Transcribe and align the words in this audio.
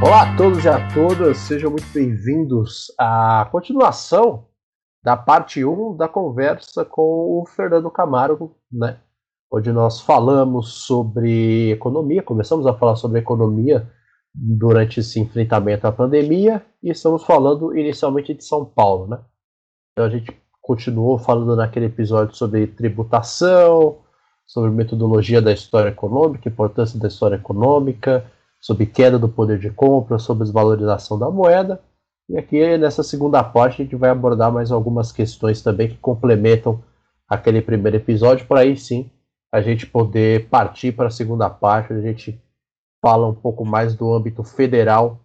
Olá 0.00 0.22
a 0.22 0.36
todos 0.36 0.64
e 0.64 0.68
a 0.68 0.78
todas, 0.94 1.38
sejam 1.38 1.72
muito 1.72 1.92
bem-vindos 1.92 2.86
à 2.96 3.48
continuação 3.50 4.46
da 5.02 5.16
parte 5.16 5.64
1 5.64 5.96
da 5.96 6.06
conversa 6.06 6.84
com 6.84 7.40
o 7.40 7.44
Fernando 7.46 7.90
Camargo, 7.90 8.56
né? 8.70 9.00
Onde 9.52 9.72
nós 9.72 10.00
falamos 10.00 10.84
sobre 10.86 11.72
economia, 11.72 12.22
começamos 12.22 12.64
a 12.64 12.74
falar 12.74 12.94
sobre 12.94 13.18
economia 13.18 13.90
durante 14.32 15.00
esse 15.00 15.18
enfrentamento 15.18 15.84
à 15.84 15.90
pandemia 15.90 16.64
e 16.80 16.90
estamos 16.90 17.24
falando 17.24 17.76
inicialmente 17.76 18.32
de 18.32 18.44
São 18.44 18.64
Paulo, 18.64 19.08
né? 19.08 19.18
Então 19.92 20.06
a 20.06 20.10
gente 20.10 20.30
continuou 20.62 21.18
falando 21.18 21.56
naquele 21.56 21.86
episódio 21.86 22.36
sobre 22.36 22.68
tributação, 22.68 23.98
sobre 24.46 24.70
metodologia 24.70 25.42
da 25.42 25.52
história 25.52 25.88
econômica, 25.88 26.48
importância 26.48 27.00
da 27.00 27.08
história 27.08 27.34
econômica, 27.34 28.24
sobre 28.60 28.86
queda 28.86 29.18
do 29.18 29.28
poder 29.28 29.58
de 29.58 29.70
compra, 29.70 30.18
sobre 30.18 30.44
desvalorização 30.44 31.18
da 31.18 31.30
moeda. 31.30 31.80
E 32.28 32.36
aqui 32.36 32.76
nessa 32.76 33.02
segunda 33.02 33.42
parte 33.42 33.80
a 33.80 33.84
gente 33.84 33.96
vai 33.96 34.10
abordar 34.10 34.52
mais 34.52 34.70
algumas 34.70 35.12
questões 35.12 35.62
também 35.62 35.88
que 35.88 35.96
complementam 35.96 36.82
aquele 37.28 37.62
primeiro 37.62 37.96
episódio, 37.96 38.46
para 38.46 38.60
aí 38.60 38.76
sim 38.76 39.10
a 39.52 39.60
gente 39.60 39.86
poder 39.86 40.48
partir 40.48 40.92
para 40.92 41.08
a 41.08 41.10
segunda 41.10 41.48
parte, 41.48 41.92
onde 41.92 42.06
a 42.06 42.10
gente 42.10 42.40
fala 43.00 43.26
um 43.26 43.34
pouco 43.34 43.64
mais 43.64 43.94
do 43.94 44.12
âmbito 44.12 44.42
federal, 44.42 45.20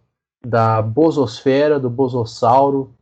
da 0.46 0.82
bososfera, 0.82 1.80
do 1.80 1.90
bosossauro 1.90 2.94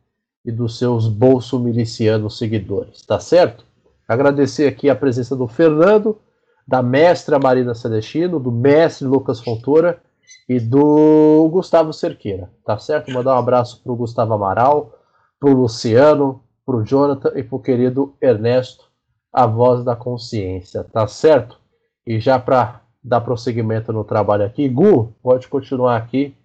e 0.44 0.50
dos 0.50 0.78
seus 0.78 1.06
bolsomilicianos 1.06 2.38
seguidores, 2.38 3.02
tá 3.02 3.20
certo? 3.20 3.64
Agradecer 4.08 4.66
aqui 4.66 4.90
a 4.90 4.96
presença 4.96 5.36
do 5.36 5.46
Fernando, 5.46 6.18
da 6.66 6.82
mestra 6.82 7.38
Marina 7.38 7.74
Celestino, 7.74 8.40
do 8.40 8.50
mestre 8.50 9.06
Lucas 9.06 9.40
Fontoura 9.40 10.00
e 10.48 10.58
do 10.58 11.48
Gustavo 11.50 11.92
Cerqueira, 11.92 12.50
tá 12.64 12.78
certo? 12.78 13.10
Mandar 13.10 13.34
um 13.36 13.38
abraço 13.38 13.82
pro 13.82 13.96
Gustavo 13.96 14.34
Amaral, 14.34 14.98
pro 15.38 15.52
Luciano, 15.52 16.42
pro 16.64 16.84
Jonathan 16.84 17.32
e 17.34 17.42
pro 17.42 17.60
querido 17.60 18.16
Ernesto, 18.20 18.90
a 19.32 19.46
voz 19.46 19.84
da 19.84 19.96
consciência, 19.96 20.84
tá 20.84 21.06
certo? 21.06 21.58
E 22.06 22.20
já 22.20 22.38
para 22.38 22.82
dar 23.02 23.20
prosseguimento 23.20 23.92
no 23.92 24.04
trabalho 24.04 24.44
aqui, 24.44 24.68
Gu, 24.68 25.14
pode 25.22 25.48
continuar 25.48 25.96
aqui. 25.96 26.36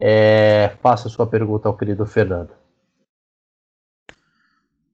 É, 0.00 0.70
faça 0.82 1.08
sua 1.08 1.26
pergunta 1.26 1.68
ao 1.68 1.76
querido 1.76 2.06
Fernando. 2.06 2.50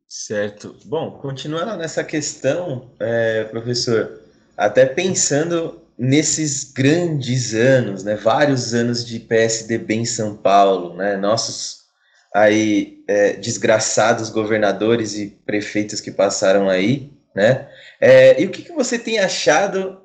Certo. 0.09 0.75
Bom, 0.85 1.13
continuando 1.13 1.77
nessa 1.77 2.03
questão, 2.03 2.91
é, 2.99 3.45
professor, 3.45 4.21
até 4.57 4.87
pensando 4.87 5.81
nesses 5.99 6.73
grandes 6.73 7.55
anos, 7.55 8.05
né, 8.05 8.17
vários 8.17 8.75
anos 8.75 9.05
de 9.05 9.19
PSDB 9.19 9.95
em 9.95 10.05
São 10.05 10.37
Paulo, 10.37 10.95
né, 10.95 11.17
nossos 11.17 11.87
aí 12.35 13.03
é, 13.09 13.33
desgraçados 13.35 14.29
governadores 14.29 15.15
e 15.15 15.29
prefeitos 15.47 16.01
que 16.01 16.11
passaram 16.11 16.69
aí, 16.69 17.13
né, 17.35 17.69
é, 18.01 18.41
e 18.41 18.47
o 18.47 18.51
que, 18.51 18.63
que 18.63 18.73
você 18.73 18.99
tem 18.99 19.19
achado 19.19 20.03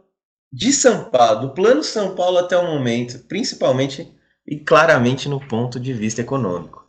de 0.52 0.72
São 0.72 1.10
Paulo, 1.10 1.48
do 1.48 1.54
plano 1.54 1.84
São 1.84 2.16
Paulo 2.16 2.38
até 2.38 2.58
o 2.58 2.68
momento, 2.68 3.20
principalmente 3.28 4.14
e 4.48 4.60
claramente 4.60 5.28
no 5.30 5.46
ponto 5.46 5.80
de 5.80 5.94
vista 5.94 6.22
econômico? 6.22 6.86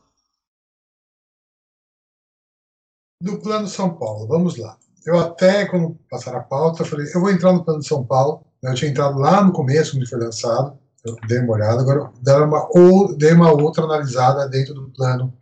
Do 3.20 3.40
plano 3.40 3.68
São 3.68 3.96
Paulo, 3.96 4.26
vamos 4.26 4.56
lá. 4.56 4.76
Eu 5.04 5.18
até, 5.18 5.66
quando 5.66 5.94
passar 6.08 6.36
a 6.36 6.40
pauta, 6.40 6.84
falei, 6.84 7.06
eu 7.12 7.20
vou 7.20 7.30
entrar 7.30 7.52
no 7.52 7.64
plano 7.64 7.80
de 7.80 7.86
São 7.86 8.04
Paulo, 8.04 8.44
eu 8.62 8.74
tinha 8.74 8.90
entrado 8.90 9.18
lá 9.18 9.42
no 9.42 9.52
começo, 9.52 9.92
quando 9.92 10.08
foi 10.08 10.18
lançado, 10.18 10.78
eu 11.04 11.16
dei 11.26 11.40
uma 11.40 11.54
olhada, 11.54 11.80
agora 11.80 12.12
dei 12.20 12.34
uma, 12.34 12.68
ou, 12.70 13.16
dei 13.16 13.32
uma 13.32 13.50
outra 13.50 13.84
analisada 13.84 14.48
dentro 14.48 14.74
do 14.74 14.90
plano 14.92 15.36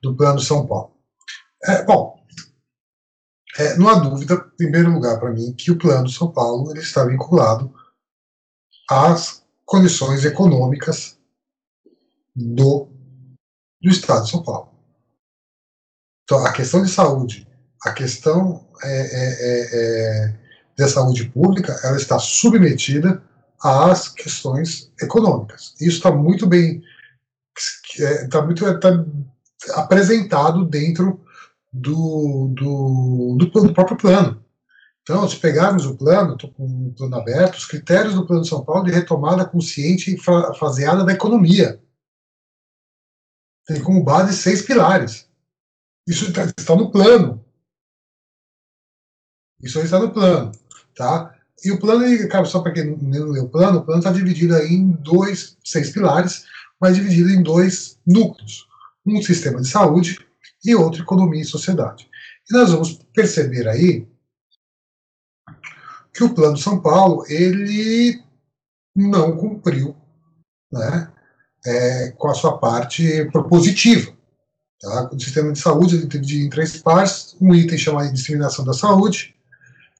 do 0.00 0.16
plano 0.16 0.40
São 0.40 0.66
Paulo. 0.66 0.96
É, 1.64 1.84
bom, 1.84 2.16
é, 3.58 3.76
não 3.76 3.88
há 3.88 3.98
dúvida, 3.98 4.34
em 4.34 4.56
primeiro 4.56 4.92
lugar 4.92 5.18
para 5.18 5.32
mim, 5.32 5.52
que 5.52 5.70
o 5.70 5.78
plano 5.78 6.08
São 6.08 6.32
Paulo 6.32 6.70
ele 6.70 6.80
está 6.80 7.04
vinculado 7.04 7.74
às 8.88 9.44
condições 9.66 10.24
econômicas 10.24 11.18
do, 12.34 12.88
do 13.82 13.90
Estado 13.90 14.24
de 14.24 14.30
São 14.30 14.42
Paulo. 14.42 14.70
Então, 16.24 16.46
a 16.46 16.52
questão 16.52 16.82
de 16.82 16.88
saúde, 16.88 17.46
a 17.84 17.92
questão 17.92 18.68
é, 18.82 20.38
é, 20.80 20.84
é, 20.84 20.86
é 20.86 20.86
da 20.86 20.88
saúde 20.88 21.28
pública, 21.28 21.78
ela 21.82 21.96
está 21.96 22.18
submetida 22.18 23.22
às 23.62 24.08
questões 24.08 24.90
econômicas. 25.00 25.74
Isso 25.80 25.96
está 25.96 26.10
muito 26.10 26.46
bem 26.46 26.82
está 27.94 28.38
é, 28.38 28.42
muito 28.42 28.80
tá 28.80 28.88
apresentado 29.74 30.64
dentro 30.64 31.24
do, 31.72 32.52
do, 32.54 33.36
do, 33.38 33.46
do, 33.46 33.74
próprio 33.74 33.96
plano. 33.96 34.44
Então, 35.02 35.28
se 35.28 35.36
pegarmos 35.36 35.86
o 35.86 35.96
plano, 35.96 36.34
estou 36.34 36.52
com 36.52 36.88
o 36.88 36.94
plano 36.94 37.16
aberto, 37.16 37.56
os 37.56 37.66
critérios 37.66 38.14
do 38.14 38.26
Plano 38.26 38.42
de 38.42 38.48
São 38.48 38.64
Paulo 38.64 38.84
de 38.84 38.92
retomada 38.92 39.44
consciente 39.44 40.14
e 40.14 40.18
faseada 40.18 41.04
da 41.04 41.12
economia. 41.12 41.82
Tem 43.66 43.82
como 43.82 44.04
base 44.04 44.36
seis 44.36 44.62
pilares. 44.62 45.28
Isso 46.06 46.28
está, 46.28 46.44
está 46.44 46.76
no 46.76 46.90
plano. 46.90 47.44
Isso 49.62 49.78
está 49.80 49.98
no 49.98 50.12
plano. 50.12 50.52
Tá? 50.96 51.34
E 51.64 51.70
o 51.70 51.78
plano, 51.78 52.04
só 52.46 52.60
para 52.60 52.72
quem 52.72 52.96
não 52.96 53.30
leu 53.30 53.44
o 53.44 53.48
plano, 53.48 53.78
o 53.78 53.84
plano 53.84 54.00
está 54.00 54.10
dividido 54.10 54.54
aí 54.56 54.72
em 54.72 54.92
dois, 54.92 55.56
seis 55.64 55.90
pilares, 55.90 56.44
mas 56.80 56.96
dividido 56.96 57.30
em 57.30 57.42
dois 57.42 57.98
núcleos. 58.06 58.66
Um 59.06 59.20
sistema 59.22 59.60
de 59.60 59.68
saúde 59.68 60.18
e 60.64 60.74
outro 60.74 61.02
economia 61.02 61.42
e 61.42 61.44
sociedade. 61.44 62.08
E 62.50 62.54
nós 62.54 62.70
vamos 62.70 62.94
perceber 63.14 63.68
aí 63.68 64.06
que 66.12 66.24
o 66.24 66.34
Plano 66.34 66.56
São 66.56 66.80
Paulo 66.80 67.24
ele 67.28 68.22
não 68.94 69.36
cumpriu 69.36 69.96
né, 70.72 71.10
é, 71.64 72.10
com 72.12 72.28
a 72.28 72.34
sua 72.34 72.58
parte 72.58 73.24
propositiva. 73.30 74.12
Tá? 74.80 75.10
O 75.12 75.20
sistema 75.20 75.52
de 75.52 75.58
saúde 75.58 75.96
ele 75.96 76.06
dividido 76.06 76.46
em 76.46 76.50
três 76.50 76.76
partes, 76.78 77.36
um 77.40 77.54
item 77.54 77.78
chamado 77.78 78.12
disseminação 78.12 78.64
da 78.64 78.72
saúde, 78.72 79.34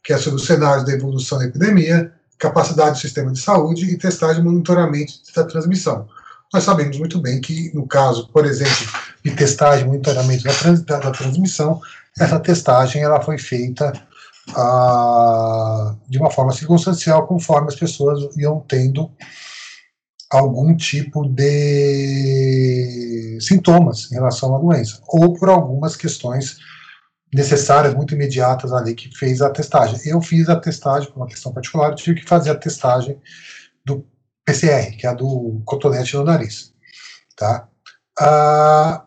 que 0.03 0.12
é 0.12 0.19
sobre 0.19 0.41
o 0.41 0.44
cenário 0.44 0.84
da 0.84 0.93
evolução 0.93 1.38
da 1.38 1.44
epidemia, 1.44 2.12
capacidade 2.38 2.93
do 2.93 2.99
sistema 2.99 3.33
de 3.33 3.41
saúde 3.41 3.84
e 3.84 3.99
testagem 3.99 4.41
e 4.41 4.44
monitoramento 4.44 5.12
da 5.34 5.44
transmissão. 5.44 6.09
Nós 6.53 6.65
sabemos 6.65 6.99
muito 6.99 7.21
bem 7.21 7.41
que, 7.41 7.71
no 7.75 7.87
caso, 7.87 8.28
por 8.33 8.44
exemplo, 8.44 8.87
de 9.25 9.31
testagem 9.33 9.84
e 9.84 9.87
monitoramento 9.87 10.44
da, 10.44 10.53
trans, 10.53 10.83
da, 10.83 10.99
da, 10.99 11.11
transmissão, 11.11 11.81
essa 12.19 12.41
testagem 12.41 13.03
ela 13.03 13.21
foi 13.21 13.38
feita 13.38 13.93
ah, 14.56 15.94
de 16.09 16.19
uma 16.19 16.31
forma 16.31 16.53
circunstancial, 16.53 17.27
conforme 17.27 17.69
as 17.69 17.77
pessoas 17.77 18.34
iam 18.37 18.65
tendo 18.67 19.11
algum 20.31 20.75
tipo 20.77 21.28
de 21.28 23.38
sintomas 23.41 24.11
em 24.11 24.15
relação 24.15 24.55
à 24.55 24.59
doença, 24.59 25.00
ou 25.09 25.34
por 25.34 25.50
algumas 25.50 25.97
questões 25.97 26.59
necessárias, 27.32 27.94
muito 27.94 28.14
imediatas 28.14 28.72
ali, 28.72 28.94
que 28.94 29.16
fez 29.16 29.41
a 29.41 29.50
testagem. 29.50 30.00
Eu 30.04 30.20
fiz 30.20 30.48
a 30.48 30.58
testagem, 30.58 31.10
por 31.10 31.18
uma 31.18 31.28
questão 31.28 31.52
particular, 31.52 31.91
eu 31.91 31.96
tive 31.96 32.20
que 32.20 32.28
fazer 32.28 32.50
a 32.50 32.56
testagem 32.56 33.20
do 33.84 34.04
PCR, 34.44 34.96
que 34.96 35.06
é 35.06 35.10
a 35.10 35.14
do 35.14 35.62
cotonete 35.64 36.16
no 36.16 36.24
nariz. 36.24 36.74
Tá? 37.36 37.69
Ah, 38.19 39.06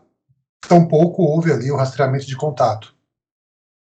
tampouco 0.66 1.22
houve 1.22 1.52
ali 1.52 1.70
o 1.70 1.76
rastreamento 1.76 2.26
de 2.26 2.36
contato. 2.36 2.94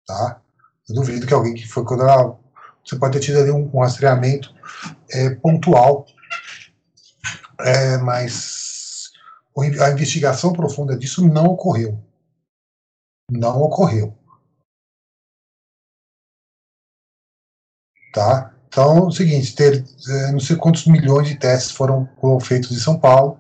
Tá? 0.07 0.41
Eu 0.89 0.95
duvido 0.95 1.27
que 1.27 1.35
alguém 1.35 1.55
que 1.55 1.69
foi 1.69 1.85
quando 1.85 2.03
ela, 2.03 2.39
você 2.85 2.97
pode 2.97 3.19
ter 3.19 3.25
tido 3.25 3.39
ali 3.39 3.51
um, 3.51 3.71
um 3.73 3.81
rastreamento 3.81 4.53
é, 5.11 5.31
pontual, 5.31 6.07
é, 7.61 7.99
mas 7.99 9.11
a 9.81 9.91
investigação 9.91 10.53
profunda 10.53 10.97
disso 10.97 11.27
não 11.29 11.45
ocorreu. 11.45 12.03
Não 13.31 13.61
ocorreu. 13.61 14.17
Tá? 18.13 18.53
Então, 18.69 18.99
é 18.99 19.01
o 19.03 19.11
seguinte, 19.11 19.55
ter 19.55 19.85
é, 20.09 20.33
não 20.33 20.41
sei 20.41 20.57
quantos 20.57 20.87
milhões 20.87 21.29
de 21.29 21.37
testes 21.37 21.73
foram, 21.73 22.09
feitos 22.41 22.71
em 22.73 22.81
São 22.81 22.99
Paulo, 22.99 23.39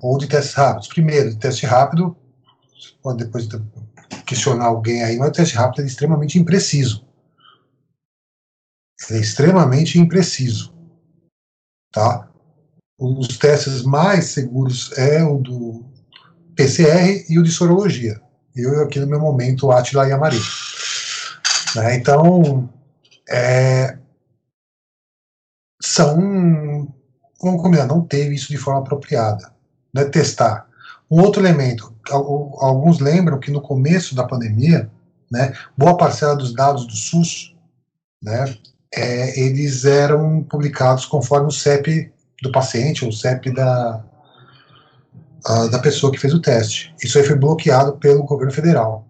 ou 0.00 0.18
de 0.18 0.26
testes 0.26 0.54
rápidos. 0.54 0.88
Primeiro, 0.88 1.30
de 1.30 1.36
teste 1.36 1.66
rápido, 1.66 2.16
pode 3.02 3.24
depois 3.24 3.48
questionar 4.26 4.66
alguém 4.66 5.02
aí, 5.02 5.18
mas 5.18 5.28
o 5.28 5.32
teste 5.32 5.56
rápido 5.56 5.82
é 5.82 5.86
extremamente 5.86 6.38
impreciso. 6.38 7.04
É 9.10 9.18
extremamente 9.18 9.98
impreciso. 9.98 10.72
Tá? 11.92 12.28
Os 12.98 13.36
testes 13.36 13.82
mais 13.82 14.26
seguros 14.26 14.92
é 14.96 15.22
o 15.24 15.38
do 15.38 15.84
PCR 16.54 17.26
e 17.28 17.38
o 17.38 17.42
de 17.42 17.50
sorologia. 17.50 18.20
Eu 18.54 18.82
aqui 18.82 19.00
no 19.00 19.06
meu 19.06 19.20
momento, 19.20 19.70
Atila 19.70 20.08
e 20.08 20.12
Amari. 20.12 20.40
Né? 21.74 21.96
Então, 21.96 22.68
é, 23.28 23.98
são, 25.92 26.88
vamos 27.40 27.62
combinar, 27.62 27.86
não 27.86 28.00
teve 28.00 28.34
isso 28.34 28.48
de 28.48 28.56
forma 28.56 28.80
apropriada. 28.80 29.52
né, 29.94 30.04
testar. 30.06 30.66
Um 31.10 31.20
outro 31.20 31.42
elemento, 31.42 31.94
alguns 32.10 32.98
lembram 32.98 33.38
que 33.38 33.50
no 33.50 33.60
começo 33.60 34.14
da 34.14 34.26
pandemia, 34.26 34.90
né, 35.30 35.52
boa 35.76 35.94
parcela 35.94 36.34
dos 36.34 36.54
dados 36.54 36.86
do 36.86 36.96
SUS, 36.96 37.54
né, 38.22 38.56
é, 38.94 39.38
eles 39.38 39.84
eram 39.84 40.42
publicados 40.44 41.04
conforme 41.04 41.48
o 41.48 41.52
CEP 41.52 42.10
do 42.42 42.50
paciente, 42.50 43.04
ou 43.04 43.10
o 43.10 43.12
CEP 43.12 43.52
da, 43.52 44.02
a, 45.44 45.66
da 45.66 45.78
pessoa 45.78 46.10
que 46.10 46.18
fez 46.18 46.32
o 46.32 46.40
teste. 46.40 46.94
Isso 47.04 47.18
aí 47.18 47.24
foi 47.24 47.36
bloqueado 47.36 47.98
pelo 47.98 48.24
governo 48.24 48.52
federal. 48.52 49.06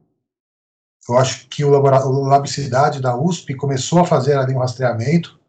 Eu 1.08 1.17
acho 1.17 1.46
que 1.49 1.64
o, 1.64 1.70
o 1.70 2.25
Labicidade 2.25 3.00
da 3.00 3.17
USP 3.17 3.55
começou 3.55 4.00
a 4.00 4.05
fazer 4.05 4.37
ali 4.37 4.52
um 4.52 4.58
rastreamento 4.58 5.40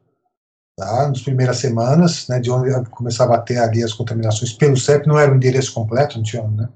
tá, 0.75 1.07
nas 1.07 1.21
primeiras 1.21 1.57
semanas, 1.57 2.27
né, 2.27 2.39
de 2.39 2.49
onde 2.51 2.89
começava 2.89 3.35
a 3.35 3.41
ter 3.41 3.57
ali 3.57 3.83
as 3.83 3.93
contaminações 3.93 4.53
pelo 4.53 4.77
CEP, 4.77 5.07
não 5.07 5.17
era 5.17 5.31
o 5.31 5.35
endereço 5.35 5.73
completo, 5.73 6.17
não 6.17 6.23
tinha, 6.23 6.47
né? 6.47 6.69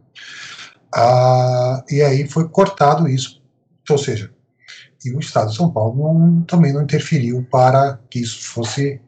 Ah, 0.95 1.83
e 1.89 2.01
aí 2.01 2.27
foi 2.27 2.47
cortado 2.47 3.07
isso, 3.07 3.41
ou 3.89 3.97
seja, 3.97 4.31
e 5.03 5.11
o 5.11 5.19
Estado 5.19 5.49
de 5.49 5.55
São 5.55 5.69
Paulo 5.69 5.95
não, 5.95 6.41
também 6.43 6.73
não 6.73 6.81
interferiu 6.81 7.45
para 7.51 7.99
que 8.09 8.19
isso 8.19 8.47
fosse 8.49 8.99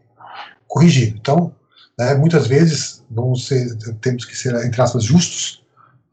corrigido. 0.68 1.18
Então, 1.18 1.54
né, 1.98 2.14
muitas 2.16 2.48
vezes, 2.48 3.04
vamos 3.10 3.48
ser, 3.48 3.76
temos 4.02 4.26
que 4.26 4.36
ser, 4.36 4.54
entre 4.66 4.82
aspas, 4.82 5.04
justos, 5.04 5.64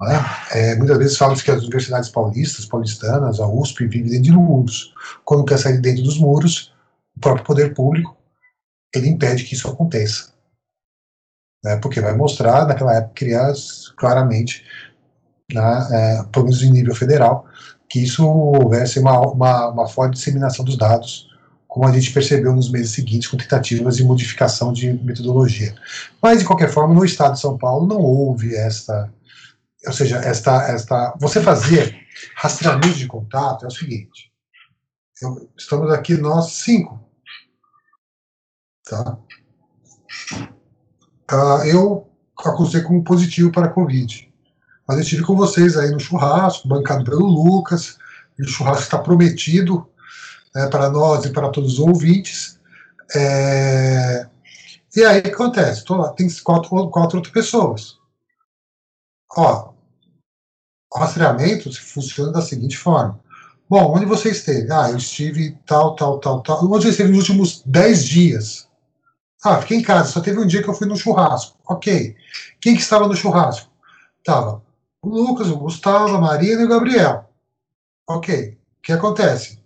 né, 0.01 0.25
é, 0.53 0.75
muitas 0.77 0.99
vezes 0.99 1.17
falam 1.17 1.37
que 1.37 1.51
as 1.51 1.63
universidades 1.63 2.09
paulistas, 2.09 2.65
paulistanas, 2.65 3.41
a 3.41 3.47
USP, 3.47 3.87
vivem 3.87 4.11
dentro 4.11 4.25
de 4.25 4.33
muros. 4.33 4.95
Quando 5.25 5.45
quer 5.45 5.59
sair 5.59 5.79
dentro 5.79 6.03
dos 6.03 6.19
muros, 6.19 6.73
o 7.17 7.21
próprio 7.21 7.45
poder 7.45 7.75
público, 7.75 8.16
ele 8.97 9.09
impede 9.09 9.45
que 9.45 9.55
isso 9.55 9.69
aconteça. 9.69 10.35
Né, 11.65 11.77
porque 11.77 12.01
vai 12.01 12.15
mostrar, 12.15 12.67
naquela 12.67 12.95
época, 12.95 13.15
crias 13.15 13.89
claramente, 13.97 14.65
né, 15.53 15.89
é, 15.91 16.23
pelo 16.31 16.47
menos 16.47 16.63
em 16.63 16.71
nível 16.71 16.95
federal, 16.95 17.47
que 17.89 18.03
isso 18.03 18.27
houvesse 18.27 18.99
uma, 18.99 19.21
uma, 19.21 19.69
uma 19.69 19.89
forte 19.89 20.15
disseminação 20.15 20.65
dos 20.65 20.77
dados, 20.77 21.29
como 21.77 21.87
a 21.87 21.93
gente 21.93 22.13
percebeu 22.13 22.55
nos 22.55 22.71
meses 22.71 22.93
seguintes, 22.93 23.29
com 23.29 23.37
tentativas 23.37 23.97
de 23.97 24.05
modificação 24.05 24.73
de 24.73 24.93
metodologia. 24.93 25.75
Mas, 26.23 26.39
de 26.39 26.45
qualquer 26.45 26.71
forma, 26.71 26.95
no 26.95 27.05
estado 27.05 27.35
de 27.35 27.41
São 27.41 27.59
Paulo 27.59 27.87
não 27.87 28.01
houve 28.01 28.55
esta. 28.55 29.13
Ou 29.87 29.93
seja, 29.93 30.17
esta. 30.19 30.63
esta 30.63 31.15
você 31.21 31.41
fazer 31.43 31.95
rastreamento 32.35 32.97
de 32.97 33.07
contato 33.07 33.65
é 33.65 33.69
o 33.69 33.71
seguinte. 33.71 34.33
Eu, 35.21 35.51
estamos 35.57 35.91
aqui 35.93 36.15
nós 36.15 36.53
cinco. 36.53 37.06
Tá? 38.89 39.19
Uh, 41.31 41.65
eu 41.67 42.11
acusei 42.39 42.83
como 42.83 43.03
positivo 43.03 43.51
para 43.51 43.67
a 43.67 43.73
Covid. 43.73 44.33
Mas 44.87 44.97
eu 44.97 45.03
estive 45.03 45.23
com 45.25 45.35
vocês 45.35 45.77
aí 45.77 45.91
no 45.91 45.99
churrasco, 45.99 46.69
bancado 46.69 47.05
pelo 47.05 47.27
Lucas, 47.27 47.99
e 48.39 48.43
o 48.43 48.49
churrasco 48.49 48.85
está 48.85 48.99
prometido 48.99 49.89
né, 50.55 50.69
para 50.69 50.89
nós 50.89 51.25
e 51.25 51.31
para 51.31 51.51
todos 51.51 51.75
os 51.75 51.79
ouvintes. 51.81 52.61
É... 53.15 54.29
E 54.95 55.05
aí 55.05 55.19
o 55.19 55.23
que 55.23 55.31
acontece? 55.31 55.85
Tô 55.85 55.97
lá, 55.97 56.13
tem 56.13 56.29
quatro, 56.43 56.89
quatro 56.91 57.19
outras 57.19 57.33
pessoas. 57.33 57.99
Ó, 59.37 59.73
o 60.93 60.99
rastreamento 60.99 61.71
funciona 61.83 62.33
da 62.33 62.41
seguinte 62.41 62.79
forma. 62.79 63.21
Bom, 63.69 63.97
onde 63.97 64.07
você 64.07 64.31
esteve? 64.31 64.71
Ah, 64.73 64.91
eu 64.91 64.97
estive 64.97 65.59
tal, 65.67 65.97
tal, 65.97 66.21
tal, 66.21 66.41
tal. 66.43 66.65
Onde 66.65 66.85
você 66.85 66.91
esteve 66.91 67.11
nos 67.11 67.29
últimos 67.29 67.63
10 67.67 68.05
dias? 68.05 68.66
Ah, 69.49 69.61
fiquei 69.61 69.79
em 69.79 69.83
casa, 69.83 70.11
só 70.11 70.21
teve 70.21 70.41
um 70.41 70.47
dia 70.47 70.61
que 70.61 70.69
eu 70.69 70.75
fui 70.75 70.89
no 70.89 70.97
churrasco. 70.97 71.57
Ok. 71.69 72.17
Quem 72.61 72.75
que 72.75 72.81
estava 72.83 73.07
no 73.07 73.15
churrasco? 73.15 73.71
Tava 74.25 74.61
o 75.01 75.09
Lucas, 75.09 75.49
o 75.49 75.57
Gustavo, 75.57 76.17
a 76.17 76.21
Marina 76.21 76.63
e 76.63 76.65
o 76.65 76.69
Gabriel. 76.69 77.31
Ok. 78.09 78.59
O 78.79 78.83
que 78.83 78.93
acontece? 78.93 79.61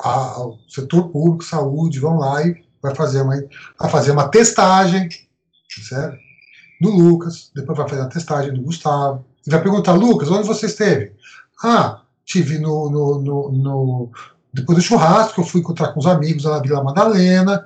A, 0.00 0.40
o 0.40 0.58
setor 0.68 1.08
público, 1.10 1.44
saúde, 1.44 2.00
vão 2.00 2.18
lá 2.18 2.42
e 2.44 2.64
vai 2.82 2.96
fazer 2.96 3.22
uma, 3.22 3.36
vai 3.78 3.88
fazer 3.88 4.10
uma 4.10 4.28
testagem, 4.28 5.08
certo? 5.68 6.18
No 6.80 6.90
Lucas, 6.90 7.52
depois 7.54 7.78
vai 7.78 7.88
fazer 7.88 8.02
a 8.02 8.08
testagem 8.08 8.52
no 8.52 8.62
Gustavo. 8.64 9.24
E 9.46 9.50
vai 9.50 9.62
perguntar, 9.62 9.92
Lucas, 9.92 10.28
onde 10.32 10.48
você 10.48 10.66
esteve? 10.66 11.12
Ah, 11.62 12.02
tive 12.24 12.58
no, 12.58 12.90
no, 12.90 13.20
no, 13.20 13.52
no 13.52 14.10
depois 14.52 14.78
do 14.78 14.82
churrasco, 14.82 15.40
eu 15.40 15.44
fui 15.44 15.60
encontrar 15.60 15.92
com 15.92 16.00
os 16.00 16.06
amigos 16.06 16.42
lá 16.42 16.56
na 16.56 16.62
Vila 16.62 16.82
Madalena, 16.82 17.64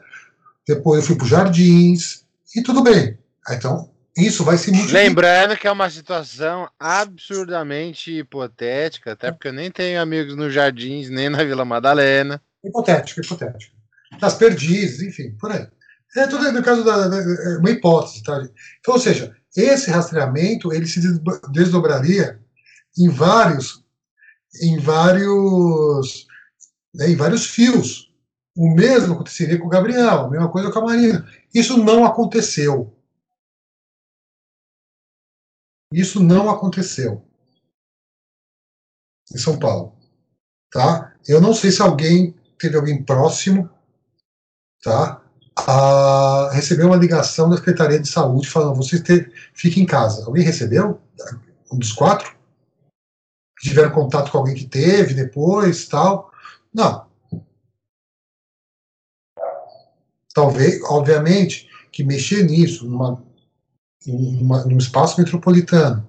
depois 0.66 1.00
eu 1.00 1.06
fui 1.06 1.16
para 1.16 1.24
os 1.24 1.30
Jardins, 1.30 2.24
e 2.54 2.62
tudo 2.62 2.82
bem. 2.82 3.18
Então, 3.50 3.90
isso 4.16 4.44
vai 4.44 4.58
se 4.58 4.70
multiplicar. 4.70 5.02
Lembrando 5.02 5.56
que 5.56 5.66
é 5.66 5.72
uma 5.72 5.88
situação 5.88 6.68
absurdamente 6.78 8.18
hipotética, 8.18 9.12
até 9.12 9.30
porque 9.30 9.48
eu 9.48 9.52
nem 9.52 9.70
tenho 9.70 10.00
amigos 10.00 10.36
nos 10.36 10.52
Jardins, 10.52 11.08
nem 11.08 11.28
na 11.28 11.42
Vila 11.44 11.64
Madalena. 11.64 12.40
Hipotética, 12.64 13.20
hipotética. 13.20 13.72
Das 14.20 14.34
perdizes, 14.34 15.00
enfim, 15.02 15.30
por 15.38 15.52
aí. 15.52 15.66
É 16.16 16.26
tudo 16.26 16.50
no 16.50 16.62
caso 16.62 16.82
da, 16.82 17.06
da 17.06 17.18
é 17.18 17.58
uma 17.58 17.70
hipótese, 17.70 18.22
tá? 18.24 18.42
Então, 18.80 18.94
ou 18.94 19.00
seja, 19.00 19.34
esse 19.56 19.90
rastreamento 19.90 20.72
ele 20.72 20.86
se 20.86 21.00
desdobraria 21.52 22.40
em 22.98 23.08
vários, 23.08 23.84
em 24.60 24.78
vários, 24.78 26.26
né, 26.92 27.10
em 27.10 27.16
vários 27.16 27.46
fios. 27.46 28.09
O 28.56 28.68
mesmo 28.74 29.14
aconteceria 29.14 29.58
com 29.58 29.66
o 29.66 29.70
Gabriel, 29.70 30.26
a 30.26 30.30
mesma 30.30 30.50
coisa 30.50 30.70
com 30.72 30.78
a 30.80 30.84
Marina. 30.84 31.26
Isso 31.54 31.76
não 31.82 32.04
aconteceu. 32.04 32.94
Isso 35.92 36.22
não 36.22 36.48
aconteceu 36.48 37.24
em 39.32 39.38
São 39.38 39.58
Paulo, 39.58 39.94
tá? 40.70 41.14
Eu 41.26 41.40
não 41.40 41.54
sei 41.54 41.70
se 41.70 41.82
alguém 41.82 42.34
teve 42.58 42.76
alguém 42.76 43.02
próximo, 43.02 43.68
tá? 44.82 45.22
A 45.56 46.50
receber 46.52 46.84
uma 46.84 46.96
ligação 46.96 47.50
da 47.50 47.56
Secretaria 47.56 47.98
de 47.98 48.08
Saúde 48.08 48.48
falando: 48.48 48.76
você 48.76 49.02
te, 49.02 49.30
fica 49.52 49.80
em 49.80 49.86
casa. 49.86 50.24
Alguém 50.24 50.44
recebeu? 50.44 51.00
Um 51.72 51.78
dos 51.78 51.92
quatro? 51.92 52.34
Tiveram 53.60 53.90
contato 53.90 54.30
com 54.30 54.38
alguém 54.38 54.54
que 54.54 54.66
teve 54.66 55.12
depois, 55.12 55.86
tal? 55.86 56.32
Não. 56.72 57.09
Talvez, 60.34 60.80
obviamente, 60.84 61.68
que 61.90 62.04
mexer 62.04 62.44
nisso, 62.44 62.88
numa 62.88 63.22
uma, 64.06 64.64
num 64.64 64.78
espaço 64.78 65.20
metropolitano 65.20 66.08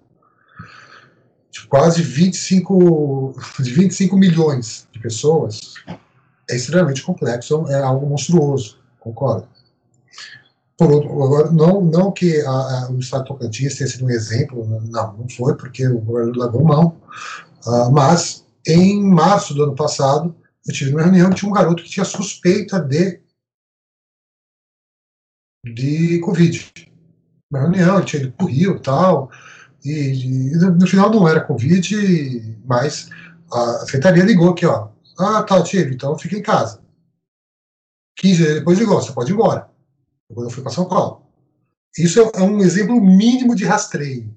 de 1.52 1.68
quase 1.68 2.02
25, 2.02 3.36
de 3.60 3.72
25 3.72 4.16
milhões 4.16 4.88
de 4.92 5.00
pessoas, 5.00 5.74
é 6.50 6.56
extremamente 6.56 7.04
complexo, 7.04 7.66
é 7.68 7.82
algo 7.82 8.08
monstruoso, 8.08 8.78
concordo. 9.00 9.48
Por 10.78 10.92
outro, 10.92 11.24
agora, 11.24 11.52
não, 11.52 11.82
não 11.82 12.12
que 12.12 12.42
a, 12.42 12.50
a, 12.50 12.92
o 12.92 13.00
Estado 13.00 13.26
Tocantins 13.26 13.76
tenha 13.76 13.90
sido 13.90 14.06
um 14.06 14.10
exemplo, 14.10 14.66
não, 14.90 15.14
não 15.18 15.30
foi, 15.30 15.56
porque 15.56 15.86
o 15.88 16.00
governo 16.00 16.40
levou 16.42 16.64
mão, 16.64 16.98
uh, 17.68 17.92
mas 17.92 18.46
em 18.66 19.04
março 19.04 19.54
do 19.54 19.64
ano 19.64 19.76
passado, 19.76 20.34
eu 20.66 20.74
tive 20.74 20.92
uma 20.92 21.04
reunião 21.04 21.30
que 21.30 21.36
tinha 21.36 21.50
um 21.50 21.54
garoto 21.54 21.84
que 21.84 21.90
tinha 21.90 22.06
suspeita 22.06 22.80
de 22.80 23.20
de 25.64 26.20
Covid 26.20 26.92
uma 27.52 27.60
reunião, 27.60 27.98
ele 27.98 28.06
tinha 28.06 28.24
ido 28.24 28.32
pro 28.32 28.48
Rio 28.48 28.80
tal, 28.80 29.30
e, 29.84 29.92
e 29.92 30.56
no 30.56 30.88
final 30.88 31.12
não 31.12 31.28
era 31.28 31.44
Covid, 31.44 32.58
mas 32.66 33.10
a 33.52 33.80
secretaria 33.80 34.24
ligou 34.24 34.52
aqui, 34.52 34.66
ó. 34.66 34.90
Ah, 35.20 35.44
tá, 35.44 35.62
tive, 35.62 35.94
então 35.94 36.18
fica 36.18 36.38
em 36.38 36.42
casa. 36.42 36.82
15 38.18 38.38
dias 38.38 38.54
depois 38.56 38.80
ligou, 38.80 39.02
você 39.02 39.12
pode 39.12 39.32
ir 39.32 39.34
embora. 39.34 39.70
Eu 40.30 40.50
fui 40.50 40.64
para 40.64 40.72
São 40.72 40.88
Paulo. 40.88 41.24
Isso 41.98 42.22
é, 42.22 42.32
é 42.36 42.42
um 42.42 42.60
exemplo 42.62 43.00
mínimo 43.02 43.54
de 43.54 43.66
rastreio. 43.66 44.34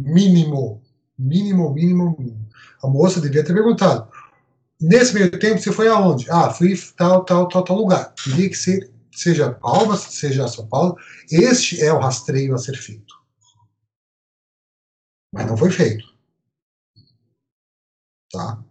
Mínimo. 0.00 0.80
Mínimo, 1.18 1.74
mínimo, 1.74 2.16
mínimo. 2.16 2.48
A 2.82 2.86
moça 2.86 3.20
devia 3.20 3.44
ter 3.44 3.52
perguntado. 3.52 4.08
Nesse 4.80 5.12
meio 5.12 5.30
tempo, 5.38 5.58
você 5.58 5.72
foi 5.72 5.88
aonde? 5.88 6.30
Ah, 6.30 6.50
fui 6.50 6.74
tal, 6.96 7.24
tal, 7.24 7.48
tal, 7.48 7.64
tal 7.64 7.76
lugar. 7.76 8.14
Teria 8.14 8.48
que 8.48 8.56
ser 8.56 8.90
seja 9.12 9.52
Palmas, 9.52 10.00
seja 10.00 10.48
São 10.48 10.66
Paulo, 10.66 10.96
este 11.30 11.82
é 11.82 11.92
o 11.92 11.98
rastreio 11.98 12.54
a 12.54 12.58
ser 12.58 12.76
feito. 12.76 13.14
Mas 15.32 15.46
não 15.46 15.56
foi 15.56 15.70
feito. 15.70 16.04
Tá? 18.32 18.62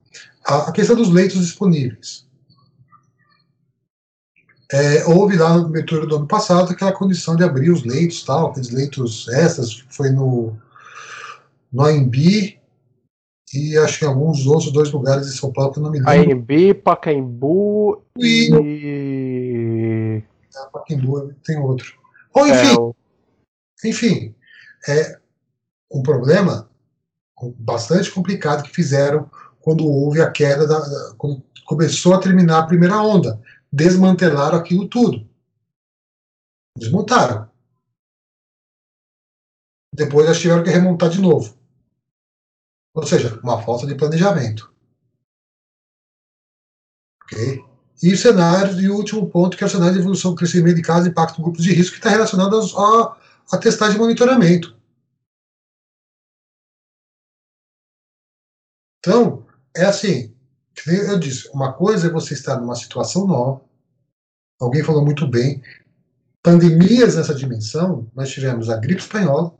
A, 0.46 0.72
questão 0.72 0.96
dos 0.96 1.10
leitos 1.10 1.40
disponíveis. 1.40 2.28
É, 4.72 5.06
houve 5.06 5.36
lá 5.36 5.58
no 5.58 5.70
metrô 5.70 6.06
do 6.06 6.16
ano 6.16 6.28
passado 6.28 6.72
aquela 6.72 6.92
condição 6.92 7.36
de 7.36 7.44
abrir 7.44 7.72
os 7.72 7.84
leitos, 7.84 8.24
tal, 8.24 8.48
aqueles 8.48 8.70
leitos 8.70 9.28
extras, 9.30 9.84
foi 9.90 10.12
no, 10.12 10.56
no 11.72 11.84
AMB 11.84 12.60
e 13.52 13.76
acho 13.78 14.00
que 14.00 14.06
em 14.06 14.08
alguns 14.08 14.46
outros 14.46 14.72
dois 14.72 14.92
lugares 14.92 15.26
de 15.26 15.38
São 15.38 15.52
Paulo 15.52 15.74
que 15.74 15.80
eu 15.80 15.84
não 15.84 15.92
me 15.92 16.00
lembro. 16.00 16.34
AMB, 16.34 16.74
Pacaembu 16.84 18.04
e, 18.18 18.50
e... 18.54 19.39
Pacaembu 20.68 21.34
tem 21.44 21.58
outro. 21.58 21.98
Ou 22.34 22.48
enfim, 22.48 22.68
é, 22.68 22.80
o... 22.80 22.96
enfim, 23.86 24.36
é 24.88 25.20
um 25.92 26.04
problema 26.04 26.70
bastante 27.58 28.12
complicado 28.12 28.64
que 28.64 28.76
fizeram 28.76 29.30
quando 29.60 29.86
houve 29.86 30.22
a 30.22 30.32
queda, 30.32 30.68
da, 30.68 31.16
quando 31.18 31.44
começou 31.66 32.14
a 32.14 32.20
terminar 32.20 32.60
a 32.60 32.68
primeira 32.68 33.02
onda. 33.02 33.42
Desmantelaram 33.72 34.58
aquilo 34.58 34.88
tudo. 34.88 35.30
Desmontaram. 36.78 37.50
Depois 39.94 40.26
eles 40.26 40.40
tiveram 40.40 40.64
que 40.64 40.70
remontar 40.70 41.10
de 41.10 41.22
novo. 41.22 41.58
Ou 42.96 43.06
seja, 43.06 43.40
uma 43.42 43.62
falta 43.62 43.86
de 43.86 43.96
planejamento. 43.96 44.74
Ok? 47.24 47.69
E 48.02 48.14
o 48.14 48.18
cenário, 48.18 48.80
e 48.80 48.90
o 48.90 48.96
último 48.96 49.30
ponto, 49.30 49.58
que 49.58 49.64
é 49.64 49.68
o 49.68 49.70
cenário 49.70 49.94
de 49.94 50.00
evolução, 50.00 50.34
crescimento 50.34 50.76
de 50.76 50.82
casos, 50.82 51.08
impacto 51.08 51.40
em 51.40 51.44
grupos 51.44 51.64
de 51.64 51.74
risco, 51.74 51.94
que 51.94 52.00
está 52.00 52.10
relacionado 52.10 52.58
à 53.52 53.58
testagem 53.58 53.96
de 53.96 54.00
monitoramento. 54.00 54.78
Então, 59.00 59.46
é 59.76 59.86
assim, 59.86 60.34
eu 60.88 61.20
disse, 61.20 61.50
uma 61.50 61.74
coisa 61.74 62.08
é 62.08 62.12
você 62.12 62.34
estar 62.34 62.60
numa 62.60 62.76
situação 62.76 63.28
nova, 63.28 63.62
alguém 64.60 64.84
falou 64.84 65.04
muito 65.04 65.28
bem, 65.28 65.62
pandemias 66.42 67.16
nessa 67.16 67.36
dimensão, 67.36 68.10
nós 68.16 68.30
tivemos 68.30 68.70
a 68.70 68.78
gripe 68.78 69.02
espanhola 69.02 69.58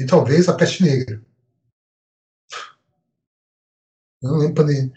e 0.00 0.06
talvez 0.06 0.48
a 0.48 0.54
peste 0.54 0.82
negra. 0.82 1.22
Eu 4.22 4.30
não 4.30 4.38
lembro 4.38 4.54
pandemia. 4.54 4.92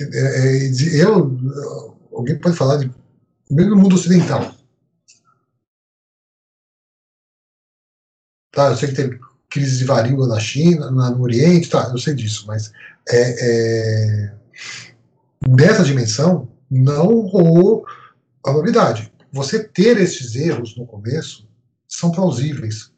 É, 0.00 0.70
eu, 1.02 1.38
alguém 2.12 2.38
pode 2.38 2.56
falar 2.56 2.78
de 2.78 2.90
mesmo 3.50 3.76
mundo 3.76 3.94
ocidental. 3.94 4.54
Tá, 8.50 8.68
eu 8.70 8.76
sei 8.76 8.88
que 8.88 8.94
teve 8.94 9.20
crise 9.48 9.78
de 9.78 9.84
varíola 9.84 10.26
na 10.28 10.40
China, 10.40 10.90
no 10.90 11.22
Oriente, 11.22 11.68
tá, 11.68 11.90
eu 11.90 11.98
sei 11.98 12.14
disso, 12.14 12.46
mas 12.46 12.72
é, 13.08 14.26
é, 14.28 14.34
nessa 15.46 15.84
dimensão 15.84 16.50
não 16.70 17.26
rolou 17.26 17.84
a 18.46 18.52
novidade. 18.52 19.12
Você 19.30 19.62
ter 19.62 19.98
esses 19.98 20.34
erros 20.34 20.76
no 20.76 20.86
começo 20.86 21.48
são 21.86 22.10
plausíveis. 22.10 22.92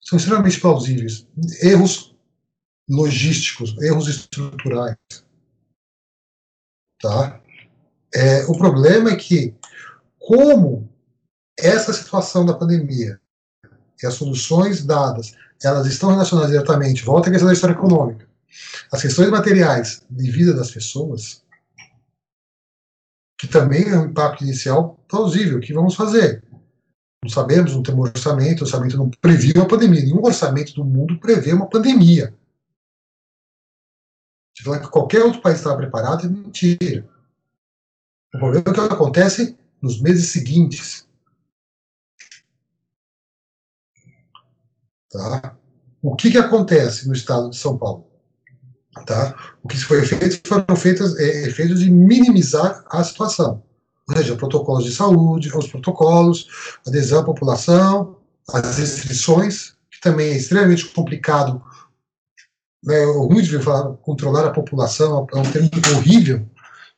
São 0.00 0.18
extremamente 0.18 0.60
plausíveis. 0.60 1.26
Erros 1.62 2.14
logísticos, 2.88 3.76
erros 3.82 4.08
estruturais. 4.08 4.96
Tá? 7.00 7.40
É, 8.14 8.44
o 8.46 8.56
problema 8.56 9.10
é 9.10 9.16
que, 9.16 9.54
como 10.18 10.88
essa 11.58 11.92
situação 11.92 12.44
da 12.44 12.54
pandemia 12.54 13.20
e 14.02 14.06
as 14.06 14.14
soluções 14.14 14.84
dadas 14.84 15.34
elas 15.62 15.86
estão 15.86 16.10
relacionadas 16.10 16.52
diretamente, 16.52 17.04
volta 17.04 17.28
à 17.28 17.32
questão 17.32 17.48
da 17.48 17.52
história 17.52 17.74
econômica, 17.74 18.28
as 18.92 19.02
questões 19.02 19.28
materiais 19.28 20.02
de 20.08 20.30
vida 20.30 20.54
das 20.54 20.70
pessoas, 20.70 21.42
que 23.38 23.48
também 23.48 23.88
é 23.88 23.98
um 23.98 24.06
impacto 24.06 24.44
inicial 24.44 24.98
plausível, 25.08 25.60
que 25.60 25.72
vamos 25.72 25.94
fazer? 25.94 26.44
Não 27.22 27.30
sabemos, 27.30 27.74
não 27.74 27.82
temos 27.82 28.10
orçamento, 28.10 28.60
o 28.60 28.64
orçamento 28.64 28.96
não 28.96 29.10
previu 29.20 29.62
a 29.62 29.66
pandemia, 29.66 30.02
nenhum 30.02 30.24
orçamento 30.24 30.74
do 30.74 30.84
mundo 30.84 31.18
prevê 31.18 31.52
uma 31.52 31.68
pandemia. 31.68 32.34
Falar 34.68 34.80
que 34.80 34.88
qualquer 34.88 35.22
outro 35.22 35.40
país 35.40 35.56
estava 35.56 35.78
preparado 35.78 36.26
é 36.26 36.28
mentira. 36.28 37.08
O 38.34 38.38
problema 38.38 38.64
é 38.66 38.70
o 38.70 38.74
que 38.74 38.80
acontece 38.80 39.56
nos 39.80 39.98
meses 39.98 40.28
seguintes. 40.28 41.08
Tá? 45.10 45.56
O 46.02 46.14
que, 46.14 46.30
que 46.30 46.36
acontece 46.36 47.08
no 47.08 47.14
estado 47.14 47.48
de 47.48 47.56
São 47.56 47.78
Paulo? 47.78 48.06
Tá? 49.06 49.54
O 49.62 49.68
que 49.68 49.78
foi 49.78 50.04
feito 50.04 50.46
foram 50.46 50.76
feitos 50.76 51.18
é, 51.18 51.46
efeitos 51.46 51.80
de 51.80 51.90
minimizar 51.90 52.84
a 52.90 53.02
situação. 53.02 53.62
Ou 54.06 54.16
seja, 54.16 54.36
protocolos 54.36 54.84
de 54.84 54.92
saúde, 54.92 55.56
os 55.56 55.68
protocolos, 55.68 56.46
adesão 56.86 57.20
à 57.20 57.24
população, 57.24 58.18
as 58.52 58.76
restrições, 58.76 59.76
que 59.90 59.98
também 59.98 60.32
é 60.32 60.36
extremamente 60.36 60.86
complicado 60.88 61.62
né, 62.84 63.06
o 63.06 63.26
ruim 63.26 63.42
de 63.42 63.58
falar 63.60 63.94
controlar 63.98 64.46
a 64.46 64.52
população 64.52 65.26
é 65.32 65.38
um 65.38 65.50
termo 65.50 65.70
horrível, 65.96 66.48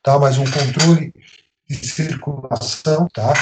tá? 0.03 0.19
mas 0.19 0.37
um 0.37 0.45
controle 0.45 1.13
de 1.67 1.87
circulação, 1.87 3.07
tá? 3.13 3.33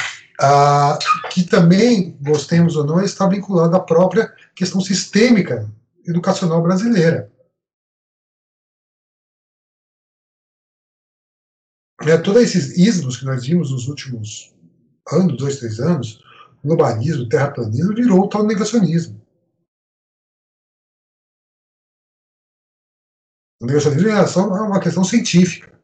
Ah, 0.41 0.97
que 1.31 1.43
também, 1.43 2.17
gostemos 2.21 2.75
ou 2.75 2.85
não, 2.85 3.01
está 3.01 3.27
vinculado 3.27 3.75
à 3.75 3.79
própria 3.79 4.33
questão 4.55 4.79
sistêmica 4.79 5.69
educacional 6.07 6.61
brasileira. 6.61 7.29
É, 12.01 12.17
todos 12.17 12.41
esses 12.41 12.77
ismos 12.77 13.17
que 13.17 13.25
nós 13.25 13.45
vimos 13.45 13.71
nos 13.71 13.89
últimos 13.89 14.55
anos, 15.11 15.37
dois, 15.37 15.59
três 15.59 15.79
anos, 15.79 16.23
globalismo, 16.63 17.27
terraplanismo, 17.27 17.93
virou 17.93 18.21
o 18.21 18.27
tal 18.29 18.45
negacionismo. 18.45 19.18
O 23.61 23.65
negacionismo 23.65 24.07
em 24.07 24.13
relação 24.13 24.53
a 24.53 24.63
uma 24.63 24.79
questão 24.79 25.03
científica. 25.03 25.77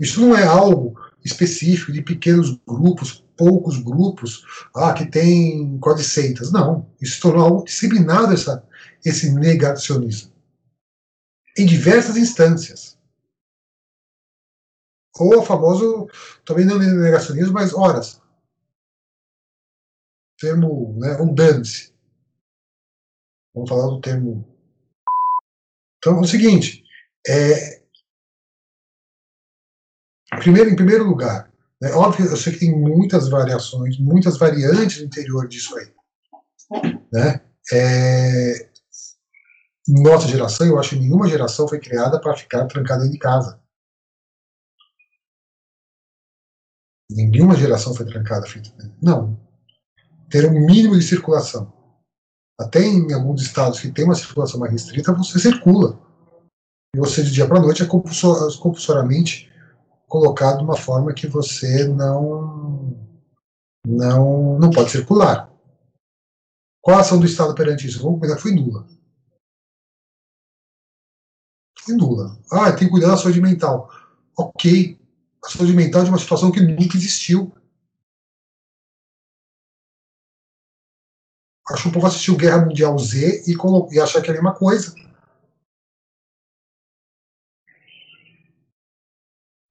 Isso 0.00 0.20
não 0.20 0.36
é 0.36 0.44
algo 0.44 1.00
específico 1.24 1.92
de 1.92 2.02
pequenos 2.02 2.58
grupos, 2.66 3.24
poucos 3.36 3.78
grupos, 3.78 4.44
ah, 4.76 4.92
que 4.92 5.10
tem 5.10 5.78
codiceitas. 5.78 6.52
Não. 6.52 6.90
Isso 7.00 7.22
tornou 7.22 7.44
algo 7.44 7.64
disseminado, 7.64 8.34
essa, 8.34 8.68
esse 9.04 9.32
negacionismo. 9.32 10.32
Em 11.56 11.64
diversas 11.64 12.16
instâncias. 12.16 12.98
Ou 15.16 15.38
o 15.38 15.42
famoso, 15.42 16.08
também 16.44 16.66
não 16.66 16.78
negacionismo, 16.78 17.54
mas 17.54 17.72
horas. 17.72 18.20
Termo, 20.38 20.98
né, 20.98 21.16
dane-se. 21.32 21.94
Vamos 23.54 23.70
falar 23.70 23.86
do 23.86 24.00
termo 24.00 24.53
então 26.04 26.18
é 26.18 26.20
o 26.20 26.26
seguinte, 26.26 26.84
é, 27.26 27.82
primeiro, 30.38 30.68
em 30.68 30.76
primeiro 30.76 31.02
lugar, 31.04 31.50
né, 31.80 31.92
óbvio, 31.92 32.26
eu 32.26 32.36
sei 32.36 32.52
que 32.52 32.58
tem 32.58 32.78
muitas 32.78 33.26
variações, 33.30 33.98
muitas 33.98 34.36
variantes 34.36 34.98
no 34.98 35.06
interior 35.06 35.48
disso 35.48 35.74
aí. 35.78 35.90
Né? 37.10 37.40
É, 37.72 38.70
nossa 39.88 40.28
geração, 40.28 40.66
eu 40.66 40.78
acho 40.78 40.90
que 40.90 41.00
nenhuma 41.00 41.26
geração 41.26 41.66
foi 41.66 41.80
criada 41.80 42.20
para 42.20 42.36
ficar 42.36 42.66
trancada 42.66 43.08
de 43.08 43.16
casa. 43.16 43.58
Nenhuma 47.10 47.56
geração 47.56 47.94
foi 47.94 48.04
trancada. 48.04 48.46
Não. 49.00 49.40
Ter 50.28 50.44
um 50.50 50.66
mínimo 50.66 50.98
de 50.98 51.02
circulação. 51.02 51.72
Até 52.58 52.80
em 52.80 53.12
alguns 53.12 53.42
estados 53.42 53.80
que 53.80 53.90
tem 53.90 54.04
uma 54.04 54.14
circulação 54.14 54.60
mais 54.60 54.72
restrita, 54.72 55.12
você 55.12 55.38
circula. 55.38 55.98
E 56.94 56.98
você, 56.98 57.22
de 57.22 57.32
dia 57.32 57.48
para 57.48 57.60
noite, 57.60 57.82
é 57.82 57.86
compulsoriamente 57.86 59.52
colocado 60.06 60.58
de 60.58 60.64
uma 60.64 60.76
forma 60.76 61.12
que 61.12 61.26
você 61.26 61.88
não, 61.88 62.96
não, 63.84 64.58
não 64.58 64.70
pode 64.70 64.90
circular. 64.90 65.52
Qual 66.80 66.96
a 66.96 67.00
ação 67.00 67.18
do 67.18 67.26
Estado 67.26 67.54
perante 67.54 67.86
isso? 67.86 68.02
Vamos 68.02 68.20
começar, 68.20 68.38
foi 68.38 68.52
nula. 68.52 68.86
Foi 71.80 71.94
nula. 71.96 72.38
Ah, 72.52 72.70
tem 72.70 72.86
que 72.86 72.90
cuidar 72.90 73.08
da 73.08 73.16
saúde 73.16 73.40
mental. 73.40 73.90
Ok. 74.36 74.98
A 75.44 75.48
saúde 75.48 75.72
mental 75.72 76.02
é 76.02 76.04
de 76.04 76.10
uma 76.10 76.18
situação 76.18 76.52
que 76.52 76.60
nunca 76.60 76.96
existiu. 76.96 77.52
Acho 81.68 81.84
que 81.84 81.88
o 81.88 81.92
povo 81.92 82.06
assistiu 82.06 82.36
Guerra 82.36 82.66
Mundial 82.66 82.98
Z 82.98 83.44
e, 83.46 83.54
e 83.94 84.00
achar 84.00 84.20
que 84.20 84.28
é 84.28 84.30
a 84.30 84.34
mesma 84.34 84.54
coisa. 84.54 84.94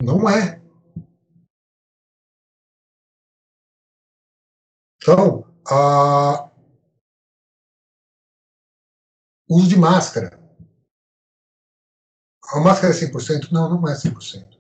Não 0.02 0.28
é. 0.28 0.62
Então, 4.98 5.46
a... 5.68 6.50
uso 9.48 9.70
de 9.70 9.78
máscara. 9.78 10.40
A 12.52 12.60
máscara 12.60 12.94
é 12.94 12.98
100%? 12.98 13.52
Não, 13.52 13.70
não 13.70 13.88
é 13.88 13.94
100%. 13.96 14.60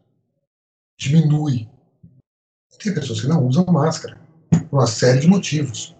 Diminui. 1.00 1.70
Tem 2.78 2.94
pessoas 2.94 3.22
que 3.22 3.28
não 3.28 3.48
usam 3.48 3.66
máscara 3.66 4.20
por 4.70 4.80
uma 4.80 4.88
série 4.88 5.22
de 5.22 5.28
motivos 5.28 5.96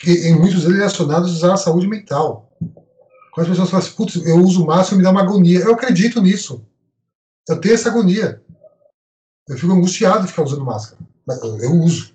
que 0.00 0.10
em 0.26 0.34
muitos 0.34 0.62
deles 0.62 0.78
relacionados 0.78 1.44
à 1.44 1.56
saúde 1.58 1.86
mental. 1.86 2.50
Quando 3.32 3.44
as 3.44 3.48
pessoas 3.50 3.70
falam 3.70 3.86
assim, 3.86 3.94
putz, 3.94 4.16
eu 4.26 4.36
uso 4.38 4.64
máscara 4.64 4.94
e 4.94 4.98
me 4.98 5.04
dá 5.04 5.10
uma 5.10 5.20
agonia. 5.20 5.60
Eu 5.60 5.74
acredito 5.74 6.22
nisso. 6.22 6.66
Eu 7.46 7.60
tenho 7.60 7.74
essa 7.74 7.90
agonia. 7.90 8.42
Eu 9.46 9.58
fico 9.58 9.72
angustiado 9.72 10.22
de 10.22 10.28
ficar 10.28 10.42
usando 10.42 10.64
máscara. 10.64 10.98
eu 11.60 11.72
uso. 11.74 12.14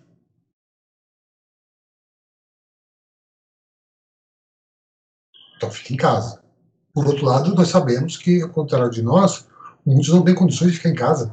Então 5.55 5.69
fica 5.69 5.93
em 5.93 5.97
casa. 5.97 6.43
Por 6.91 7.05
outro 7.05 7.25
lado, 7.25 7.53
nós 7.53 7.67
sabemos 7.67 8.17
que, 8.17 8.41
ao 8.41 8.49
contrário 8.49 8.89
de 8.89 9.03
nós, 9.03 9.47
muitos 9.85 10.09
não 10.09 10.23
têm 10.23 10.33
condições 10.33 10.71
de 10.71 10.77
ficar 10.77 10.89
em 10.89 10.95
casa. 10.95 11.31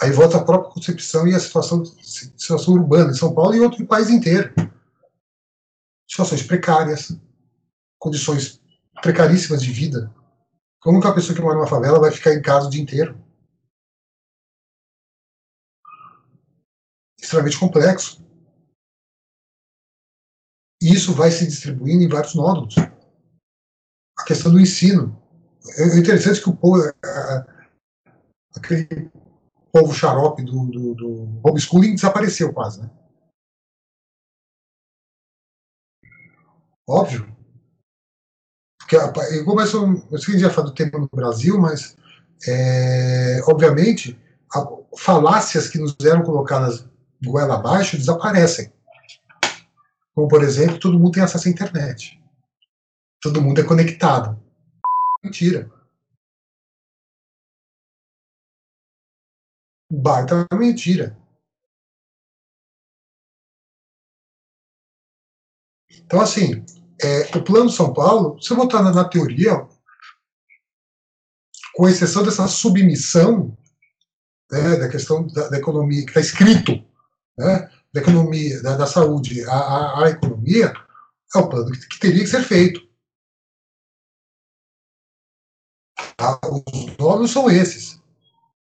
Aí 0.00 0.10
volta 0.12 0.36
a 0.36 0.44
própria 0.44 0.72
concepção 0.72 1.26
e 1.26 1.34
a 1.34 1.40
situação, 1.40 1.84
situação 1.84 2.74
urbana 2.74 3.10
em 3.10 3.14
São 3.14 3.34
Paulo 3.34 3.54
e 3.54 3.60
outro 3.60 3.84
país 3.86 4.08
inteiro. 4.08 4.52
Situações 6.14 6.44
precárias, 6.44 7.08
condições 7.98 8.62
precaríssimas 9.02 9.60
de 9.60 9.72
vida. 9.72 10.14
Como 10.80 11.00
que 11.00 11.08
uma 11.08 11.14
pessoa 11.14 11.34
que 11.34 11.42
mora 11.42 11.56
numa 11.56 11.66
favela 11.66 11.98
vai 11.98 12.12
ficar 12.12 12.32
em 12.32 12.40
casa 12.40 12.68
o 12.68 12.70
dia 12.70 12.80
inteiro? 12.80 13.20
Extremamente 17.20 17.58
complexo. 17.58 18.24
E 20.80 20.94
isso 20.94 21.12
vai 21.12 21.32
se 21.32 21.48
distribuindo 21.48 22.04
em 22.04 22.08
vários 22.08 22.36
nódulos. 22.36 22.76
A 24.16 24.24
questão 24.24 24.52
do 24.52 24.60
ensino. 24.60 25.20
É 25.76 25.98
interessante 25.98 26.40
que 26.40 26.48
o 26.48 26.56
povo, 26.56 26.80
aquele 28.54 29.10
povo 29.72 29.92
xarope 29.92 30.44
do, 30.44 30.64
do, 30.66 30.94
do 30.94 31.40
homeschooling 31.42 31.96
desapareceu 31.96 32.52
quase, 32.52 32.82
né? 32.82 33.03
Óbvio. 36.88 37.34
Porque 38.78 38.96
eu 38.96 39.44
começo, 39.44 40.06
eu 40.10 40.18
sei 40.18 40.34
que 40.34 40.40
já 40.40 40.50
falou 40.50 40.70
do 40.70 40.74
tema 40.74 40.98
no 40.98 41.08
Brasil, 41.12 41.58
mas 41.58 41.96
é, 42.46 43.40
obviamente 43.46 44.20
a, 44.54 44.66
falácias 44.98 45.68
que 45.68 45.78
nos 45.78 45.96
eram 46.04 46.22
colocadas 46.22 46.86
goela 47.24 47.54
abaixo 47.54 47.96
desaparecem. 47.96 48.72
Como, 50.14 50.28
por 50.28 50.42
exemplo, 50.42 50.78
todo 50.78 50.98
mundo 50.98 51.12
tem 51.12 51.22
acesso 51.22 51.48
à 51.48 51.50
internet. 51.50 52.22
Todo 53.20 53.40
mundo 53.40 53.60
é 53.60 53.64
conectado. 53.64 54.38
Mentira. 55.24 55.70
Baita 59.90 60.46
mentira. 60.52 61.16
Então, 66.04 66.20
assim, 66.20 66.64
é, 67.02 67.36
o 67.36 67.42
Plano 67.42 67.70
São 67.70 67.92
Paulo, 67.92 68.40
se 68.40 68.50
eu 68.50 68.56
botar 68.56 68.82
na, 68.82 68.92
na 68.92 69.08
teoria, 69.08 69.66
com 71.74 71.88
exceção 71.88 72.22
dessa 72.22 72.46
submissão 72.46 73.56
né, 74.50 74.76
da 74.76 74.88
questão 74.88 75.26
da, 75.26 75.48
da 75.48 75.58
economia, 75.58 76.02
que 76.02 76.10
está 76.10 76.20
escrito, 76.20 76.72
né, 77.36 77.70
da 77.92 78.00
economia, 78.00 78.62
da, 78.62 78.76
da 78.76 78.86
saúde 78.86 79.44
à, 79.44 80.04
à, 80.04 80.10
economia, 80.10 80.72
é 81.34 81.38
o 81.38 81.48
plano 81.48 81.72
que, 81.72 81.88
que 81.88 81.98
teria 81.98 82.22
que 82.22 82.30
ser 82.30 82.42
feito. 82.42 82.80
Tá? 86.16 86.38
Os 86.44 86.96
nomes 86.96 87.30
são 87.30 87.50
esses. 87.50 88.00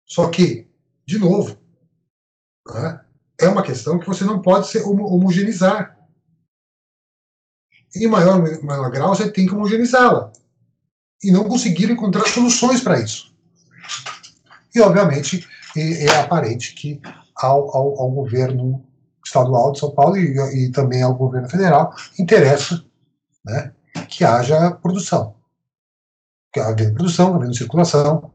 Só 0.06 0.30
que, 0.30 0.68
de 1.06 1.18
novo, 1.18 1.58
né, 2.66 3.04
é 3.40 3.48
uma 3.48 3.62
questão 3.62 3.98
que 3.98 4.06
você 4.06 4.24
não 4.24 4.40
pode 4.40 4.68
ser 4.68 4.82
homogeneizar. 4.82 5.98
Em 7.94 8.06
maior 8.06 8.40
menor 8.40 8.90
grau, 8.90 9.14
você 9.14 9.30
tem 9.30 9.46
que 9.46 9.54
homogeneizá-la. 9.54 10.32
E 11.22 11.30
não 11.30 11.44
conseguir 11.44 11.90
encontrar 11.90 12.26
soluções 12.28 12.80
para 12.80 13.00
isso. 13.00 13.32
E, 14.74 14.80
obviamente, 14.80 15.46
é, 15.76 16.08
aparente 16.16 16.74
que 16.74 17.00
ao, 17.36 17.76
ao, 17.76 18.00
ao 18.00 18.10
governo 18.10 18.84
estadual 19.24 19.72
de 19.72 19.78
São 19.78 19.90
Paulo 19.90 20.16
e, 20.16 20.66
e 20.66 20.70
também 20.70 21.02
ao 21.02 21.14
governo 21.14 21.48
federal 21.48 21.94
interessa 22.18 22.84
né, 23.44 23.72
que 24.08 24.24
haja 24.24 24.70
produção. 24.72 25.34
Que 26.52 26.60
haja 26.60 26.92
produção, 26.92 27.34
havendo 27.34 27.54
circulação, 27.54 28.32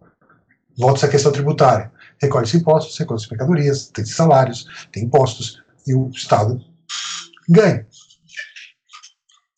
volta 0.78 1.00
essa 1.00 1.08
questão 1.08 1.32
tributária. 1.32 1.92
Recolhe-se 2.20 2.58
impostos, 2.58 2.98
recolhe-se 2.98 3.30
mercadorias, 3.30 3.88
tem 3.88 4.06
salários, 4.06 4.66
tem 4.92 5.04
impostos, 5.04 5.62
e 5.86 5.94
o 5.94 6.10
Estado 6.10 6.60
ganha. 7.48 7.86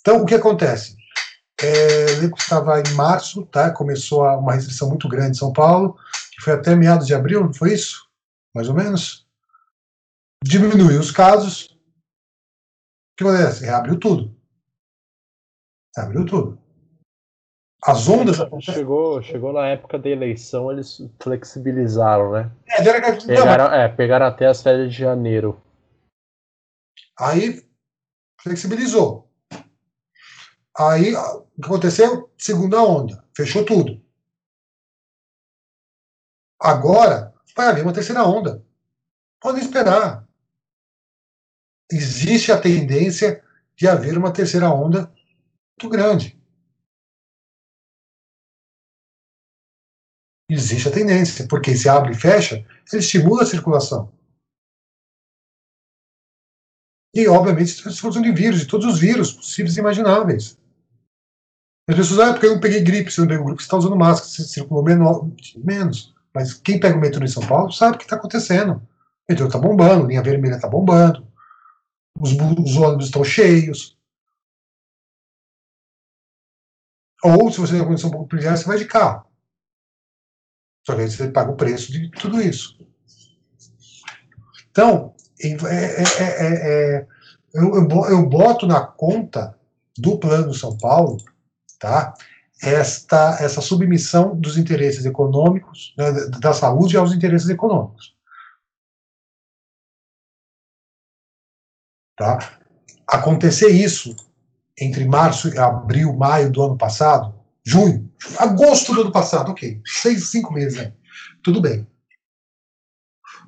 Então, 0.09 0.23
o 0.23 0.25
que 0.25 0.33
acontece? 0.33 0.97
É, 1.61 2.25
eu 2.25 2.31
estava 2.35 2.81
em 2.81 2.93
março, 2.95 3.45
tá? 3.45 3.71
começou 3.71 4.23
uma 4.23 4.55
restrição 4.55 4.89
muito 4.89 5.07
grande 5.07 5.31
em 5.31 5.39
São 5.39 5.53
Paulo, 5.53 5.99
que 6.31 6.41
foi 6.41 6.53
até 6.53 6.75
meados 6.75 7.05
de 7.05 7.13
abril, 7.13 7.41
não 7.41 7.53
foi 7.53 7.73
isso? 7.73 8.09
Mais 8.55 8.67
ou 8.67 8.73
menos? 8.73 9.27
diminuiu 10.43 10.99
os 10.99 11.11
casos. 11.11 11.65
O 11.65 13.17
que 13.17 13.23
acontece? 13.23 13.65
Reabriu 13.65 13.99
tudo. 13.99 14.35
Reabriu 15.95 16.25
tudo. 16.25 16.59
As 17.83 18.07
ondas. 18.07 18.37
Chegou, 18.61 19.21
chegou 19.21 19.53
na 19.53 19.67
época 19.67 19.99
da 19.99 20.09
eleição, 20.09 20.71
eles 20.71 20.99
flexibilizaram, 21.21 22.31
né? 22.31 22.51
É, 22.67 22.81
pegaram, 22.81 23.71
é, 23.71 23.87
pegaram 23.87 24.25
até 24.25 24.47
as 24.47 24.63
férias 24.63 24.91
de 24.91 24.97
janeiro. 24.97 25.61
Aí 27.19 27.63
flexibilizou. 28.41 29.28
Aí 30.79 31.13
o 31.15 31.43
que 31.61 31.65
aconteceu? 31.65 32.31
Segunda 32.37 32.81
onda. 32.81 33.27
Fechou 33.35 33.65
tudo. 33.65 34.01
Agora 36.59 37.33
vai 37.55 37.67
haver 37.67 37.83
uma 37.83 37.93
terceira 37.93 38.23
onda. 38.23 38.65
Podem 39.41 39.61
esperar 39.61 40.29
existe 41.91 42.51
a 42.51 42.61
tendência 42.61 43.43
de 43.75 43.87
haver 43.87 44.17
uma 44.17 44.31
terceira 44.31 44.69
onda 44.69 45.07
muito 45.07 45.89
grande. 45.89 46.39
Existe 50.49 50.87
a 50.89 50.91
tendência, 50.91 51.47
porque 51.47 51.75
se 51.75 51.87
abre 51.87 52.11
e 52.11 52.15
fecha, 52.15 52.55
ele 52.91 53.01
estimula 53.01 53.43
a 53.43 53.45
circulação. 53.45 54.11
E, 57.13 57.27
obviamente, 57.27 57.71
circulação 57.71 58.21
de 58.21 58.31
vírus, 58.31 58.61
de 58.61 58.67
todos 58.67 58.85
os 58.85 58.99
vírus 58.99 59.31
possíveis 59.31 59.77
e 59.77 59.79
imagináveis. 59.79 60.58
As 61.89 61.95
pessoas, 61.95 62.19
ah, 62.19 62.33
porque 62.33 62.45
eu 62.45 62.59
peguei 62.59 62.81
gripe, 62.81 63.09
você 63.09 63.19
não 63.19 63.27
pegou 63.27 63.47
gripe, 63.47 63.63
você 63.63 63.65
está 63.65 63.75
usando 63.75 63.95
máscara, 63.95 64.29
você 64.29 64.43
circulou 64.43 64.83
menor, 64.83 65.27
menos. 65.57 66.13
Mas 66.31 66.53
quem 66.53 66.79
pega 66.79 66.95
o 66.95 67.01
metrô 67.01 67.25
em 67.25 67.27
São 67.27 67.41
Paulo 67.47 67.71
sabe 67.71 67.95
o 67.95 67.97
que 67.97 68.03
está 68.03 68.15
acontecendo. 68.15 68.73
O 68.73 68.81
metrô 69.27 69.47
está 69.47 69.57
bombando, 69.57 70.05
linha 70.05 70.21
vermelha 70.21 70.53
está 70.53 70.67
bombando, 70.67 71.27
os, 72.19 72.31
os 72.33 72.77
ônibus 72.77 73.05
estão 73.05 73.23
cheios. 73.23 73.97
Ou, 77.23 77.51
se 77.51 77.59
você 77.59 77.71
tem 77.73 77.81
uma 77.81 77.87
condição 77.87 78.09
um 78.09 78.13
pouco 78.13 78.27
privilegiada, 78.27 78.57
você 78.57 78.67
vai 78.67 78.77
de 78.77 78.85
carro. 78.85 79.25
Só 80.85 80.93
que 80.93 81.01
aí 81.01 81.09
você 81.09 81.27
paga 81.31 81.51
o 81.51 81.57
preço 81.57 81.91
de 81.91 82.11
tudo 82.11 82.39
isso. 82.39 82.77
Então, 84.69 85.15
é, 85.41 85.47
é, 85.49 86.97
é, 86.99 87.07
eu, 87.55 87.73
eu, 88.11 88.29
boto 88.29 88.67
na 88.67 88.85
conta 88.85 89.57
do 89.97 90.19
Plano 90.19 90.53
São 90.53 90.77
Paulo 90.77 91.17
tá, 91.79 92.13
esta, 92.61 93.37
essa 93.39 93.61
submissão 93.61 94.35
dos 94.35 94.57
interesses 94.57 95.05
econômicos, 95.05 95.93
né, 95.97 96.11
da 96.41 96.53
saúde 96.53 96.97
aos 96.97 97.13
interesses 97.13 97.49
econômicos. 97.49 98.15
Tá? 102.17 102.37
Acontecer 103.07 103.69
isso 103.69 104.13
entre 104.77 105.05
março, 105.05 105.57
abril, 105.59 106.13
maio 106.13 106.51
do 106.51 106.61
ano 106.61 106.77
passado, 106.77 107.33
junho, 107.65 108.11
agosto 108.37 108.93
do 108.93 109.01
ano 109.01 109.11
passado, 109.11 109.51
ok, 109.51 109.81
seis, 109.85 110.29
cinco 110.29 110.53
meses, 110.53 110.77
né? 110.77 110.93
tudo 111.41 111.61
bem. 111.61 111.87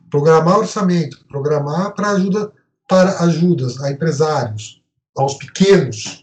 Programar 0.10 0.60
orçamento, 0.60 1.26
programar 1.28 1.94
para 1.94 2.12
ajuda 2.12 2.52
para 2.88 3.22
ajudas 3.22 3.82
a 3.82 3.89
empresários, 3.89 4.84
aos 5.15 5.36
pequenos, 5.36 6.21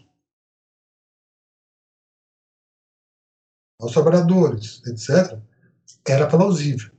aos 3.79 3.93
trabalhadores, 3.93 4.81
etc., 4.85 5.39
era 6.07 6.27
plausível. 6.27 6.91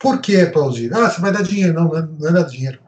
Por 0.00 0.20
que 0.20 0.36
é 0.36 0.50
plausível? 0.50 0.96
Ah, 0.96 1.10
você 1.10 1.20
vai 1.20 1.32
dar 1.32 1.42
dinheiro. 1.42 1.74
Não, 1.74 1.88
não 1.88 1.98
é, 1.98 2.06
não 2.06 2.28
é 2.28 2.32
dar 2.32 2.44
dinheiro. 2.44 2.80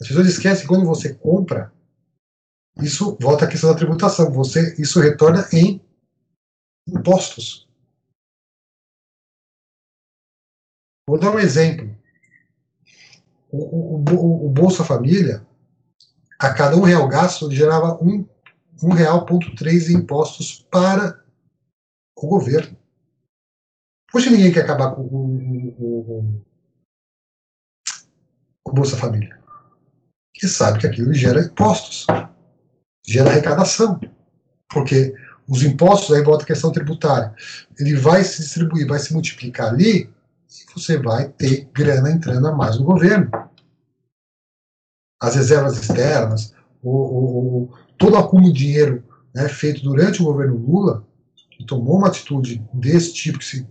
As 0.00 0.08
pessoas 0.08 0.26
esquecem 0.26 0.62
que 0.62 0.68
quando 0.68 0.84
você 0.84 1.14
compra, 1.14 1.72
isso 2.82 3.16
volta 3.20 3.44
à 3.44 3.48
questão 3.48 3.70
da 3.70 3.78
tributação. 3.78 4.32
Você, 4.32 4.74
isso 4.80 5.00
retorna 5.00 5.48
em 5.52 5.80
impostos. 6.88 7.68
Vou 11.08 11.18
dar 11.18 11.30
um 11.30 11.38
exemplo. 11.38 11.96
O, 13.50 13.58
o, 13.58 14.04
o, 14.10 14.46
o 14.46 14.50
Bolsa 14.50 14.84
Família, 14.84 15.46
a 16.38 16.52
cada 16.52 16.76
um 16.76 16.82
real 16.82 17.06
gasto, 17.06 17.50
gerava 17.52 17.94
um, 18.02 18.26
um 18.82 18.92
real 18.92 19.24
ponto 19.24 19.54
três 19.54 19.88
em 19.88 19.94
impostos 19.96 20.66
para 20.70 21.22
o 22.16 22.26
governo. 22.26 22.76
Hoje 24.12 24.30
ninguém 24.30 24.52
quer 24.52 24.62
acabar 24.62 24.94
com 24.94 25.02
o, 25.02 26.42
o 28.66 28.72
Bolsa 28.72 28.96
Família. 28.96 29.40
Que 30.32 30.48
sabe 30.48 30.80
que 30.80 30.86
aquilo 30.86 31.12
gera 31.14 31.40
impostos, 31.40 32.06
gera 33.06 33.30
arrecadação. 33.30 34.00
Porque 34.68 35.14
os 35.48 35.62
impostos, 35.62 36.14
aí 36.14 36.22
volta 36.22 36.44
a 36.44 36.46
questão 36.46 36.72
tributária, 36.72 37.34
ele 37.78 37.94
vai 37.96 38.24
se 38.24 38.42
distribuir, 38.42 38.86
vai 38.86 38.98
se 38.98 39.12
multiplicar 39.12 39.68
ali, 39.68 40.10
e 40.48 40.72
você 40.72 40.98
vai 40.98 41.28
ter 41.28 41.68
grana 41.72 42.10
entrando 42.10 42.48
a 42.48 42.52
mais 42.52 42.78
no 42.78 42.84
governo. 42.84 43.30
As 45.20 45.34
reservas 45.36 45.76
externas, 45.76 46.54
o, 46.82 46.90
o, 46.90 47.78
todo 47.98 48.16
acúmulo 48.16 48.52
de 48.52 48.58
dinheiro 48.58 49.04
né, 49.34 49.48
feito 49.48 49.82
durante 49.82 50.22
o 50.22 50.26
governo 50.26 50.56
Lula, 50.56 51.06
que 51.50 51.66
tomou 51.66 51.98
uma 51.98 52.08
atitude 52.08 52.64
desse 52.72 53.12
tipo, 53.12 53.38
que 53.38 53.44
se 53.44 53.66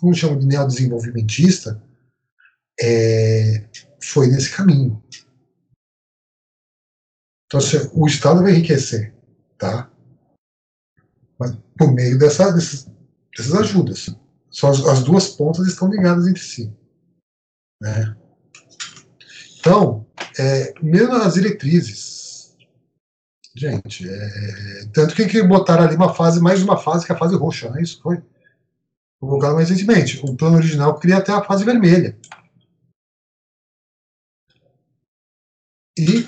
como 0.00 0.14
chama 0.14 0.36
de 0.36 0.46
neodesenvolvimentista, 0.46 1.80
é, 2.80 3.68
foi 4.02 4.26
nesse 4.26 4.50
caminho. 4.50 5.00
Então, 7.46 7.60
assim, 7.60 7.88
o 7.92 8.06
Estado 8.06 8.42
vai 8.42 8.50
enriquecer, 8.50 9.14
tá? 9.56 9.88
Mas 11.38 11.56
por 11.78 11.92
meio 11.92 12.18
dessa, 12.18 12.50
dessas, 12.50 12.90
dessas 13.36 13.54
ajudas. 13.54 14.10
Só 14.50 14.70
as, 14.70 14.80
as, 14.86 15.04
duas 15.04 15.28
pontas 15.28 15.68
estão 15.68 15.88
ligadas 15.88 16.26
entre 16.26 16.42
si. 16.42 16.74
Né? 17.80 18.16
Então, 19.60 20.04
é, 20.38 20.74
mesmo 20.82 21.14
as 21.14 21.34
diretrizes, 21.34 22.21
gente, 23.54 24.08
é, 24.08 24.86
tanto 24.92 25.14
que, 25.14 25.26
que 25.26 25.42
botaram 25.42 25.84
ali 25.84 25.96
uma 25.96 26.12
fase, 26.14 26.40
mais 26.40 26.62
uma 26.62 26.76
fase, 26.76 27.04
que 27.04 27.12
é 27.12 27.14
a 27.14 27.18
fase 27.18 27.36
roxa, 27.36 27.70
né? 27.70 27.82
Isso 27.82 28.00
foi 28.02 28.22
colocado 29.20 29.54
mais 29.54 29.68
recentemente. 29.68 30.20
O 30.24 30.36
plano 30.36 30.56
original 30.56 30.98
queria 30.98 31.18
até 31.18 31.32
a 31.32 31.44
fase 31.44 31.64
vermelha. 31.64 32.16
E, 35.96 36.24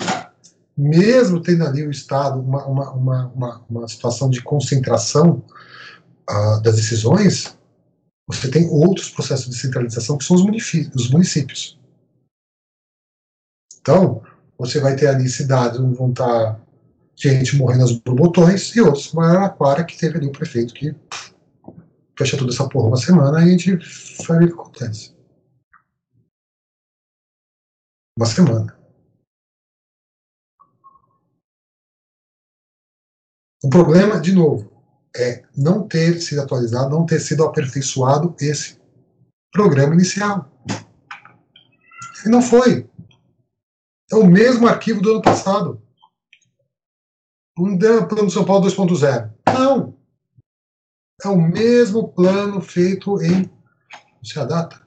mesmo 0.77 1.41
tendo 1.41 1.65
ali 1.65 1.85
o 1.85 1.91
Estado 1.91 2.39
uma, 2.39 2.65
uma, 2.65 2.91
uma, 2.91 3.27
uma, 3.27 3.65
uma 3.69 3.87
situação 3.87 4.29
de 4.29 4.41
concentração 4.41 5.43
uh, 6.29 6.61
das 6.61 6.75
decisões, 6.75 7.57
você 8.27 8.49
tem 8.49 8.69
outros 8.69 9.09
processos 9.09 9.49
de 9.49 9.59
centralização 9.59 10.17
que 10.17 10.23
são 10.23 10.35
os, 10.35 10.43
os 10.95 11.09
municípios. 11.09 11.77
Então, 13.79 14.23
você 14.57 14.79
vai 14.79 14.95
ter 14.95 15.07
ali 15.07 15.27
cidades 15.29 15.79
onde 15.79 15.97
vão 15.97 16.09
estar 16.09 16.59
gente 17.15 17.55
morrendo 17.55 17.83
aos 17.83 17.99
borbotões 17.99 18.75
e 18.75 18.81
outros, 18.81 19.07
como 19.07 19.21
Araraquara, 19.21 19.83
que 19.83 19.97
teve 19.97 20.17
ali 20.17 20.27
o 20.27 20.31
prefeito 20.31 20.73
que 20.73 20.93
fecha 22.17 22.37
toda 22.37 22.51
essa 22.51 22.67
porra 22.67 22.87
uma 22.87 22.97
semana 22.97 23.41
e 23.41 23.43
a 23.43 23.47
gente 23.47 23.75
ver 23.75 24.43
o 24.43 24.47
que 24.47 24.53
acontece. 24.53 25.15
Uma 28.17 28.25
semana. 28.25 28.77
O 33.63 33.69
problema, 33.69 34.21
de 34.21 34.31
novo, 34.31 34.71
é 35.15 35.43
não 35.55 35.87
ter 35.87 36.21
sido 36.21 36.41
atualizado, 36.41 36.89
não 36.89 37.05
ter 37.05 37.19
sido 37.19 37.43
aperfeiçoado 37.43 38.35
esse 38.39 38.79
programa 39.51 39.93
inicial. 39.93 40.51
E 42.25 42.29
não 42.29 42.41
foi. 42.41 42.89
É 44.11 44.15
o 44.15 44.27
mesmo 44.27 44.67
arquivo 44.67 45.01
do 45.01 45.11
ano 45.11 45.21
passado. 45.21 45.81
Um 47.57 47.77
plano 47.77 48.29
São 48.29 48.43
Paulo 48.43 48.65
2.0. 48.67 49.31
Não. 49.47 49.95
É 51.23 51.27
o 51.29 51.37
mesmo 51.37 52.09
plano 52.09 52.59
feito 52.59 53.21
em. 53.21 53.43
Não 53.43 54.23
sei 54.23 54.41
a 54.41 54.45
data. 54.45 54.85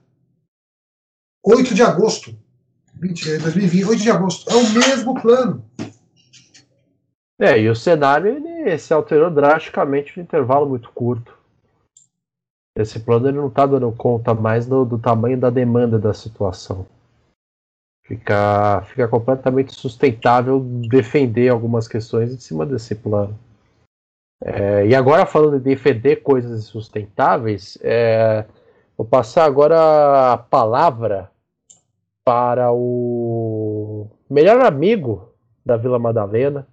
8 1.44 1.74
de 1.74 1.82
agosto. 1.82 2.36
2020, 2.94 3.84
8 3.84 4.02
de 4.02 4.10
agosto. 4.10 4.50
É 4.50 4.54
o 4.54 4.70
mesmo 4.70 5.20
plano. 5.20 5.64
É, 7.40 7.58
e 7.58 7.70
o 7.70 7.76
cenário 7.76 8.26
ele 8.26 8.76
se 8.78 8.92
alterou 8.92 9.30
drasticamente 9.30 10.16
no 10.16 10.22
intervalo 10.22 10.68
muito 10.68 10.90
curto. 10.90 11.38
Esse 12.76 13.00
plano 13.00 13.28
ele 13.28 13.38
não 13.38 13.48
está 13.48 13.64
dando 13.64 13.90
conta 13.92 14.34
mais 14.34 14.66
do, 14.66 14.84
do, 14.84 14.98
tamanho 14.98 15.38
da 15.38 15.48
demanda 15.48 15.98
da 15.98 16.12
situação. 16.12 16.86
Fica, 18.08 18.80
fica 18.86 19.06
completamente 19.06 19.74
sustentável 19.74 20.60
defender 20.60 21.50
algumas 21.50 21.86
questões 21.86 22.32
em 22.32 22.38
cima 22.38 22.64
desse 22.64 22.94
plano. 22.94 23.38
É, 24.42 24.86
e 24.86 24.94
agora 24.94 25.26
falando 25.26 25.58
de 25.58 25.64
defender 25.64 26.22
coisas 26.22 26.64
sustentáveis, 26.64 27.76
é, 27.82 28.46
vou 28.96 29.06
passar 29.06 29.44
agora 29.44 30.32
a 30.32 30.38
palavra 30.38 31.30
para 32.24 32.72
o 32.72 34.08
melhor 34.30 34.64
amigo 34.64 35.34
da 35.62 35.76
Vila 35.76 35.98
Madalena, 35.98 36.66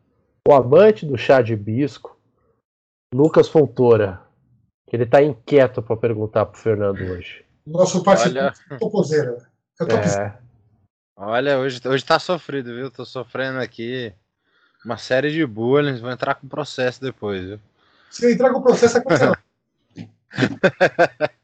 o 0.48 0.54
amante 0.54 1.06
do 1.06 1.17
chá 1.17 1.41
de 1.41 1.52
hibisco, 1.52 2.17
Lucas 3.13 3.50
Fontoura, 3.50 4.21
que 4.88 4.95
ele 4.95 5.04
está 5.04 5.21
inquieto 5.21 5.82
para 5.82 5.98
perguntar 5.98 6.45
para 6.45 6.58
o 6.58 6.62
Fernando 6.62 7.02
hoje. 7.02 7.43
Nosso 7.67 8.02
participante 8.06 8.62
Olha... 8.71 8.80
toposeira. 8.80 9.50
É. 9.82 10.44
Olha, 11.17 11.58
hoje, 11.58 11.80
hoje 11.86 12.04
tá 12.04 12.19
sofrido, 12.19 12.75
viu? 12.75 12.91
Tô 12.91 13.06
sofrendo 13.06 13.60
aqui 13.60 14.12
uma 14.84 14.97
série 14.97 15.32
de 15.32 15.45
bullying, 15.45 15.97
vou 15.97 16.12
entrar 16.12 16.36
com 16.36 16.45
processo 16.47 16.99
depois, 16.99 17.41
viu? 17.41 17.60
Se 18.12 18.34
entrar 18.34 18.51
com 18.51 18.62
processo, 18.62 18.97
é 18.97 19.01
cancelado. 19.01 19.39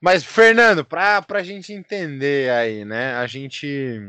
Mas, 0.00 0.24
Fernando, 0.24 0.84
para 0.84 1.24
a 1.28 1.42
gente 1.42 1.72
entender 1.72 2.50
aí, 2.50 2.84
né? 2.84 3.14
A 3.14 3.28
gente, 3.28 4.00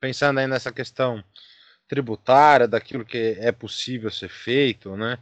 pensando 0.00 0.38
aí 0.38 0.46
nessa 0.46 0.70
questão 0.70 1.22
tributária, 1.88 2.68
daquilo 2.68 3.04
que 3.04 3.36
é 3.40 3.50
possível 3.50 4.12
ser 4.12 4.28
feito, 4.28 4.96
né? 4.96 5.18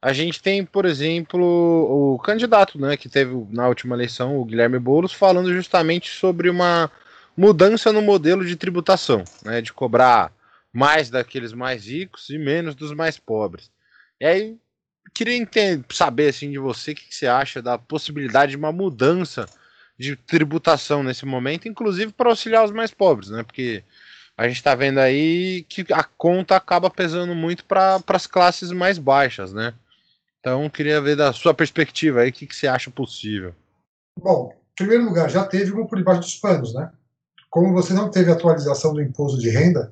A 0.00 0.12
gente 0.12 0.40
tem, 0.40 0.64
por 0.64 0.84
exemplo, 0.84 1.44
o 1.44 2.16
candidato, 2.20 2.78
né, 2.78 2.96
que 2.96 3.08
teve 3.08 3.34
na 3.50 3.66
última 3.66 3.96
eleição, 3.96 4.38
o 4.38 4.44
Guilherme 4.44 4.78
Boulos, 4.78 5.12
falando 5.12 5.52
justamente 5.52 6.10
sobre 6.10 6.48
uma 6.48 6.88
mudança 7.36 7.92
no 7.92 8.02
modelo 8.02 8.44
de 8.44 8.56
tributação, 8.56 9.24
né, 9.44 9.60
de 9.60 9.72
cobrar 9.72 10.32
mais 10.72 11.10
daqueles 11.10 11.52
mais 11.52 11.86
ricos 11.86 12.28
e 12.30 12.38
menos 12.38 12.74
dos 12.74 12.92
mais 12.92 13.18
pobres. 13.18 13.70
E 14.20 14.26
aí, 14.26 14.56
queria 15.14 15.36
entender, 15.36 15.84
saber 15.90 16.28
assim 16.28 16.50
de 16.50 16.58
você 16.58 16.92
o 16.92 16.94
que, 16.94 17.08
que 17.08 17.14
você 17.14 17.26
acha 17.26 17.62
da 17.62 17.78
possibilidade 17.78 18.50
de 18.50 18.56
uma 18.56 18.72
mudança 18.72 19.46
de 19.98 20.14
tributação 20.14 21.02
nesse 21.02 21.24
momento, 21.24 21.68
inclusive 21.68 22.12
para 22.12 22.28
auxiliar 22.28 22.64
os 22.64 22.70
mais 22.70 22.90
pobres, 22.90 23.30
né? 23.30 23.42
Porque 23.42 23.82
a 24.36 24.46
gente 24.46 24.58
está 24.58 24.74
vendo 24.74 24.98
aí 24.98 25.64
que 25.68 25.86
a 25.92 26.04
conta 26.04 26.56
acaba 26.56 26.90
pesando 26.90 27.34
muito 27.34 27.64
para 27.64 28.02
as 28.08 28.26
classes 28.26 28.70
mais 28.70 28.98
baixas, 28.98 29.52
né? 29.52 29.72
Então, 30.40 30.68
queria 30.68 31.00
ver 31.00 31.16
da 31.16 31.32
sua 31.32 31.54
perspectiva 31.54 32.20
aí, 32.20 32.30
o 32.30 32.32
que, 32.32 32.46
que 32.46 32.54
você 32.54 32.68
acha 32.68 32.90
possível. 32.90 33.54
Bom, 34.18 34.52
em 34.52 34.76
primeiro 34.76 35.04
lugar, 35.04 35.30
já 35.30 35.44
teve 35.44 35.72
um 35.72 35.86
por 35.86 35.96
debaixo 35.96 36.20
dos 36.20 36.36
panos, 36.36 36.74
né? 36.74 36.92
Como 37.56 37.72
você 37.72 37.94
não 37.94 38.10
teve 38.10 38.30
atualização 38.30 38.92
do 38.92 39.00
imposto 39.00 39.38
de 39.38 39.48
renda, 39.48 39.90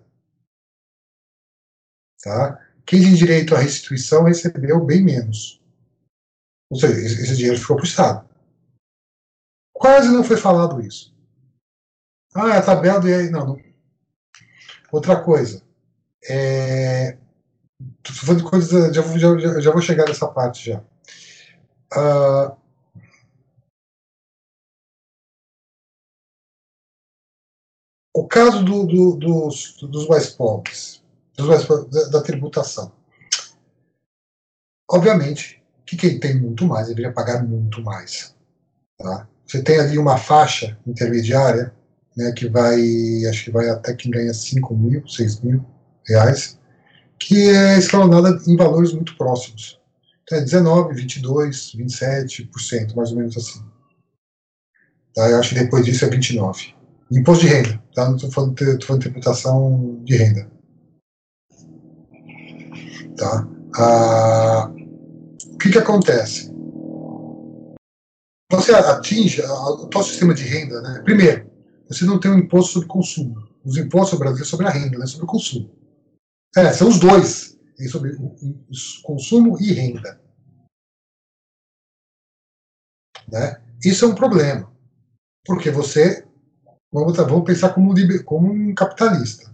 tá? 2.23 2.63
quem 2.85 3.01
tem 3.01 3.15
direito 3.15 3.57
à 3.57 3.59
restituição 3.59 4.25
recebeu 4.25 4.85
bem 4.85 5.03
menos. 5.03 5.63
Ou 6.71 6.79
seja, 6.79 6.93
esse 6.93 7.35
dinheiro 7.35 7.59
ficou 7.59 7.77
para 7.77 7.85
o 7.85 7.89
Estado. 7.89 8.29
Quase 9.73 10.09
não 10.11 10.23
foi 10.23 10.37
falado 10.37 10.79
isso. 10.83 11.17
Ah, 12.35 12.51
é 12.51 12.59
a 12.59 12.63
tabela 12.63 13.09
e 13.09 13.15
aí. 13.15 13.31
Não, 13.31 13.47
não, 13.47 13.63
Outra 14.93 15.19
coisa. 15.25 15.63
É, 16.29 17.17
falando 18.05 18.43
de 18.43 18.51
coisas, 18.51 18.95
já, 18.95 19.03
já, 19.17 19.61
já, 19.61 19.71
vou 19.73 19.81
chegar 19.81 20.07
nessa 20.07 20.29
parte 20.29 20.67
já. 20.71 20.85
Uh, 21.97 22.55
o 28.15 28.29
caso 28.29 28.65
do, 28.65 28.87
do, 28.87 29.17
dos, 29.17 29.77
dos 29.83 30.07
mais 30.07 30.31
pobres, 30.31 31.03
dos 31.37 31.49
mais 31.49 31.67
da, 31.67 32.05
da, 32.11 32.23
tributação. 32.23 32.93
Obviamente 34.89 35.61
que 35.85 35.97
quem 35.97 36.21
tem 36.21 36.41
muito 36.41 36.65
mais 36.65 36.87
deveria 36.87 37.13
pagar 37.13 37.43
muito 37.43 37.83
mais. 37.83 38.35
Tá? 38.97 39.29
Você 39.45 39.63
tem 39.63 39.81
ali 39.81 39.99
uma 39.99 40.17
faixa 40.17 40.79
intermediária 40.87 41.75
né, 42.17 42.31
que 42.33 42.49
vai, 42.49 42.81
acho 43.29 43.45
que 43.45 43.51
vai 43.51 43.69
até 43.69 43.93
quem 43.95 44.13
ganha 44.13 44.33
5 44.33 44.77
mil, 44.77 45.07
6 45.09 45.41
mil 45.41 45.67
reais, 46.07 46.57
que 47.19 47.51
é 47.51 47.77
escalonada 47.79 48.41
em 48.47 48.57
valores 48.57 48.93
muito 48.93 49.17
próximos. 49.17 49.81
Então 50.23 50.39
é 50.39 50.41
19, 50.41 50.95
22, 50.95 51.73
27%, 51.75 52.95
mais 52.95 53.11
ou 53.11 53.19
menos 53.19 53.37
assim. 53.37 53.63
Tá, 55.15 55.29
eu 55.29 55.39
acho 55.39 55.51
que 55.51 55.61
depois 55.61 55.85
disso 55.85 56.05
é 56.05 56.09
29. 56.09 56.75
Imposto 57.11 57.47
de 57.47 57.53
renda, 57.53 57.83
tá? 57.95 58.09
não 58.09 58.17
estou 58.17 58.31
falando, 58.31 58.57
falando 58.59 59.03
de 59.03 59.09
tributação 59.09 60.03
de 60.05 60.17
renda. 60.17 60.51
Tá? 63.17 63.49
Ah, 63.77 64.73
o 65.53 65.59
que, 65.59 65.71
que 65.71 65.79
acontece? 65.79 66.55
você 68.57 68.73
atinge 68.73 69.43
o 69.43 69.87
tal 69.89 70.03
sistema 70.03 70.35
de 70.35 70.45
renda, 70.45 70.81
né? 70.81 71.03
Primeiro, 71.03 71.51
você 71.89 72.05
não 72.05 72.21
tem 72.21 72.31
um 72.31 72.39
imposto 72.39 72.73
sobre 72.73 72.89
consumo. 72.89 73.49
Os 73.65 73.77
impostos 73.77 74.19
brasileiros 74.19 74.49
sobre 74.49 74.67
a 74.67 74.71
renda, 74.71 74.99
não 74.99 75.05
é 75.05 75.07
sobre 75.07 75.25
o 75.25 75.29
consumo. 75.29 75.75
É, 76.57 76.73
são 76.73 76.89
os 76.89 76.99
dois, 76.99 77.59
é 77.81 77.89
sobre 77.89 78.13
o, 78.13 78.37
consumo 79.03 79.59
e 79.61 79.73
renda. 79.73 80.21
Né? 83.29 83.61
Isso 83.85 84.05
é 84.05 84.09
um 84.09 84.15
problema, 84.15 84.71
porque 85.45 85.71
você, 85.71 86.27
vamos, 86.95 87.45
pensar 87.45 87.75
como, 87.75 87.93
como 88.25 88.53
um 88.53 88.73
capitalista, 88.73 89.53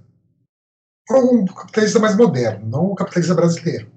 ou 1.09 1.37
um 1.37 1.45
capitalista 1.47 1.99
mais 1.99 2.15
moderno, 2.15 2.67
não 2.67 2.93
um 2.93 2.95
capitalista 2.95 3.35
brasileiro. 3.35 3.91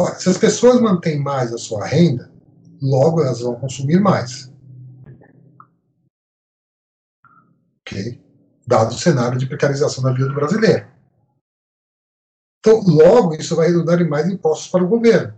Olha, 0.00 0.14
se 0.14 0.30
as 0.30 0.38
pessoas 0.38 0.80
mantêm 0.80 1.20
mais 1.20 1.52
a 1.52 1.58
sua 1.58 1.84
renda, 1.84 2.32
logo 2.80 3.22
elas 3.22 3.40
vão 3.40 3.56
consumir 3.56 4.00
mais. 4.00 4.50
Ok? 7.80 8.18
Dado 8.66 8.94
o 8.94 8.98
cenário 8.98 9.38
de 9.38 9.46
precarização 9.46 10.02
da 10.02 10.12
vida 10.12 10.28
do 10.28 10.34
brasileiro. 10.34 10.86
Então, 12.60 12.80
logo, 12.86 13.34
isso 13.34 13.56
vai 13.56 13.68
redundar 13.68 14.00
em 14.00 14.08
mais 14.08 14.28
impostos 14.28 14.68
para 14.68 14.84
o 14.84 14.88
governo, 14.88 15.34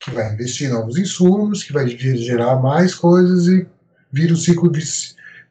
que 0.00 0.10
vai 0.10 0.32
investir 0.32 0.68
em 0.68 0.72
novos 0.72 0.96
insumos, 0.96 1.62
que 1.62 1.72
vai 1.72 1.88
gerar 1.88 2.56
mais 2.56 2.94
coisas 2.94 3.46
e 3.48 3.68
vira 4.10 4.32
o 4.32 4.36
ciclo 4.36 4.70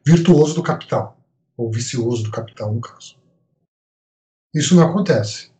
virtuoso 0.06 0.56
do 0.56 0.64
capital, 0.64 1.20
ou 1.58 1.72
vicioso 1.72 2.24
do 2.24 2.32
capital, 2.32 2.74
no 2.74 2.82
caso. 2.82 3.18
Isso 4.54 4.76
não 4.76 4.90
acontece. 4.90 5.52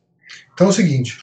Então 0.54 0.68
é 0.68 0.70
o 0.70 0.74
seguinte: 0.74 1.20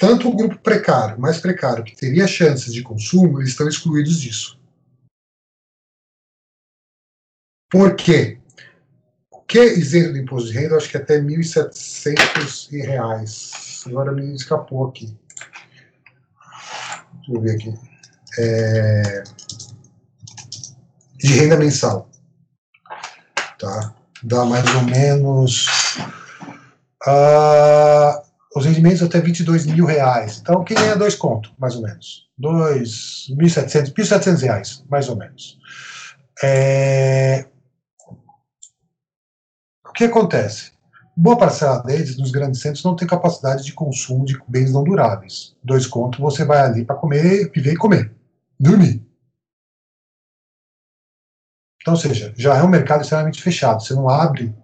tanto 0.00 0.28
o 0.28 0.34
grupo 0.34 0.58
precário, 0.58 1.20
mais 1.20 1.38
precário, 1.38 1.84
que 1.84 1.94
teria 1.94 2.26
chances 2.26 2.72
de 2.72 2.82
consumo, 2.82 3.38
eles 3.38 3.50
estão 3.50 3.68
excluídos 3.68 4.18
disso. 4.18 4.58
Por 7.70 7.94
quê? 7.94 8.40
O 9.30 9.42
que 9.42 9.58
é 9.58 9.78
isento 9.78 10.12
do 10.12 10.18
imposto 10.18 10.48
de 10.48 10.54
renda, 10.54 10.72
eu 10.74 10.78
acho 10.78 10.88
que 10.88 10.96
é 10.96 11.00
até 11.00 11.16
R$ 11.16 11.26
1.700. 11.26 13.86
Agora 13.88 14.12
me 14.12 14.34
escapou 14.34 14.88
aqui. 14.88 15.14
Deixa 17.14 17.32
eu 17.32 17.40
ver 17.42 17.56
aqui. 17.56 17.74
É... 18.38 19.22
De 21.22 21.34
renda 21.34 21.56
mensal. 21.56 22.08
Tá? 23.58 23.94
Dá 24.22 24.44
mais 24.44 24.74
ou 24.74 24.82
menos. 24.82 25.66
Uh, 27.06 28.20
os 28.54 28.64
rendimentos 28.64 29.02
até 29.02 29.20
22 29.20 29.66
mil 29.66 29.84
reais. 29.86 30.38
Então, 30.40 30.64
quem 30.64 30.76
ganha 30.76 30.96
dois 30.96 31.14
conto, 31.14 31.52
mais 31.58 31.76
ou 31.76 31.82
menos. 31.82 32.28
2.700, 32.40 33.92
1.700 33.94 34.42
reais, 34.42 34.84
mais 34.90 35.08
ou 35.08 35.16
menos. 35.16 35.58
É... 36.42 37.46
O 39.86 39.92
que 39.92 40.04
acontece? 40.04 40.72
Boa 41.16 41.36
parcela 41.36 41.82
deles, 41.82 42.16
nos 42.16 42.30
grandes 42.30 42.60
centros, 42.60 42.84
não 42.84 42.96
tem 42.96 43.06
capacidade 43.06 43.64
de 43.64 43.72
consumo 43.72 44.24
de 44.24 44.40
bens 44.48 44.72
não 44.72 44.82
duráveis. 44.82 45.54
Dois 45.62 45.86
contos, 45.86 46.18
você 46.18 46.44
vai 46.44 46.60
ali 46.60 46.84
para 46.84 46.96
comer, 46.96 47.50
viver 47.54 47.74
e 47.74 47.76
comer. 47.76 48.12
Dormir. 48.58 49.04
Então, 51.80 51.94
ou 51.94 52.00
seja, 52.00 52.32
já 52.36 52.56
é 52.56 52.62
um 52.62 52.68
mercado 52.68 53.02
extremamente 53.02 53.42
fechado. 53.42 53.82
Você 53.82 53.94
não 53.94 54.08
abre 54.08 54.54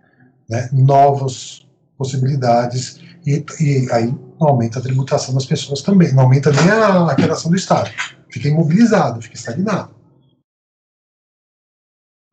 né, 0.49 0.69
novas 0.73 1.67
possibilidades 1.97 3.01
e, 3.27 3.45
e 3.61 3.91
aí 3.91 4.07
não 4.39 4.49
aumenta 4.49 4.79
a 4.79 4.83
tributação 4.83 5.35
das 5.35 5.47
pessoas 5.47 5.83
também, 5.83 6.13
não 6.13 6.25
aumenta 6.25 6.53
nem 6.53 6.71
a 6.71 6.89
arrecadação 7.05 7.51
do 7.51 7.57
Estado. 7.57 7.91
Fica 8.31 8.49
imobilizado, 8.49 9.23
fica 9.23 9.35
estagnado. 9.35 9.95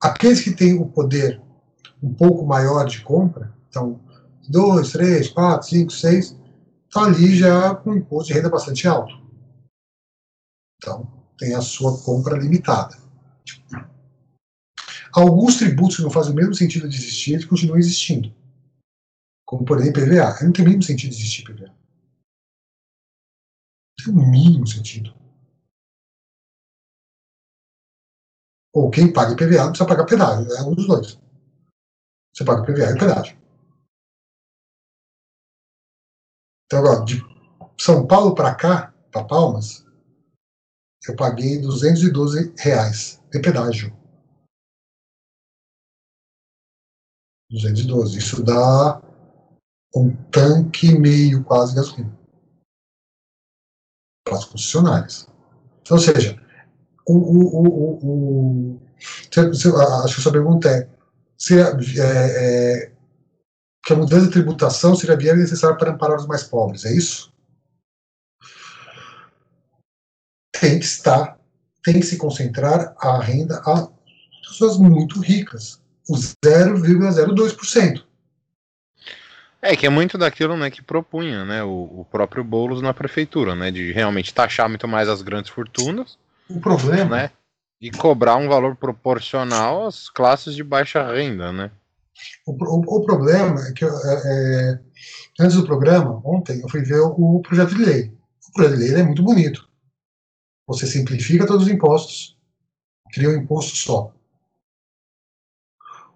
Aqueles 0.02 0.42
que 0.42 0.52
têm 0.52 0.78
o 0.78 0.86
poder 0.86 1.42
um 2.02 2.14
pouco 2.14 2.46
maior 2.46 2.86
de 2.86 3.02
compra, 3.02 3.56
então, 3.70 4.02
dois, 4.50 4.92
três, 4.92 5.30
quatro, 5.30 5.70
cinco, 5.70 5.92
seis, 5.94 6.38
estão 6.84 7.06
ali 7.06 7.38
já 7.38 7.74
com 7.76 7.92
um 7.92 7.96
imposto 7.96 8.28
de 8.28 8.34
renda 8.34 8.50
bastante 8.50 8.86
alto. 8.86 9.14
Então, 10.78 11.10
tem 11.38 11.56
a 11.56 11.62
sua 11.62 11.98
compra 12.04 12.38
limitada. 12.38 12.98
Alguns 15.16 15.58
tributos 15.58 15.98
que 15.98 16.02
não 16.02 16.10
fazem 16.10 16.32
o 16.32 16.36
mesmo 16.36 16.56
sentido 16.56 16.90
de 16.90 16.98
existir, 16.98 17.34
eles 17.34 17.46
continuam 17.46 17.78
existindo 17.78 18.34
como 19.54 19.66
por 19.66 19.78
exemplo 19.78 20.02
PVA. 20.02 20.44
Não 20.44 20.52
tem 20.52 20.66
o 20.66 20.68
mínimo 20.68 20.84
sentido 20.84 21.12
existir 21.12 21.44
PVA. 21.44 21.68
Não 24.00 24.06
tem 24.06 24.14
o 24.14 24.32
mínimo 24.32 24.66
sentido. 24.66 25.14
Ou 28.74 28.90
quem 28.90 29.14
paga 29.14 29.36
PVA 29.36 29.66
não 29.66 29.70
precisa 29.70 29.88
pagar 29.88 30.06
pedágio, 30.06 30.52
é 30.52 30.62
um 30.64 30.74
dos 30.74 30.88
dois. 30.88 31.20
Você 32.34 32.44
paga 32.44 32.64
PVA 32.64 32.96
e 32.96 32.98
pedágio. 32.98 33.38
Então 36.66 36.80
agora, 36.80 37.06
de 37.06 37.22
São 37.80 38.08
Paulo 38.08 38.34
para 38.34 38.56
cá, 38.56 38.92
para 39.12 39.28
Palmas, 39.28 39.86
eu 41.08 41.16
paguei 41.16 41.62
212 41.62 42.56
reais 42.58 43.22
de 43.32 43.40
pedágio. 43.40 44.03
212. 47.54 48.18
Isso 48.18 48.44
dá 48.44 49.02
um 49.96 50.16
tanque 50.32 50.88
e 50.88 51.00
meio 51.00 51.44
quase 51.44 51.76
gasolina 51.76 52.18
para 54.26 54.38
as 54.38 54.46
concessionárias. 54.46 55.28
Então, 55.82 55.98
ou 55.98 56.04
seja, 56.04 56.42
o, 57.06 57.14
o, 57.14 58.08
o, 58.08 58.82
acho 59.06 59.30
que 59.30 59.40
a 59.40 60.08
sua 60.08 60.32
pergunta 60.32 60.70
é 60.70 60.90
se 61.38 61.60
é, 61.60 62.86
é, 62.86 62.92
que 63.84 63.92
a 63.92 63.98
mudança 63.98 64.28
de 64.28 64.32
tributação 64.32 64.96
seria 64.96 65.18
viável 65.18 65.40
e 65.40 65.44
necessária 65.44 65.78
para 65.78 65.92
amparar 65.92 66.18
os 66.18 66.26
mais 66.26 66.44
pobres, 66.44 66.86
é 66.86 66.94
isso? 66.94 67.34
Tem 70.58 70.80
que 70.80 70.86
estar, 70.86 71.38
tem 71.84 71.96
que 71.96 72.06
se 72.06 72.18
concentrar 72.18 72.96
a 72.98 73.20
renda 73.20 73.62
a 73.66 73.92
pessoas 74.48 74.78
muito 74.78 75.20
ricas, 75.20 75.83
0,02%. 76.12 78.04
É, 79.62 79.78
que 79.78 79.86
é 79.86 79.90
muito 79.90 80.18
daquilo 80.18 80.58
né, 80.58 80.70
que 80.70 80.82
propunha 80.82 81.46
né, 81.46 81.64
o, 81.64 82.02
o 82.02 82.08
próprio 82.12 82.44
Boulos 82.44 82.82
na 82.82 82.94
prefeitura, 82.94 83.56
né? 83.56 83.72
De 83.72 83.94
realmente 83.94 84.34
taxar 84.34 84.68
muito 84.68 84.88
mais 84.88 85.08
as 85.08 85.22
grandes 85.22 85.50
fortunas. 85.50 86.18
O 86.50 86.60
problema. 86.60 87.16
Né, 87.16 87.32
e 87.84 87.92
cobrar 87.92 88.38
um 88.38 88.48
valor 88.48 88.78
proporcional 88.78 89.86
às 89.86 90.10
classes 90.10 90.56
de 90.56 90.64
baixa 90.64 91.06
renda, 91.12 91.52
né? 91.52 91.70
O, 92.48 92.54
o, 92.54 92.80
o 92.80 93.06
problema 93.06 93.60
é 93.68 93.74
que 93.74 93.84
é, 93.84 93.90
é, 93.90 94.80
antes 95.38 95.58
do 95.58 95.66
programa, 95.66 96.22
ontem, 96.24 96.62
eu 96.62 96.70
fui 96.70 96.82
ver 96.82 97.02
o, 97.02 97.38
o 97.38 97.42
projeto 97.42 97.76
de 97.76 97.84
lei. 97.84 98.18
O 98.48 98.54
projeto 98.54 98.78
de 98.78 98.84
lei 98.88 99.02
é 99.02 99.04
muito 99.04 99.22
bonito. 99.22 99.68
Você 100.66 100.88
simplifica 100.88 101.46
todos 101.46 101.66
os 101.66 101.72
impostos, 101.72 102.38
cria 103.12 103.30
um 103.30 103.36
imposto 103.36 103.76
só. 103.76 104.14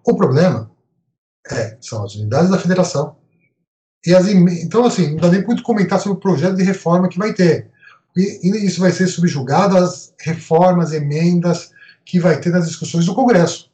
O 0.08 0.16
problema 0.16 0.70
é, 1.50 1.76
são 1.82 2.02
as 2.02 2.14
unidades 2.14 2.50
da 2.50 2.58
federação, 2.58 3.18
e 4.06 4.14
as, 4.14 4.26
então, 4.26 4.86
assim, 4.86 5.10
não 5.10 5.16
dá 5.18 5.28
nem 5.28 5.44
muito 5.44 5.62
comentar 5.62 6.00
sobre 6.00 6.16
o 6.16 6.20
projeto 6.20 6.56
de 6.56 6.62
reforma 6.62 7.10
que 7.10 7.18
vai 7.18 7.34
ter. 7.34 7.70
E, 8.16 8.48
e 8.48 8.66
isso 8.66 8.80
vai 8.80 8.90
ser 8.90 9.06
subjugado 9.06 9.76
às 9.76 10.14
reformas, 10.18 10.94
emendas 10.94 11.70
que 12.06 12.18
vai 12.18 12.40
ter 12.40 12.48
nas 12.48 12.66
discussões 12.66 13.04
do 13.04 13.14
Congresso. 13.14 13.70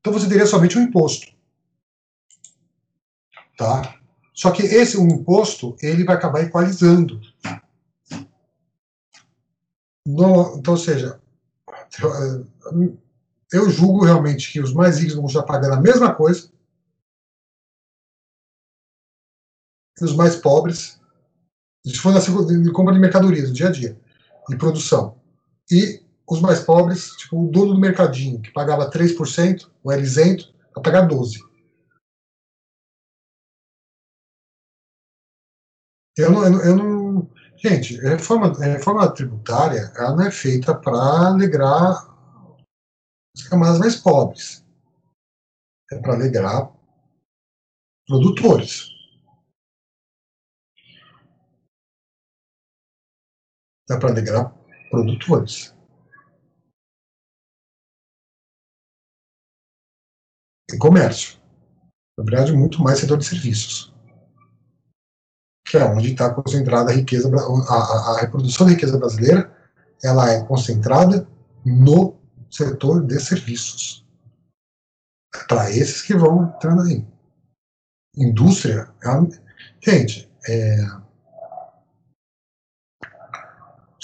Então 0.00 0.12
você 0.12 0.28
teria 0.28 0.44
somente 0.44 0.76
um 0.76 0.82
imposto. 0.82 1.28
Tá? 3.56 4.00
Só 4.34 4.50
que 4.50 4.64
esse 4.64 4.98
um 4.98 5.06
imposto, 5.06 5.76
ele 5.80 6.02
vai 6.02 6.16
acabar 6.16 6.42
equalizando. 6.42 7.20
No, 10.04 10.56
então, 10.58 10.74
ou 10.74 10.78
seja, 10.78 11.20
eu, 13.52 13.70
julgo 13.70 14.04
realmente 14.04 14.50
que 14.50 14.60
os 14.60 14.72
mais 14.72 14.98
ricos 14.98 15.14
vão 15.14 15.28
já 15.28 15.42
pagando 15.42 15.74
a 15.74 15.80
mesma 15.80 16.14
coisa, 16.14 16.50
e 20.00 20.04
os 20.04 20.16
mais 20.16 20.36
pobres, 20.36 21.00
se 21.86 21.96
for 21.96 22.12
na 22.12 22.72
compra 22.72 22.94
de 22.94 23.00
mercadorias, 23.00 23.48
no 23.48 23.54
dia 23.54 23.68
a 23.68 23.72
dia, 23.72 24.00
de 24.48 24.56
produção. 24.56 25.20
E 25.70 26.02
os 26.28 26.40
mais 26.40 26.60
pobres, 26.60 27.10
tipo 27.16 27.44
o 27.44 27.50
dono 27.50 27.74
do 27.74 27.80
mercadinho, 27.80 28.40
que 28.40 28.52
pagava 28.52 28.90
3%, 28.90 29.70
ou 29.84 29.92
era 29.92 30.00
isento, 30.00 30.52
vai 30.74 30.82
pagar 30.82 31.08
12%. 31.08 31.52
Eu 36.16 36.30
não, 36.30 36.44
eu, 36.44 36.60
eu 36.60 36.76
não. 36.76 37.30
Gente, 37.56 37.98
a 38.04 38.10
reforma, 38.10 38.48
a 38.48 38.64
reforma 38.64 39.10
tributária 39.14 39.92
ela 39.96 40.16
não 40.16 40.24
é 40.24 40.30
feita 40.30 40.74
para 40.74 40.96
alegrar 41.28 42.11
as 43.36 43.48
camadas 43.48 43.78
mais 43.78 43.96
pobres. 43.96 44.64
É 45.90 45.98
para 45.98 46.14
alegrar 46.14 46.72
produtores. 48.06 48.92
é 53.90 53.98
para 53.98 54.12
degradar 54.12 54.54
produtores. 54.90 55.74
E 60.72 60.78
comércio. 60.78 61.38
Na 62.18 62.24
verdade, 62.24 62.52
muito 62.52 62.82
mais 62.82 62.98
setor 62.98 63.18
de 63.18 63.24
serviços. 63.24 63.92
Que 65.66 65.76
é 65.76 65.84
onde 65.84 66.12
está 66.12 66.32
concentrada 66.32 66.90
a 66.90 66.94
riqueza, 66.94 67.28
a, 67.28 67.74
a, 67.74 68.16
a 68.16 68.20
reprodução 68.20 68.66
da 68.66 68.72
riqueza 68.72 68.98
brasileira, 68.98 69.54
ela 70.02 70.30
é 70.30 70.44
concentrada 70.44 71.28
no 71.64 72.21
setor 72.52 73.04
de 73.06 73.18
serviços. 73.18 74.04
É 75.34 75.44
para 75.44 75.70
esses 75.70 76.02
que 76.02 76.14
vão 76.14 76.44
entrando 76.44 76.82
aí. 76.82 77.06
Indústria, 78.16 78.92
é, 79.02 79.90
gente, 79.90 80.30
é, 80.46 80.76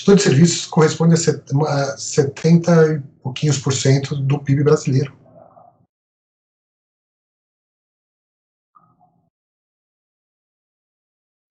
setor 0.08 0.16
de 0.16 0.22
serviços 0.22 0.66
corresponde 0.66 1.14
a 1.14 1.96
70 1.96 2.94
e 2.94 3.00
pouquinhos 3.22 3.58
por 3.58 3.74
cento 3.74 4.16
do 4.16 4.42
PIB 4.42 4.64
brasileiro. 4.64 5.16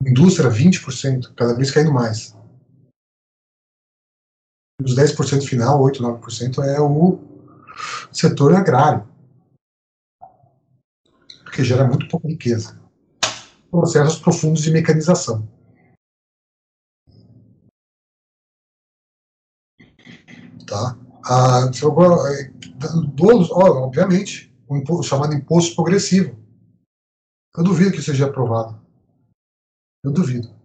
Indústria, 0.01 0.49
20%, 0.49 1.35
cada 1.35 1.53
vez 1.53 1.69
caindo 1.69 1.91
mais. 1.91 2.35
Os 4.83 4.95
10% 4.95 5.47
final, 5.47 5.81
8, 5.81 6.03
9% 6.03 6.63
é 6.63 6.79
o 6.79 7.19
setor 8.11 8.53
agrário, 8.53 9.07
porque 11.43 11.63
gera 11.63 11.87
muito 11.87 12.07
pouca 12.07 12.27
riqueza. 12.27 12.79
Processos 13.71 14.19
profundos 14.19 14.61
de 14.61 14.71
mecanização. 14.71 15.47
Tá? 20.67 20.95
Ah, 21.25 21.71
obviamente, 23.51 24.53
o 24.69 25.03
chamado 25.03 25.33
imposto 25.33 25.75
progressivo. 25.75 26.37
Eu 27.55 27.63
duvido 27.63 27.91
que 27.91 28.01
seja 28.01 28.27
aprovado. 28.27 28.79
Eu 30.03 30.11
duvido. 30.11 30.56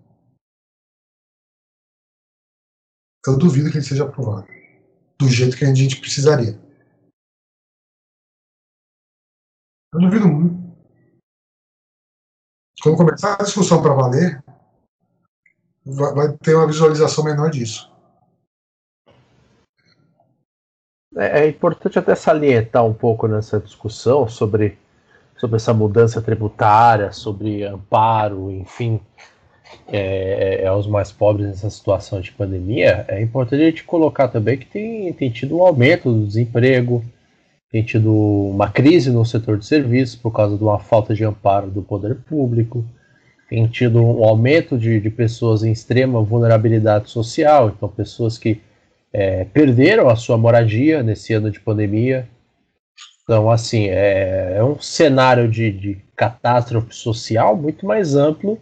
Eu 3.27 3.39
duvido 3.39 3.71
que 3.71 3.79
ele 3.79 3.85
seja 3.85 4.05
aprovado. 4.05 4.47
Do 5.19 5.29
jeito 5.29 5.57
que 5.57 5.65
a 5.65 5.75
gente 5.75 6.01
precisaria. 6.01 6.59
Eu 9.95 10.01
duvido 10.01 10.27
muito. 10.27 10.63
Quando 12.83 12.97
começar 12.97 13.35
a 13.35 13.45
discussão 13.45 13.81
para 13.81 13.95
valer, 13.95 14.43
vai 15.85 16.37
ter 16.39 16.55
uma 16.57 16.67
visualização 16.67 17.23
menor 17.23 17.51
disso. 17.51 17.93
É, 21.17 21.45
é 21.45 21.49
importante 21.49 21.99
até 21.99 22.15
salientar 22.15 22.85
um 22.85 22.95
pouco 22.95 23.29
nessa 23.29 23.61
discussão 23.61 24.27
sobre, 24.27 24.79
sobre 25.37 25.57
essa 25.57 25.73
mudança 25.73 26.21
tributária, 26.21 27.13
sobre 27.13 27.65
amparo, 27.65 28.51
enfim, 28.51 29.01
é, 29.89 30.63
é, 30.63 30.67
aos 30.67 30.87
mais 30.87 31.13
pobres 31.13 31.47
nessa 31.47 31.71
situação 31.71 32.21
de 32.21 32.33
pandemia. 32.33 33.05
É 33.09 33.21
importante 33.21 33.63
a 33.63 33.67
gente 33.67 33.85
colocar 33.85 34.29
também 34.29 34.57
que 34.59 34.67
tem, 34.67 35.13
tem 35.13 35.31
tido 35.31 35.57
um 35.57 35.63
aumento 35.63 36.13
do 36.13 36.27
desemprego, 36.27 37.05
tem 37.71 37.83
tido 37.83 38.13
uma 38.13 38.71
crise 38.71 39.11
no 39.11 39.25
setor 39.25 39.59
de 39.59 39.67
serviços 39.67 40.17
por 40.17 40.31
causa 40.31 40.57
de 40.57 40.63
uma 40.63 40.79
falta 40.79 41.15
de 41.15 41.25
amparo 41.25 41.71
do 41.71 41.83
poder 41.83 42.17
público, 42.17 42.85
tem 43.49 43.67
tido 43.67 44.03
um 44.03 44.25
aumento 44.25 44.79
de, 44.79 44.99
de 45.01 45.11
pessoas 45.11 45.63
em 45.63 45.73
extrema 45.73 46.23
vulnerabilidade 46.23 47.11
social, 47.11 47.69
então 47.69 47.89
pessoas 47.89 48.39
que 48.39 48.61
é, 49.13 49.45
perderam 49.45 50.09
a 50.09 50.17
sua 50.17 50.39
moradia 50.39 51.03
nesse 51.03 51.35
ano 51.35 51.51
de 51.51 51.61
pandemia. 51.61 52.27
Então, 53.23 53.51
assim, 53.51 53.89
é, 53.89 54.55
é 54.57 54.65
um 54.65 54.81
cenário 54.81 55.49
de, 55.49 55.71
de, 55.71 55.99
catástrofe 56.17 56.95
social 56.95 57.57
muito 57.57 57.85
mais 57.85 58.15
amplo 58.15 58.59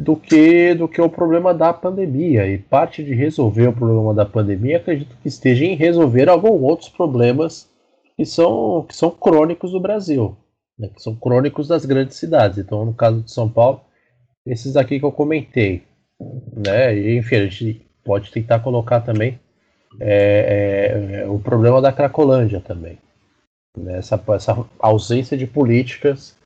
do 0.00 0.16
que, 0.16 0.74
do 0.74 0.88
que 0.88 0.98
o 0.98 1.10
problema 1.10 1.52
da 1.52 1.74
pandemia. 1.74 2.46
E 2.46 2.56
parte 2.56 3.04
de 3.04 3.12
resolver 3.12 3.68
o 3.68 3.72
problema 3.72 4.14
da 4.14 4.24
pandemia, 4.24 4.78
acredito 4.78 5.14
que 5.20 5.28
esteja 5.28 5.66
em 5.66 5.74
resolver 5.74 6.26
alguns 6.30 6.62
outros 6.62 6.88
problemas 6.88 7.68
que 8.16 8.24
são, 8.24 8.86
que 8.88 8.96
são 8.96 9.10
crônicos 9.10 9.72
do 9.72 9.80
Brasil, 9.80 10.34
né, 10.78 10.88
que 10.88 11.02
são 11.02 11.14
crônicos 11.14 11.68
das 11.68 11.84
grandes 11.84 12.16
cidades. 12.16 12.56
Então, 12.56 12.86
no 12.86 12.94
caso 12.94 13.20
de 13.20 13.30
São 13.30 13.46
Paulo, 13.46 13.82
esses 14.46 14.74
aqui 14.74 14.98
que 14.98 15.04
eu 15.04 15.12
comentei. 15.12 15.82
Né, 16.56 16.96
e, 16.96 17.18
enfim, 17.18 17.36
a 17.36 17.46
gente 17.46 17.86
pode 18.02 18.30
tentar 18.30 18.60
colocar 18.60 19.02
também 19.02 19.38
é, 20.00 21.24
é, 21.24 21.28
o 21.28 21.38
problema 21.38 21.82
da 21.82 21.92
Cracolândia 21.92 22.60
também. 22.60 22.98
Né? 23.76 23.98
Essa, 23.98 24.18
essa 24.34 24.64
ausência 24.78 25.36
de 25.36 25.46
políticas 25.46 26.39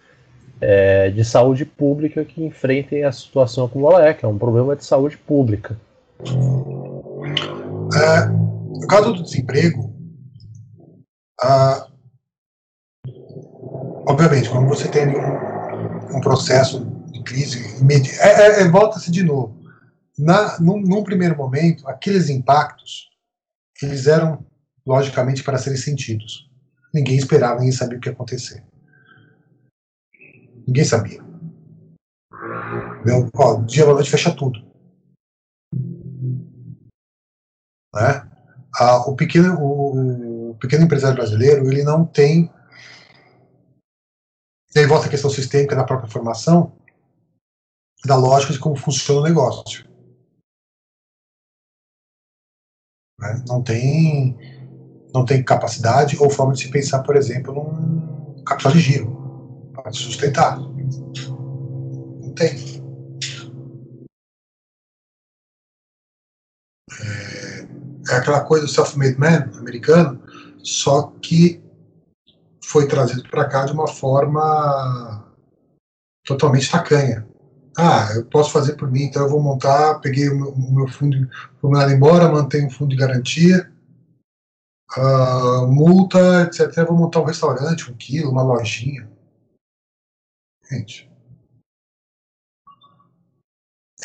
é, 0.66 1.10
de 1.10 1.22
saúde 1.22 1.66
pública 1.66 2.24
que 2.24 2.42
enfrentem 2.42 3.04
a 3.04 3.12
situação 3.12 3.68
como 3.68 3.90
ela 3.92 4.08
é, 4.08 4.14
que 4.14 4.24
é 4.24 4.28
um 4.28 4.38
problema 4.38 4.74
de 4.74 4.82
saúde 4.82 5.18
pública. 5.18 5.78
É, 7.94 8.26
no 8.26 8.86
caso 8.88 9.12
do 9.12 9.22
desemprego, 9.22 9.92
obviamente, 14.08 14.48
quando 14.48 14.66
você 14.66 14.88
tem 14.88 15.06
um, 15.08 16.16
um 16.16 16.20
processo 16.22 16.82
de 17.12 17.22
crise, 17.22 17.62
é, 18.20 18.62
é, 18.62 18.68
volta-se 18.68 19.10
de 19.10 19.22
novo. 19.22 19.62
Na, 20.18 20.58
num, 20.60 20.80
num 20.80 21.04
primeiro 21.04 21.36
momento, 21.36 21.86
aqueles 21.86 22.30
impactos 22.30 23.10
eles 23.82 24.06
eram, 24.06 24.46
logicamente, 24.86 25.42
para 25.42 25.58
serem 25.58 25.78
sentidos. 25.78 26.48
Ninguém 26.94 27.18
esperava, 27.18 27.56
ninguém 27.56 27.72
sabia 27.72 27.98
o 27.98 28.00
que 28.00 28.08
ia 28.08 28.12
acontecer. 28.12 28.62
Ninguém 30.66 30.84
sabia. 30.84 31.22
Meu, 33.04 33.28
ó, 33.36 33.60
dia 33.62 33.84
à 33.84 33.86
noite 33.92 34.10
fecha 34.10 34.34
tudo. 34.34 34.60
Né? 37.94 38.30
Ah, 38.74 38.98
o, 39.06 39.14
pequeno, 39.14 39.60
o, 39.60 40.50
o 40.50 40.54
pequeno 40.56 40.84
empresário 40.84 41.16
brasileiro 41.16 41.66
ele 41.70 41.84
não 41.84 42.06
tem. 42.06 42.50
E 44.74 44.78
aí 44.78 44.86
volta 44.86 45.06
a 45.06 45.10
questão 45.10 45.30
sistêmica 45.30 45.76
da 45.76 45.84
própria 45.84 46.10
formação, 46.10 46.76
da 48.04 48.16
lógica 48.16 48.52
de 48.52 48.58
como 48.58 48.74
funciona 48.74 49.20
o 49.20 49.24
negócio. 49.24 49.84
Né? 53.20 53.44
Não 53.46 53.62
tem 53.62 54.36
não 55.14 55.24
tem 55.24 55.44
capacidade 55.44 56.16
ou 56.18 56.28
forma 56.28 56.54
de 56.54 56.62
se 56.62 56.70
pensar, 56.70 57.04
por 57.04 57.14
exemplo, 57.14 57.54
num 57.54 58.42
capital 58.42 58.72
de 58.72 58.80
giro 58.80 59.13
se 59.92 59.98
sustentar. 59.98 60.58
Não 60.58 62.32
tem. 62.34 62.82
É, 67.00 68.12
é 68.12 68.16
aquela 68.16 68.40
coisa 68.44 68.66
do 68.66 68.70
self-made 68.70 69.18
man 69.18 69.50
americano, 69.58 70.22
só 70.62 71.12
que 71.22 71.62
foi 72.62 72.88
trazido 72.88 73.28
para 73.28 73.48
cá 73.48 73.64
de 73.66 73.72
uma 73.72 73.86
forma 73.86 75.24
totalmente 76.24 76.70
tacanha 76.70 77.26
ah, 77.76 78.08
eu 78.14 78.24
posso 78.26 78.52
fazer 78.52 78.76
por 78.76 78.90
mim, 78.90 79.02
então 79.02 79.22
eu 79.22 79.28
vou 79.28 79.42
montar, 79.42 79.98
peguei 80.00 80.28
o 80.28 80.36
meu, 80.36 80.50
o 80.50 80.74
meu 80.74 80.88
fundo, 80.88 81.28
vou 81.60 81.72
mandar 81.72 81.92
embora, 81.92 82.28
mantenho 82.30 82.66
um 82.66 82.70
fundo 82.70 82.90
de 82.90 82.96
garantia, 82.96 83.68
uh, 84.96 85.66
multa, 85.66 86.42
etc. 86.42 86.86
vou 86.86 86.96
montar 86.96 87.20
um 87.20 87.24
restaurante, 87.24 87.90
um 87.90 87.94
quilo, 87.96 88.30
uma 88.30 88.42
lojinha. 88.42 89.10
Gente. 90.70 91.10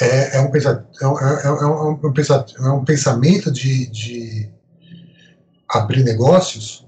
É, 0.01 0.37
é, 0.37 0.41
um, 0.41 0.45
é, 0.45 0.59
é, 0.59 1.47
é, 1.47 2.71
um, 2.71 2.81
é 2.81 2.85
pensamento 2.85 3.51
de, 3.51 3.87
de 3.87 4.53
abrir 5.67 6.03
negócios 6.03 6.87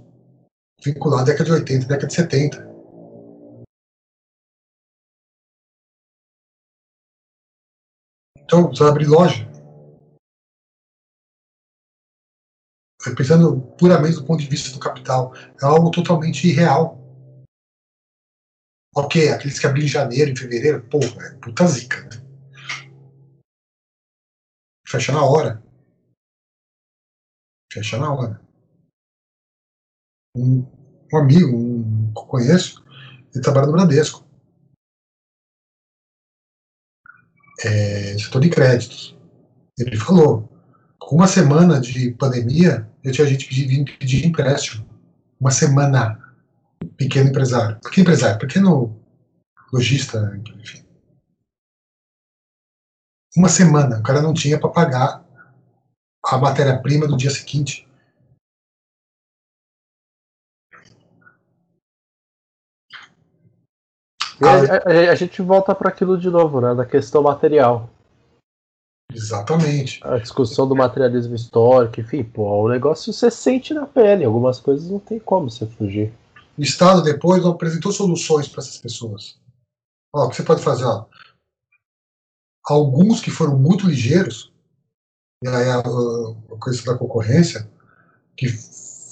vinculado 0.84 1.24
à 1.24 1.26
década 1.26 1.46
de 1.46 1.52
80, 1.52 1.88
década 1.88 2.08
de 2.08 2.14
70 2.14 2.72
Então, 8.52 8.68
você 8.68 8.84
vai 8.84 8.92
abrir 8.92 9.08
loja. 9.08 9.50
Pensando 13.16 13.62
puramente 13.78 14.16
do 14.16 14.26
ponto 14.26 14.44
de 14.44 14.50
vista 14.50 14.74
do 14.74 14.80
capital, 14.80 15.34
é 15.62 15.66
algo 15.66 15.90
totalmente 15.90 16.50
irreal. 16.50 17.01
Ok, 18.96 19.30
aqueles 19.30 19.58
que 19.58 19.66
abriram 19.66 19.86
em 19.86 19.90
janeiro, 19.90 20.32
em 20.32 20.36
fevereiro, 20.36 20.82
pô, 20.90 21.00
é 21.00 21.36
puta 21.42 21.66
zica, 21.66 22.02
né? 22.04 22.22
Fecha 24.86 25.14
na 25.14 25.24
hora. 25.24 25.64
Fecha 27.72 27.98
na 27.98 28.14
hora. 28.14 28.42
Um, 30.36 30.66
um 31.14 31.18
amigo, 31.18 31.56
um 31.56 32.14
que 32.14 32.20
eu 32.20 32.26
conheço, 32.26 32.84
ele 33.34 33.42
trabalha 33.42 33.68
no 33.68 33.74
Bradesco. 33.74 34.30
é, 37.64 38.18
setor 38.18 38.42
de 38.42 38.50
créditos. 38.50 39.16
Ele 39.78 39.98
falou: 39.98 40.50
Com 41.00 41.16
uma 41.16 41.28
semana 41.28 41.80
de 41.80 42.12
pandemia, 42.12 42.90
eu 43.04 43.12
tinha 43.12 43.28
gente 43.28 43.48
vinha 43.50 43.86
pedir 43.86 44.26
empréstimo. 44.26 44.86
Uma 45.40 45.52
semana. 45.52 46.31
Pequeno 47.04 47.30
empresário. 47.30 47.80
Pequeno 47.82 48.04
empresário, 48.04 48.40
pequeno 48.40 48.96
lojista, 49.74 50.40
enfim. 50.60 50.84
Uma 53.36 53.50
semana. 53.50 54.00
O 54.00 54.04
cara 54.04 54.22
não 54.22 54.34
tinha 54.34 54.60
para 54.60 54.70
pagar 54.70 55.26
a 56.24 56.38
matéria-prima 56.38 57.08
do 57.08 57.18
dia 57.18 57.32
seguinte. 57.32 57.88
A, 64.40 64.90
a- 64.90 65.12
a 65.12 65.16
gente 65.16 65.42
volta 65.42 65.74
para 65.74 65.90
aquilo 65.90 66.18
de 66.20 66.30
novo, 66.30 66.62
né? 66.62 66.76
Da 66.76 66.86
questão 66.86 67.24
material. 67.24 67.90
Exatamente. 69.12 70.00
A 70.04 70.18
discussão 70.18 70.68
do 70.68 70.76
materialismo 70.76 71.36
histórico, 71.36 72.00
enfim, 72.00 72.24
pô, 72.24 72.64
o 72.64 72.70
negócio 72.70 73.12
você 73.12 73.30
sente 73.30 73.74
na 73.74 73.86
pele. 73.86 74.24
Algumas 74.24 74.60
coisas 74.60 74.90
não 74.90 75.00
tem 75.00 75.20
como 75.20 75.50
você 75.50 75.66
fugir. 75.66 76.14
O 76.62 76.64
Estado 76.64 77.02
depois 77.02 77.42
não 77.42 77.54
apresentou 77.54 77.92
soluções 77.92 78.48
para 78.48 78.62
essas 78.62 78.78
pessoas. 78.78 79.36
Ó, 80.14 80.28
o 80.28 80.30
que 80.30 80.36
você 80.36 80.44
pode 80.44 80.62
fazer? 80.62 80.84
Ó, 80.86 81.08
alguns 82.64 83.20
que 83.20 83.32
foram 83.32 83.58
muito 83.58 83.88
ligeiros, 83.88 84.54
e 85.44 85.48
aí 85.48 85.70
a, 85.70 85.80
a 85.80 86.60
coisa 86.60 86.86
da 86.86 86.96
concorrência, 86.96 87.68
que 88.38 88.46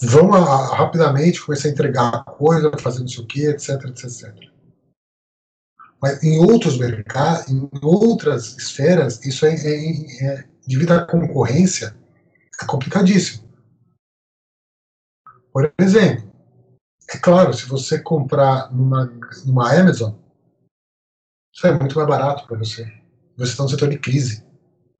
vão 0.03 0.31
a- 0.35 0.75
rapidamente 0.75 1.43
começar 1.43 1.69
a 1.69 1.71
entregar 1.71 2.23
coisa, 2.25 2.69
fazer 2.77 2.99
não 2.99 3.07
sei 3.07 3.23
o 3.23 3.27
que, 3.27 3.47
etc, 3.47 3.83
etc, 3.85 4.03
etc. 4.03 4.51
Mas 5.99 6.23
em 6.23 6.37
outros 6.37 6.77
mercados, 6.77 7.49
em 7.49 7.67
outras 7.81 8.55
esferas, 8.59 9.25
isso 9.25 9.47
é, 9.47 9.55
é, 9.55 10.23
é 10.23 10.49
devido 10.67 10.91
à 10.91 11.03
concorrência, 11.03 11.97
é 12.61 12.65
complicadíssimo. 12.67 13.49
Por 15.51 15.73
exemplo, 15.79 16.28
é 17.11 17.17
claro, 17.17 17.53
se 17.53 17.65
você 17.65 17.99
comprar 17.99 18.71
numa, 18.71 19.05
numa 19.45 19.73
Amazon, 19.73 20.13
isso 21.51 21.65
é 21.65 21.77
muito 21.77 21.95
mais 21.95 22.07
barato 22.07 22.45
para 22.45 22.57
você. 22.57 22.85
Você 23.35 23.51
está 23.51 23.63
no 23.63 23.69
setor 23.69 23.89
de 23.89 23.97
crise. 23.97 24.45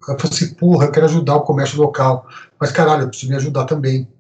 Eu 0.02 0.18
falei 0.18 0.34
assim, 0.34 0.54
porra, 0.56 0.86
eu 0.86 0.92
quero 0.92 1.06
ajudar 1.06 1.36
o 1.36 1.44
comércio 1.44 1.80
local. 1.80 2.28
Mas 2.60 2.72
caralho, 2.72 3.04
eu 3.04 3.10
preciso 3.10 3.32
me 3.32 3.38
ajudar 3.38 3.66
também. 3.66 4.12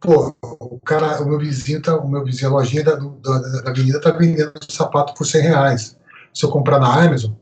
Pô, 0.00 0.32
o 0.42 0.78
cara, 0.80 1.20
o 1.22 1.28
meu 1.28 1.40
vizinho, 1.40 1.82
tá, 1.82 1.96
o 1.96 2.08
meu 2.08 2.24
vizinho, 2.24 2.50
a 2.50 2.54
lojinha 2.54 2.84
da, 2.84 2.94
da, 2.94 3.38
da 3.62 3.70
avenida 3.70 4.00
tá 4.00 4.12
vendendo 4.12 4.52
sapato 4.70 5.12
por 5.14 5.26
100 5.26 5.42
reais. 5.42 5.98
Se 6.32 6.44
eu 6.44 6.50
comprar 6.50 6.78
na 6.78 7.04
Amazon, 7.04 7.32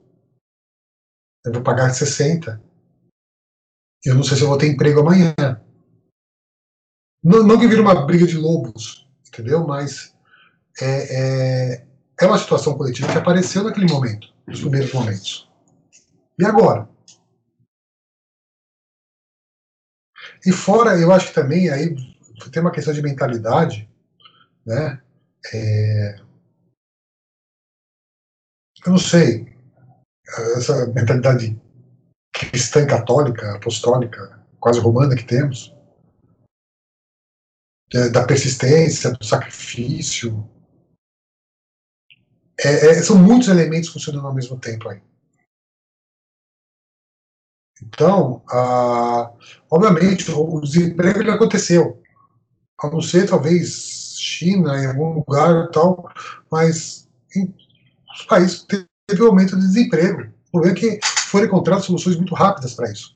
eu 1.44 1.52
vou 1.52 1.62
pagar 1.62 1.90
60. 1.90 2.62
Eu 4.06 4.14
não 4.14 4.22
sei 4.22 4.38
se 4.38 4.42
eu 4.42 4.48
vou 4.48 4.56
ter 4.56 4.68
emprego 4.68 5.00
amanhã. 5.00 5.34
Não, 7.22 7.42
não 7.42 7.58
que 7.58 7.66
vira 7.66 7.82
uma 7.82 8.06
briga 8.06 8.26
de 8.26 8.36
lobos, 8.36 9.08
entendeu? 9.26 9.66
Mas 9.66 10.14
é, 10.80 11.74
é, 11.74 11.86
é 12.20 12.26
uma 12.26 12.38
situação 12.38 12.76
coletiva 12.76 13.10
que 13.10 13.18
apareceu 13.18 13.64
naquele 13.64 13.90
momento, 13.92 14.32
nos 14.46 14.60
primeiros 14.60 14.92
momentos. 14.92 15.50
E 16.38 16.44
agora? 16.44 16.88
E 20.44 20.52
fora, 20.52 20.98
eu 20.98 21.12
acho 21.12 21.28
que 21.28 21.34
também 21.34 21.70
aí 21.70 21.96
tem 22.52 22.62
uma 22.62 22.70
questão 22.70 22.92
de 22.92 23.02
mentalidade, 23.02 23.90
né? 24.64 25.02
É, 25.52 26.20
eu 28.84 28.92
não 28.92 28.98
sei, 28.98 29.56
essa 30.56 30.86
mentalidade 30.88 31.60
cristã 32.32 32.86
católica, 32.86 33.56
apostólica, 33.56 34.44
quase 34.60 34.78
romana 34.80 35.16
que 35.16 35.24
temos, 35.24 35.76
da 38.12 38.26
persistência, 38.26 39.12
do 39.12 39.24
sacrifício. 39.24 40.49
É, 42.59 42.87
é, 42.87 43.03
são 43.03 43.16
muitos 43.16 43.49
elementos 43.49 43.91
funcionando 43.91 44.26
ao 44.26 44.34
mesmo 44.34 44.59
tempo 44.59 44.89
aí. 44.89 45.01
Então, 47.82 48.43
ah, 48.51 49.30
obviamente, 49.70 50.30
o 50.30 50.61
desemprego 50.61 51.20
ele 51.20 51.30
aconteceu. 51.30 52.03
A 52.80 52.91
não 52.91 53.01
ser, 53.01 53.28
talvez, 53.28 54.16
China, 54.18 54.78
em 54.78 54.87
algum 54.87 55.14
lugar 55.14 55.70
tal, 55.70 56.11
mas 56.51 57.09
em 57.34 57.55
os 58.18 58.24
países 58.24 58.66
teve 59.07 59.22
um 59.22 59.26
aumento 59.26 59.57
de 59.57 59.66
desemprego. 59.66 60.22
O 60.49 60.51
problema 60.53 60.76
é 60.76 60.80
que 60.80 60.99
foram 61.28 61.47
encontradas 61.47 61.84
soluções 61.84 62.16
muito 62.16 62.34
rápidas 62.34 62.74
para 62.74 62.91
isso. 62.91 63.15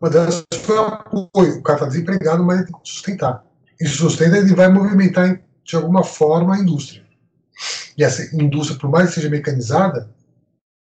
Uma 0.00 0.10
delas 0.10 0.44
foi 0.62 0.76
o 0.76 0.84
apoio. 0.84 1.58
O 1.58 1.62
cara 1.62 1.78
está 1.78 1.88
desempregado, 1.88 2.44
mas 2.44 2.58
ele 2.58 2.66
tem 2.66 2.80
que 2.80 2.88
sustentar. 2.88 3.44
Ele 3.80 3.90
sustenta, 3.90 4.36
ele 4.36 4.54
vai 4.54 4.68
movimentar, 4.68 5.40
de 5.64 5.76
alguma 5.76 6.04
forma, 6.04 6.54
a 6.54 6.58
indústria. 6.58 7.04
E 7.96 8.04
essa 8.04 8.34
indústria, 8.34 8.78
por 8.78 8.90
mais 8.90 9.08
que 9.08 9.16
seja 9.16 9.28
mecanizada, 9.28 10.10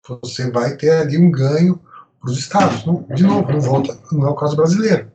você 0.07 0.49
vai 0.51 0.75
ter 0.75 0.91
ali 0.91 1.17
um 1.17 1.31
ganho 1.31 1.79
para 2.19 2.31
os 2.31 2.37
estados. 2.37 2.83
De 3.15 3.23
novo, 3.23 3.51
não 3.51 3.61
volta, 3.61 3.97
não 4.11 4.27
é 4.27 4.29
o 4.29 4.35
caso 4.35 4.55
brasileiro. 4.55 5.11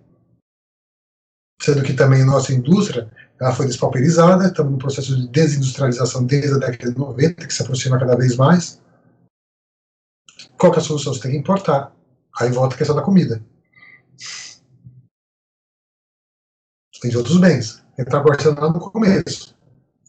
Sendo 1.61 1.83
que 1.83 1.95
também 1.95 2.23
a 2.23 2.27
nossa 2.27 2.53
indústria 2.53 3.11
ela 3.41 3.53
foi 3.53 3.67
despauperizada, 3.67 4.47
estamos 4.47 4.73
no 4.73 4.79
processo 4.79 5.17
de 5.17 5.29
desindustrialização 5.29 6.25
desde 6.25 6.55
a 6.55 6.59
década 6.59 6.93
de 6.93 6.99
90, 6.99 7.47
que 7.47 7.55
se 7.55 7.63
aproxima 7.63 7.99
cada 7.99 8.17
vez 8.17 8.37
mais. 8.37 8.81
Qual 10.59 10.73
é 10.73 10.79
a 10.79 10.81
solução? 10.81 11.13
Você 11.13 11.21
tem 11.21 11.33
que 11.33 11.39
importar. 11.39 11.93
Aí 12.39 12.51
volta 12.51 12.75
a 12.75 12.79
questão 12.79 12.97
da 12.97 13.03
comida. 13.03 13.43
Tem 17.05 17.11
de 17.11 17.19
outros 17.19 17.37
bens. 17.37 17.85
Ele 17.99 18.09
está 18.09 18.19
conversando 18.19 18.63
no 18.63 18.81
começo 18.81 19.55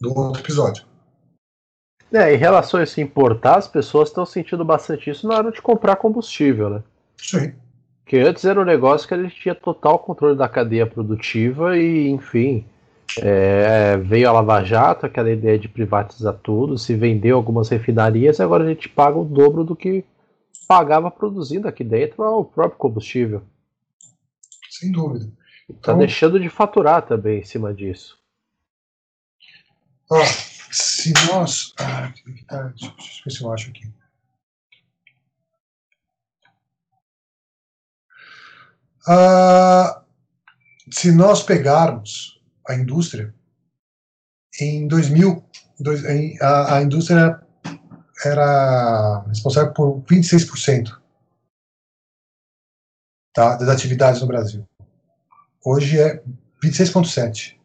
do 0.00 0.16
outro 0.18 0.40
episódio. 0.40 0.82
É, 2.10 2.32
em 2.32 2.38
relação 2.38 2.80
a 2.80 2.84
isso 2.84 3.02
importar, 3.02 3.58
as 3.58 3.68
pessoas 3.68 4.08
estão 4.08 4.24
sentindo 4.24 4.64
bastante 4.64 5.10
isso 5.10 5.28
na 5.28 5.36
hora 5.36 5.52
de 5.52 5.60
comprar 5.60 5.96
combustível, 5.96 6.70
né? 6.70 6.82
Sim. 7.18 7.52
Porque 8.02 8.16
antes 8.16 8.46
era 8.46 8.58
um 8.58 8.64
negócio 8.64 9.06
que 9.06 9.12
a 9.12 9.22
gente 9.22 9.36
tinha 9.38 9.54
total 9.54 9.98
controle 9.98 10.38
da 10.38 10.48
cadeia 10.48 10.86
produtiva 10.86 11.76
e, 11.76 12.08
enfim, 12.08 12.64
é, 13.18 13.98
veio 13.98 14.30
a 14.30 14.32
Lava 14.32 14.64
Jato, 14.64 15.04
aquela 15.04 15.30
ideia 15.30 15.58
de 15.58 15.68
privatizar 15.68 16.32
tudo, 16.42 16.78
se 16.78 16.94
vendeu 16.94 17.36
algumas 17.36 17.68
refinarias, 17.68 18.38
e 18.38 18.42
agora 18.42 18.64
a 18.64 18.68
gente 18.68 18.88
paga 18.88 19.18
o 19.18 19.24
dobro 19.26 19.64
do 19.64 19.76
que 19.76 20.02
pagava 20.66 21.10
produzindo 21.10 21.68
aqui 21.68 21.84
dentro 21.84 22.24
o 22.24 22.42
próprio 22.42 22.78
combustível. 22.78 23.42
Sem 24.70 24.90
dúvida. 24.90 25.30
Tá 25.68 25.74
Então- 25.92 25.98
deixando 25.98 26.38
de 26.38 26.48
faturar 26.48 27.04
também 27.06 27.40
em 27.40 27.44
cima 27.44 27.74
disso. 27.74 28.18
Ó, 30.10 30.24
se 30.70 31.12
nós. 31.28 31.72
Ah, 31.78 32.12
tá, 32.46 32.68
deixa 32.68 32.86
eu 32.86 33.24
ver 33.24 33.30
se 33.30 33.42
eu 33.42 33.52
acho 33.52 33.70
aqui. 33.70 33.92
Ah, 39.08 40.02
se 40.90 41.12
nós 41.12 41.42
pegarmos 41.42 42.40
a 42.68 42.74
indústria, 42.74 43.34
em 44.60 44.88
2000, 44.88 45.44
dois- 45.78 46.04
em- 46.04 46.36
a, 46.40 46.76
a 46.76 46.82
indústria 46.82 47.40
era 48.24 49.20
responsável 49.28 49.72
por 49.74 50.02
26% 50.02 51.00
tá, 53.34 53.56
das 53.56 53.68
atividades 53.68 54.20
no 54.22 54.26
Brasil. 54.26 54.66
Hoje 55.68 56.00
é 56.00 56.22
26,7%. 56.62 57.56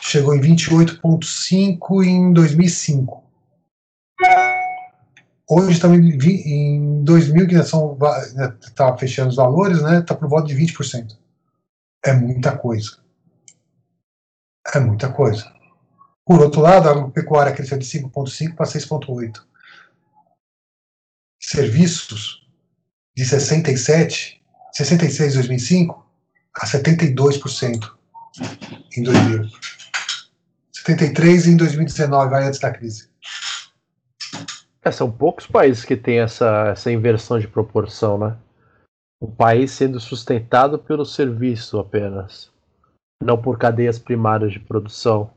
Chegou 0.00 0.34
em 0.34 0.40
28,5% 0.40 2.04
em 2.04 2.32
2005. 2.32 3.22
Hoje 5.48 5.70
estamos 5.70 5.98
em 5.98 6.18
vi- 6.18 6.42
em 6.44 7.04
2000, 7.04 7.46
que 7.46 7.54
está 7.54 8.98
fechando 8.98 9.28
os 9.30 9.36
valores, 9.36 9.80
né? 9.82 10.00
Está 10.00 10.16
por 10.16 10.28
volta 10.28 10.48
de 10.48 10.54
20%. 10.56 11.16
É 12.04 12.12
muita 12.12 12.58
coisa. 12.58 12.98
É 14.74 14.80
muita 14.80 15.12
coisa. 15.12 15.44
Por 16.26 16.40
outro 16.40 16.60
lado, 16.60 16.88
a 16.88 16.90
agropecuária 16.90 17.54
cresceu 17.54 17.78
de 17.78 17.84
5,5% 17.84 18.56
para 18.56 18.66
6,8%. 18.66 19.46
Serviços 21.40 22.44
de 23.16 23.24
67, 23.24 24.42
66 24.72 25.34
em 25.34 25.36
2005 25.36 26.01
a 26.54 26.66
72% 26.66 27.92
em 28.96 29.02
2000. 29.02 29.48
73 30.72 31.46
em 31.46 31.56
2019, 31.56 32.30
vai 32.30 32.44
antes 32.44 32.58
da 32.60 32.72
crise. 32.72 33.10
É, 34.84 34.90
são 34.90 35.10
poucos 35.10 35.46
países 35.46 35.84
que 35.84 35.96
têm 35.96 36.18
essa, 36.20 36.68
essa 36.68 36.90
inversão 36.90 37.38
de 37.38 37.46
proporção, 37.46 38.18
né? 38.18 38.36
Um 39.20 39.30
país 39.30 39.70
sendo 39.70 40.00
sustentado 40.00 40.78
pelo 40.78 41.04
serviço 41.04 41.78
apenas, 41.78 42.50
não 43.22 43.40
por 43.40 43.56
cadeias 43.56 43.98
primárias 43.98 44.52
de 44.52 44.58
produção. 44.58 45.32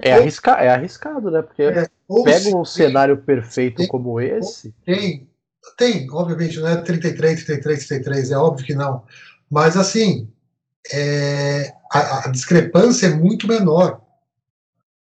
É, 0.00 0.12
arrisca, 0.12 0.52
é 0.52 0.68
arriscado, 0.68 1.30
né? 1.30 1.42
Porque 1.42 1.62
É, 1.62 1.88
pega 2.24 2.56
um 2.56 2.64
cenário 2.64 3.16
perfeito 3.22 3.78
tem- 3.78 3.88
como 3.88 4.20
esse, 4.20 4.72
tem 4.84 5.28
Tem, 5.76 6.06
obviamente, 6.10 6.60
não 6.60 6.68
é 6.68 6.76
33, 6.76 7.44
33, 7.44 7.86
33, 7.86 8.30
é 8.30 8.36
óbvio 8.36 8.66
que 8.66 8.74
não. 8.74 9.04
Mas, 9.50 9.76
assim, 9.76 10.30
é, 10.92 11.72
a, 11.92 12.26
a, 12.26 12.30
discrepância 12.30 13.06
é 13.06 13.14
muito 13.14 13.46
menor. 13.46 14.00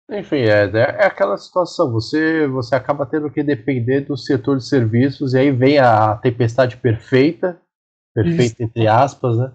Enfim, 0.09 0.41
é, 0.41 0.69
é 0.73 1.05
aquela 1.05 1.37
situação, 1.37 1.91
você, 1.91 2.45
você 2.47 2.75
acaba 2.75 3.05
tendo 3.05 3.31
que 3.31 3.41
depender 3.41 4.01
do 4.01 4.17
setor 4.17 4.57
de 4.57 4.65
serviços, 4.65 5.33
e 5.33 5.39
aí 5.39 5.51
vem 5.51 5.77
a 5.77 6.15
tempestade 6.15 6.77
perfeita, 6.77 7.59
perfeita 8.13 8.55
Isso. 8.55 8.63
entre 8.63 8.87
aspas, 8.87 9.37
né? 9.37 9.51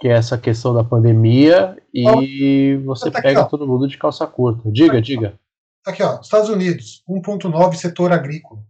Que 0.00 0.08
é 0.08 0.12
essa 0.12 0.36
questão 0.36 0.74
da 0.74 0.82
pandemia, 0.82 1.76
e 1.94 2.76
você 2.84 3.08
tá 3.08 3.22
pega 3.22 3.42
aqui, 3.42 3.50
todo 3.50 3.66
mundo 3.66 3.86
de 3.86 3.96
calça 3.96 4.26
curta. 4.26 4.68
Diga, 4.70 4.98
aqui, 4.98 5.02
diga. 5.02 5.38
Aqui, 5.86 6.02
ó, 6.02 6.20
Estados 6.20 6.48
Unidos, 6.48 7.04
1,9 7.08 7.74
setor 7.74 8.12
agrícola. 8.12 8.60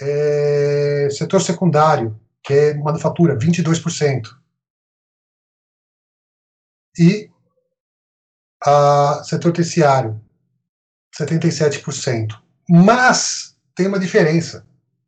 É, 0.00 1.08
setor 1.10 1.40
secundário, 1.40 2.18
que 2.42 2.52
é 2.52 2.74
manufatura, 2.74 3.36
22%. 3.36 4.28
E 6.98 7.30
a 8.64 9.22
setor 9.24 9.52
terciário, 9.52 10.20
77%. 11.16 12.40
Mas 12.68 13.56
tem 13.74 13.86
uma 13.86 13.98
diferença. 13.98 14.66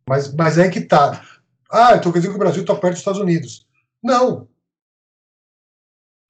Mas, 0.08 0.32
mas 0.32 0.58
é 0.58 0.68
que 0.68 0.80
tá. 0.80 1.22
Ah, 1.70 1.96
então 1.96 2.10
quer 2.10 2.18
dizer 2.18 2.30
que 2.30 2.36
o 2.36 2.38
Brasil 2.38 2.62
está 2.62 2.74
perto 2.74 2.94
dos 2.94 3.00
Estados 3.00 3.20
Unidos. 3.20 3.66
Não. 4.02 4.48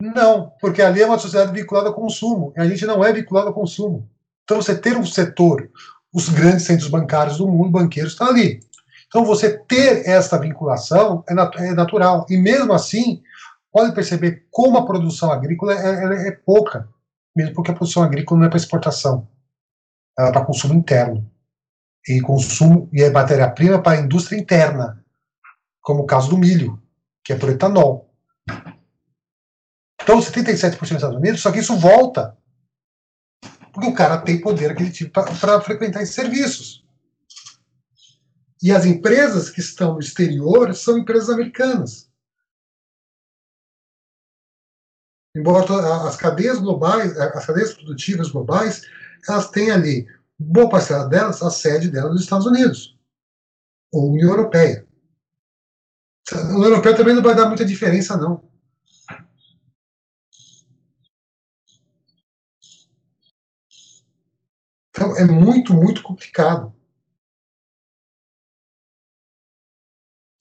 Não, 0.01 0.51
porque 0.61 0.81
ali 0.81 1.03
é 1.03 1.07
uma 1.07 1.19
sociedade 1.19 1.53
vinculada 1.53 1.89
ao 1.89 1.95
consumo. 1.95 2.53
E 2.57 2.61
a 2.61 2.67
gente 2.67 2.87
não 2.87 3.05
é 3.05 3.13
vinculado 3.13 3.49
ao 3.49 3.55
consumo. 3.55 4.09
Então 4.45 4.61
você 4.61 4.77
ter 4.77 4.97
um 4.97 5.05
setor, 5.05 5.71
os 6.13 6.29
grandes 6.29 6.65
centros 6.65 6.89
bancários 6.89 7.39
do 7.39 7.49
mundo, 7.49 7.71
banqueiros 7.71 8.13
estão 8.13 8.29
ali. 8.29 8.61
Então, 9.07 9.25
você 9.25 9.59
ter 9.59 10.09
essa 10.09 10.39
vinculação 10.39 11.25
é, 11.29 11.35
nat 11.35 11.57
é 11.57 11.73
natural. 11.73 12.25
E 12.29 12.37
mesmo 12.37 12.73
assim, 12.73 13.23
pode 13.73 13.93
perceber 13.93 14.47
como 14.51 14.79
a 14.79 14.87
produção 14.87 15.33
agrícola 15.33 15.75
é, 15.75 16.29
é 16.29 16.31
pouca, 16.31 16.89
mesmo 17.35 17.55
porque 17.55 17.71
a 17.71 17.75
produção 17.75 18.03
agrícola 18.03 18.41
não 18.41 18.47
é 18.47 18.51
para 18.51 18.59
exportação, 18.59 19.29
ela 20.19 20.29
é 20.29 20.33
para 20.33 20.45
consumo 20.45 20.75
interno. 20.75 21.29
E 22.09 22.21
consumo 22.21 22.89
e 22.93 23.03
é 23.03 23.11
matéria-prima 23.11 23.83
para 23.83 23.99
a 23.99 24.01
indústria 24.01 24.39
interna, 24.39 25.05
como 25.83 26.03
o 26.03 26.07
caso 26.07 26.31
do 26.31 26.39
milho, 26.39 26.81
que 27.23 27.33
é 27.33 27.37
por 27.37 27.51
etanol. 27.51 28.11
Então, 30.03 30.19
77% 30.19 30.79
dos 30.79 30.91
Estados 30.93 31.17
Unidos, 31.17 31.41
só 31.41 31.53
que 31.53 31.59
isso 31.59 31.77
volta. 31.77 32.37
Porque 33.73 33.89
o 33.89 33.95
cara 33.95 34.21
tem 34.21 34.41
poder 34.41 34.73
aquisitivo 34.73 35.11
para 35.11 35.61
frequentar 35.61 36.03
esses 36.03 36.15
serviços. 36.15 36.85
E 38.63 38.73
as 38.73 38.85
empresas 38.85 39.49
que 39.49 39.61
estão 39.61 39.95
no 39.95 40.01
exterior 40.01 40.75
são 40.75 40.99
empresas 40.99 41.31
americanas. 41.31 42.11
Embora 45.35 46.09
as 46.09 46.17
cadeias 46.17 46.59
globais, 46.59 47.17
as 47.17 47.47
cadeias 47.47 47.73
produtivas 47.73 48.31
globais, 48.31 48.83
elas 49.29 49.49
têm 49.51 49.71
ali, 49.71 50.07
boa 50.39 50.69
parcela 50.69 51.09
delas, 51.09 51.43
a 51.43 51.51
sede 51.51 51.89
delas 51.89 52.13
nos 52.13 52.23
Estados 52.23 52.47
Unidos, 52.47 52.99
ou 53.93 54.11
União 54.11 54.31
Europeia. 54.31 54.87
A 56.33 56.41
União 56.55 56.71
Europeia 56.71 56.97
também 56.97 57.15
não 57.15 57.23
vai 57.23 57.35
dar 57.35 57.47
muita 57.47 57.65
diferença, 57.65 58.17
não. 58.17 58.50
Então, 65.01 65.17
é 65.17 65.25
muito, 65.25 65.73
muito 65.73 66.03
complicado. 66.03 66.75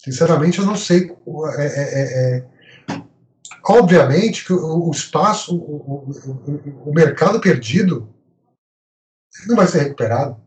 Sinceramente, 0.04 0.60
eu 0.60 0.66
não 0.66 0.76
sei. 0.76 1.10
É, 1.58 1.66
é, 1.66 2.02
é, 2.02 2.38
é, 2.38 2.50
obviamente 3.64 4.46
que 4.46 4.52
o, 4.52 4.90
o 4.90 4.92
espaço, 4.92 5.56
o, 5.56 6.12
o, 6.12 6.90
o, 6.90 6.94
mercado 6.94 7.40
perdido, 7.40 8.14
não 9.48 9.56
vai 9.56 9.66
ser 9.66 9.84
recuperado. 9.84 10.46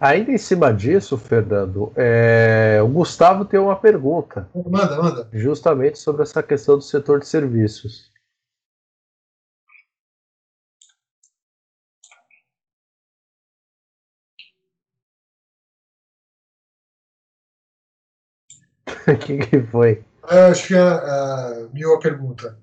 Ainda 0.00 0.32
em 0.32 0.38
cima 0.38 0.74
disso, 0.74 1.16
Fernando, 1.16 1.92
é, 1.94 2.80
o 2.82 2.88
Gustavo 2.88 3.44
tem 3.44 3.60
uma 3.60 3.76
pergunta. 3.76 4.50
Manda, 4.52 5.00
manda. 5.00 5.28
Justamente 5.32 5.96
sobre 6.00 6.22
essa 6.22 6.42
questão 6.42 6.76
do 6.76 6.82
setor 6.82 7.20
de 7.20 7.28
serviços. 7.28 8.09
O 19.06 19.16
que, 19.18 19.38
que 19.38 19.62
foi? 19.62 20.02
acho 20.22 20.68
que 20.68 20.74
a, 20.74 20.94
a 20.94 21.68
minha 21.72 21.98
pergunta. 21.98 22.56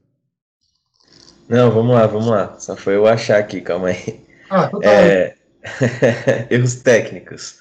Não, 1.50 1.72
vamos 1.72 1.96
lá, 1.96 2.06
vamos 2.08 2.28
lá. 2.28 2.60
Só 2.60 2.76
foi 2.76 2.96
eu 2.96 3.08
achar 3.08 3.40
aqui, 3.40 3.62
calma 3.62 3.90
aí. 3.90 4.26
Ah, 4.50 4.66
então 4.68 4.80
tá 4.80 4.92
é... 4.92 5.36
Erros 6.50 6.76
técnicos. 6.76 7.60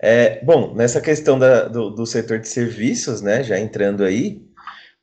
É, 0.00 0.44
bom, 0.44 0.74
nessa 0.74 1.00
questão 1.00 1.38
da, 1.38 1.68
do, 1.68 1.90
do 1.90 2.04
setor 2.04 2.40
de 2.40 2.48
serviços, 2.48 3.22
né, 3.22 3.42
já 3.44 3.58
entrando 3.58 4.02
aí, 4.02 4.42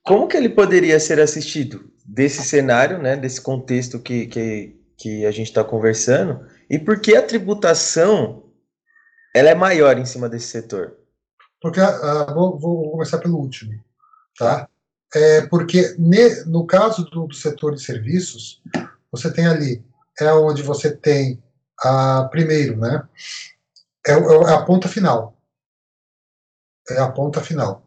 como 0.04 0.28
que 0.28 0.36
ele 0.36 0.50
poderia 0.50 1.00
ser 1.00 1.20
assistido 1.22 1.90
desse 2.06 2.44
cenário, 2.44 2.98
né, 2.98 3.16
desse 3.16 3.40
contexto 3.40 4.00
que, 4.00 4.28
que, 4.28 4.76
que 4.98 5.26
a 5.26 5.32
gente 5.32 5.48
está 5.48 5.64
conversando, 5.64 6.46
e 6.70 6.78
por 6.78 7.00
que 7.00 7.16
a 7.16 7.22
tributação 7.22 8.44
ela 9.34 9.50
é 9.50 9.56
maior 9.56 9.98
em 9.98 10.06
cima 10.06 10.28
desse 10.28 10.48
setor? 10.48 10.99
Porque 11.62 11.80
uh, 11.80 12.34
vou, 12.34 12.60
vou, 12.60 12.92
começar 12.92 13.18
pelo 13.18 13.38
último, 13.38 13.80
tá? 14.38 14.68
É 15.14 15.46
porque 15.48 15.96
ne, 15.98 16.44
no 16.46 16.66
caso 16.66 17.04
do, 17.06 17.34
setor 17.34 17.76
de 17.76 17.82
serviços, 17.82 18.62
você 19.12 19.32
tem 19.32 19.48
ali 19.48 19.84
é 20.20 20.34
onde 20.34 20.62
você 20.62 20.96
tem 20.96 21.42
a 21.80 22.26
primeiro, 22.26 22.78
né? 22.78 23.08
É, 24.06 24.12
é 24.12 24.54
a 24.54 24.62
ponta 24.62 24.88
final. 24.88 25.38
É 26.90 27.00
a 27.00 27.10
ponta 27.10 27.42
final. 27.42 27.84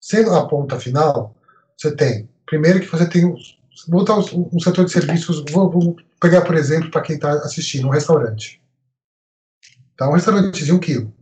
Sendo 0.00 0.34
a 0.34 0.46
ponta 0.48 0.78
final, 0.80 1.34
você 1.76 1.94
tem 1.94 2.28
primeiro 2.46 2.80
que 2.80 2.86
você 2.86 3.08
tem 3.08 3.22
vou 3.88 4.00
botar 4.00 4.16
um, 4.16 4.50
um 4.52 4.60
setor 4.60 4.84
de 4.84 4.92
serviços. 4.92 5.44
Vou, 5.50 5.70
vou 5.70 5.96
pegar 6.20 6.42
por 6.42 6.54
exemplo 6.54 6.90
para 6.90 7.02
quem 7.02 7.16
está 7.16 7.32
assistindo 7.32 7.86
um 7.86 7.90
restaurante. 7.90 8.62
Tá, 9.96 10.08
um 10.08 10.14
restaurante 10.14 10.64
de 10.64 10.72
um 10.72 10.78
quilo. 10.78 11.12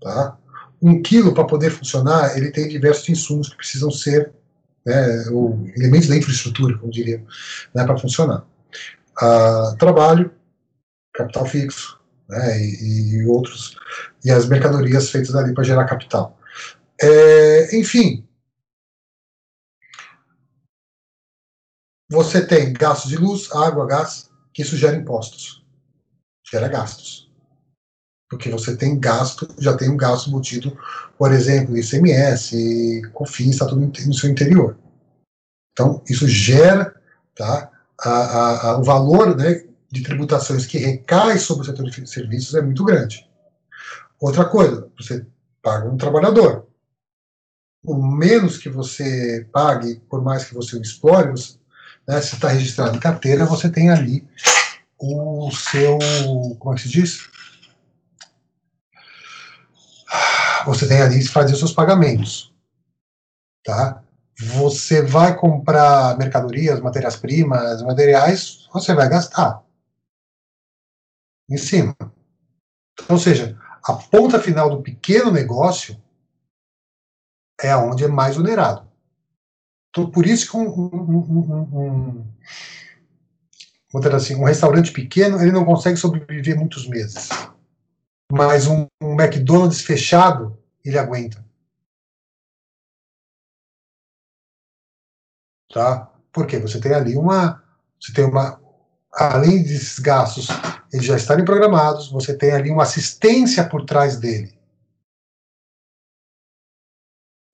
Tá? 0.00 0.38
Um 0.80 1.02
quilo 1.02 1.34
para 1.34 1.44
poder 1.44 1.70
funcionar, 1.70 2.36
ele 2.36 2.50
tem 2.50 2.68
diversos 2.68 3.08
insumos 3.08 3.48
que 3.48 3.56
precisam 3.56 3.90
ser 3.90 4.32
né, 4.86 5.28
ou 5.30 5.68
elementos 5.76 6.08
da 6.08 6.16
infraestrutura, 6.16 6.78
como 6.78 6.92
diria, 6.92 7.24
né, 7.74 7.84
para 7.84 7.98
funcionar. 7.98 8.46
Ah, 9.20 9.74
trabalho, 9.78 10.32
capital 11.12 11.46
fixo, 11.46 12.00
né, 12.28 12.60
e, 12.60 13.16
e, 13.16 13.26
outros, 13.26 13.76
e 14.24 14.30
as 14.30 14.46
mercadorias 14.48 15.10
feitas 15.10 15.34
ali 15.34 15.52
para 15.52 15.64
gerar 15.64 15.84
capital. 15.84 16.38
É, 17.00 17.76
enfim, 17.76 18.26
você 22.10 22.44
tem 22.46 22.72
gastos 22.72 23.10
de 23.10 23.16
luz, 23.16 23.50
água, 23.52 23.86
gás, 23.86 24.30
que 24.52 24.62
isso 24.62 24.76
gera 24.76 24.96
impostos, 24.96 25.64
gera 26.50 26.68
gastos 26.68 27.27
porque 28.28 28.50
você 28.50 28.76
tem 28.76 28.98
gasto, 28.98 29.48
já 29.58 29.76
tem 29.76 29.88
um 29.88 29.96
gasto 29.96 30.28
embutido, 30.28 30.76
por 31.16 31.32
exemplo, 31.32 31.76
ICMS, 31.76 33.02
COFINS, 33.12 33.52
está 33.52 33.66
tudo 33.66 33.80
no 33.80 34.14
seu 34.14 34.30
interior. 34.30 34.76
Então, 35.72 36.02
isso 36.08 36.28
gera 36.28 36.94
tá, 37.34 37.70
a, 38.00 38.10
a, 38.10 38.70
a, 38.70 38.78
o 38.78 38.84
valor 38.84 39.36
né, 39.36 39.64
de 39.90 40.02
tributações 40.02 40.66
que 40.66 40.76
recai 40.76 41.38
sobre 41.38 41.62
o 41.62 41.66
setor 41.66 41.88
de 41.88 42.06
serviços 42.06 42.54
é 42.54 42.60
muito 42.60 42.84
grande. 42.84 43.26
Outra 44.20 44.44
coisa, 44.44 44.90
você 44.98 45.24
paga 45.62 45.88
um 45.88 45.96
trabalhador. 45.96 46.66
O 47.84 47.94
menos 47.96 48.58
que 48.58 48.68
você 48.68 49.46
pague, 49.52 50.02
por 50.10 50.22
mais 50.22 50.44
que 50.44 50.54
você 50.54 50.76
o 50.76 50.82
explore, 50.82 51.30
você, 51.30 51.56
né, 52.06 52.20
se 52.20 52.34
está 52.34 52.48
registrado 52.48 52.96
em 52.96 53.00
carteira, 53.00 53.46
você 53.46 53.70
tem 53.70 53.88
ali 53.88 54.28
o 54.98 55.50
seu, 55.52 55.98
como 56.58 56.74
é 56.74 56.76
que 56.76 56.82
se 56.82 56.88
diz? 56.88 57.28
Você 60.64 60.86
tem 60.88 61.00
ali 61.00 61.18
que 61.18 61.28
fazer 61.28 61.52
os 61.52 61.58
seus 61.58 61.72
pagamentos. 61.72 62.54
Tá? 63.64 64.02
Você 64.38 65.02
vai 65.02 65.36
comprar 65.36 66.16
mercadorias, 66.16 66.80
matérias-primas, 66.80 67.82
materiais, 67.82 68.68
você 68.72 68.94
vai 68.94 69.08
gastar 69.08 69.62
em 71.50 71.56
cima. 71.56 71.96
Ou 73.08 73.18
seja, 73.18 73.58
a 73.82 73.94
ponta 73.94 74.40
final 74.40 74.70
do 74.70 74.82
pequeno 74.82 75.30
negócio 75.30 76.00
é 77.60 77.74
onde 77.76 78.04
é 78.04 78.08
mais 78.08 78.36
onerado. 78.36 78.86
Então, 79.90 80.10
por 80.10 80.26
isso 80.26 80.50
que 80.50 80.56
um, 80.56 80.68
um, 80.68 82.24
um, 83.92 84.00
dizer 84.00 84.14
assim, 84.14 84.34
um 84.36 84.44
restaurante 84.44 84.92
pequeno, 84.92 85.40
ele 85.40 85.50
não 85.50 85.64
consegue 85.64 85.96
sobreviver 85.96 86.56
muitos 86.56 86.86
meses. 86.86 87.28
Mas 88.30 88.66
um, 88.66 88.86
um 89.02 89.14
McDonald's 89.14 89.80
fechado, 89.80 90.58
ele 90.84 90.98
aguenta. 90.98 91.44
Tá? 95.72 96.12
Porque 96.32 96.58
você 96.58 96.80
tem 96.80 96.94
ali 96.94 97.16
uma. 97.16 97.62
Você 98.00 98.12
tem 98.12 98.24
uma. 98.24 98.60
Além 99.12 99.62
desses 99.62 99.98
gastos, 99.98 100.48
eles 100.92 101.06
já 101.06 101.16
estarem 101.16 101.44
programados, 101.44 102.10
você 102.10 102.36
tem 102.36 102.52
ali 102.52 102.70
uma 102.70 102.82
assistência 102.82 103.66
por 103.68 103.84
trás 103.84 104.18
dele. 104.18 104.56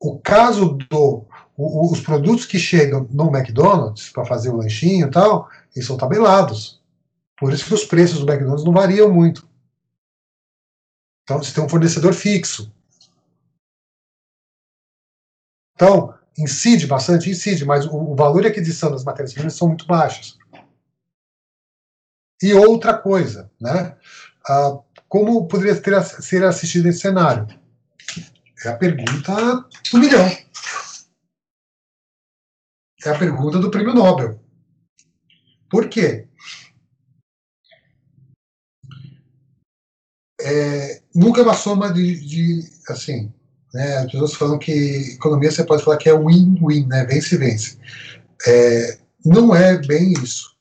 O 0.00 0.18
caso 0.18 0.76
do. 0.90 1.26
O, 1.56 1.92
os 1.92 2.00
produtos 2.00 2.46
que 2.46 2.58
chegam 2.58 3.06
no 3.12 3.34
McDonald's 3.34 4.10
para 4.10 4.24
fazer 4.24 4.50
o 4.50 4.56
lanchinho 4.56 5.06
e 5.06 5.10
tal, 5.10 5.48
eles 5.74 5.86
são 5.86 5.96
tabelados. 5.96 6.82
Por 7.38 7.52
isso 7.52 7.64
que 7.64 7.74
os 7.74 7.84
preços 7.84 8.18
do 8.18 8.28
McDonald's 8.28 8.64
não 8.64 8.72
variam 8.72 9.12
muito. 9.12 9.48
Então 11.24 11.42
você 11.42 11.54
tem 11.54 11.64
um 11.64 11.68
fornecedor 11.68 12.12
fixo. 12.12 12.72
Então, 15.74 16.16
incide 16.38 16.86
bastante, 16.86 17.30
incide, 17.30 17.64
mas 17.64 17.86
o, 17.86 17.96
o 17.96 18.14
valor 18.14 18.44
e 18.44 18.48
aquisição 18.48 18.90
das 18.90 19.04
matérias-primas 19.04 19.54
são 19.54 19.68
muito 19.68 19.86
baixos. 19.86 20.38
E 22.42 22.52
outra 22.52 22.96
coisa, 22.96 23.50
né? 23.60 23.96
Ah, 24.46 24.78
como 25.08 25.48
poderia 25.48 25.80
ter, 25.80 26.02
ser 26.04 26.44
assistido 26.44 26.88
esse 26.88 27.00
cenário? 27.00 27.46
É 28.64 28.68
a 28.68 28.76
pergunta 28.76 29.68
do 29.92 29.98
milhão. 29.98 30.26
É 33.04 33.10
a 33.10 33.18
pergunta 33.18 33.58
do 33.58 33.70
prêmio 33.70 33.94
Nobel. 33.94 34.40
Por 35.70 35.88
quê? 35.88 36.28
É, 40.40 41.03
nunca 41.14 41.40
é 41.40 41.44
uma 41.44 41.54
soma 41.54 41.92
de, 41.92 42.20
de 42.20 42.70
assim, 42.88 43.32
né, 43.72 43.98
as 43.98 44.10
pessoas 44.10 44.34
falam 44.34 44.58
que 44.58 44.72
economia 45.14 45.50
você 45.50 45.64
pode 45.64 45.84
falar 45.84 45.96
que 45.96 46.08
é 46.08 46.18
win-win, 46.18 46.86
né, 46.86 47.04
vence-vence. 47.04 47.78
É, 48.46 48.98
não 49.24 49.54
é 49.54 49.78
bem 49.78 50.12
isso. 50.12 50.54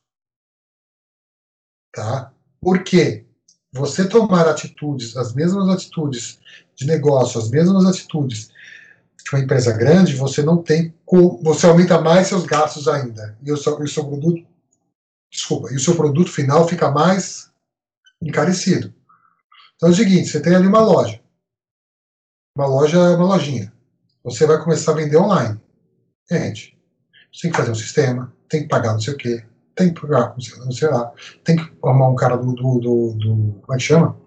Tá? 1.92 2.32
Por 2.60 2.82
quê? 2.82 3.24
Você 3.72 4.08
tomar 4.08 4.48
atitudes, 4.48 5.16
as 5.16 5.34
mesmas 5.34 5.68
atitudes 5.68 6.38
de 6.76 6.86
negócio, 6.86 7.40
as 7.40 7.50
mesmas 7.50 7.84
atitudes 7.86 8.50
de 9.24 9.30
uma 9.32 9.42
empresa 9.42 9.72
grande, 9.72 10.14
você 10.14 10.42
não 10.42 10.62
tem. 10.62 10.94
Você 11.42 11.66
aumenta 11.66 12.00
mais 12.00 12.28
seus 12.28 12.44
gastos 12.44 12.86
ainda. 12.88 13.36
E 13.42 13.50
o 13.50 13.56
seu, 13.56 13.78
o 13.78 13.88
seu 13.88 14.04
produto. 14.04 14.44
Desculpa, 15.30 15.72
e 15.72 15.76
o 15.76 15.80
seu 15.80 15.96
produto 15.96 16.30
final 16.30 16.68
fica 16.68 16.90
mais 16.90 17.50
encarecido. 18.22 18.94
Então 19.76 19.88
é 19.88 19.92
o 19.92 19.94
seguinte: 19.94 20.28
você 20.28 20.40
tem 20.40 20.54
ali 20.54 20.66
uma 20.66 20.80
loja 20.80 21.24
uma 22.56 22.66
loja 22.66 22.98
uma 23.16 23.26
lojinha. 23.26 23.72
Você 24.22 24.46
vai 24.46 24.62
começar 24.62 24.92
a 24.92 24.94
vender 24.94 25.16
online. 25.16 25.60
Gente, 26.30 26.78
você 27.32 27.42
tem 27.42 27.50
que 27.50 27.56
fazer 27.56 27.72
um 27.72 27.74
sistema, 27.74 28.34
tem 28.48 28.62
que 28.62 28.68
pagar 28.68 28.92
não 28.92 29.00
sei 29.00 29.14
o 29.14 29.16
quê, 29.16 29.44
tem 29.74 29.92
que 29.92 30.00
pagar 30.00 30.34
não 30.64 30.72
sei 30.72 30.88
lá, 30.88 31.12
tem 31.44 31.56
que 31.56 31.62
arrumar 31.84 32.08
um 32.08 32.14
cara 32.14 32.36
do, 32.36 32.54
do, 32.54 32.78
do, 32.78 33.14
do 33.14 33.60
como 33.60 33.74
é 33.74 33.76
que 33.76 33.82
chama? 33.82 34.18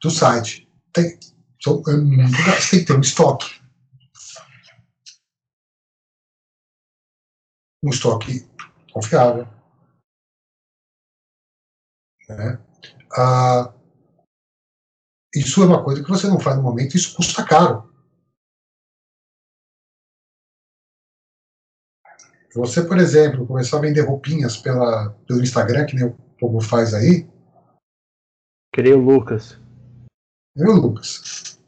Do 0.00 0.10
site. 0.10 0.68
Tem, 0.92 1.06
é 1.06 2.46
gasto, 2.46 2.70
tem 2.70 2.80
que 2.80 2.86
ter 2.86 2.96
um 2.96 3.00
estoque. 3.00 3.60
Um 7.84 7.90
estoque 7.90 8.48
confiável. 8.92 9.46
Né? 12.28 12.58
Ah, 13.16 13.72
isso 15.34 15.62
é 15.62 15.66
uma 15.66 15.84
coisa 15.84 16.02
que 16.02 16.08
você 16.08 16.26
não 16.26 16.40
faz 16.40 16.56
no 16.56 16.62
momento, 16.62 16.96
isso 16.96 17.14
custa 17.14 17.44
caro. 17.44 17.88
Você, 22.54 22.82
por 22.82 22.98
exemplo, 22.98 23.46
começar 23.46 23.76
a 23.76 23.80
vender 23.80 24.00
roupinhas 24.00 24.56
pela, 24.56 25.10
pelo 25.26 25.42
Instagram, 25.42 25.86
que 25.86 25.94
nem 25.94 26.06
o 26.06 26.12
povo 26.38 26.60
faz 26.60 26.94
aí. 26.94 27.28
Creio 28.72 28.98
Lucas. 28.98 29.60
Eu, 30.56 30.72
Lucas. 30.72 31.60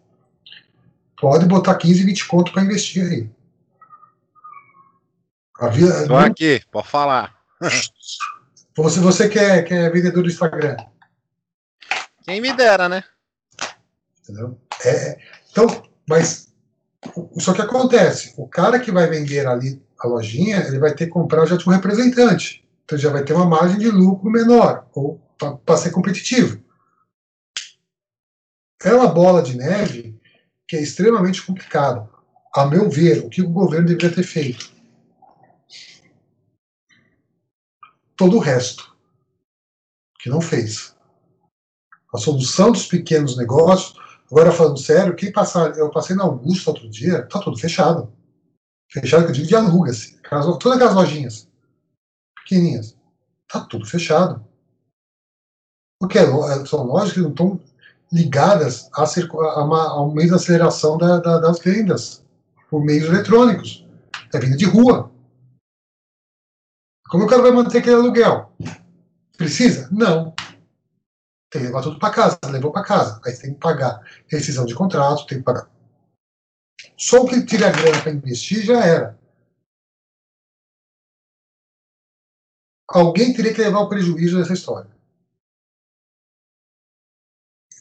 Pode 1.20 1.46
botar 1.46 1.76
15, 1.76 2.02
20 2.04 2.26
conto 2.26 2.52
para 2.52 2.64
investir 2.64 3.04
aí. 3.04 3.30
A 5.61 5.68
vida, 5.68 6.06
Tô 6.06 6.14
não... 6.14 6.18
aqui, 6.18 6.62
pode 6.72 6.88
falar. 6.88 7.38
você, 8.74 8.98
você 9.00 9.28
que, 9.28 9.38
é, 9.38 9.62
que 9.62 9.74
é 9.74 9.90
vendedor 9.90 10.22
do 10.22 10.28
Instagram. 10.28 10.76
Quem 12.24 12.40
me 12.40 12.52
dera, 12.54 12.88
né? 12.88 13.04
Entendeu? 14.31 14.61
É, 14.85 15.18
então, 15.51 15.66
mas 16.09 16.53
só 17.39 17.53
que 17.53 17.62
acontece, 17.62 18.35
o 18.37 18.47
cara 18.47 18.78
que 18.78 18.93
vai 18.93 19.09
vender 19.09 19.47
ali 19.47 19.83
a 19.99 20.07
lojinha, 20.07 20.59
ele 20.66 20.78
vai 20.78 20.95
ter 20.95 21.07
que 21.07 21.12
comprar 21.12 21.47
já 21.47 21.57
de 21.57 21.68
um 21.68 21.72
representante. 21.72 22.64
Então 22.85 22.97
já 22.97 23.11
vai 23.11 23.24
ter 23.24 23.33
uma 23.33 23.47
margem 23.47 23.78
de 23.78 23.91
lucro 23.91 24.31
menor, 24.31 24.89
ou 24.95 25.20
para 25.64 25.76
ser 25.76 25.91
competitivo. 25.91 26.62
É 28.83 28.95
uma 28.95 29.09
bola 29.09 29.43
de 29.43 29.57
neve 29.57 30.18
que 30.66 30.76
é 30.76 30.83
extremamente 30.83 31.43
complicada. 31.43 32.09
A 32.55 32.66
meu 32.66 32.89
ver, 32.89 33.24
o 33.24 33.28
que 33.28 33.43
o 33.43 33.51
governo 33.51 33.89
deveria 33.89 34.14
ter 34.14 34.22
feito? 34.22 34.70
Todo 38.16 38.37
o 38.37 38.41
resto, 38.41 38.95
que 40.18 40.28
não 40.28 40.41
fez. 40.41 40.95
A 42.14 42.18
solução 42.18 42.72
dos 42.72 42.87
pequenos 42.87 43.37
negócios 43.37 43.95
Agora, 44.31 44.53
falando 44.53 44.78
sério, 44.78 45.16
quem 45.16 45.33
passar, 45.33 45.76
eu 45.76 45.91
passei 45.91 46.14
na 46.14 46.22
Augusta 46.22 46.70
outro 46.70 46.89
dia, 46.89 47.26
tá 47.26 47.41
tudo 47.41 47.59
fechado. 47.59 48.12
Fechado, 48.89 49.24
que 49.24 49.31
eu 49.31 49.35
digo 49.35 49.49
de 49.49 49.57
aluga-se. 49.57 50.20
Todas 50.22 50.72
aquelas 50.72 50.95
lojinhas 50.95 51.49
pequenininhas. 52.37 52.97
Tá 53.49 53.61
tudo 53.61 53.85
fechado. 53.87 54.45
Porque 56.01 56.18
é 56.18 56.22
é, 56.22 56.64
são 56.64 56.85
lojas 56.85 57.12
que 57.12 57.20
não 57.20 57.31
estão 57.31 57.61
ligadas 58.12 58.89
a, 58.93 59.03
a, 59.05 59.64
uma, 59.64 59.89
a 59.89 60.03
um 60.03 60.12
meio 60.12 60.28
de 60.28 60.35
aceleração 60.35 60.97
da, 60.97 61.18
da, 61.18 61.39
das 61.39 61.59
vendas 61.59 62.24
por 62.68 62.85
meios 62.85 63.09
eletrônicos. 63.09 63.87
É 64.33 64.39
venda 64.39 64.57
de 64.57 64.64
rua. 64.64 65.11
Como 67.09 67.24
o 67.24 67.26
cara 67.26 67.43
vai 67.43 67.51
manter 67.51 67.78
aquele 67.78 67.97
aluguel? 67.97 68.53
Precisa? 69.37 69.89
Não. 69.91 70.35
Tem 71.51 71.62
que 71.62 71.66
levar 71.66 71.82
tudo 71.82 71.98
para 71.98 72.14
casa, 72.14 72.38
levou 72.48 72.72
para 72.72 72.84
casa. 72.84 73.20
Aí 73.26 73.36
tem 73.36 73.53
que 73.53 73.61
pagar 73.61 74.01
rescisão 74.28 74.64
de 74.64 74.74
contrato, 74.74 75.26
tem 75.26 75.38
que 75.38 75.44
pagar. 75.44 75.68
Só 76.96 77.22
o 77.22 77.28
que 77.28 77.44
tira 77.44 77.68
a 77.68 77.72
grana 77.72 78.01
para 78.01 78.12
investir 78.12 78.64
já 78.64 78.84
era. 78.84 79.18
Alguém 82.88 83.34
teria 83.34 83.53
que 83.53 83.61
levar 83.61 83.80
o 83.80 83.88
prejuízo 83.88 84.38
dessa 84.38 84.53
história. 84.53 84.90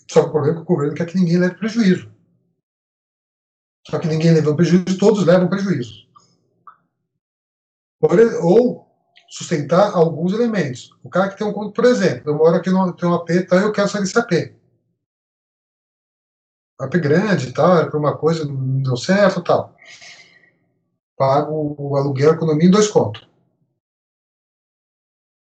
Só 0.10 0.24
que 0.24 0.30
o 0.30 0.32
problema 0.32 0.62
é 0.62 0.66
que 0.66 0.72
o 0.72 0.76
governo 0.76 0.96
quer 0.96 1.06
que 1.06 1.18
ninguém 1.18 1.38
leve 1.38 1.56
prejuízo. 1.56 2.12
Só 3.88 4.00
que 4.00 4.08
ninguém 4.08 4.34
leva 4.34 4.56
prejuízo, 4.56 4.98
todos 4.98 5.26
levam 5.26 5.50
prejuízo. 5.50 6.08
Ou 8.42 8.89
sustentar 9.30 9.94
alguns 9.94 10.34
elementos. 10.34 10.90
O 11.04 11.10
cara 11.10 11.30
que 11.30 11.38
tem 11.38 11.46
um 11.46 11.54
conto, 11.54 11.72
por 11.72 11.86
exemplo, 11.86 12.32
eu 12.32 12.36
moro 12.36 12.56
aqui 12.56 12.70
no 12.70 12.94
tem 12.94 13.08
um 13.08 13.14
AP, 13.14 13.30
então 13.30 13.60
eu 13.60 13.72
quero 13.72 13.88
sair 13.88 14.02
desse 14.02 14.18
AP. 14.18 14.56
AP 16.80 16.94
grande 16.96 17.50
e 17.50 17.54
tal, 17.54 17.78
era 17.78 17.90
para 17.90 18.00
uma 18.00 18.18
coisa, 18.18 18.46
não 18.46 18.82
deu 18.82 18.98
certo 18.98 19.44
tal. 19.44 19.76
Pago 21.16 21.76
o 21.78 21.96
aluguel, 21.96 22.34
economia 22.34 22.68
em 22.68 22.72
dois 22.72 22.88
contos. 22.88 23.28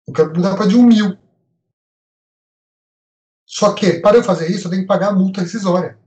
Eu 0.06 0.14
quero 0.14 0.34
mudar 0.34 0.56
para 0.56 0.66
de 0.66 0.74
um 0.74 0.82
mil. 0.82 1.16
Só 3.46 3.74
que, 3.74 4.00
para 4.00 4.16
eu 4.16 4.24
fazer 4.24 4.50
isso, 4.50 4.66
eu 4.66 4.70
tenho 4.70 4.82
que 4.82 4.88
pagar 4.88 5.08
a 5.08 5.14
multa 5.14 5.42
rescisória. 5.42 5.98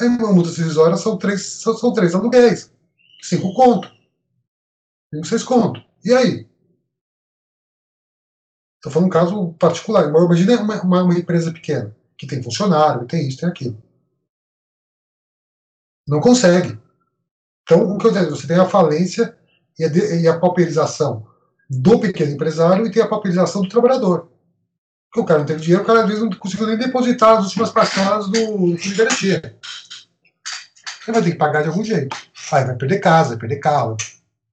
Aí, 0.00 0.08
uma 0.08 0.32
multa 0.32 0.50
rescisória 0.50 0.96
são 0.96 1.16
três, 1.16 1.46
são, 1.62 1.76
são 1.76 1.92
três 1.92 2.14
aluguéis 2.14 2.75
cinco 3.28 3.52
conto. 3.52 3.90
Cinco, 5.12 5.26
seis 5.26 5.42
conto. 5.42 5.82
E 6.04 6.12
aí? 6.12 6.48
Estou 8.76 8.92
falando 8.92 9.08
um 9.08 9.10
caso 9.10 9.52
particular. 9.54 10.08
Imagina 10.08 10.60
uma, 10.60 10.82
uma, 10.82 11.02
uma, 11.02 11.18
empresa 11.18 11.52
pequena, 11.52 11.94
que 12.16 12.26
tem 12.26 12.42
funcionário, 12.42 13.06
tem 13.06 13.26
isso, 13.26 13.38
tem 13.38 13.48
aquilo. 13.48 13.82
Não 16.06 16.20
consegue. 16.20 16.78
Então, 17.62 17.82
o 17.82 17.98
que 17.98 18.06
eu 18.06 18.12
digo, 18.12 18.30
você 18.30 18.46
tem 18.46 18.56
a 18.56 18.68
falência 18.68 19.36
e 19.76 19.84
a, 19.84 19.88
e 19.88 20.28
a 20.28 20.38
pauperização 20.38 21.26
do 21.68 21.98
pequeno 21.98 22.32
empresário 22.32 22.86
e 22.86 22.92
tem 22.92 23.02
a 23.02 23.08
pauperização 23.08 23.62
do 23.62 23.68
trabalhador. 23.68 24.30
Porque 25.10 25.20
o 25.20 25.24
cara 25.24 25.40
não 25.40 25.46
tem 25.46 25.56
dinheiro, 25.56 25.82
o 25.82 25.86
cara 25.86 26.02
às 26.02 26.06
vezes 26.06 26.22
não 26.22 26.30
conseguiu 26.30 26.66
nem 26.66 26.78
depositar 26.78 27.38
as 27.38 27.46
últimas 27.46 27.72
parcelas 27.72 28.28
do 28.28 28.38
fundo 28.46 28.76
de 28.76 28.94
garantia. 28.94 29.58
Ele 31.06 31.14
vai 31.14 31.22
ter 31.22 31.32
que 31.32 31.38
pagar 31.38 31.62
de 31.62 31.68
algum 31.68 31.84
jeito. 31.84 32.16
Aí 32.52 32.64
vai 32.64 32.76
perder 32.76 32.98
casa, 32.98 33.30
vai 33.30 33.38
perder 33.38 33.60
carro. 33.60 33.96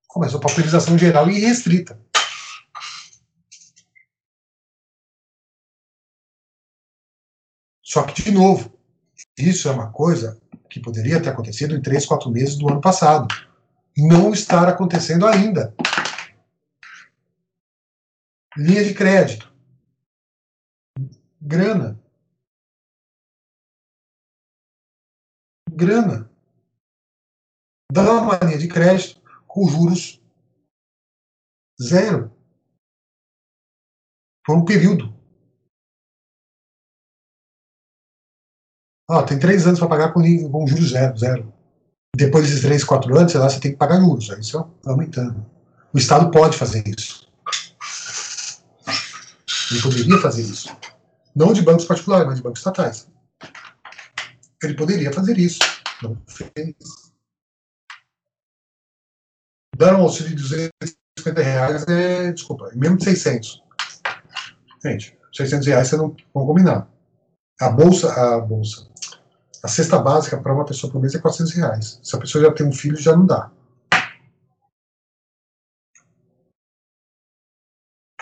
Começou 0.08 0.38
a 0.38 0.42
papelização 0.42 0.98
geral 0.98 1.30
e 1.30 1.40
restrita. 1.40 2.00
Só 7.82 8.04
que, 8.04 8.24
de 8.24 8.32
novo, 8.32 8.76
isso 9.38 9.68
é 9.68 9.72
uma 9.72 9.92
coisa 9.92 10.42
que 10.70 10.80
poderia 10.80 11.22
ter 11.22 11.30
acontecido 11.30 11.76
em 11.76 11.82
três, 11.82 12.06
quatro 12.06 12.30
meses 12.32 12.56
do 12.56 12.70
ano 12.70 12.82
passado. 12.82 13.28
Não 13.96 14.34
está 14.34 14.68
acontecendo 14.68 15.28
ainda. 15.28 15.76
Linha 18.58 18.84
de 18.84 18.94
crédito. 18.94 19.52
Grana. 21.40 22.00
Grana. 25.72 26.33
Dá 27.94 28.12
uma 28.12 28.38
linha 28.38 28.58
de 28.58 28.68
crédito 28.68 29.22
com 29.46 29.68
juros 29.68 30.20
zero. 31.80 32.32
Por 34.44 34.58
um 34.58 34.66
período. 34.66 35.14
Ah, 39.08 39.22
tem 39.22 39.38
três 39.38 39.68
anos 39.68 39.78
para 39.78 39.88
pagar 39.88 40.12
com, 40.12 40.22
com 40.24 40.66
juros 40.66 40.90
zero, 40.90 41.16
zero. 41.16 41.54
Depois 42.16 42.48
desses 42.48 42.64
três, 42.64 42.84
quatro 42.84 43.16
anos, 43.16 43.32
sei 43.32 43.40
lá, 43.40 43.48
você 43.48 43.60
tem 43.60 43.72
que 43.74 43.78
pagar 43.78 44.02
juros. 44.02 44.32
Aí 44.32 44.40
isso 44.40 44.58
vai 44.58 44.92
aumentando. 44.92 45.46
O 45.94 45.98
Estado 46.00 46.32
pode 46.32 46.58
fazer 46.58 46.84
isso. 46.88 47.32
Ele 49.70 49.82
poderia 49.84 50.18
fazer 50.18 50.42
isso. 50.42 50.76
Não 51.36 51.54
de 51.54 51.62
bancos 51.62 51.86
particulares, 51.86 52.26
mas 52.26 52.38
de 52.38 52.44
bancos 52.44 52.60
estatais. 52.60 53.08
Ele 54.64 54.74
poderia 54.74 55.14
fazer 55.14 55.38
isso. 55.38 55.60
Não 56.02 56.20
fez. 56.26 57.03
Dar 59.84 60.00
um 60.00 60.04
auxílio 60.04 60.30
de 60.30 60.42
250 60.42 61.42
reais 61.42 61.86
é, 61.90 62.32
desculpa, 62.32 62.72
mesmo 62.74 62.96
de 62.96 63.04
600. 63.04 63.62
Gente, 64.82 65.20
600 65.34 65.68
reais 65.68 65.90
você 65.90 65.98
não 65.98 66.16
vão 66.34 66.46
combinar. 66.46 66.88
A 67.60 67.70
bolsa, 67.70 68.14
a 68.14 68.40
bolsa, 68.40 68.88
a 69.62 69.68
cesta 69.68 70.00
básica 70.00 70.40
para 70.40 70.54
uma 70.54 70.64
pessoa 70.64 70.90
por 70.90 71.02
mês 71.02 71.14
é 71.14 71.20
400 71.20 71.54
reais. 71.56 72.00
Se 72.02 72.16
a 72.16 72.20
pessoa 72.20 72.46
já 72.46 72.54
tem 72.54 72.66
um 72.66 72.72
filho, 72.72 72.96
já 72.96 73.14
não 73.14 73.26
dá. 73.26 73.52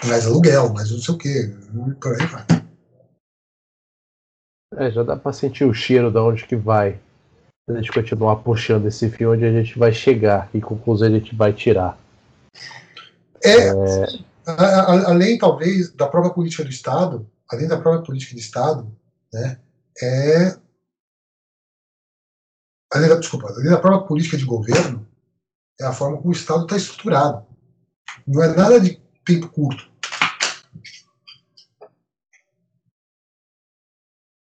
Mais 0.04 0.26
aluguel, 0.26 0.74
mais 0.74 0.90
não 0.90 0.98
sei 0.98 1.14
o 1.14 1.18
quê. 1.20 1.56
Por 2.02 2.20
aí 2.20 2.26
vai. 2.26 2.46
É, 4.78 4.90
já 4.90 5.04
dá 5.04 5.16
para 5.16 5.32
sentir 5.32 5.66
o 5.66 5.74
cheiro 5.76 6.10
de 6.10 6.18
onde 6.18 6.48
que 6.48 6.56
vai. 6.56 7.00
A 7.70 7.74
gente 7.74 7.92
continuar 7.92 8.38
puxando 8.38 8.88
esse 8.88 9.10
fio, 9.10 9.34
onde 9.34 9.46
a 9.46 9.52
gente 9.52 9.78
vai 9.78 9.94
chegar 9.94 10.50
e 10.54 10.60
conclusão 10.60 11.08
a 11.08 11.12
gente 11.12 11.36
vai 11.36 11.54
tirar. 11.54 11.98
É, 13.44 13.70
é... 13.70 14.32
Além 15.08 15.38
talvez 15.38 15.92
da 15.92 16.08
própria 16.08 16.34
política 16.34 16.64
do 16.64 16.70
Estado, 16.70 17.30
além 17.50 17.68
da 17.68 17.80
própria 17.80 18.04
política 18.04 18.36
de 18.36 18.42
Estado, 18.42 18.92
né, 19.32 19.60
é 20.02 20.58
além 22.92 23.08
da, 23.08 23.16
desculpa, 23.16 23.48
além 23.50 23.70
da 23.70 23.80
própria 23.80 24.08
política 24.08 24.38
de 24.38 24.46
governo, 24.46 25.08
é 25.80 25.86
a 25.86 25.94
forma 25.94 26.18
como 26.18 26.30
o 26.30 26.34
Estado 26.36 26.64
está 26.64 26.76
estruturado. 26.76 27.46
Não 28.28 28.44
é 28.44 28.54
nada 28.56 28.80
de 28.80 29.02
tempo 29.26 29.48
curto. 29.50 29.90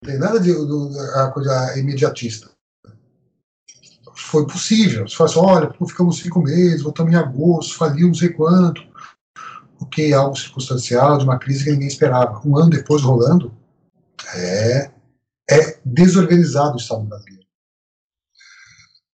Não 0.03 0.11
tem 0.11 0.19
nada 0.19 0.41
de, 0.41 0.53
de 0.53 0.99
a 1.17 1.31
coisa 1.31 1.79
imediatista. 1.79 2.54
Foi 4.35 4.49
possível. 4.49 5.07
Você 5.07 5.15
fala 5.15 5.31
assim, 5.31 5.39
olha, 5.39 5.73
ficamos 5.87 6.19
cinco 6.19 6.43
meses, 6.43 6.83
voltamos 6.83 7.13
em 7.13 7.17
agosto, 7.17 7.77
faliu 7.77 8.09
não 8.09 8.15
sei 8.15 8.31
quanto. 8.31 8.83
Ok, 9.81 10.13
algo 10.13 10.35
circunstancial, 10.35 11.19
de 11.19 11.25
uma 11.25 11.39
crise 11.39 11.63
que 11.63 11.71
ninguém 11.71 11.87
esperava. 11.87 12.43
Um 12.45 12.59
ano 12.59 12.71
depois 12.71 13.01
rolando, 13.03 13.57
é, 14.35 14.91
é 15.49 15.79
desorganizado 15.85 16.73
o 16.73 16.79
Estado 16.79 17.05
brasileiro. 17.05 17.47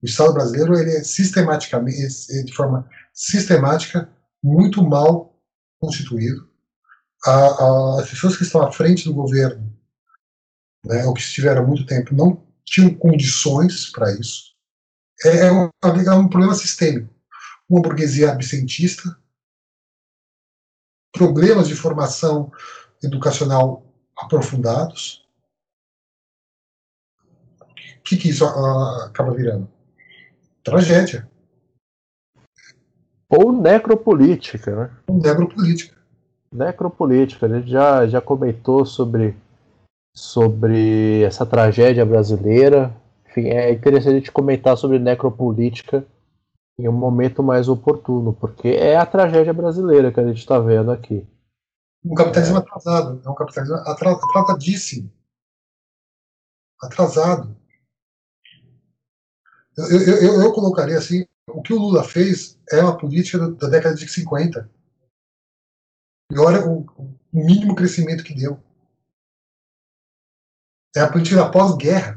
O 0.02 0.06
Estado 0.06 0.34
brasileiro 0.34 0.78
ele 0.78 0.90
é 0.90 1.02
sistematicamente, 1.02 2.44
de 2.44 2.52
forma 2.52 2.86
sistemática, 3.14 4.10
muito 4.44 4.82
mal 4.82 5.34
constituído. 5.80 6.46
A, 7.24 7.32
a, 7.32 8.00
as 8.02 8.10
pessoas 8.10 8.36
que 8.36 8.42
estão 8.42 8.60
à 8.60 8.70
frente 8.70 9.06
do 9.06 9.14
governo, 9.14 9.74
né, 10.84 11.06
ou 11.06 11.14
que 11.14 11.22
estiveram 11.22 11.62
há 11.62 11.66
muito 11.66 11.86
tempo, 11.86 12.14
não 12.14 12.46
tinham 12.66 12.92
condições 12.92 13.90
para 13.90 14.12
isso. 14.12 14.55
É, 15.24 15.46
é, 15.46 15.52
um, 15.52 15.70
é 15.82 16.14
um 16.14 16.28
problema 16.28 16.54
sistêmico. 16.54 17.12
Uma 17.68 17.82
burguesia 17.82 18.30
absentista, 18.30 19.16
problemas 21.12 21.66
de 21.66 21.74
formação 21.74 22.52
educacional 23.02 23.84
aprofundados. 24.16 25.26
O 27.60 28.02
que, 28.04 28.16
que 28.16 28.28
isso 28.28 28.44
uh, 28.44 29.04
acaba 29.04 29.32
virando? 29.34 29.68
Tragédia. 30.62 31.28
Ou 33.28 33.52
necropolítica, 33.52 34.76
né? 34.76 34.90
Necropolítica. 35.10 35.96
Necropolítica. 36.52 37.46
A 37.46 37.48
gente 37.48 37.70
já, 37.70 38.06
já 38.06 38.20
comentou 38.20 38.86
sobre, 38.86 39.36
sobre 40.14 41.22
essa 41.22 41.44
tragédia 41.44 42.06
brasileira. 42.06 42.94
Enfim, 43.36 43.50
é 43.50 43.70
interessante 43.70 44.14
a 44.14 44.18
gente 44.18 44.32
comentar 44.32 44.78
sobre 44.78 44.98
necropolítica 44.98 46.06
em 46.78 46.88
um 46.88 46.92
momento 46.92 47.42
mais 47.42 47.68
oportuno, 47.68 48.32
porque 48.32 48.68
é 48.68 48.96
a 48.96 49.04
tragédia 49.04 49.52
brasileira 49.52 50.10
que 50.10 50.18
a 50.18 50.26
gente 50.26 50.38
está 50.38 50.58
vendo 50.58 50.90
aqui. 50.90 51.26
Um 52.02 52.14
capitalismo 52.14 52.56
é. 52.56 52.60
atrasado, 52.60 53.22
é 53.22 53.28
um 53.28 53.34
capitalismo 53.34 53.76
atrasadíssimo. 53.76 55.12
Atrasado. 56.80 57.54
Eu, 59.76 60.00
eu, 60.00 60.40
eu, 60.42 60.52
colocaria 60.54 60.96
assim: 60.96 61.26
o 61.48 61.60
que 61.60 61.74
o 61.74 61.78
Lula 61.78 62.04
fez 62.04 62.58
é 62.72 62.80
uma 62.82 62.96
política 62.96 63.50
da, 63.50 63.68
década 63.68 63.94
de 63.94 64.08
50. 64.08 64.70
E 66.32 66.38
olha 66.38 66.66
o, 66.66 66.86
o 66.96 67.18
mínimo 67.32 67.74
crescimento 67.74 68.24
que 68.24 68.34
deu. 68.34 68.58
É 70.94 71.00
a 71.00 71.10
política 71.10 71.36
da 71.36 71.50
pós-guerra. 71.50 72.15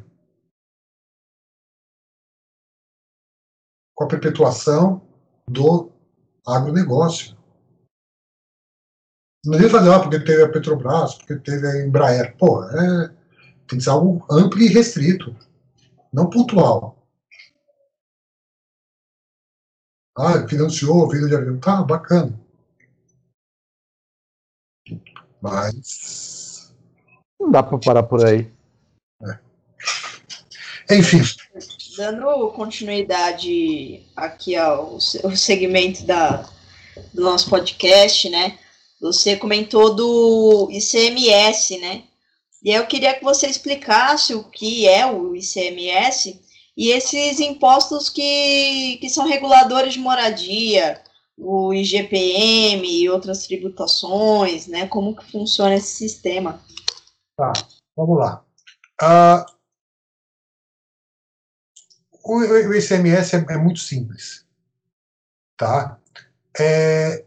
Com 4.00 4.06
a 4.06 4.08
perpetuação 4.08 5.02
do 5.46 5.92
agronegócio. 6.48 7.38
Não 9.46 9.56
adianta 9.56 9.78
fazer, 9.78 9.92
ah, 9.92 10.00
porque 10.00 10.20
teve 10.22 10.42
a 10.42 10.50
Petrobras, 10.50 11.16
porque 11.16 11.36
teve 11.36 11.68
a 11.68 11.86
Embraer. 11.86 12.38
Pô, 12.38 12.64
é, 12.64 13.10
tem 13.68 13.78
que 13.78 13.84
ser 13.84 13.90
algo 13.90 14.26
amplo 14.32 14.62
e 14.62 14.68
restrito, 14.68 15.36
não 16.14 16.30
pontual. 16.30 17.06
Ah, 20.18 20.48
financiou 20.48 21.10
vida 21.10 21.28
de 21.28 21.36
avião. 21.36 21.60
Tá, 21.60 21.84
bacana. 21.84 22.40
Mas. 25.42 26.74
Não 27.38 27.52
dá 27.52 27.62
para 27.62 27.78
parar 27.78 28.04
por 28.04 28.26
aí. 28.26 28.50
É. 29.24 30.98
Enfim. 30.98 31.20
Dando 32.00 32.50
continuidade 32.52 34.06
aqui 34.16 34.56
ao, 34.56 35.02
segmento 35.02 36.06
da, 36.06 36.48
do 37.14 37.22
nosso 37.22 37.50
podcast, 37.50 38.30
né? 38.30 38.58
Você 39.02 39.36
comentou 39.36 39.94
do 39.94 40.70
ICMS, 40.72 41.78
né? 41.78 42.04
E 42.64 42.72
eu 42.72 42.88
queria 42.88 43.14
que 43.16 43.24
você 43.26 43.48
explicasse 43.48 44.34
o 44.34 44.46
que 44.46 44.88
é 44.88 45.06
o 45.06 45.36
ICMS 45.36 46.42
e 46.78 46.88
esses 46.88 47.42
impostos 47.42 48.08
que, 48.08 48.98
que 49.02 49.10
são 49.10 49.28
reguladores 49.28 49.96
de 49.96 50.00
moradia, 50.00 51.02
o 51.38 51.74
IGPM 51.74 52.90
e 52.90 53.10
outras 53.10 53.46
tributações, 53.46 54.68
né? 54.68 54.88
Como 54.88 55.18
que 55.18 55.30
funciona 55.30 55.76
esse 55.76 55.98
sistema? 55.98 56.62
Tá, 57.36 57.52
vamos 57.94 58.18
lá. 58.20 58.42
Uh, 59.02 59.59
o, 62.30 62.70
o, 62.70 62.76
ICMS 62.76 63.36
é, 63.36 63.46
é, 63.50 63.58
muito 63.58 63.80
simples, 63.80 64.46
tá? 65.58 65.98
É, 66.60 67.24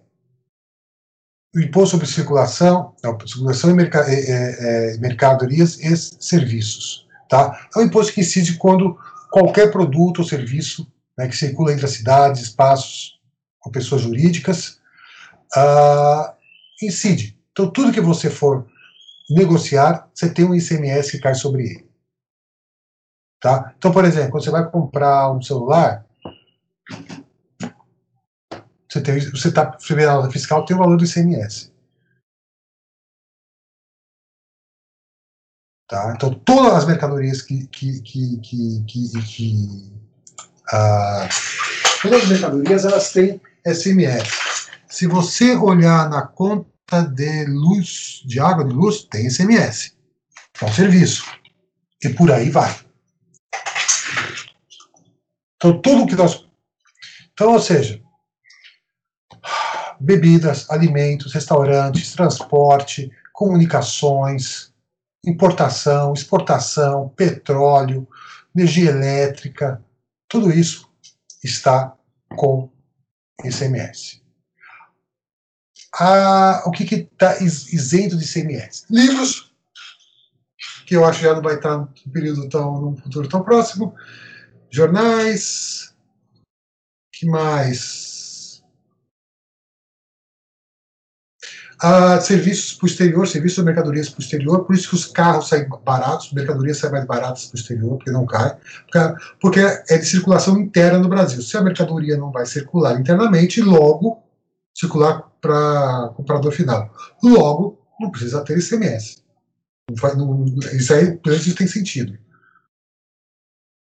o 1.54 1.60
imposto 1.60 1.90
sobre 1.90 2.06
circulação, 2.06 2.94
não, 3.02 3.18
circulação 3.26 3.70
e 3.70 3.74
merca, 3.74 4.00
é, 4.08 4.14
é, 4.14 4.94
é 4.94 4.98
mercadorias 4.98 5.78
e 5.80 5.96
serviços, 5.96 7.06
tá? 7.28 7.68
É 7.74 7.78
um 7.78 7.82
imposto 7.82 8.12
que 8.12 8.20
incide 8.20 8.56
quando 8.56 8.96
qualquer 9.30 9.72
produto 9.72 10.20
ou 10.20 10.24
serviço 10.24 10.86
né, 11.18 11.26
que 11.26 11.36
circula 11.36 11.72
entre 11.72 11.84
as 11.84 11.92
cidades, 11.92 12.42
espaços 12.42 13.18
ou 13.64 13.72
pessoas 13.72 14.02
jurídicas, 14.02 14.78
uh, 15.56 16.32
incide. 16.82 17.38
Então, 17.52 17.70
tudo 17.70 17.92
que 17.92 18.00
você 18.00 18.30
for 18.30 18.66
negociar, 19.30 20.08
você 20.14 20.28
tem 20.28 20.44
um 20.44 20.54
ICMS 20.54 21.12
que 21.12 21.18
cai 21.18 21.34
sobre 21.34 21.64
ele. 21.64 21.91
Tá? 23.42 23.74
Então, 23.76 23.90
por 23.90 24.04
exemplo, 24.04 24.30
quando 24.30 24.44
você 24.44 24.50
vai 24.50 24.70
comprar 24.70 25.32
um 25.32 25.42
celular, 25.42 26.06
Você 28.92 29.00
tem, 29.00 29.18
você 29.18 29.48
está 29.48 29.74
vê 29.88 30.04
a 30.04 30.16
nota 30.16 30.30
fiscal, 30.30 30.66
tem 30.66 30.76
o 30.76 30.78
valor 30.78 30.98
do 30.98 31.04
ICMS. 31.04 31.72
Tá? 35.88 36.12
Então, 36.14 36.34
todas 36.34 36.74
as 36.74 36.86
mercadorias 36.86 37.40
que. 37.40 37.66
que, 37.68 38.02
que, 38.02 38.38
que, 38.40 38.84
que, 38.86 39.22
que 39.22 39.92
ah, 40.70 41.26
todas 42.02 42.24
as 42.24 42.28
mercadorias 42.28 42.84
elas 42.84 43.12
têm 43.12 43.40
SMS. 43.66 44.68
Se 44.90 45.06
você 45.06 45.56
olhar 45.56 46.10
na 46.10 46.26
conta 46.26 47.02
de 47.02 47.46
luz, 47.46 48.22
de 48.26 48.40
água 48.40 48.62
de 48.62 48.74
luz, 48.74 49.04
tem 49.04 49.30
SMS. 49.30 49.96
É 50.60 50.64
um 50.66 50.72
serviço. 50.72 51.24
E 52.04 52.10
por 52.10 52.30
aí 52.30 52.50
vai. 52.50 52.91
Então, 55.62 55.80
tudo 55.80 56.06
que 56.06 56.16
nós. 56.16 56.44
Então, 57.32 57.52
ou 57.52 57.60
seja, 57.60 58.02
bebidas, 60.00 60.68
alimentos, 60.68 61.32
restaurantes, 61.32 62.12
transporte, 62.12 63.12
comunicações, 63.32 64.74
importação, 65.24 66.12
exportação, 66.14 67.10
petróleo, 67.10 68.08
energia 68.56 68.90
elétrica, 68.90 69.80
tudo 70.28 70.50
isso 70.50 70.90
está 71.44 71.96
com 72.36 72.68
ICMS. 73.44 74.20
Ah, 75.94 76.64
o 76.66 76.72
que 76.72 76.82
está 76.92 77.40
isento 77.40 78.16
de 78.16 78.24
ICMS? 78.24 78.86
Livros, 78.90 79.54
que 80.86 80.96
eu 80.96 81.04
acho 81.04 81.20
que 81.20 81.26
já 81.26 81.34
não 81.34 81.42
vai 81.42 81.54
estar 81.54 81.78
num 81.78 81.86
período 82.12 82.48
tão, 82.48 82.80
num 82.80 82.96
futuro 82.96 83.28
tão 83.28 83.44
próximo. 83.44 83.94
Jornais, 84.72 85.94
que 87.12 87.26
mais? 87.26 88.12
a 91.82 92.20
serviços 92.20 92.74
para 92.74 92.84
o 92.84 92.88
exterior, 92.88 93.26
serviços 93.26 93.58
de 93.58 93.64
mercadorias 93.64 94.08
para 94.08 94.20
o 94.20 94.22
exterior, 94.22 94.64
por 94.64 94.76
isso 94.76 94.88
que 94.88 94.94
os 94.94 95.04
carros 95.04 95.48
saem 95.48 95.68
baratos, 95.84 96.32
mercadorias 96.32 96.78
saem 96.78 96.92
mais 96.92 97.04
baratas 97.04 97.46
para 97.46 97.56
o 97.56 97.60
exterior, 97.60 97.96
porque 97.96 98.12
não 98.12 98.24
cai, 98.24 98.56
porque 99.40 99.58
é 99.58 99.98
de 99.98 100.06
circulação 100.06 100.56
interna 100.60 101.00
no 101.00 101.08
Brasil. 101.08 101.42
Se 101.42 101.56
a 101.56 101.60
mercadoria 101.60 102.16
não 102.16 102.30
vai 102.30 102.46
circular 102.46 103.00
internamente, 103.00 103.60
logo 103.60 104.22
circular 104.72 105.22
para 105.40 106.12
comprador 106.14 106.52
final. 106.52 106.94
Logo, 107.22 107.84
não 107.98 108.12
precisa 108.12 108.44
ter 108.44 108.58
ICMS. 108.58 109.22
Não, 109.90 110.26
não, 110.26 110.54
isso 110.72 110.94
aí, 110.94 111.20
isso 111.26 111.56
tem 111.56 111.66
sentido. 111.66 112.16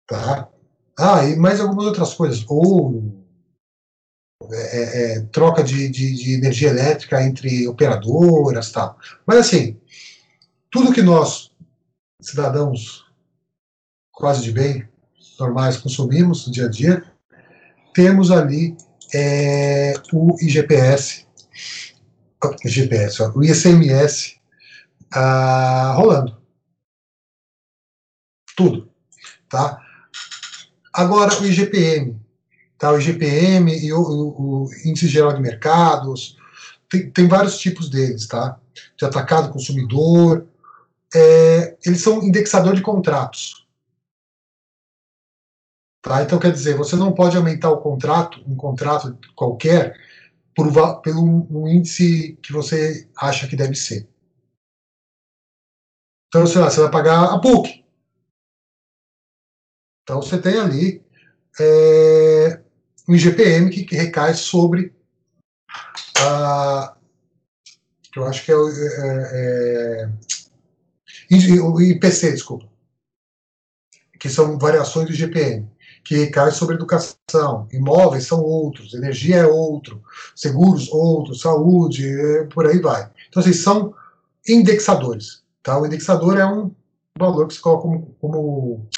Tá? 0.07 0.49
Ah, 0.99 1.25
e 1.25 1.37
mais 1.37 1.61
algumas 1.61 1.87
outras 1.87 2.15
coisas. 2.15 2.45
Ouro, 2.49 3.25
é, 4.53 4.57
é, 4.57 5.17
é, 5.17 5.21
troca 5.27 5.63
de, 5.63 5.89
de, 5.89 6.15
de, 6.15 6.35
energia 6.35 6.69
elétrica 6.69 7.23
entre 7.23 7.67
operadoras 7.67 8.71
tal. 8.71 8.99
Mas 9.27 9.39
assim, 9.39 9.81
tudo 10.71 10.93
que 10.93 11.03
nós, 11.03 11.51
cidadãos 12.21 13.05
quase 14.13 14.43
de 14.43 14.53
bem, 14.53 14.89
normais, 15.39 15.77
consumimos 15.77 16.47
no 16.47 16.53
dia 16.53 16.67
a 16.67 16.71
dia, 16.71 17.05
temos 17.93 18.31
ali 18.31 18.77
é, 19.13 19.95
o 20.13 20.37
IGPS, 20.41 21.27
IGPS, 22.65 23.21
ó, 23.21 23.33
o 23.35 23.43
ICMS 23.43 24.39
ah, 25.13 25.95
rolando. 25.97 26.37
Tudo. 28.57 28.91
Tá? 29.49 29.84
Agora, 30.95 31.37
o 31.41 31.45
IGPM, 31.45 32.21
tá? 32.79 32.93
o 32.93 33.01
IGPM 33.01 33.77
e 33.85 33.93
o, 33.93 34.01
o, 34.01 34.65
o 34.67 34.75
Índice 34.85 35.09
Geral 35.09 35.33
de 35.33 35.43
Mercados, 35.43 36.37
tem, 36.89 37.11
tem, 37.11 37.27
vários 37.27 37.59
tipos 37.59 37.91
deles, 37.91 38.29
tá? 38.29 38.61
De 38.97 39.05
atacado 39.05 39.53
consumidor, 39.53 40.47
é, 41.13 41.77
eles 41.85 42.01
são 42.01 42.23
indexador 42.23 42.77
de 42.77 42.83
contratos. 42.83 43.67
Tá? 46.01 46.23
Então, 46.23 46.39
quer 46.39 46.53
dizer, 46.53 46.77
você 46.77 46.95
não 46.95 47.13
pode 47.13 47.37
aumentar 47.37 47.71
o 47.71 47.81
contrato, 47.81 48.41
um 48.47 48.55
contrato 48.55 49.19
qualquer, 49.35 49.99
por, 50.55 50.71
pelo 51.01 51.23
um 51.25 51.67
índice 51.67 52.39
que 52.41 52.53
você 52.53 53.09
acha 53.17 53.49
que 53.49 53.57
deve 53.57 53.75
ser. 53.75 54.09
Então, 56.29 56.47
sei 56.47 56.61
lá, 56.61 56.71
você 56.71 56.81
vai 56.83 56.91
pagar 56.91 57.35
a 57.35 57.39
PUC. 57.41 57.84
Então, 60.05 60.21
você 60.21 60.39
tem 60.39 60.59
ali 60.59 61.03
é, 61.59 62.61
um 63.09 63.15
IGPM 63.15 63.71
que, 63.71 63.85
que 63.85 63.97
recai 63.97 64.35
sobre 64.35 64.95
a. 66.19 66.95
que 68.13 68.19
eu 68.19 68.27
acho 68.27 68.45
que 68.45 68.53
é 68.53 68.57
o. 68.57 68.69
É, 68.69 70.11
é, 71.31 71.61
o 71.63 71.81
IPC, 71.81 72.33
desculpa. 72.33 72.69
Que 74.21 74.29
são 74.29 74.59
variações 74.59 75.07
do 75.07 75.15
IGPM, 75.15 75.69
que 76.05 76.17
recai 76.17 76.51
sobre 76.51 76.77
educação. 76.77 77.67
Imóveis 77.73 78.27
são 78.27 78.43
outros, 78.43 78.93
energia 78.93 79.37
é 79.37 79.47
outro, 79.47 80.03
seguros 80.37 80.89
outro, 80.93 81.35
saúde, 81.35 82.07
é, 82.07 82.45
por 82.45 82.67
aí 82.67 82.79
vai. 82.79 83.11
Então, 83.29 83.41
assim, 83.43 83.55
são 83.55 83.95
indexadores. 84.47 85.43
Tá? 85.63 85.81
O 85.81 85.87
indexador 85.87 86.39
é 86.39 86.47
um 86.47 86.71
valor 87.19 87.49
que 87.49 87.55
se 87.55 87.61
coloca 87.61 87.83
como, 87.83 88.17
como 88.21 88.89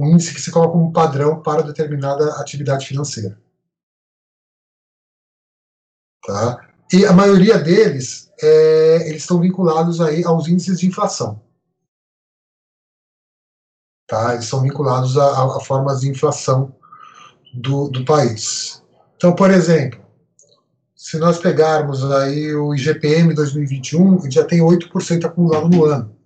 um 0.00 0.08
índice 0.08 0.32
que 0.32 0.40
se 0.40 0.50
coloca 0.50 0.72
como 0.72 0.92
padrão 0.92 1.42
para 1.42 1.62
determinada 1.62 2.40
atividade 2.40 2.86
financeira. 2.86 3.38
Tá? 6.26 6.68
E 6.92 7.04
a 7.04 7.12
maioria 7.12 7.58
deles, 7.58 8.32
é, 8.42 9.08
eles 9.08 9.22
estão 9.22 9.40
vinculados 9.40 10.00
aí 10.00 10.24
aos 10.24 10.48
índices 10.48 10.80
de 10.80 10.86
inflação. 10.86 11.42
Tá? 14.06 14.34
Eles 14.34 14.46
são 14.46 14.62
vinculados 14.62 15.18
a, 15.18 15.56
a 15.56 15.60
formas 15.60 16.00
de 16.00 16.08
inflação 16.08 16.74
do, 17.52 17.88
do 17.88 18.04
país. 18.04 18.82
Então, 19.16 19.34
por 19.34 19.50
exemplo, 19.50 20.00
se 20.96 21.18
nós 21.18 21.38
pegarmos 21.38 22.04
aí 22.10 22.54
o 22.54 22.74
IGPM 22.74 23.34
2021, 23.34 24.20
ele 24.20 24.30
já 24.30 24.44
tem 24.44 24.60
8% 24.60 25.26
acumulado 25.26 25.68
no 25.68 25.84
ano. 25.84 26.16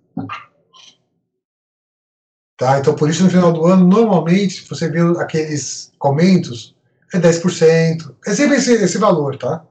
Tá? 2.57 2.79
Então, 2.79 2.95
por 2.95 3.09
isso, 3.09 3.23
no 3.23 3.29
final 3.29 3.51
do 3.51 3.65
ano, 3.65 3.85
normalmente, 3.85 4.67
você 4.67 4.89
vê 4.89 4.99
aqueles 5.19 5.91
aumentos, 5.99 6.75
é 7.13 7.19
10%, 7.19 8.15
é 8.25 8.33
sempre 8.33 8.57
esse, 8.57 8.73
esse 8.73 8.97
valor, 8.97 9.37
tá? 9.37 9.65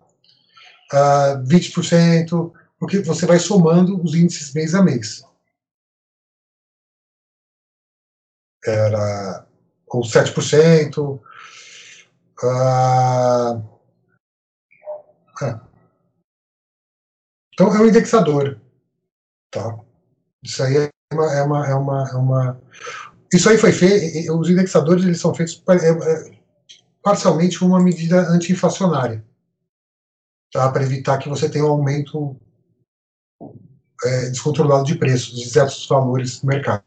Uh, 0.93 0.97
ah, 0.97 1.43
20%, 1.47 2.53
porque 2.79 3.01
você 3.01 3.27
vai 3.27 3.39
somando 3.39 4.01
os 4.03 4.15
índices 4.15 4.53
mês 4.53 4.75
a 4.75 4.83
mês. 4.83 5.25
Era 8.67 9.47
ou 9.87 10.03
7%. 10.03 11.21
Uh, 12.43 13.63
é. 15.43 15.61
Então, 17.53 17.75
é 17.75 17.81
um 17.81 17.87
indexador. 17.87 18.61
Tá? 19.51 19.79
Isso 20.43 20.63
aí 20.63 20.77
é 20.77 20.94
uma, 21.15 21.33
é 21.33 21.43
uma, 21.43 21.67
é 21.67 21.75
uma, 21.75 22.11
é 22.11 22.17
uma... 22.17 22.61
Isso 23.33 23.49
aí 23.49 23.59
foi 23.59 23.73
feito, 23.73 24.39
os 24.39 24.51
indexadores 24.51 25.05
eles 25.05 25.21
são 25.21 25.35
feitos 25.35 25.63
é, 25.69 25.91
é, 25.91 26.39
parcialmente 27.03 27.59
como 27.59 27.75
uma 27.75 27.83
medida 27.83 28.29
anti-inflacionária, 28.31 29.25
tá? 30.53 30.71
para 30.71 30.83
evitar 30.83 31.19
que 31.19 31.29
você 31.29 31.49
tenha 31.49 31.65
um 31.65 31.71
aumento 31.71 32.37
é, 34.05 34.31
descontrolado 34.31 34.85
de 34.85 34.97
preços, 34.97 35.35
de 35.35 35.49
certos 35.49 35.87
valores 35.87 36.41
do 36.41 36.47
mercado. 36.47 36.85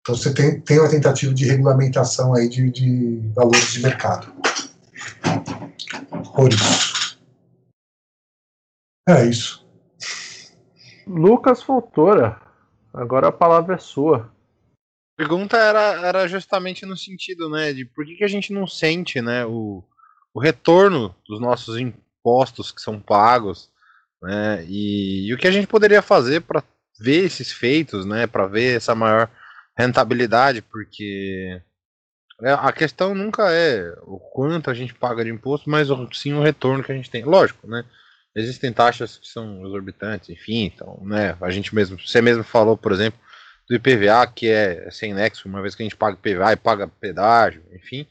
Então 0.00 0.14
você 0.14 0.34
tem, 0.34 0.60
tem 0.60 0.78
uma 0.78 0.90
tentativa 0.90 1.32
de 1.32 1.46
regulamentação 1.46 2.34
aí 2.34 2.48
de, 2.48 2.70
de 2.70 3.32
valores 3.34 3.72
de 3.72 3.80
mercado. 3.80 4.32
Por 6.34 6.52
isso. 6.52 7.18
É 9.08 9.24
isso. 9.24 9.63
Lucas 11.06 11.62
Fontoura, 11.62 12.40
agora 12.92 13.28
a 13.28 13.32
palavra 13.32 13.74
é 13.74 13.78
sua. 13.78 14.32
A 15.14 15.16
pergunta 15.16 15.56
era, 15.56 16.06
era 16.06 16.28
justamente 16.28 16.84
no 16.84 16.96
sentido, 16.96 17.48
né, 17.48 17.72
de 17.72 17.84
por 17.84 18.04
que, 18.04 18.16
que 18.16 18.24
a 18.24 18.28
gente 18.28 18.52
não 18.52 18.66
sente, 18.66 19.20
né, 19.20 19.44
o, 19.46 19.84
o 20.32 20.40
retorno 20.40 21.14
dos 21.26 21.40
nossos 21.40 21.78
impostos 21.78 22.72
que 22.72 22.80
são 22.80 23.00
pagos, 23.00 23.70
né, 24.22 24.64
e, 24.68 25.28
e 25.28 25.34
o 25.34 25.38
que 25.38 25.46
a 25.46 25.52
gente 25.52 25.66
poderia 25.66 26.02
fazer 26.02 26.40
para 26.40 26.64
ver 26.98 27.24
esses 27.24 27.52
feitos, 27.52 28.04
né, 28.04 28.26
para 28.26 28.46
ver 28.46 28.76
essa 28.76 28.94
maior 28.94 29.30
rentabilidade, 29.76 30.62
porque 30.62 31.60
é, 32.42 32.52
a 32.52 32.72
questão 32.72 33.14
nunca 33.14 33.52
é 33.52 33.94
o 34.02 34.18
quanto 34.18 34.70
a 34.70 34.74
gente 34.74 34.94
paga 34.94 35.24
de 35.24 35.30
imposto, 35.30 35.70
mas 35.70 35.88
sim 36.12 36.32
o 36.32 36.42
retorno 36.42 36.82
que 36.82 36.90
a 36.90 36.94
gente 36.94 37.10
tem. 37.10 37.24
Lógico, 37.24 37.66
né? 37.66 37.84
Existem 38.36 38.72
taxas 38.72 39.16
que 39.18 39.28
são 39.28 39.64
exorbitantes, 39.66 40.28
enfim, 40.30 40.64
então, 40.64 41.00
né, 41.04 41.36
a 41.40 41.50
gente 41.50 41.74
mesmo, 41.74 41.98
você 41.98 42.20
mesmo 42.20 42.42
falou, 42.44 42.76
por 42.76 42.92
exemplo, 42.92 43.20
do 43.68 43.74
IPVA, 43.76 44.26
que 44.26 44.48
é 44.48 44.90
sem 44.90 45.14
nexo, 45.14 45.48
uma 45.48 45.62
vez 45.62 45.74
que 45.74 45.82
a 45.82 45.86
gente 45.86 45.96
paga 45.96 46.18
IPVA 46.18 46.52
e 46.52 46.56
paga 46.56 46.88
pedágio, 46.88 47.62
enfim, 47.72 48.06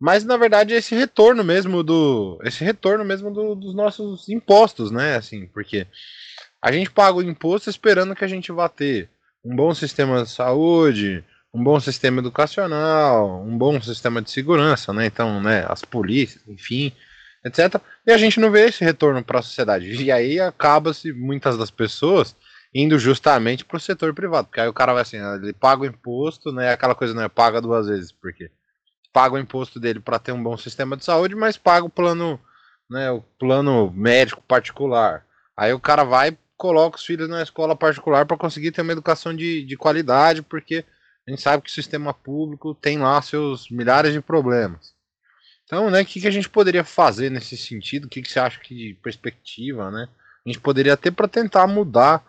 Mas 0.00 0.24
na 0.24 0.36
verdade 0.36 0.74
esse 0.74 0.94
retorno 0.94 1.44
mesmo 1.44 1.82
do. 1.82 2.40
Esse 2.44 2.64
retorno 2.64 3.04
mesmo 3.04 3.32
do, 3.32 3.54
dos 3.54 3.74
nossos 3.74 4.28
impostos, 4.28 4.90
né? 4.90 5.16
Assim, 5.16 5.46
porque 5.46 5.86
a 6.60 6.72
gente 6.72 6.90
paga 6.90 7.18
o 7.18 7.22
imposto 7.22 7.70
esperando 7.70 8.14
que 8.16 8.24
a 8.24 8.28
gente 8.28 8.50
vá 8.52 8.68
ter 8.68 9.08
um 9.44 9.54
bom 9.54 9.74
sistema 9.74 10.22
de 10.24 10.30
saúde, 10.30 11.24
um 11.54 11.62
bom 11.62 11.78
sistema 11.80 12.20
educacional, 12.20 13.42
um 13.44 13.56
bom 13.56 13.80
sistema 13.80 14.22
de 14.22 14.30
segurança, 14.30 14.92
né? 14.92 15.06
Então, 15.06 15.40
né, 15.42 15.64
as 15.68 15.82
polícias, 15.84 16.42
enfim, 16.48 16.92
etc. 17.44 17.80
E 18.06 18.12
a 18.12 18.18
gente 18.18 18.40
não 18.40 18.50
vê 18.50 18.66
esse 18.66 18.84
retorno 18.84 19.22
para 19.22 19.40
a 19.40 19.42
sociedade. 19.42 20.02
E 20.02 20.10
aí 20.10 20.40
acaba-se 20.40 21.12
muitas 21.12 21.56
das 21.56 21.70
pessoas 21.70 22.36
indo 22.74 22.98
justamente 22.98 23.64
para 23.64 23.76
o 23.76 23.80
setor 23.80 24.14
privado, 24.14 24.48
porque 24.48 24.60
aí 24.60 24.68
o 24.68 24.72
cara 24.72 24.94
vai 24.94 25.02
assim, 25.02 25.18
ele 25.18 25.52
paga 25.52 25.82
o 25.82 25.86
imposto, 25.86 26.50
né? 26.50 26.72
Aquela 26.72 26.94
coisa 26.94 27.12
não 27.12 27.22
é 27.22 27.28
paga 27.28 27.60
duas 27.60 27.86
vezes, 27.86 28.12
porque 28.12 28.50
paga 29.12 29.34
o 29.34 29.38
imposto 29.38 29.78
dele 29.78 30.00
para 30.00 30.18
ter 30.18 30.32
um 30.32 30.42
bom 30.42 30.56
sistema 30.56 30.96
de 30.96 31.04
saúde, 31.04 31.34
mas 31.34 31.58
paga 31.58 31.84
o 31.84 31.90
plano, 31.90 32.40
né, 32.88 33.10
o 33.10 33.20
plano 33.38 33.92
médico 33.94 34.42
particular. 34.42 35.26
Aí 35.54 35.72
o 35.72 35.80
cara 35.80 36.02
vai 36.02 36.36
coloca 36.56 36.96
os 36.96 37.04
filhos 37.04 37.28
na 37.28 37.42
escola 37.42 37.74
particular 37.74 38.24
para 38.24 38.36
conseguir 38.36 38.70
ter 38.70 38.82
uma 38.82 38.92
educação 38.92 39.34
de, 39.34 39.64
de 39.64 39.76
qualidade, 39.76 40.42
porque 40.42 40.84
a 41.26 41.30
gente 41.30 41.42
sabe 41.42 41.62
que 41.64 41.68
o 41.68 41.72
sistema 41.72 42.14
público 42.14 42.72
tem 42.72 42.98
lá 42.98 43.20
seus 43.20 43.68
milhares 43.68 44.12
de 44.12 44.20
problemas. 44.20 44.91
Então, 45.72 45.88
né, 45.88 46.02
o 46.02 46.04
que, 46.04 46.20
que 46.20 46.28
a 46.28 46.30
gente 46.30 46.50
poderia 46.50 46.84
fazer 46.84 47.30
nesse 47.30 47.56
sentido? 47.56 48.04
O 48.04 48.08
que, 48.08 48.20
que 48.20 48.30
você 48.30 48.38
acha 48.38 48.60
que 48.60 48.74
de 48.74 48.94
perspectiva, 49.02 49.90
né? 49.90 50.06
A 50.44 50.48
gente 50.48 50.60
poderia 50.60 50.98
ter 50.98 51.10
para 51.12 51.26
tentar 51.26 51.66
mudar 51.66 52.22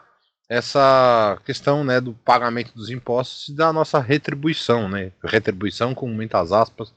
essa 0.47 1.37
questão 1.45 1.83
né, 1.83 1.99
do 1.99 2.13
pagamento 2.13 2.73
dos 2.73 2.89
impostos 2.89 3.49
e 3.49 3.53
da 3.53 3.73
nossa 3.73 3.99
retribuição, 3.99 4.87
né? 4.87 5.11
Retribuição 5.21 5.93
com 5.93 6.07
muitas 6.07 6.53
aspas, 6.53 6.93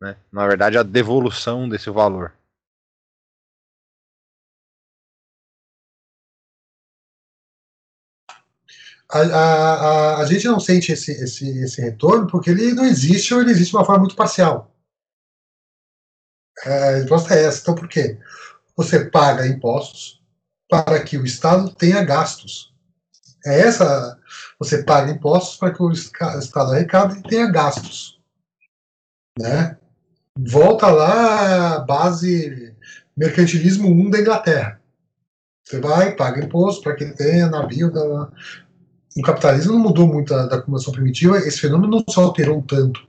né? 0.00 0.16
Na 0.32 0.46
verdade, 0.46 0.78
a 0.78 0.84
devolução 0.84 1.68
desse 1.68 1.90
valor. 1.90 2.32
A, 9.08 9.18
a, 9.18 9.74
a, 9.74 10.20
a, 10.20 10.24
gente 10.26 10.46
não 10.46 10.60
sente 10.60 10.92
esse, 10.92 11.10
esse, 11.10 11.64
esse 11.64 11.82
retorno 11.82 12.28
porque 12.28 12.50
ele 12.50 12.74
não 12.74 12.84
existe 12.84 13.34
ou 13.34 13.40
ele 13.40 13.50
existe 13.50 13.70
de 13.70 13.76
uma 13.76 13.84
forma 13.84 14.02
muito 14.02 14.14
parcial. 14.14 14.69
É, 16.64 16.88
a 16.88 16.90
resposta 16.96 17.34
é 17.34 17.44
essa. 17.44 17.60
Então, 17.62 17.74
por 17.74 17.88
quê? 17.88 18.18
Você 18.76 19.04
paga 19.06 19.46
impostos 19.46 20.22
para 20.68 21.02
que 21.02 21.18
o 21.18 21.24
Estado 21.24 21.70
tenha 21.74 22.02
gastos. 22.04 22.72
É 23.44 23.60
essa. 23.60 24.18
Você 24.58 24.82
paga 24.82 25.10
impostos 25.10 25.56
para 25.56 25.72
que 25.72 25.82
o 25.82 25.90
Estado 25.90 26.72
arrecade 26.72 27.18
e 27.18 27.22
tenha 27.22 27.50
gastos. 27.50 28.20
Né? 29.38 29.76
Volta 30.38 30.88
lá 30.88 31.76
a 31.76 31.78
base 31.80 32.74
mercantilismo 33.16 33.88
1 33.88 34.10
da 34.10 34.20
Inglaterra. 34.20 34.80
Você 35.64 35.80
vai, 35.80 36.16
paga 36.16 36.44
imposto 36.44 36.82
para 36.82 36.94
que 36.94 37.04
tenha 37.06 37.48
navio. 37.48 37.92
Da... 37.92 38.30
O 39.16 39.22
capitalismo 39.22 39.72
não 39.72 39.80
mudou 39.80 40.06
muito 40.06 40.32
da, 40.32 40.46
da 40.46 40.56
acumulação 40.56 40.92
primitiva, 40.92 41.38
esse 41.38 41.60
fenômeno 41.60 41.98
não 41.98 42.12
se 42.12 42.18
alterou 42.18 42.62
tanto. 42.62 43.06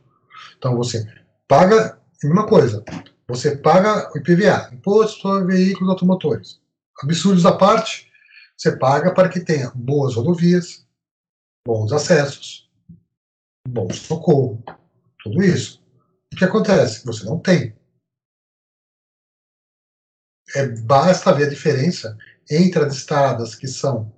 Então 0.58 0.76
você 0.76 1.08
paga, 1.48 1.98
mesma 2.24 2.46
coisa, 2.46 2.84
você 3.32 3.56
paga 3.56 4.12
o 4.14 4.18
IPVA, 4.18 4.70
Imposto 4.74 5.22
sobre 5.22 5.56
Veículos 5.56 5.90
Automotores. 5.90 6.60
Absurdos 7.02 7.46
à 7.46 7.54
parte, 7.54 8.12
você 8.58 8.78
paga 8.78 9.14
para 9.14 9.30
que 9.30 9.40
tenha 9.40 9.72
boas 9.74 10.16
rodovias, 10.16 10.86
bons 11.66 11.92
acessos, 11.94 12.70
bom 13.68 13.90
socorro, 13.92 14.64
tudo 15.24 15.42
isso. 15.42 15.82
O 16.34 16.36
que 16.36 16.46
acontece? 16.46 17.06
Você 17.06 17.26
não 17.26 17.40
tem. 17.40 17.76
É, 20.56 20.68
basta 20.68 21.34
ver 21.34 21.46
a 21.46 21.50
diferença 21.50 22.18
entre 22.50 22.84
as 22.84 22.98
estradas 22.98 23.56
que 23.56 23.68
são 23.68 24.14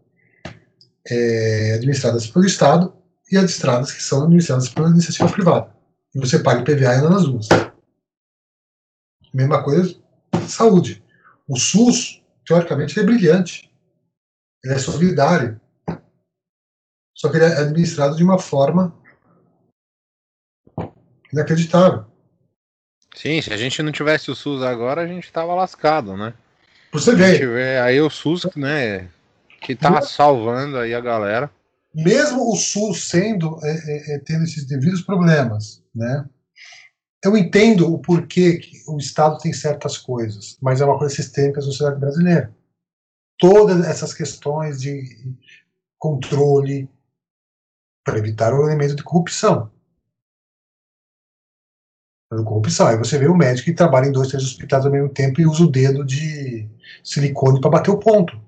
é, 1.07 1.73
administradas 1.75 2.27
pelo 2.27 2.45
Estado 2.45 2.95
e 3.31 3.37
as 3.37 3.51
estradas 3.51 3.91
que 3.91 4.01
são 4.01 4.23
administradas 4.23 4.69
pela 4.69 4.89
iniciativa 4.89 5.31
privada. 5.31 5.75
E 6.15 6.19
você 6.19 6.39
paga 6.39 6.61
IPVA 6.61 6.89
ainda 6.89 7.09
nas 7.09 7.25
duas. 7.25 7.47
Mesma 9.33 9.63
coisa, 9.63 9.95
saúde. 10.47 11.03
O 11.47 11.57
SUS, 11.57 12.23
teoricamente, 12.45 12.99
é 12.99 13.03
brilhante. 13.03 13.71
Ele 14.63 14.73
é 14.73 14.77
solidário. 14.77 15.59
Só 17.15 17.29
que 17.29 17.37
ele 17.37 17.45
é 17.45 17.57
administrado 17.57 18.15
de 18.15 18.23
uma 18.23 18.37
forma 18.37 18.95
inacreditável. 21.31 22.05
Sim, 23.15 23.41
se 23.41 23.53
a 23.53 23.57
gente 23.57 23.81
não 23.81 23.91
tivesse 23.91 24.31
o 24.31 24.35
SUS 24.35 24.61
agora, 24.63 25.01
a 25.01 25.07
gente 25.07 25.25
estava 25.25 25.53
lascado, 25.53 26.17
né? 26.17 26.33
Você 26.91 27.15
vê. 27.15 27.79
Aí 27.79 27.99
o 28.01 28.09
SUS, 28.09 28.47
né, 28.55 29.09
que 29.61 29.75
tá 29.75 30.01
salvando 30.01 30.77
aí 30.77 30.93
a 30.93 31.01
galera. 31.01 31.49
Mesmo 31.93 32.51
o 32.51 32.55
SUS 32.55 33.07
sendo, 33.07 33.59
é, 33.63 33.71
é, 33.71 34.15
é, 34.15 34.19
tendo 34.19 34.43
esses 34.43 34.65
devidos 34.65 35.01
problemas, 35.01 35.83
né? 35.93 36.25
Eu 37.23 37.37
entendo 37.37 37.91
o 37.91 37.99
porquê 37.99 38.57
que 38.57 38.83
o 38.87 38.97
Estado 38.97 39.37
tem 39.37 39.53
certas 39.53 39.97
coisas, 39.97 40.57
mas 40.61 40.81
é 40.81 40.85
uma 40.85 40.97
coisa 40.97 41.15
sistêmica 41.15 41.61
da 41.61 41.65
sociedade 41.65 41.99
brasileira 41.99 42.53
todas 43.43 43.85
essas 43.85 44.13
questões 44.13 44.81
de 44.81 45.35
controle 45.99 46.89
para 48.01 48.17
evitar 48.17 48.53
o 48.53 48.63
elemento 48.65 48.95
de 48.95 49.03
corrupção. 49.03 49.69
Corrupção. 52.29 52.87
Aí 52.87 52.97
você 52.97 53.17
vê 53.17 53.27
o 53.27 53.35
médico 53.35 53.65
que 53.65 53.75
trabalha 53.75 54.07
em 54.07 54.11
dois, 54.13 54.29
três 54.29 54.43
hospitais 54.43 54.85
ao 54.85 54.91
mesmo 54.91 55.09
tempo 55.09 55.39
e 55.39 55.45
usa 55.45 55.63
o 55.63 55.69
dedo 55.69 56.05
de 56.05 56.67
silicone 57.03 57.59
para 57.59 57.69
bater 57.69 57.91
o 57.91 57.99
ponto. 57.99 58.41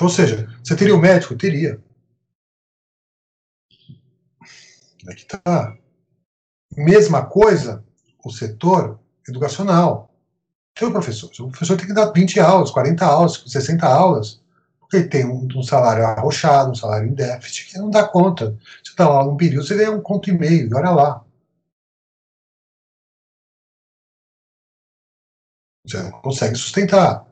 Ou 0.00 0.08
seja, 0.08 0.48
você 0.62 0.76
teria 0.76 0.94
o 0.94 0.98
um 0.98 1.00
médico? 1.00 1.36
Teria. 1.36 1.80
Aqui 5.08 5.24
tá. 5.26 5.76
Mesma 6.76 7.26
coisa, 7.26 7.84
o 8.24 8.30
setor 8.30 8.98
educacional. 9.28 10.10
Seu 10.76 10.90
professor, 10.90 11.30
o 11.40 11.50
professor 11.50 11.76
tem 11.76 11.86
que 11.86 11.94
dar 11.94 12.10
20 12.10 12.40
aulas, 12.40 12.70
40 12.70 13.06
aulas, 13.06 13.44
60 13.46 13.86
aulas, 13.86 14.42
porque 14.80 14.96
ele 14.96 15.08
tem 15.08 15.24
um, 15.24 15.46
um 15.56 15.62
salário 15.62 16.04
arrochado, 16.04 16.72
um 16.72 16.74
salário 16.74 17.08
em 17.08 17.14
déficit, 17.14 17.70
que 17.70 17.78
não 17.78 17.90
dá 17.90 18.06
conta. 18.08 18.58
Você 18.82 18.90
está 18.90 19.08
lá 19.08 19.24
num 19.24 19.36
período, 19.36 19.66
você 19.66 19.76
ganha 19.76 19.92
um 19.92 20.00
conto 20.00 20.30
e 20.30 20.32
meio, 20.32 20.68
e 20.68 20.74
olha 20.74 20.90
lá. 20.90 21.24
Você 25.86 26.02
não 26.02 26.10
consegue 26.22 26.56
sustentar. 26.56 27.24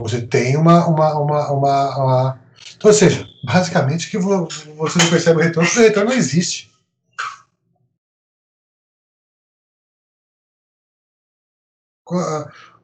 Você 0.00 0.26
tem 0.26 0.56
uma, 0.56 0.86
uma, 0.88 1.14
uma, 1.20 1.52
uma, 1.52 1.96
uma... 1.96 2.40
Então, 2.74 2.90
ou 2.90 2.94
seja, 2.94 3.31
basicamente 3.44 4.10
que 4.10 4.18
você 4.18 4.98
não 4.98 5.10
percebe 5.10 5.40
o 5.40 5.42
retorno, 5.42 5.68
porque 5.68 5.80
o 5.80 5.88
retorno 5.88 6.10
não 6.10 6.16
existe. 6.16 6.72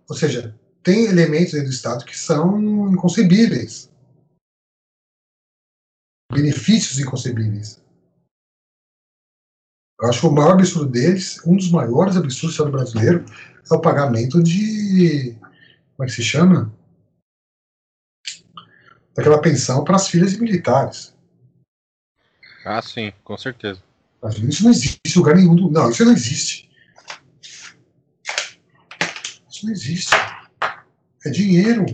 Ou 0.09 0.17
seja, 0.17 0.59
tem 0.83 1.05
elementos 1.05 1.53
do 1.53 1.71
Estado 1.71 2.05
que 2.05 2.17
são 2.17 2.91
inconcebíveis. 2.91 3.91
Benefícios 6.33 6.99
inconcebíveis. 6.99 7.83
Eu 10.01 10.09
acho 10.09 10.21
que 10.21 10.27
o 10.27 10.31
maior 10.33 10.53
absurdo 10.53 10.91
deles, 10.91 11.45
um 11.45 11.57
dos 11.57 11.71
maiores 11.71 12.17
absurdos 12.17 12.41
do 12.41 12.51
Estado 12.51 12.71
brasileiro, 12.71 13.25
é 13.71 13.75
o 13.75 13.81
pagamento 13.81 14.43
de. 14.43 15.35
Como 15.97 16.05
é 16.05 16.07
que 16.07 16.13
se 16.13 16.23
chama? 16.23 16.73
Daquela 19.19 19.41
pensão 19.41 19.83
para 19.83 19.97
as 19.97 20.07
filhas 20.07 20.31
de 20.31 20.41
militares. 20.41 21.13
Ah, 22.65 22.81
sim, 22.81 23.13
com 23.25 23.37
certeza. 23.37 23.83
Isso 24.49 24.63
não 24.63 24.71
existe 24.71 25.01
em 25.05 25.19
lugar 25.19 25.35
nenhum. 25.35 25.57
Do... 25.57 25.69
Não, 25.69 25.91
isso 25.91 26.05
não 26.05 26.13
existe. 26.13 26.71
Isso 29.51 29.67
não 29.67 29.73
existe. 29.73 30.15
É 31.27 31.31
dinheiro. 31.31 31.85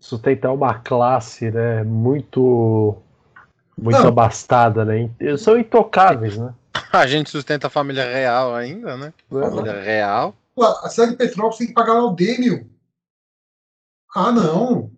Sustentar 0.00 0.52
uma 0.52 0.80
classe, 0.80 1.52
né? 1.52 1.84
Muito. 1.84 3.00
Muito 3.76 4.00
não. 4.00 4.08
abastada, 4.08 4.84
né? 4.84 5.08
Eles 5.20 5.40
são 5.40 5.56
intocáveis, 5.56 6.36
né? 6.36 6.52
A 6.92 7.06
gente 7.06 7.30
sustenta 7.30 7.68
a 7.68 7.70
família 7.70 8.12
real 8.12 8.56
ainda, 8.56 8.96
né? 8.96 9.14
Família 9.30 9.80
real. 9.80 10.34
A 10.82 10.88
cidade 10.88 11.12
de 11.12 11.16
Petrópolis 11.16 11.58
tem 11.58 11.68
que 11.68 11.74
pagar 11.74 12.02
o 12.02 12.10
Dêmio. 12.10 12.68
Ah, 14.14 14.32
não. 14.32 14.90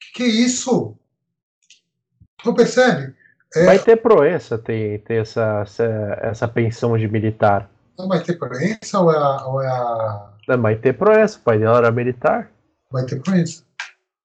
Que, 0.00 0.12
que 0.14 0.22
é 0.22 0.26
isso? 0.26 0.96
Não 2.44 2.54
percebe? 2.54 3.14
É... 3.54 3.64
Vai 3.66 3.78
ter 3.78 3.96
Proença 3.96 4.58
ter, 4.58 5.02
ter 5.04 5.22
essa, 5.22 5.60
essa, 5.62 5.84
essa 6.22 6.48
pensão 6.48 6.96
de 6.96 7.06
militar. 7.08 7.70
Não 7.98 8.08
vai 8.08 8.22
ter 8.22 8.38
Proença 8.38 8.98
ou 9.00 9.12
é 9.12 9.16
a. 9.16 9.46
Ou 9.46 9.62
é 9.62 9.68
a... 9.68 10.32
Não, 10.48 10.60
vai 10.62 10.76
ter 10.76 10.94
Proença, 10.94 11.38
o 11.38 11.42
pai 11.42 11.58
dela 11.58 11.78
era 11.78 11.90
militar. 11.90 12.50
vai 12.90 13.04
ter 13.04 13.18
influência. 13.18 13.64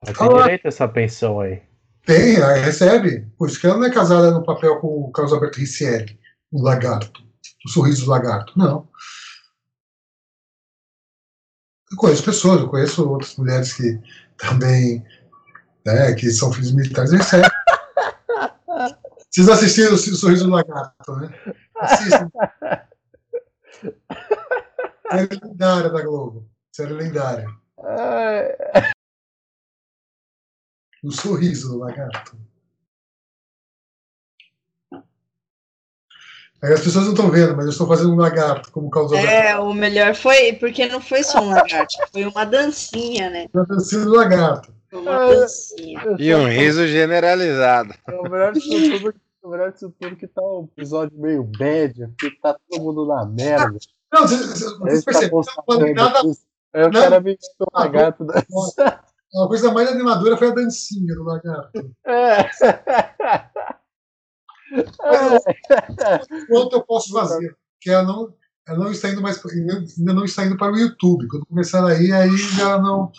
Mas 0.06 0.18
tem 0.18 0.28
Ah. 0.28 0.42
direito 0.44 0.66
a 0.66 0.68
essa 0.70 0.88
pensão 0.88 1.40
aí. 1.42 1.62
Tem, 2.06 2.42
aí 2.42 2.62
recebe. 2.62 3.28
Por 3.38 3.50
isso 3.50 3.60
que 3.60 3.68
ela 3.68 3.78
não 3.78 3.86
é 3.86 3.92
casada 3.92 4.32
no 4.32 4.44
papel 4.44 4.80
com 4.80 4.88
o 4.88 5.12
Carlos 5.12 5.34
Alberto 5.34 5.60
Riccielli, 5.60 6.18
o 6.52 6.62
lagarto, 6.64 7.22
o 7.66 7.70
sorriso 7.70 8.06
do 8.06 8.12
lagarto. 8.12 8.54
Não. 8.58 8.88
Eu 11.92 11.98
conheço 11.98 12.24
pessoas, 12.24 12.62
eu 12.62 12.70
conheço 12.70 13.10
outras 13.10 13.36
mulheres 13.38 13.74
que 13.74 14.00
também, 14.38 15.06
né, 15.86 16.14
que 16.14 16.30
são 16.32 16.52
filhos 16.52 16.74
militares 16.74 17.12
recebem. 17.12 17.50
Vocês 19.30 19.50
assistiram 19.50 19.94
o 19.94 19.98
Sorriso 19.98 20.46
do 20.46 20.52
Lagarto, 20.52 21.16
né? 21.16 21.30
Assistam. 21.80 22.30
Série 25.12 25.40
lendária 25.42 25.90
da 25.90 26.02
Globo. 26.02 26.50
Série 26.72 26.94
lendária. 26.94 27.48
O 31.04 31.12
sorriso 31.12 31.70
do 31.70 31.78
lagarto. 31.78 32.38
As 36.62 36.82
pessoas 36.82 37.05
não 37.05 37.14
estão 37.14 37.30
vendo, 37.30 37.55
mas 37.55 37.66
eu 37.66 37.72
estou 37.72 37.88
fazendo 37.88 38.12
um 38.14 38.16
lagarto 38.18 38.72
como 38.72 38.89
causa 38.89 39.16
É, 39.18 39.58
o 39.58 39.74
melhor 39.74 40.16
foi, 40.16 40.53
porque 40.53 40.88
não 40.88 40.99
foi 40.99 41.24
só 41.24 41.39
um 41.41 41.49
lagarto, 41.49 41.95
foi 42.12 42.26
uma 42.26 42.45
dancinha, 42.45 43.30
né? 43.30 43.47
da 43.53 43.64
dancinha 43.64 44.03
do 44.05 44.12
lagarto. 44.16 44.74
Foi 44.89 44.99
uma 44.99 45.28
dancinha. 45.28 46.01
E 46.18 46.34
um 46.34 46.47
riso 46.47 46.88
generalizado. 46.88 47.93
É 48.08 48.16
o 48.16 48.24
melhor 48.24 48.53
disso 48.53 48.70
tudo, 48.70 49.14
o 49.43 49.49
melhor 49.49 49.74
tudo 49.74 50.16
que 50.16 50.28
tá 50.28 50.41
um 50.41 50.68
episódio 50.76 51.18
meio 51.20 51.43
bad, 51.43 52.08
porque 52.20 52.36
tá 52.41 52.58
todo 52.70 52.82
mundo 52.84 53.05
na 53.08 53.26
merda. 53.26 53.78
Não, 54.12 54.22
vocês, 54.22 54.64
tá 54.64 54.86
percebem, 55.05 55.32
não 55.32 55.93
tá 55.93 55.93
nada. 55.93 56.22
Aí 56.74 56.84
o 56.84 56.89
nada- 56.89 57.01
cara 57.01 57.20
me 57.20 57.38
o 57.60 57.66
lagarto 57.80 58.26
da. 58.26 58.39
a 58.39 59.47
coisa 59.47 59.72
mais 59.72 59.89
animadora 59.89 60.38
foi 60.38 60.47
a 60.49 60.53
dancinha 60.55 61.14
do 61.16 61.24
lagarto. 61.24 61.91
É. 62.05 62.49
Quanto 66.47 66.76
eu 66.76 66.82
posso 66.84 67.11
fazer? 67.11 67.55
Que 67.80 67.89
ela 67.89 68.03
não, 68.03 68.34
ela 68.68 68.78
não 68.80 68.91
está 68.91 69.09
indo 69.09 69.22
mais, 69.22 69.41
ainda 69.45 70.13
não 70.13 70.26
está 70.26 70.45
indo 70.45 70.57
para 70.57 70.74
o 70.74 70.78
YouTube. 70.78 71.28
Quando 71.28 71.45
começar 71.45 71.86
aí, 71.86 72.11
aí 72.11 72.36
já 72.38 72.78
não. 72.80 73.11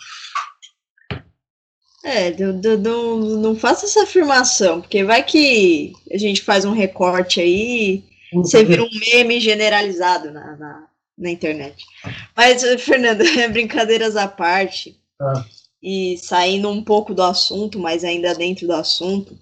É, 2.03 2.31
do- 2.31 3.37
não 3.37 3.55
faça 3.55 3.85
essa 3.85 4.03
afirmação, 4.03 4.79
porque 4.81 5.03
vai 5.03 5.21
que 5.23 5.91
a 6.11 6.17
gente 6.17 6.41
faz 6.41 6.63
um 6.63 6.71
recorte 6.71 7.41
aí 7.41 8.03
você 8.31 8.63
vira 8.63 8.83
um 8.83 8.89
meme 9.11 9.39
generalizado 9.39 10.31
na, 10.31 10.55
na, 10.55 10.87
na 11.17 11.29
internet. 11.31 11.83
Mas, 12.37 12.61
Fernanda, 12.81 13.23
brincadeiras 13.51 14.15
à 14.15 14.27
parte, 14.27 14.95
Ah. 15.19 15.43
e 15.81 16.15
saindo 16.19 16.69
um 16.69 16.83
pouco 16.83 17.13
do 17.13 17.23
assunto, 17.23 17.79
mas 17.79 18.03
ainda 18.03 18.35
dentro 18.35 18.67
do 18.67 18.73
assunto, 18.73 19.35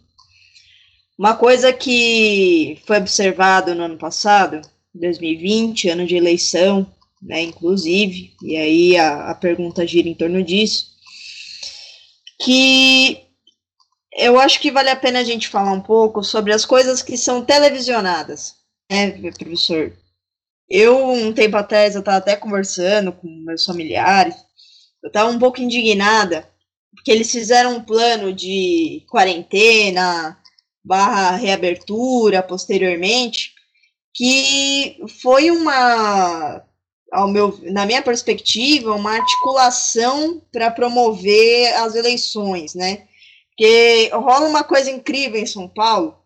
uma 1.17 1.35
coisa 1.35 1.73
que 1.73 2.79
foi 2.85 2.97
observado 2.97 3.73
no 3.73 3.83
ano 3.83 3.97
passado, 3.97 4.61
2020, 4.93 5.89
ano 5.89 6.05
de 6.05 6.15
eleição, 6.15 6.85
né, 7.21 7.41
inclusive, 7.41 8.33
e 8.43 8.55
aí 8.55 8.97
a, 8.97 9.31
a 9.31 9.35
pergunta 9.35 9.87
gira 9.87 10.07
em 10.07 10.13
torno 10.13 10.43
disso, 10.43 10.87
que 12.41 13.23
eu 14.13 14.39
acho 14.39 14.59
que 14.59 14.71
vale 14.71 14.89
a 14.89 14.95
pena 14.95 15.19
a 15.19 15.23
gente 15.23 15.47
falar 15.47 15.71
um 15.71 15.81
pouco 15.81 16.23
sobre 16.23 16.53
as 16.53 16.65
coisas 16.65 17.01
que 17.01 17.17
são 17.17 17.43
televisionadas 17.43 18.57
né, 18.89 19.11
professor? 19.31 19.93
Eu, 20.69 21.11
um 21.11 21.33
tempo 21.33 21.55
atrás, 21.57 21.95
eu 21.95 21.99
estava 21.99 22.17
até 22.17 22.35
conversando 22.35 23.11
com 23.11 23.27
meus 23.45 23.65
familiares, 23.65 24.35
eu 25.03 25.07
estava 25.07 25.29
um 25.29 25.39
pouco 25.39 25.61
indignada, 25.61 26.49
porque 26.91 27.11
eles 27.11 27.31
fizeram 27.31 27.77
um 27.77 27.83
plano 27.83 28.33
de 28.33 29.05
quarentena, 29.09 30.37
barra 30.87 31.35
reabertura, 31.35 32.41
posteriormente, 32.41 33.53
que 34.13 34.97
foi 35.21 35.51
uma, 35.51 36.63
ao 37.11 37.27
meu, 37.27 37.59
na 37.63 37.85
minha 37.85 38.01
perspectiva, 38.01 38.95
uma 38.95 39.15
articulação 39.17 40.41
para 40.51 40.71
promover 40.71 41.73
as 41.75 41.93
eleições, 41.93 42.73
né? 42.73 43.07
Porque 43.49 44.09
rola 44.13 44.47
uma 44.47 44.63
coisa 44.63 44.89
incrível 44.89 45.39
em 45.39 45.45
São 45.45 45.67
Paulo, 45.67 46.17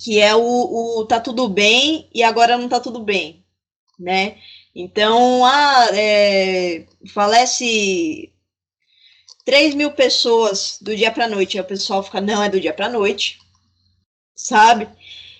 que 0.00 0.20
é 0.20 0.34
o, 0.34 0.40
o 1.00 1.06
tá 1.06 1.18
tudo 1.18 1.48
bem 1.48 2.08
e 2.12 2.22
agora 2.22 2.58
não 2.58 2.68
tá 2.68 2.78
tudo 2.78 3.00
bem, 3.00 3.44
né? 3.98 4.36
Então, 4.74 5.44
ah, 5.46 5.88
é, 5.92 6.86
falece 7.12 8.32
3 9.44 9.74
mil 9.74 9.92
pessoas 9.92 10.78
do 10.80 10.94
dia 10.94 11.10
para 11.10 11.26
noite, 11.26 11.56
aí 11.56 11.64
o 11.64 11.66
pessoal 11.66 12.02
fica, 12.02 12.20
não, 12.20 12.42
é 12.42 12.48
do 12.50 12.60
dia 12.60 12.74
para 12.74 12.88
noite, 12.88 13.38
sabe? 14.38 14.88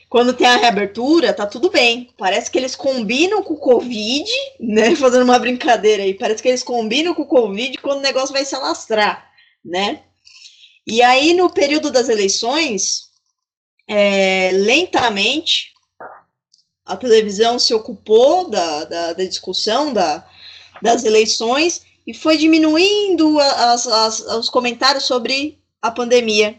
Quando 0.08 0.32
tem 0.32 0.46
a 0.46 0.56
reabertura, 0.56 1.32
tá 1.32 1.46
tudo 1.46 1.70
bem. 1.70 2.10
Parece 2.18 2.50
que 2.50 2.58
eles 2.58 2.74
combinam 2.74 3.42
com 3.42 3.54
o 3.54 3.58
Covid, 3.58 4.28
né? 4.58 4.94
Fazendo 4.96 5.22
uma 5.22 5.38
brincadeira 5.38 6.02
aí, 6.02 6.14
parece 6.14 6.42
que 6.42 6.48
eles 6.48 6.62
combinam 6.62 7.14
com 7.14 7.22
o 7.22 7.26
Covid 7.26 7.78
quando 7.78 8.00
o 8.00 8.02
negócio 8.02 8.32
vai 8.32 8.44
se 8.44 8.54
alastrar, 8.54 9.30
né? 9.64 10.02
E 10.86 11.02
aí, 11.02 11.34
no 11.34 11.50
período 11.50 11.90
das 11.90 12.08
eleições, 12.08 13.10
é, 13.86 14.50
lentamente 14.52 15.72
a 16.84 16.96
televisão 16.96 17.58
se 17.58 17.74
ocupou 17.74 18.48
da, 18.48 18.84
da, 18.84 19.12
da 19.12 19.24
discussão 19.24 19.92
da, 19.92 20.26
das 20.80 21.04
eleições 21.04 21.82
e 22.06 22.14
foi 22.14 22.38
diminuindo 22.38 23.38
as, 23.38 23.86
as, 23.86 24.20
os 24.20 24.48
comentários 24.48 25.04
sobre 25.04 25.58
a 25.82 25.90
pandemia, 25.90 26.56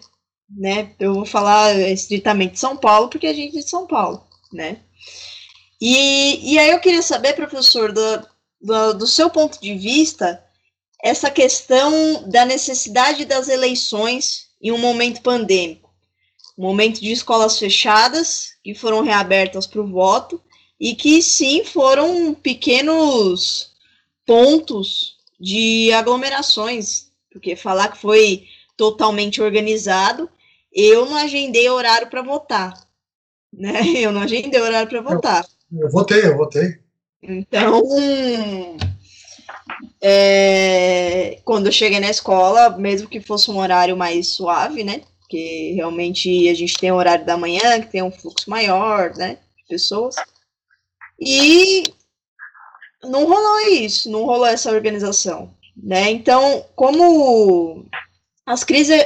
né? 0.49 0.91
Eu 0.99 1.13
vou 1.13 1.25
falar 1.25 1.77
estritamente 1.89 2.53
de 2.53 2.59
São 2.59 2.75
Paulo, 2.75 3.09
porque 3.09 3.27
a 3.27 3.33
gente 3.33 3.57
é 3.57 3.61
de 3.61 3.69
São 3.69 3.85
Paulo, 3.85 4.23
né? 4.51 4.79
E, 5.81 6.53
e 6.53 6.59
aí 6.59 6.71
eu 6.71 6.79
queria 6.79 7.01
saber, 7.01 7.33
professor, 7.33 7.91
do, 7.91 8.27
do, 8.61 8.93
do 8.93 9.07
seu 9.07 9.29
ponto 9.29 9.59
de 9.61 9.75
vista, 9.75 10.43
essa 11.03 11.31
questão 11.31 12.27
da 12.27 12.43
necessidade 12.45 13.25
das 13.25 13.47
eleições 13.47 14.49
em 14.61 14.71
um 14.71 14.77
momento 14.77 15.21
pandêmico 15.21 15.89
momento 16.59 16.99
de 16.99 17.11
escolas 17.11 17.57
fechadas, 17.57 18.49
que 18.61 18.75
foram 18.75 19.01
reabertas 19.01 19.65
para 19.65 19.81
o 19.81 19.87
voto, 19.87 20.41
e 20.77 20.93
que 20.93 21.21
sim 21.21 21.63
foram 21.63 22.33
pequenos 22.33 23.71
pontos 24.25 25.15
de 25.39 25.91
aglomerações, 25.93 27.11
porque 27.31 27.55
falar 27.55 27.89
que 27.89 27.97
foi 27.97 28.45
totalmente 28.75 29.41
organizado, 29.41 30.29
eu 30.73 31.05
não 31.05 31.17
agendei 31.17 31.69
horário 31.69 32.07
para 32.09 32.21
votar, 32.21 32.73
né? 33.51 33.81
Eu 33.97 34.11
não 34.11 34.21
agendei 34.21 34.61
horário 34.61 34.87
para 34.87 35.01
votar. 35.01 35.45
Eu 35.71 35.89
votei, 35.89 36.25
eu 36.25 36.37
votei. 36.37 36.79
Então, 37.21 37.83
é, 40.01 41.39
quando 41.43 41.67
eu 41.67 41.71
cheguei 41.71 41.99
na 41.99 42.09
escola, 42.09 42.69
mesmo 42.77 43.07
que 43.07 43.19
fosse 43.19 43.51
um 43.51 43.57
horário 43.57 43.97
mais 43.97 44.29
suave, 44.29 44.83
né? 44.83 45.01
Porque 45.19 45.73
realmente 45.75 46.49
a 46.49 46.53
gente 46.53 46.77
tem 46.77 46.91
o 46.91 46.95
horário 46.95 47.25
da 47.25 47.37
manhã, 47.37 47.81
que 47.81 47.91
tem 47.91 48.01
um 48.01 48.11
fluxo 48.11 48.49
maior, 48.49 49.15
né? 49.15 49.37
De 49.57 49.65
pessoas. 49.67 50.15
E 51.19 51.83
não 53.03 53.25
rolou 53.25 53.59
isso, 53.67 54.09
não 54.09 54.25
rolou 54.25 54.47
essa 54.47 54.71
organização, 54.71 55.53
né? 55.75 56.09
Então, 56.09 56.65
como 56.75 57.85
as 58.49 58.63
crises, 58.63 58.99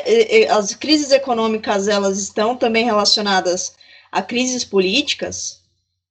as 0.50 0.74
crises 0.74 1.12
econômicas 1.12 1.90
elas 1.90 2.18
estão 2.18 2.56
também 2.56 2.86
relacionadas 2.86 3.76
a 4.10 4.22
crises 4.22 4.64
políticas, 4.64 5.62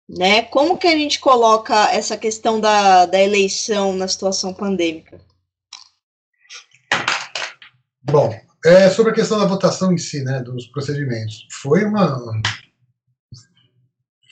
né? 0.06 0.42
Como 0.42 0.76
que 0.76 0.86
a 0.86 0.94
gente 0.94 1.18
coloca 1.18 1.74
essa 1.90 2.14
questão 2.14 2.60
da, 2.60 3.06
da 3.06 3.18
eleição 3.18 3.94
na 3.94 4.06
situação 4.06 4.52
pandêmica? 4.52 5.18
Bom, 8.02 8.38
é, 8.66 8.90
sobre 8.90 9.12
a 9.12 9.14
questão 9.14 9.38
da 9.38 9.46
votação 9.46 9.94
em 9.94 9.98
si, 9.98 10.22
né, 10.22 10.42
dos 10.42 10.66
procedimentos, 10.66 11.46
foi 11.50 11.84
uma. 11.84 12.20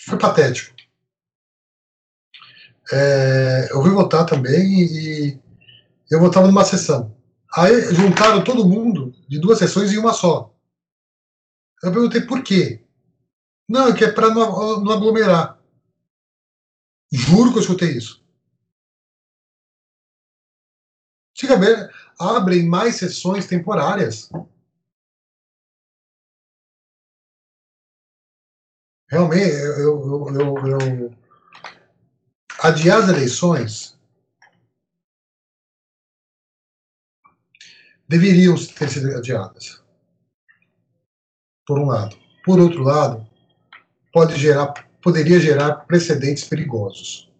Foi 0.04 0.18
patético. 0.18 0.76
É, 2.92 3.68
eu 3.70 3.80
fui 3.80 3.92
votar 3.92 4.26
também 4.26 4.82
e 4.82 5.38
eu 6.10 6.20
votava 6.20 6.46
numa 6.46 6.64
sessão. 6.64 7.18
Aí 7.52 7.94
juntaram 7.94 8.44
todo 8.44 8.68
mundo 8.68 9.12
de 9.28 9.40
duas 9.40 9.58
sessões 9.58 9.92
em 9.92 9.98
uma 9.98 10.12
só. 10.12 10.54
Eu 11.82 11.92
perguntei 11.92 12.20
por 12.20 12.42
quê. 12.44 12.84
Não, 13.68 13.88
é 13.88 13.96
que 13.96 14.04
é 14.04 14.12
para 14.12 14.30
não, 14.30 14.90
aglomerar. 14.90 15.58
Juro 17.12 17.50
que 17.50 17.58
eu 17.58 17.62
escutei 17.62 17.96
isso. 17.96 18.24
Fica 21.36 21.56
bem, 21.56 21.74
abrem 22.18 22.66
mais 22.66 22.96
sessões 22.96 23.46
temporárias. 23.46 24.28
Realmente, 29.08 29.50
eu, 29.50 29.78
eu, 29.78 30.28
eu, 30.34 30.66
eu, 30.66 31.16
adiar 32.62 32.98
as 33.02 33.08
eleições 33.08 33.99
deveriam 38.10 38.56
ter 38.56 38.90
sido 38.90 39.16
adiadas. 39.16 39.80
Por 41.64 41.78
um 41.78 41.86
lado. 41.86 42.18
Por 42.44 42.58
outro 42.58 42.82
lado, 42.82 43.24
pode 44.12 44.36
gerar, 44.36 44.72
poderia 45.00 45.38
gerar 45.38 45.86
precedentes 45.86 46.42
perigosos. 46.42 47.30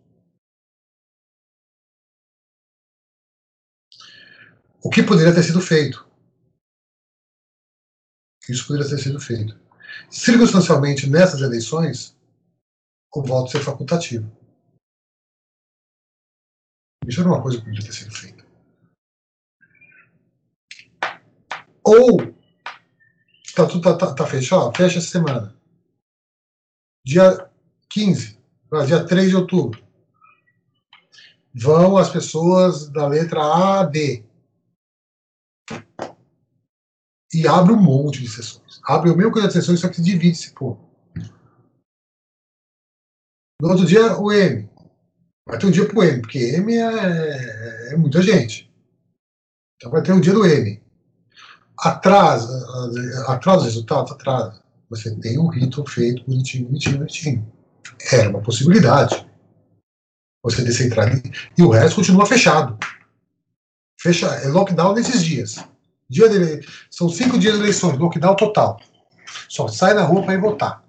O 4.81 4.89
que 4.89 5.03
poderia 5.03 5.35
ter 5.35 5.43
sido 5.43 5.61
feito? 5.61 6.09
Isso 8.49 8.67
poderia 8.69 8.89
ter 8.89 8.99
sido 8.99 9.19
feito. 9.21 9.59
Circunstancialmente, 10.09 11.11
nessas 11.11 11.41
eleições, 11.41 12.17
o 13.13 13.23
voto 13.23 13.51
ser 13.51 13.61
facultativo. 13.65 14.31
Isso 17.07 17.21
era 17.21 17.29
uma 17.29 17.43
coisa 17.43 17.59
que 17.59 17.65
poderia 17.65 17.87
ter 17.87 17.93
sido 17.93 18.15
feita. 18.15 18.40
Ou 21.85 22.19
tá, 23.55 23.67
tudo 23.67 23.81
tá, 23.81 23.97
tá, 23.97 24.15
tá 24.15 24.27
fechado, 24.27 24.77
fecha 24.77 24.99
essa 24.99 25.09
semana. 25.09 25.57
Dia 27.05 27.51
15, 27.89 28.39
dia 28.87 29.07
3 29.07 29.31
de 29.31 29.37
outubro. 29.37 29.83
Vão 31.55 31.97
as 31.97 32.11
pessoas 32.11 32.89
da 32.91 33.07
letra 33.09 33.41
A 33.41 33.81
a 33.81 33.85
D. 33.85 34.25
E 37.33 37.47
abre 37.47 37.73
um 37.73 37.81
monte 37.81 38.21
de 38.21 38.29
sessões. 38.29 38.81
Abre 38.85 39.11
o 39.11 39.17
mesmo 39.17 39.33
quantidade 39.33 39.55
de 39.55 39.61
sessões, 39.61 39.81
só 39.81 39.89
que 39.89 40.03
divide 40.03 40.33
esse 40.33 40.53
povo. 40.53 40.89
No 43.61 43.71
outro 43.71 43.87
dia, 43.87 44.17
o 44.19 44.33
M. 44.33 44.69
Vai 45.47 45.59
ter 45.59 45.67
um 45.67 45.71
dia 45.71 45.87
pro 45.87 46.03
M, 46.03 46.21
porque 46.21 46.39
M 46.39 46.73
é, 46.75 47.93
é 47.93 47.97
muita 47.97 48.23
gente. 48.23 48.71
Então 49.77 49.91
vai 49.91 50.03
ter 50.03 50.13
um 50.13 50.21
dia 50.21 50.33
do 50.33 50.47
M 50.47 50.81
atrasa, 51.81 52.67
atrasa 53.29 53.59
os 53.59 53.65
resultados? 53.65 54.13
Atrasa. 54.13 54.63
Você 54.89 55.15
tem 55.17 55.39
um 55.39 55.49
rito 55.49 55.85
feito 55.87 56.25
bonitinho, 56.25 56.67
bonitinho, 56.67 56.99
bonitinho. 56.99 57.53
Era 58.13 58.29
uma 58.31 58.43
possibilidade. 58.43 59.27
Você 60.43 60.63
descentraliza. 60.63 61.23
E 61.57 61.63
o 61.63 61.71
resto 61.71 61.97
continua 61.97 62.27
fechado. 62.27 62.79
Fecha, 64.01 64.27
é 64.27 64.49
lockdown 64.49 64.95
nesses 64.95 65.23
dias. 65.25 65.57
Dia 66.09 66.29
de, 66.29 66.67
são 66.91 67.09
cinco 67.09 67.39
dias 67.39 67.55
de 67.55 67.61
eleições, 67.61 67.99
lockdown 67.99 68.35
total. 68.35 68.81
Só 69.49 69.69
sai 69.69 69.95
na 69.95 70.03
rua 70.03 70.25
para 70.25 70.35
ir 70.35 70.41
votar. 70.41 70.85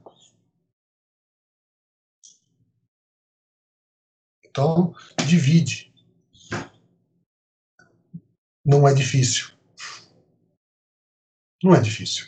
Então, 4.43 4.95
divide. 5.27 5.93
Não 8.65 8.87
é 8.87 8.93
difícil. 8.93 9.60
Não 11.63 11.75
é 11.75 11.79
difícil. 11.79 12.27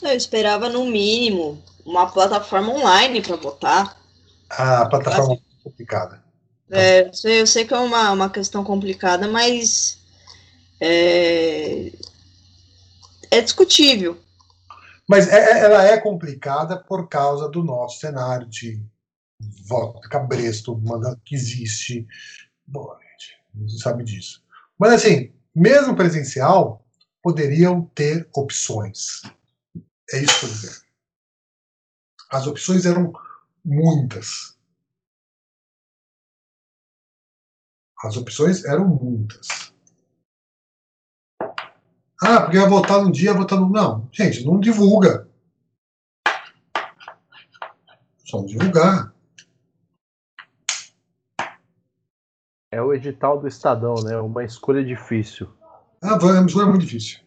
Eu 0.00 0.12
esperava, 0.12 0.68
no 0.68 0.86
mínimo, 0.86 1.62
uma 1.84 2.10
plataforma 2.10 2.72
online 2.72 3.20
para 3.20 3.36
botar. 3.36 4.00
A 4.48 4.86
plataforma 4.86 5.34
é 5.34 5.62
complicada. 5.62 6.24
É, 6.70 7.08
eu 7.08 7.14
sei, 7.14 7.40
eu 7.40 7.46
sei 7.46 7.64
que 7.64 7.74
é 7.74 7.78
uma, 7.78 8.12
uma 8.12 8.30
questão 8.30 8.62
complicada, 8.62 9.26
mas 9.26 9.98
é, 10.80 11.92
é 13.30 13.40
discutível. 13.40 14.18
Mas 15.08 15.28
é, 15.28 15.38
é 15.38 15.64
ela 15.64 15.84
é 15.84 15.98
complicada 15.98 16.76
por 16.76 17.08
causa 17.08 17.48
do 17.48 17.64
nosso 17.64 18.00
cenário 18.00 18.46
de 18.46 18.80
voto 19.66 20.08
cabresto, 20.08 20.80
que 21.24 21.34
existe. 21.34 22.06
Bom, 22.66 22.92
a 22.92 23.60
gente 23.60 23.80
sabe 23.80 24.04
disso. 24.04 24.42
Mas 24.78 24.92
assim, 24.92 25.32
mesmo 25.58 25.96
presencial, 25.96 26.84
poderiam 27.22 27.84
ter 27.94 28.28
opções. 28.34 29.22
É 30.12 30.22
isso 30.22 30.40
que 30.40 30.46
eu 30.46 30.50
dizer. 30.50 30.82
As 32.30 32.46
opções 32.46 32.86
eram 32.86 33.12
muitas. 33.64 34.56
As 38.04 38.16
opções 38.16 38.64
eram 38.64 38.86
muitas. 38.86 39.72
Ah, 42.22 42.42
porque 42.42 42.58
vai 42.58 42.68
votar 42.68 43.02
num 43.02 43.10
dia, 43.10 43.34
votar 43.34 43.58
no. 43.58 43.68
Não, 43.68 44.08
gente, 44.12 44.44
não 44.44 44.60
divulga. 44.60 45.28
Só 48.24 48.44
divulgar. 48.44 49.14
É 52.70 52.82
o 52.82 52.92
edital 52.92 53.40
do 53.40 53.48
Estadão, 53.48 53.94
né? 54.04 54.16
Uma 54.18 54.44
escolha 54.44 54.84
difícil. 54.84 55.48
Ah, 56.02 56.16
uma 56.16 56.46
escolha 56.46 56.66
muito 56.66 56.84
difícil. 56.84 57.20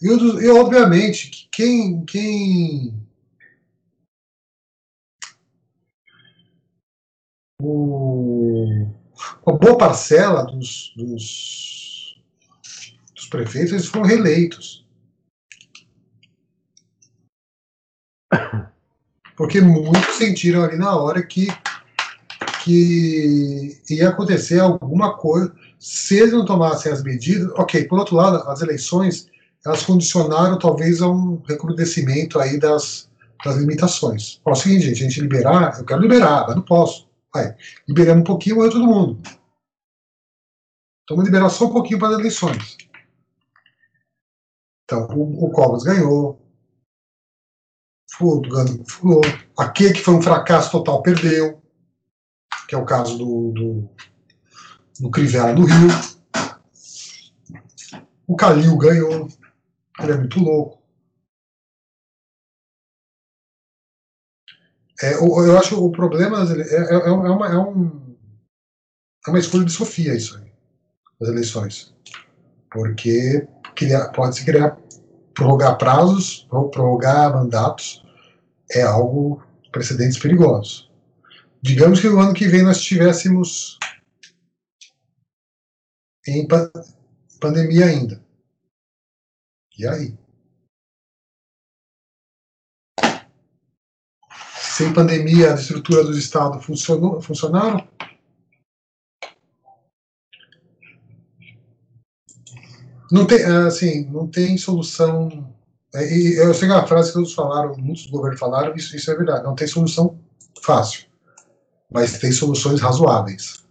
E, 0.00 0.08
e 0.08 0.50
obviamente, 0.50 1.48
quem, 1.52 2.04
quem 2.04 3.02
o, 7.62 8.88
uma 9.46 9.58
boa 9.58 9.78
parcela 9.78 10.44
dos, 10.44 10.92
dos, 10.96 12.20
dos 13.14 13.26
prefeitos 13.26 13.72
eles 13.72 13.86
foram 13.86 14.06
reeleitos. 14.06 14.84
Porque 19.36 19.60
muitos 19.60 20.16
sentiram 20.16 20.64
ali 20.64 20.76
na 20.76 20.96
hora 20.96 21.24
que 21.24 21.46
que 22.62 23.80
ia 23.90 24.08
acontecer 24.08 24.60
alguma 24.60 25.16
coisa 25.16 25.54
se 25.78 26.18
eles 26.18 26.32
não 26.32 26.44
tomassem 26.44 26.92
as 26.92 27.02
medidas. 27.02 27.50
Ok, 27.56 27.84
por 27.84 27.98
outro 27.98 28.16
lado, 28.16 28.36
as 28.48 28.62
eleições 28.62 29.28
elas 29.64 29.84
condicionaram 29.84 30.58
talvez 30.58 31.00
a 31.00 31.08
um 31.08 31.40
recrudescimento 31.48 32.38
aí 32.38 32.58
das, 32.58 33.08
das 33.44 33.56
limitações. 33.56 34.40
Ó, 34.44 34.50
é 34.50 34.52
o 34.52 34.56
seguinte, 34.56 34.86
gente, 34.86 35.04
a 35.04 35.08
gente 35.08 35.20
liberar, 35.20 35.78
eu 35.78 35.84
quero 35.84 36.00
liberar, 36.00 36.46
mas 36.46 36.56
não 36.56 36.62
posso. 36.62 37.08
Vai, 37.32 37.56
liberando 37.88 38.20
um 38.20 38.24
pouquinho, 38.24 38.56
vai 38.56 38.68
todo 38.68 38.86
mundo. 38.86 39.20
Então 41.04 41.16
vamos 41.16 41.24
liberar 41.24 41.48
só 41.48 41.66
um 41.66 41.72
pouquinho 41.72 41.98
para 41.98 42.08
as 42.08 42.18
eleições. 42.18 42.76
Então, 44.84 45.06
o, 45.16 45.46
o 45.46 45.50
Covas 45.50 45.84
ganhou, 45.84 46.40
Fulano 48.10 48.84
furou, 48.86 49.22
aquele 49.56 49.94
que 49.94 50.02
foi 50.02 50.14
um 50.14 50.22
fracasso 50.22 50.70
total 50.70 51.02
perdeu 51.02 51.61
que 52.72 52.76
é 52.76 52.78
o 52.78 52.86
caso 52.86 53.18
do, 53.18 53.52
do, 53.52 53.90
do 54.98 55.10
Crivella 55.10 55.52
do 55.52 55.66
Rio. 55.66 55.88
O 58.26 58.34
Calil 58.34 58.74
ganhou, 58.78 59.28
ele 60.00 60.12
é 60.12 60.16
muito 60.16 60.40
louco. 60.40 60.82
É, 65.02 65.12
eu 65.12 65.58
acho 65.58 65.68
que 65.68 65.74
o 65.74 65.92
problema 65.92 66.38
é, 66.50 66.94
é, 66.94 66.94
é, 66.94 67.10
uma, 67.10 67.46
é, 67.46 67.58
um, 67.58 68.16
é 69.26 69.30
uma 69.30 69.38
escolha 69.38 69.66
de 69.66 69.72
Sofia 69.72 70.14
isso 70.14 70.38
aí, 70.38 70.50
as 71.20 71.28
eleições. 71.28 71.94
Porque 72.70 73.46
pode-se 74.14 74.46
criar, 74.46 74.78
prorrogar 75.34 75.76
prazos, 75.76 76.48
prorrogar 76.48 77.34
mandatos, 77.34 78.02
é 78.70 78.80
algo 78.80 79.42
precedentes 79.70 80.18
perigosos. 80.18 80.90
Digamos 81.62 82.00
que 82.00 82.08
o 82.08 82.18
ano 82.18 82.34
que 82.34 82.48
vem 82.48 82.64
nós 82.64 82.78
estivéssemos 82.78 83.78
em 86.26 86.46
pandemia 87.40 87.86
ainda. 87.86 88.20
E 89.78 89.86
aí? 89.86 90.18
Sem 94.56 94.92
pandemia, 94.92 95.52
a 95.52 95.54
estrutura 95.54 96.02
do 96.02 96.18
Estado 96.18 96.60
funcionou, 96.60 97.22
funcionaram? 97.22 97.86
Não 103.10 103.24
tem, 103.24 103.44
assim, 103.44 104.06
não 104.06 104.26
tem 104.26 104.58
solução. 104.58 105.54
É, 105.94 106.02
eu 106.40 106.52
sei 106.54 106.66
que 106.66 106.74
é 106.74 106.76
uma 106.76 106.86
frase 106.88 107.10
que 107.10 107.14
todos 107.14 107.34
falaram, 107.34 107.76
muitos 107.76 108.06
governos 108.06 108.40
falaram, 108.40 108.74
isso, 108.74 108.96
isso 108.96 109.10
é 109.12 109.14
verdade. 109.14 109.44
Não 109.44 109.54
tem 109.54 109.68
solução 109.68 110.18
fácil 110.60 111.11
mas 111.92 112.18
tem 112.18 112.32
soluções 112.32 112.80
razoáveis. 112.80 113.62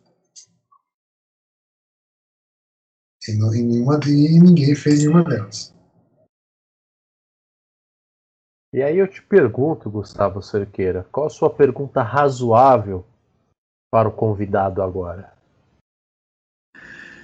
E, 3.28 3.34
não, 3.34 3.54
e, 3.54 3.62
nenhuma, 3.62 4.00
e 4.06 4.40
ninguém 4.40 4.76
fez 4.76 5.00
nenhuma 5.00 5.24
delas. 5.24 5.74
E 8.74 8.82
aí 8.82 8.98
eu 8.98 9.08
te 9.08 9.22
pergunto, 9.22 9.90
Gustavo 9.90 10.42
Cerqueira, 10.42 11.06
qual 11.12 11.28
a 11.28 11.30
sua 11.30 11.50
pergunta 11.50 12.02
razoável 12.02 13.06
para 13.92 14.08
o 14.08 14.12
convidado 14.12 14.82
agora? 14.82 15.34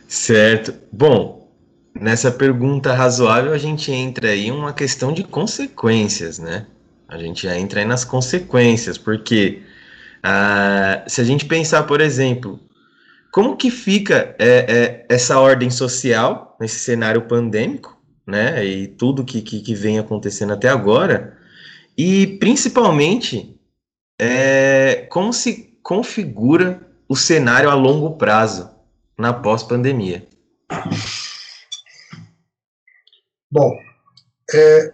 Certo. 0.08 0.74
Bom, 0.92 1.50
nessa 1.94 2.32
pergunta 2.32 2.94
razoável 2.94 3.54
a 3.54 3.58
gente 3.58 3.92
entra 3.92 4.30
aí 4.30 4.48
em 4.48 4.52
uma 4.52 4.74
questão 4.74 5.14
de 5.14 5.24
consequências, 5.24 6.38
né? 6.38 6.68
A 7.08 7.18
gente 7.18 7.44
já 7.44 7.58
entra 7.58 7.80
aí 7.80 7.86
nas 7.86 8.04
consequências, 8.04 8.98
porque 8.98 9.64
ah, 10.30 11.06
se 11.08 11.22
a 11.22 11.24
gente 11.24 11.46
pensar, 11.46 11.84
por 11.84 12.02
exemplo, 12.02 12.60
como 13.32 13.56
que 13.56 13.72
fica 13.72 14.36
é, 14.38 14.66
é, 14.68 15.06
essa 15.08 15.40
ordem 15.40 15.70
social 15.70 16.58
nesse 16.60 16.80
cenário 16.80 17.22
pandêmico, 17.30 17.98
né? 18.26 18.62
E 18.66 18.88
tudo 18.88 19.24
que, 19.24 19.42
que, 19.42 19.62
que 19.62 19.74
vem 19.74 19.98
acontecendo 19.98 20.52
até 20.52 20.68
agora, 20.68 21.38
e 21.98 22.28
principalmente 22.42 23.58
é, 24.20 25.08
como 25.10 25.32
se 25.32 25.80
configura 25.82 26.82
o 27.08 27.16
cenário 27.16 27.70
a 27.70 27.74
longo 27.74 28.18
prazo 28.18 28.70
na 29.18 29.32
pós-pandemia. 29.32 30.28
Bom, 33.50 33.80
é, 34.54 34.94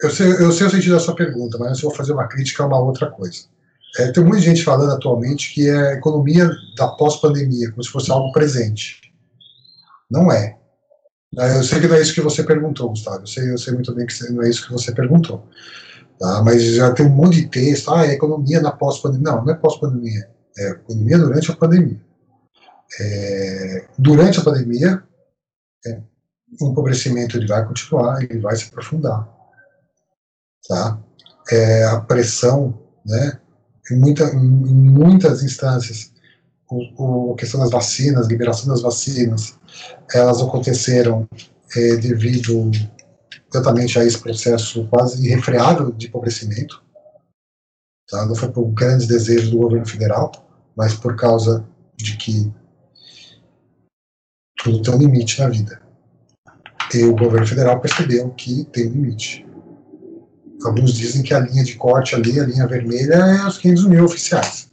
eu, 0.00 0.08
sei, 0.08 0.32
eu 0.32 0.50
sei 0.50 0.66
o 0.66 0.70
sentido 0.70 0.94
da 0.94 1.00
sua 1.00 1.14
pergunta, 1.14 1.58
mas 1.58 1.82
eu 1.82 1.90
vou 1.90 1.96
fazer 1.96 2.14
uma 2.14 2.26
crítica 2.26 2.62
a 2.62 2.66
uma 2.66 2.80
outra 2.80 3.10
coisa. 3.10 3.52
É, 3.98 4.10
tem 4.10 4.24
muita 4.24 4.40
gente 4.40 4.64
falando 4.64 4.92
atualmente 4.92 5.54
que 5.54 5.68
é 5.68 5.76
a 5.76 5.92
economia 5.94 6.50
da 6.76 6.88
pós-pandemia, 6.88 7.70
como 7.70 7.82
se 7.82 7.90
fosse 7.90 8.10
algo 8.10 8.32
presente. 8.32 9.00
Não 10.10 10.30
é. 10.32 10.58
é. 11.38 11.58
Eu 11.58 11.62
sei 11.62 11.80
que 11.80 11.86
não 11.86 11.96
é 11.96 12.02
isso 12.02 12.14
que 12.14 12.20
você 12.20 12.42
perguntou, 12.42 12.88
Gustavo. 12.88 13.20
Eu 13.20 13.26
sei, 13.26 13.50
eu 13.52 13.58
sei 13.58 13.72
muito 13.74 13.94
bem 13.94 14.06
que 14.06 14.32
não 14.32 14.42
é 14.42 14.50
isso 14.50 14.66
que 14.66 14.72
você 14.72 14.92
perguntou. 14.92 15.46
Tá? 16.18 16.42
Mas 16.42 16.62
já 16.62 16.92
tem 16.92 17.06
um 17.06 17.10
monte 17.10 17.42
de 17.42 17.48
texto. 17.48 17.92
Ah, 17.92 18.06
é 18.06 18.12
economia 18.12 18.60
na 18.60 18.72
pós-pandemia. 18.72 19.32
Não, 19.32 19.44
não 19.44 19.52
é 19.52 19.56
pós-pandemia. 19.56 20.28
É 20.58 20.70
economia 20.70 21.18
durante 21.18 21.50
a 21.50 21.56
pandemia. 21.56 22.00
É, 23.00 23.86
durante 23.98 24.38
a 24.38 24.42
pandemia, 24.42 25.02
é, 25.86 26.00
o 26.60 26.70
empobrecimento 26.70 27.36
ele 27.36 27.46
vai 27.46 27.66
continuar, 27.66 28.22
ele 28.22 28.38
vai 28.38 28.54
se 28.56 28.64
aprofundar. 28.64 29.28
Tá? 30.68 31.00
É, 31.50 31.84
a 31.84 32.00
pressão, 32.00 32.78
né, 33.04 33.40
em, 33.90 33.96
muita, 33.96 34.24
em 34.24 34.74
muitas 34.74 35.42
instâncias, 35.42 36.12
o, 36.70 37.30
o, 37.30 37.32
a 37.34 37.36
questão 37.36 37.60
das 37.60 37.70
vacinas, 37.70 38.26
liberação 38.26 38.68
das 38.68 38.82
vacinas, 38.82 39.58
elas 40.12 40.40
aconteceram 40.40 41.28
é, 41.76 41.96
devido 41.96 42.70
exatamente 43.52 43.98
a 43.98 44.04
esse 44.04 44.18
processo 44.18 44.86
quase 44.88 45.24
irrefreável 45.26 45.92
de 45.92 46.06
empobrecimento. 46.06 46.82
Tá? 48.08 48.26
Não 48.26 48.34
foi 48.34 48.50
por 48.50 48.66
grandes 48.72 49.06
desejos 49.06 49.50
do 49.50 49.58
governo 49.58 49.86
federal, 49.86 50.32
mas 50.76 50.94
por 50.94 51.16
causa 51.16 51.66
de 51.96 52.16
que 52.16 52.52
tudo 54.62 54.82
tem 54.82 54.94
um 54.94 54.98
limite 54.98 55.40
na 55.40 55.48
vida. 55.48 55.80
E 56.92 57.04
o 57.04 57.16
governo 57.16 57.46
federal 57.46 57.80
percebeu 57.80 58.30
que 58.30 58.64
tem 58.66 58.88
um 58.88 58.92
limite. 58.92 59.46
Alguns 60.64 60.94
dizem 60.94 61.22
que 61.22 61.34
a 61.34 61.40
linha 61.40 61.62
de 61.62 61.74
corte 61.76 62.14
ali, 62.14 62.40
a 62.40 62.46
linha 62.46 62.66
vermelha, 62.66 63.14
é 63.14 63.46
os 63.46 63.58
500 63.58 63.86
mil 63.86 64.04
oficiais. 64.04 64.70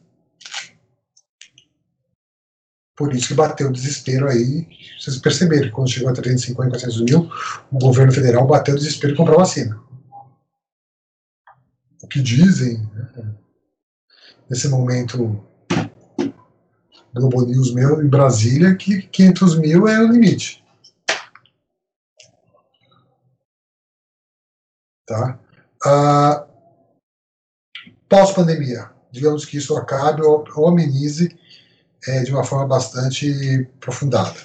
Por 2.96 3.14
isso 3.14 3.28
que 3.28 3.34
bateu 3.34 3.68
o 3.68 3.74
desespero 3.74 4.30
aí. 4.30 4.68
Vocês 5.00 5.18
perceberam 5.18 5.72
quando 5.72 5.90
chegou 5.90 6.10
a 6.10 6.14
350, 6.14 6.70
400 6.70 7.02
mil, 7.02 7.30
o 7.72 7.80
governo 7.80 8.12
federal 8.12 8.48
bateu 8.48 8.76
o 8.76 8.78
desespero 8.78 9.14
e 9.14 9.18
comprou 9.18 9.40
vacina. 9.40 9.82
O 12.02 12.08
que 12.08 12.22
dizem, 12.22 12.78
né, 12.94 13.36
nesse 14.50 14.68
momento 14.70 15.44
Globo 17.14 17.46
News 17.46 17.74
meu 17.74 18.02
em 18.02 18.08
Brasília, 18.08 18.76
que 18.76 19.02
500 19.02 19.60
mil 19.60 19.88
é 19.88 20.00
o 20.00 20.12
limite. 20.12 20.64
Tá? 25.06 25.40
Ah, 25.84 26.46
Pós-pandemia, 28.12 28.92
digamos 29.10 29.46
que 29.46 29.58
isso 29.58 29.76
acabe 29.78 30.22
ou, 30.22 30.44
ou 30.56 30.68
amenize 30.68 31.34
é, 32.06 32.24
de 32.24 32.32
uma 32.32 32.44
forma 32.44 32.68
bastante 32.68 33.70
aprofundada. 33.78 34.38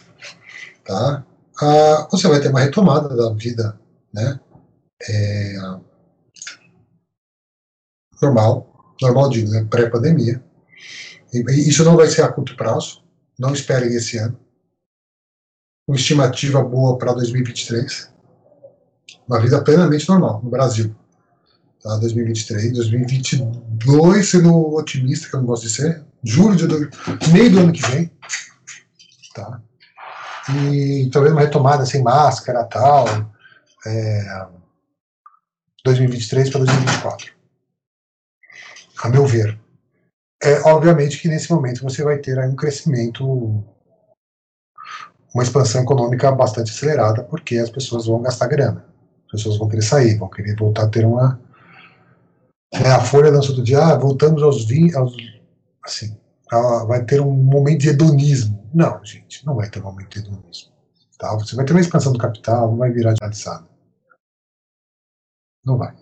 Tá? 0.84 1.26
Ah, 1.60 2.08
você 2.10 2.28
vai 2.28 2.40
ter 2.40 2.48
uma 2.48 2.60
retomada 2.60 3.08
da 3.16 3.32
vida 3.34 3.76
né, 4.14 4.38
é, 5.08 5.56
normal, 8.22 8.94
normal 9.02 9.28
digo, 9.30 9.50
né, 9.50 9.66
pré-pandemia, 9.68 10.40
isso 11.32 11.84
não 11.84 11.96
vai 11.96 12.06
ser 12.06 12.22
a 12.22 12.32
curto 12.32 12.56
prazo, 12.56 13.02
não 13.38 13.52
esperem 13.52 13.94
esse 13.94 14.16
ano. 14.16 14.38
Uma 15.88 15.96
estimativa 15.96 16.62
boa 16.62 16.96
para 16.98 17.12
2023. 17.12 18.12
Uma 19.26 19.40
vida 19.40 19.62
plenamente 19.62 20.08
normal 20.08 20.40
no 20.42 20.50
Brasil. 20.50 20.94
Tá? 21.86 21.96
2023, 21.98 22.72
2022, 22.72 24.28
sendo 24.28 24.74
otimista, 24.74 25.28
que 25.28 25.36
eu 25.36 25.40
não 25.40 25.46
gosto 25.46 25.62
de 25.62 25.70
ser. 25.70 26.04
Julho 26.24 26.56
de 26.56 26.66
do... 26.66 26.90
meio 27.32 27.50
do 27.52 27.60
ano 27.60 27.72
que 27.72 27.82
vem. 27.82 28.10
Tá? 29.32 29.62
E 30.50 31.08
talvez 31.12 31.32
uma 31.32 31.42
retomada 31.42 31.86
sem 31.86 32.02
máscara 32.02 32.64
tal. 32.64 33.06
É, 33.86 34.46
2023 35.84 36.50
para 36.50 36.58
2024. 36.58 37.32
A 39.04 39.08
meu 39.08 39.24
ver. 39.24 39.56
É, 40.42 40.60
obviamente 40.62 41.20
que 41.20 41.28
nesse 41.28 41.52
momento 41.52 41.84
você 41.84 42.02
vai 42.02 42.18
ter 42.18 42.36
aí 42.36 42.48
um 42.48 42.56
crescimento, 42.56 43.24
uma 45.32 45.42
expansão 45.44 45.82
econômica 45.82 46.32
bastante 46.32 46.72
acelerada, 46.72 47.22
porque 47.22 47.56
as 47.58 47.70
pessoas 47.70 48.06
vão 48.06 48.22
gastar 48.22 48.48
grana. 48.48 48.84
As 49.26 49.30
pessoas 49.30 49.56
vão 49.56 49.68
querer 49.68 49.82
sair, 49.82 50.18
vão 50.18 50.28
querer 50.28 50.56
voltar 50.56 50.82
a 50.82 50.88
ter 50.88 51.06
uma. 51.06 51.45
É, 52.72 52.90
a 52.90 53.00
Folha 53.00 53.30
lançou 53.30 53.54
do 53.54 53.62
dia, 53.62 53.78
ah, 53.78 53.98
voltamos 53.98 54.42
aos 54.42 54.66
20. 54.66 54.96
Aos, 54.96 55.16
assim, 55.84 56.18
vai 56.86 57.04
ter 57.04 57.20
um 57.20 57.32
momento 57.32 57.80
de 57.80 57.88
hedonismo. 57.90 58.68
Não, 58.74 59.02
gente, 59.04 59.44
não 59.46 59.54
vai 59.54 59.70
ter 59.70 59.80
um 59.80 59.84
momento 59.84 60.10
de 60.10 60.18
hedonismo. 60.18 60.72
Tá? 61.18 61.32
Você 61.34 61.56
vai 61.56 61.64
ter 61.64 61.72
uma 61.72 61.80
expansão 61.80 62.12
do 62.12 62.18
capital, 62.18 62.70
não 62.70 62.76
vai 62.76 62.90
virar 62.90 63.14
de 63.14 63.24
alçada. 63.24 63.66
Não 65.64 65.78
vai. 65.78 65.94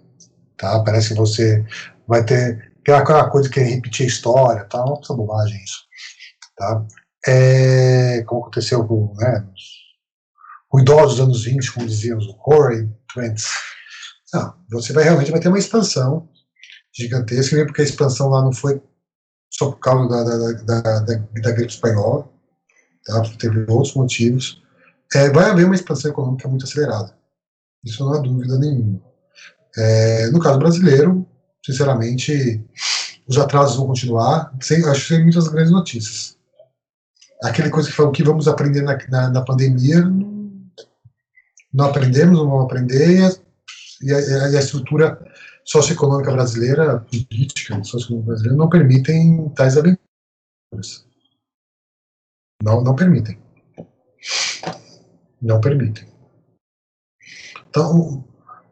Tá? 0.56 0.82
Parece 0.82 1.10
que 1.10 1.14
você 1.14 1.64
vai 2.06 2.24
ter 2.24 2.72
aquela 2.92 3.30
coisa 3.30 3.48
que 3.48 3.60
é 3.60 3.62
repetir 3.62 4.04
a 4.04 4.08
história, 4.08 4.64
tá? 4.64 4.84
Uma 4.84 5.16
bobagem 5.16 5.62
isso, 5.62 5.84
tá? 6.56 6.84
É, 7.26 8.22
como 8.24 8.42
aconteceu 8.42 8.86
com, 8.86 9.14
né, 9.16 9.46
o 10.70 10.80
idoso 10.80 11.16
dos 11.16 11.20
anos 11.20 11.44
20, 11.44 11.72
como 11.72 11.86
dizíamos, 11.86 12.26
o 12.26 12.34
Corey 12.34 12.88
Trents. 13.12 13.46
Não, 14.34 14.54
você 14.70 14.92
vai 14.92 15.04
realmente 15.04 15.30
vai 15.30 15.40
ter 15.40 15.48
uma 15.48 15.58
expansão 15.58 16.28
gigantesca, 16.94 17.56
mesmo 17.56 17.68
porque 17.68 17.82
a 17.82 17.84
expansão 17.84 18.28
lá 18.28 18.42
não 18.42 18.52
foi 18.52 18.80
só 19.50 19.70
por 19.70 19.78
causa 19.78 20.08
da, 20.08 20.24
da, 20.24 20.52
da, 20.62 21.00
da, 21.00 21.14
da 21.42 21.52
gripe 21.52 21.72
espanhola, 21.72 22.28
tá? 23.04 23.22
teve 23.38 23.64
outros 23.70 23.94
motivos. 23.94 24.62
É, 25.14 25.30
vai 25.30 25.50
haver 25.50 25.66
uma 25.66 25.74
expansão 25.74 26.10
econômica 26.10 26.48
muito 26.48 26.64
acelerada, 26.64 27.16
isso 27.84 28.04
não 28.04 28.14
há 28.14 28.18
dúvida 28.18 28.58
nenhuma. 28.58 29.00
É, 29.76 30.30
no 30.30 30.40
caso 30.40 30.58
brasileiro, 30.58 31.26
sinceramente, 31.64 32.64
os 33.26 33.38
atrasos 33.38 33.76
vão 33.76 33.88
continuar. 33.88 34.52
Sem, 34.60 34.84
acho 34.84 35.02
que 35.02 35.14
tem 35.14 35.22
muitas 35.22 35.48
grandes 35.48 35.72
notícias. 35.72 36.36
Aquela 37.42 37.70
coisa 37.70 37.88
que 37.88 37.94
falou 37.94 38.12
que 38.12 38.22
vamos 38.22 38.48
aprender 38.48 38.82
na, 38.82 38.96
na, 39.08 39.30
na 39.30 39.42
pandemia, 39.42 40.02
não, 41.72 41.86
aprendemos, 41.86 42.38
não 42.38 42.48
vamos 42.48 42.64
aprender, 42.64 43.34
e 44.00 44.12
a, 44.12 44.50
e 44.50 44.56
a 44.56 44.60
estrutura 44.60 45.18
socioeconômica 45.64 46.32
brasileira, 46.32 47.00
política 47.00 47.82
socioeconômica 47.82 48.26
brasileira, 48.26 48.56
não 48.56 48.68
permitem 48.68 49.48
tais 49.50 49.76
aventuras. 49.76 51.06
Não, 52.62 52.82
não 52.82 52.94
permitem. 52.94 53.38
Não 55.40 55.60
permitem. 55.60 56.06
Então, 57.68 58.24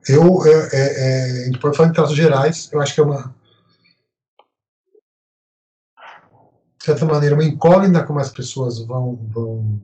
eu, 0.09 0.47
é, 0.47 0.51
é, 0.51 0.79
é, 0.79 1.43
a 1.43 1.45
gente 1.47 1.59
pode 1.59 1.77
falar 1.77 1.89
em 1.89 1.93
traços 1.93 2.17
gerais, 2.17 2.71
eu 2.73 2.81
acho 2.81 2.95
que 2.95 3.01
é 3.01 3.05
uma, 3.05 3.35
de 6.79 6.85
certa 6.85 7.05
maneira, 7.05 7.35
uma 7.35 7.45
incógnita 7.45 8.05
como 8.05 8.19
as 8.19 8.31
pessoas 8.31 8.81
vão, 8.85 9.17
vão, 9.29 9.83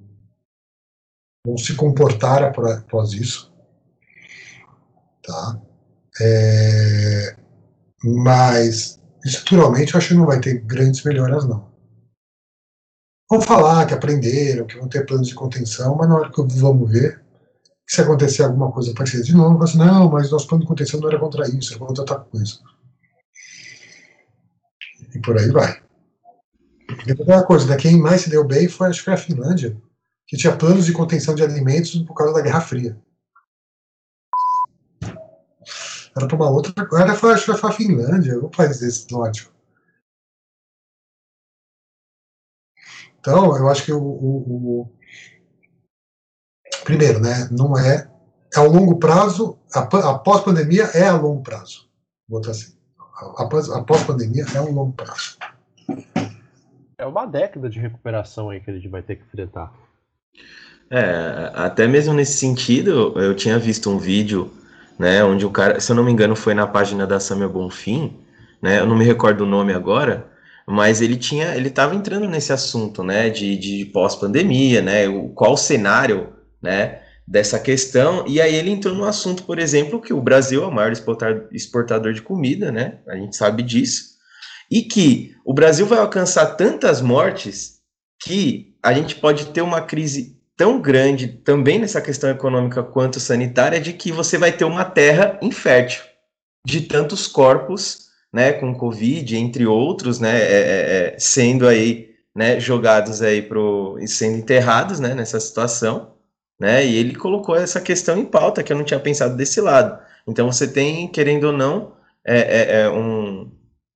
vão 1.46 1.56
se 1.56 1.74
comportar 1.76 2.42
após 2.42 3.12
isso. 3.12 3.52
Tá? 5.22 5.60
É, 6.20 7.36
mas, 8.02 8.98
estruturalmente, 9.24 9.94
eu 9.94 9.98
acho 9.98 10.08
que 10.08 10.14
não 10.14 10.26
vai 10.26 10.40
ter 10.40 10.60
grandes 10.60 11.02
melhoras, 11.02 11.44
não. 11.46 11.68
Vão 13.30 13.40
falar 13.40 13.86
que 13.86 13.94
aprenderam, 13.94 14.66
que 14.66 14.78
vão 14.78 14.88
ter 14.88 15.04
planos 15.04 15.28
de 15.28 15.34
contenção, 15.34 15.94
mas 15.96 16.08
na 16.08 16.16
hora 16.16 16.32
que 16.32 16.42
vamos 16.58 16.90
ver, 16.90 17.20
se 17.86 18.00
acontecer 18.00 18.42
alguma 18.42 18.72
coisa 18.72 18.94
parecida 18.94 19.22
de 19.22 19.34
novo, 19.34 19.62
assim, 19.62 19.78
não, 19.78 20.10
mas 20.10 20.30
nosso 20.30 20.46
plano 20.46 20.62
de 20.62 20.68
contenção 20.68 21.00
não 21.00 21.08
era 21.08 21.18
contra 21.18 21.46
isso, 21.48 21.72
era 21.72 21.84
contra 21.84 22.02
outra 22.02 22.20
coisa. 22.20 22.58
E 25.14 25.18
por 25.20 25.38
aí 25.38 25.50
vai. 25.50 25.82
E 27.06 27.10
outra 27.10 27.44
coisa, 27.44 27.66
né, 27.66 27.76
quem 27.76 27.98
mais 27.98 28.22
se 28.22 28.30
deu 28.30 28.44
bem 28.44 28.68
foi, 28.68 28.88
acho 28.88 29.00
que 29.00 29.04
foi 29.06 29.14
a 29.14 29.18
Finlândia, 29.18 29.76
que 30.26 30.36
tinha 30.36 30.56
planos 30.56 30.86
de 30.86 30.92
contenção 30.92 31.34
de 31.34 31.42
alimentos 31.42 31.94
por 32.02 32.14
causa 32.14 32.34
da 32.34 32.40
Guerra 32.40 32.60
Fria. 32.60 32.98
Era 36.18 36.28
para 36.28 36.36
uma 36.36 36.50
outra 36.50 36.86
coisa. 36.86 37.04
Era, 37.04 37.12
acho 37.12 37.44
que 37.44 37.56
foi 37.56 37.70
a 37.70 37.72
Finlândia, 37.72 38.38
um 38.38 38.50
país 38.50 38.80
desse 38.80 39.10
nórdico. 39.10 39.52
Então, 43.20 43.56
eu 43.56 43.68
acho 43.68 43.84
que 43.84 43.92
o, 43.92 44.02
o, 44.02 44.82
o 44.82 44.92
primeiro, 46.84 47.20
né, 47.20 47.48
não 47.50 47.76
é 47.78 48.10
é 48.54 48.58
ao 48.58 48.68
longo 48.68 48.98
prazo, 48.98 49.58
após 49.74 50.42
pandemia 50.42 50.84
é 50.94 51.06
a 51.06 51.16
longo 51.16 51.42
prazo. 51.42 51.88
Vou 52.28 52.40
botar 52.40 52.52
assim. 52.52 52.76
Após, 53.36 53.68
após 53.70 54.04
pandemia 54.04 54.44
é 54.54 54.60
um 54.60 54.72
longo 54.72 54.92
prazo. 54.92 55.36
É 56.96 57.06
uma 57.06 57.26
década 57.26 57.68
de 57.68 57.78
recuperação 57.78 58.50
aí 58.50 58.60
que 58.60 58.70
a 58.70 58.74
gente 58.74 58.88
vai 58.88 59.02
ter 59.02 59.16
que 59.16 59.24
enfrentar. 59.24 59.72
É, 60.90 61.52
até 61.54 61.86
mesmo 61.86 62.14
nesse 62.14 62.38
sentido, 62.38 63.12
eu 63.20 63.34
tinha 63.36 63.58
visto 63.58 63.90
um 63.90 63.98
vídeo, 63.98 64.50
né, 64.98 65.22
onde 65.22 65.46
o 65.46 65.50
cara, 65.50 65.80
se 65.80 65.90
eu 65.92 65.96
não 65.96 66.04
me 66.04 66.12
engano, 66.12 66.34
foi 66.34 66.54
na 66.54 66.66
página 66.66 67.06
da 67.06 67.20
Samia 67.20 67.48
Bonfim, 67.48 68.16
né, 68.60 68.80
eu 68.80 68.86
não 68.86 68.96
me 68.96 69.04
recordo 69.04 69.42
o 69.42 69.46
nome 69.46 69.72
agora, 69.72 70.26
mas 70.66 71.00
ele 71.00 71.16
tinha, 71.16 71.54
ele 71.54 71.68
estava 71.68 71.94
entrando 71.94 72.28
nesse 72.28 72.52
assunto, 72.52 73.02
né, 73.02 73.30
de, 73.30 73.56
de 73.56 73.84
pós-pandemia, 73.86 74.82
né, 74.82 75.08
o, 75.08 75.28
qual 75.28 75.52
o 75.52 75.56
cenário, 75.56 76.32
né, 76.60 77.00
dessa 77.26 77.58
questão, 77.58 78.24
e 78.26 78.40
aí 78.40 78.54
ele 78.54 78.70
entrou 78.70 78.94
no 78.94 79.04
assunto, 79.04 79.44
por 79.44 79.58
exemplo, 79.58 80.00
que 80.00 80.12
o 80.12 80.20
Brasil 80.20 80.64
é 80.64 80.66
o 80.66 80.72
maior 80.72 80.92
exportador 81.52 82.12
de 82.12 82.22
comida, 82.22 82.72
né, 82.72 82.98
a 83.06 83.16
gente 83.16 83.36
sabe 83.36 83.62
disso, 83.62 84.16
e 84.70 84.82
que 84.82 85.34
o 85.44 85.54
Brasil 85.54 85.86
vai 85.86 85.98
alcançar 85.98 86.56
tantas 86.56 87.00
mortes 87.00 87.78
que 88.20 88.76
a 88.82 88.92
gente 88.92 89.14
pode 89.16 89.46
ter 89.46 89.62
uma 89.62 89.80
crise 89.80 90.37
tão 90.58 90.80
grande 90.80 91.28
também 91.28 91.78
nessa 91.78 92.00
questão 92.00 92.28
econômica 92.28 92.82
quanto 92.82 93.20
sanitária 93.20 93.80
de 93.80 93.92
que 93.92 94.10
você 94.10 94.36
vai 94.36 94.50
ter 94.50 94.64
uma 94.64 94.84
terra 94.84 95.38
infértil 95.40 96.02
de 96.66 96.80
tantos 96.80 97.28
corpos, 97.28 98.08
né, 98.32 98.52
com 98.52 98.74
Covid, 98.74 99.36
entre 99.36 99.64
outros, 99.66 100.18
né, 100.18 100.36
é, 100.36 100.42
é, 100.42 101.14
é 101.14 101.18
sendo 101.18 101.66
aí, 101.66 102.10
né, 102.34 102.58
jogados 102.58 103.22
aí 103.22 103.40
pro, 103.40 103.96
sendo 104.08 104.36
enterrados, 104.36 104.98
né, 104.98 105.14
nessa 105.14 105.38
situação, 105.38 106.14
né, 106.60 106.84
e 106.84 106.96
ele 106.96 107.14
colocou 107.14 107.54
essa 107.54 107.80
questão 107.80 108.18
em 108.18 108.26
pauta 108.26 108.60
que 108.60 108.72
eu 108.72 108.76
não 108.76 108.84
tinha 108.84 108.98
pensado 108.98 109.36
desse 109.36 109.60
lado. 109.60 109.96
Então 110.26 110.50
você 110.50 110.66
tem, 110.66 111.06
querendo 111.06 111.44
ou 111.44 111.52
não, 111.52 111.92
é, 112.24 112.38
é, 112.38 112.80
é 112.80 112.90
um, 112.90 113.48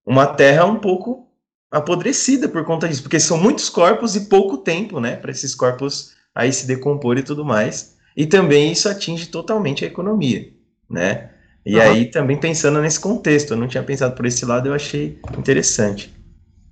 uma 0.06 0.28
terra 0.28 0.64
um 0.64 0.78
pouco 0.78 1.28
apodrecida 1.72 2.48
por 2.48 2.64
conta 2.64 2.88
disso, 2.88 3.02
porque 3.02 3.18
são 3.18 3.36
muitos 3.36 3.68
corpos 3.68 4.14
e 4.14 4.28
pouco 4.28 4.58
tempo, 4.58 5.00
né, 5.00 5.16
para 5.16 5.32
esses 5.32 5.56
corpos 5.56 6.21
aí 6.34 6.52
se 6.52 6.66
decompor 6.66 7.18
e 7.18 7.22
tudo 7.22 7.44
mais. 7.44 7.96
E 8.16 8.26
também 8.26 8.72
isso 8.72 8.88
atinge 8.88 9.26
totalmente 9.26 9.84
a 9.84 9.88
economia, 9.88 10.52
né? 10.88 11.30
E 11.64 11.80
aí 11.80 12.10
também 12.10 12.38
pensando 12.38 12.80
nesse 12.80 12.98
contexto, 12.98 13.52
eu 13.52 13.56
não 13.56 13.68
tinha 13.68 13.82
pensado 13.82 14.14
por 14.16 14.26
esse 14.26 14.44
lado, 14.44 14.68
eu 14.68 14.74
achei 14.74 15.20
interessante. 15.38 16.12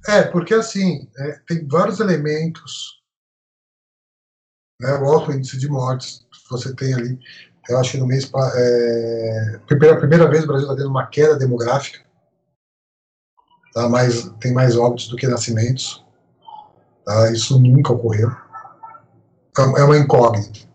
É, 0.09 0.23
porque 0.23 0.53
assim, 0.53 1.09
é, 1.17 1.39
tem 1.47 1.67
vários 1.67 2.01
elementos, 2.01 3.01
né, 4.81 4.95
o 4.95 5.05
alto 5.05 5.33
índice 5.33 5.59
de 5.59 5.69
mortes, 5.69 6.27
você 6.51 6.75
tem 6.75 6.93
ali, 6.95 7.19
eu 7.69 7.79
acho 7.79 7.93
que 7.93 7.99
no 7.99 8.07
mês, 8.07 8.29
é, 8.57 9.61
pela 9.79 9.99
primeira 9.99 10.29
vez 10.29 10.43
o 10.43 10.47
Brasil 10.47 10.67
está 10.67 10.77
tendo 10.77 10.91
uma 10.91 11.07
queda 11.07 11.39
demográfica, 11.39 12.01
tá, 13.73 13.89
mais, 13.89 14.29
tem 14.41 14.53
mais 14.53 14.77
óbitos 14.77 15.09
do 15.09 15.17
que 15.17 15.29
nascimentos, 15.29 16.05
tá, 17.05 17.31
isso 17.31 17.61
nunca 17.61 17.93
ocorreu. 17.93 18.31
É, 19.59 19.81
é 19.81 19.85
uma 19.85 19.99
incógnita. 19.99 20.69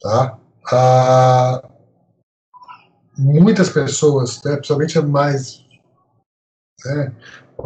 Tá? 0.00 0.38
Ah, 0.70 1.68
muitas 3.16 3.70
pessoas, 3.70 4.42
né, 4.42 4.56
principalmente 4.56 5.00
mais 5.00 5.64
né, 6.84 7.14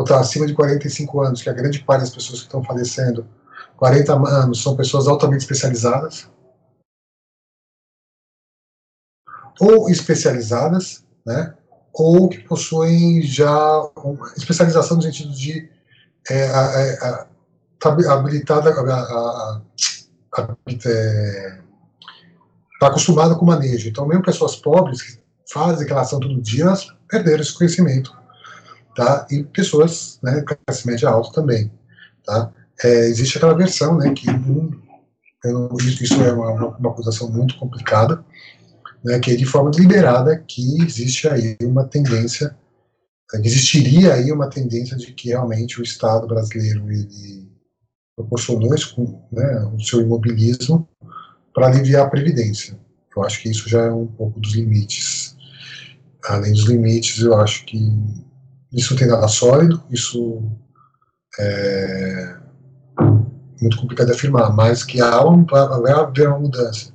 tá 0.06 0.20
acima 0.20 0.46
de 0.46 0.54
45 0.54 1.20
anos, 1.20 1.42
que 1.42 1.50
a 1.50 1.54
grande 1.54 1.82
parte 1.82 2.02
das 2.02 2.14
pessoas 2.14 2.40
que 2.40 2.46
estão 2.46 2.62
falecendo, 2.62 3.26
40 3.76 4.14
anos, 4.14 4.62
são 4.62 4.76
pessoas 4.76 5.08
altamente 5.08 5.42
especializadas, 5.42 6.28
ou 9.60 9.88
especializadas, 9.90 11.04
né, 11.26 11.54
ou 11.92 12.28
que 12.28 12.38
possuem 12.40 13.22
já 13.22 13.90
especialização 14.36 14.96
no 14.96 15.02
sentido 15.02 15.32
de 15.32 15.68
é, 16.30 16.48
a, 16.48 17.08
a, 17.08 17.26
a, 17.84 18.12
habilitada 18.12 18.70
está 18.70 19.62
é, 20.90 21.58
acostumada 22.82 23.34
com 23.34 23.44
o 23.44 23.48
manejo. 23.48 23.88
Então, 23.88 24.06
mesmo 24.06 24.22
pessoas 24.22 24.56
pobres 24.56 25.02
que 25.02 25.18
fazem 25.52 25.84
aquela 25.84 26.02
ação 26.02 26.20
todo 26.20 26.40
dia, 26.40 26.64
elas 26.64 26.86
perderam 27.08 27.40
esse 27.40 27.54
conhecimento. 27.54 28.16
Tá? 28.94 29.26
E 29.30 29.44
pessoas, 29.44 30.18
né, 30.22 30.42
classe 30.42 30.86
média 30.86 31.08
alta 31.08 31.32
também. 31.32 31.70
Tá? 32.24 32.52
É, 32.82 33.06
existe 33.06 33.36
aquela 33.36 33.54
versão, 33.54 33.96
né, 33.96 34.12
que 34.12 34.26
eu, 35.44 35.68
isso 35.78 36.22
é 36.22 36.32
uma, 36.32 36.76
uma 36.76 36.90
acusação 36.90 37.30
muito 37.30 37.56
complicada, 37.58 38.24
né, 39.04 39.18
que 39.20 39.30
é 39.30 39.36
de 39.36 39.44
forma 39.44 39.70
deliberada 39.70 40.44
que 40.46 40.82
existe 40.82 41.28
aí 41.28 41.56
uma 41.62 41.84
tendência, 41.84 42.56
existiria 43.34 44.14
aí 44.14 44.32
uma 44.32 44.50
tendência 44.50 44.96
de 44.96 45.12
que 45.12 45.28
realmente 45.28 45.80
o 45.80 45.84
Estado 45.84 46.26
brasileiro 46.26 46.90
ele 46.90 47.47
proporcionou 48.18 48.74
isso, 48.74 49.00
né, 49.30 49.70
o 49.72 49.80
seu 49.80 50.00
imobilismo 50.00 50.88
para 51.54 51.68
aliviar 51.68 52.06
a 52.06 52.10
previdência. 52.10 52.78
Eu 53.16 53.22
acho 53.24 53.40
que 53.40 53.48
isso 53.48 53.68
já 53.68 53.84
é 53.84 53.90
um 53.92 54.06
pouco 54.06 54.40
dos 54.40 54.54
limites. 54.54 55.36
Além 56.24 56.52
dos 56.52 56.64
limites, 56.64 57.20
eu 57.20 57.34
acho 57.40 57.64
que 57.64 57.78
isso 58.72 58.92
não 58.92 58.98
tem 58.98 59.08
nada 59.08 59.28
sólido, 59.28 59.82
isso 59.90 60.42
é 61.38 62.36
muito 63.60 63.76
complicado 63.76 64.08
de 64.08 64.12
afirmar, 64.12 64.52
mas 64.54 64.84
que 64.84 65.00
há 65.00 65.24
um, 65.24 65.44
vai 65.44 65.92
haver 65.92 66.28
uma 66.28 66.38
mudança 66.38 66.92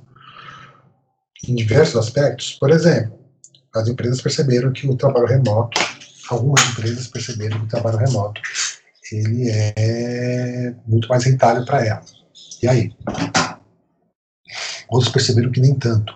em 1.46 1.54
diversos 1.54 1.96
aspectos. 1.96 2.52
Por 2.52 2.70
exemplo, 2.70 3.18
as 3.74 3.88
empresas 3.88 4.20
perceberam 4.20 4.72
que 4.72 4.88
o 4.88 4.96
trabalho 4.96 5.26
remoto, 5.26 5.80
algumas 6.28 6.62
empresas 6.70 7.06
perceberam 7.08 7.58
que 7.58 7.64
o 7.64 7.68
trabalho 7.68 7.98
remoto 7.98 8.40
ele 9.12 9.50
é 9.50 10.74
muito 10.86 11.08
mais 11.08 11.24
rentável 11.24 11.64
para 11.64 11.84
ela. 11.84 12.02
E 12.62 12.68
aí? 12.68 12.92
Outros 14.88 15.12
perceberam 15.12 15.50
que 15.50 15.60
nem 15.60 15.74
tanto. 15.74 16.14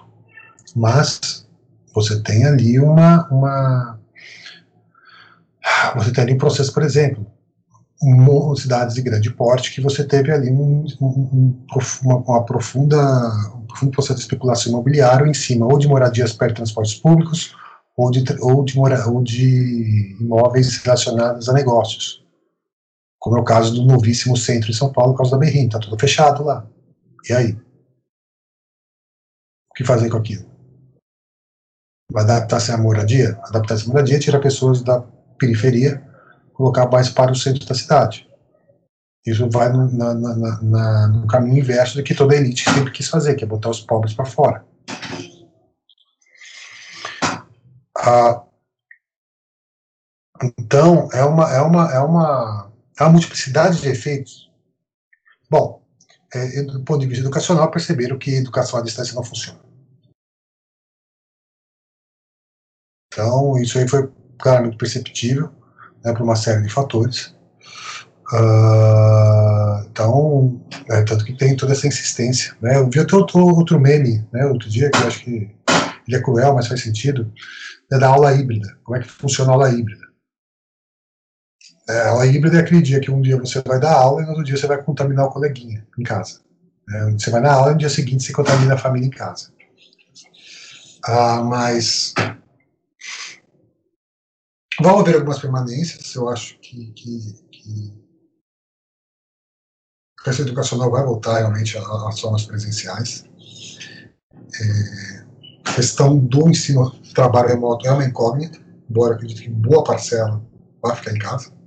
Mas 0.74 1.46
você 1.94 2.22
tem 2.22 2.44
ali 2.44 2.78
uma, 2.78 3.28
uma 3.28 3.98
você 5.96 6.12
tem 6.12 6.24
ali 6.24 6.34
um 6.34 6.38
processo, 6.38 6.72
por 6.72 6.82
exemplo, 6.82 7.26
cidades 8.56 8.94
de 8.94 9.02
grande 9.02 9.30
porte 9.32 9.74
que 9.74 9.80
você 9.80 10.04
teve 10.04 10.32
ali 10.32 10.50
um, 10.50 10.86
um, 11.00 11.64
uma, 12.04 12.16
uma, 12.16 12.44
profunda, 12.44 12.96
um 13.54 13.66
profundo 13.66 13.92
processo 13.92 14.16
de 14.16 14.20
especulação 14.20 14.72
imobiliária 14.72 15.26
em 15.26 15.34
cima 15.34 15.66
ou 15.66 15.78
de 15.78 15.88
moradias 15.88 16.32
perto 16.32 16.50
de 16.50 16.56
transportes 16.56 16.94
públicos 16.94 17.54
ou 17.96 18.10
de, 18.10 18.24
ou 18.40 18.64
de, 18.64 18.78
ou 18.78 19.22
de 19.22 20.16
imóveis 20.20 20.78
relacionados 20.78 21.48
a 21.48 21.52
negócios 21.52 22.27
como 23.18 23.36
é 23.36 23.40
o 23.40 23.44
caso 23.44 23.74
do 23.74 23.84
novíssimo 23.84 24.36
centro 24.36 24.70
em 24.70 24.74
São 24.74 24.92
Paulo, 24.92 25.12
por 25.12 25.18
causa 25.18 25.32
da 25.32 25.38
Berrim, 25.38 25.66
está 25.66 25.78
tudo 25.78 25.98
fechado 25.98 26.44
lá. 26.44 26.66
E 27.28 27.32
aí? 27.32 27.52
O 29.70 29.74
que 29.74 29.84
fazer 29.84 30.08
com 30.08 30.18
aquilo? 30.18 30.48
Vai 32.10 32.24
adaptar-se 32.24 32.72
à 32.72 32.78
moradia? 32.78 33.38
Adaptar-se 33.44 33.84
à 33.84 33.88
moradia, 33.88 34.18
tira 34.18 34.40
pessoas 34.40 34.82
da 34.82 35.00
periferia, 35.38 36.02
colocar 36.52 36.88
mais 36.88 37.10
para 37.10 37.32
o 37.32 37.36
centro 37.36 37.66
da 37.66 37.74
cidade. 37.74 38.28
Isso 39.26 39.48
vai 39.50 39.70
no, 39.70 39.90
na, 39.90 40.14
na, 40.14 40.62
na, 40.62 41.08
no 41.08 41.26
caminho 41.26 41.58
inverso 41.58 41.96
do 41.96 42.02
que 42.02 42.14
toda 42.14 42.34
elite 42.34 42.64
sempre 42.64 42.92
quis 42.92 43.08
fazer, 43.08 43.34
que 43.34 43.44
é 43.44 43.46
botar 43.46 43.68
os 43.68 43.80
pobres 43.80 44.14
para 44.14 44.24
fora. 44.24 44.64
Ah, 47.98 48.42
então, 50.58 51.08
é 51.12 51.22
uma, 51.24 51.50
é 51.52 51.60
uma, 51.60 51.92
é 51.92 51.98
uma 51.98 52.67
Há 52.98 53.08
multiplicidade 53.08 53.80
de 53.80 53.88
efeitos. 53.88 54.50
Bom, 55.48 55.82
é, 56.34 56.62
do 56.62 56.82
ponto 56.84 57.00
de 57.00 57.06
vista 57.06 57.22
educacional, 57.22 57.70
perceberam 57.70 58.18
que 58.18 58.34
educação 58.34 58.80
à 58.80 58.82
distância 58.82 59.14
não 59.14 59.22
funciona. 59.22 59.60
Então, 63.12 63.56
isso 63.58 63.78
aí 63.78 63.88
foi 63.88 64.10
claramente 64.38 64.76
perceptível 64.76 65.50
né, 66.04 66.12
por 66.12 66.22
uma 66.22 66.36
série 66.36 66.62
de 66.62 66.68
fatores. 66.68 67.34
Uh, 68.32 69.86
então, 69.90 70.60
é, 70.90 71.02
tanto 71.02 71.24
que 71.24 71.36
tem 71.36 71.56
toda 71.56 71.72
essa 71.72 71.86
insistência. 71.86 72.56
Né? 72.60 72.76
Eu 72.76 72.90
vi 72.90 73.00
até 73.00 73.16
outro, 73.16 73.40
outro 73.40 73.80
meme, 73.80 74.26
né, 74.32 74.44
outro 74.46 74.68
dia, 74.68 74.90
que 74.90 74.98
eu 74.98 75.06
acho 75.06 75.24
que 75.24 75.56
ele 76.06 76.16
é 76.16 76.22
cruel, 76.22 76.54
mas 76.54 76.66
faz 76.66 76.82
sentido, 76.82 77.32
é 77.92 77.98
da 77.98 78.08
aula 78.08 78.34
híbrida. 78.34 78.76
Como 78.84 78.96
é 78.96 79.00
que 79.00 79.08
funciona 79.08 79.50
a 79.50 79.54
aula 79.54 79.70
híbrida? 79.70 80.07
É, 81.88 82.00
aula 82.02 82.26
híbrida 82.26 82.58
é 82.58 82.60
aquele 82.60 82.82
dia 82.82 83.00
que 83.00 83.10
um 83.10 83.22
dia 83.22 83.38
você 83.38 83.62
vai 83.66 83.80
dar 83.80 83.94
aula 83.94 84.20
e 84.20 84.24
no 84.24 84.30
outro 84.30 84.44
dia 84.44 84.56
você 84.56 84.66
vai 84.66 84.82
contaminar 84.82 85.24
o 85.24 85.30
coleguinha 85.30 85.86
em 85.98 86.02
casa. 86.02 86.40
É, 86.90 87.10
você 87.12 87.30
vai 87.30 87.40
na 87.40 87.52
aula 87.52 87.70
e 87.70 87.72
no 87.72 87.78
dia 87.78 87.88
seguinte 87.88 88.24
você 88.24 88.32
contamina 88.32 88.74
a 88.74 88.78
família 88.78 89.06
em 89.06 89.10
casa. 89.10 89.50
Ah, 91.02 91.42
mas 91.42 92.12
vão 94.80 94.98
haver 94.98 95.14
algumas 95.14 95.38
permanências, 95.38 96.14
eu 96.14 96.28
acho 96.28 96.58
que, 96.58 96.92
que, 96.92 97.34
que 97.50 98.08
educacional 100.42 100.90
vai 100.90 101.02
voltar 101.02 101.38
realmente 101.38 101.78
às 101.78 102.20
formas 102.20 102.44
presenciais. 102.44 103.24
É, 104.60 105.24
a 105.64 105.72
questão 105.74 106.18
do 106.18 106.50
ensino, 106.50 106.90
trabalho 107.14 107.48
remoto 107.48 107.86
é 107.86 107.92
uma 107.92 108.04
incógnita, 108.04 108.60
embora 108.90 109.14
acredite 109.14 109.44
que 109.44 109.48
boa 109.48 109.82
parcela 109.82 110.44
vai 110.82 110.94
ficar 110.96 111.12
em 111.12 111.18
casa. 111.18 111.57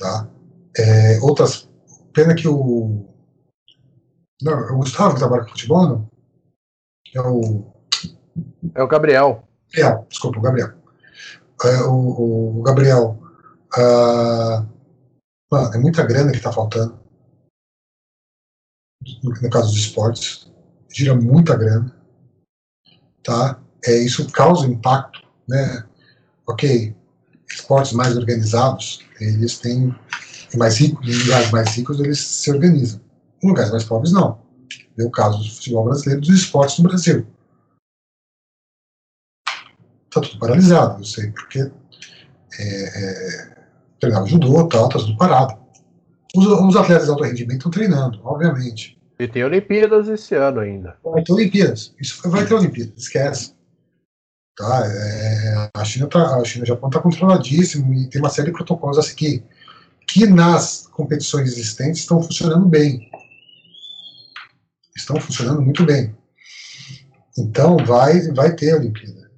Tá? 0.00 0.26
É, 0.78 1.20
outras. 1.20 1.68
Pena 2.14 2.34
que 2.34 2.48
o. 2.48 3.06
Não, 4.42 4.52
é 4.52 4.72
o 4.72 4.78
Gustavo 4.78 5.12
que 5.12 5.20
trabalha 5.20 5.42
com 5.44 5.50
futebol, 5.50 5.86
não? 5.86 6.10
É 7.14 7.20
o. 7.20 7.70
É 8.74 8.82
o 8.82 8.88
Gabriel. 8.88 9.46
É, 9.76 9.94
desculpa, 10.08 10.38
o 10.38 10.42
Gabriel. 10.42 10.72
É, 11.62 11.82
o, 11.82 12.60
o 12.60 12.62
Gabriel. 12.62 13.20
Uh, 13.76 14.66
mano, 15.52 15.74
é 15.74 15.78
muita 15.78 16.04
grana 16.04 16.30
que 16.30 16.38
está 16.38 16.50
faltando. 16.50 16.98
No, 19.22 19.30
no, 19.30 19.50
caso 19.50 19.68
dos 19.68 19.80
esportes. 19.80 20.50
Gira 20.92 21.14
muita 21.14 21.56
grana. 21.56 21.94
Tá? 23.22 23.60
É, 23.84 23.98
isso 23.98 24.30
causa 24.32 24.66
impacto. 24.66 25.20
Né? 25.46 25.86
Ok, 26.46 26.96
esportes 27.50 27.92
mais 27.92 28.16
organizados, 28.16 29.04
eles 29.20 29.58
têm 29.58 29.94
mais 30.56 30.78
ricos, 30.78 31.08
em 31.08 31.18
lugares 31.24 31.50
mais 31.50 31.76
ricos 31.76 32.00
eles 32.00 32.18
se 32.18 32.50
organizam. 32.50 33.00
Em 33.42 33.48
lugares 33.48 33.70
mais 33.70 33.84
pobres, 33.84 34.12
não. 34.12 34.38
É 34.98 35.04
o 35.04 35.10
caso 35.10 35.38
do 35.38 35.50
futebol 35.50 35.84
brasileiro, 35.84 36.20
dos 36.20 36.30
esportes 36.30 36.78
no 36.78 36.88
Brasil. 36.88 37.26
Está 40.06 40.20
tudo 40.20 40.38
paralisado, 40.38 41.00
eu 41.00 41.04
sei, 41.04 41.30
porque 41.30 41.70
é, 42.58 42.62
é, 42.62 43.56
treinava 44.00 44.26
judô, 44.26 44.66
tal, 44.66 44.86
está 44.86 44.98
tudo 44.98 45.16
parado. 45.16 45.58
Os, 46.34 46.46
os, 46.46 46.76
atletas 46.76 47.04
de 47.04 47.10
alto 47.10 47.24
rendimento 47.24 47.58
estão 47.58 47.70
treinando, 47.70 48.20
obviamente. 48.24 48.98
E 49.18 49.28
tem 49.28 49.44
Olimpíadas 49.44 50.08
esse 50.08 50.34
ano 50.34 50.60
ainda. 50.60 50.96
Vai 51.04 51.22
ter 51.22 51.32
Olimpíadas. 51.32 51.94
Isso 52.00 52.28
vai 52.28 52.44
ter 52.44 52.54
Olimpíadas, 52.54 52.94
esquece. 52.96 53.54
Tá, 54.60 54.82
é, 54.84 55.70
a 55.72 55.84
China 55.86 56.06
tá, 56.06 56.36
a 56.36 56.44
China 56.44 56.64
e 56.64 56.66
o 56.66 56.74
Japão 56.74 56.90
está 56.90 57.00
controladíssimo 57.00 57.94
e 57.94 58.10
tem 58.10 58.20
uma 58.20 58.28
série 58.28 58.48
de 58.48 58.52
protocolos 58.52 58.98
a 58.98 59.02
seguir 59.02 59.42
que 60.06 60.26
nas 60.26 60.86
competições 60.88 61.52
existentes 61.52 62.02
estão 62.02 62.22
funcionando 62.22 62.66
bem. 62.66 63.10
Estão 64.94 65.18
funcionando 65.18 65.62
muito 65.62 65.86
bem. 65.86 66.14
Então 67.38 67.78
vai, 67.86 68.20
vai 68.32 68.54
ter 68.54 68.72
a 68.72 68.76
Olimpíada. 68.76 69.30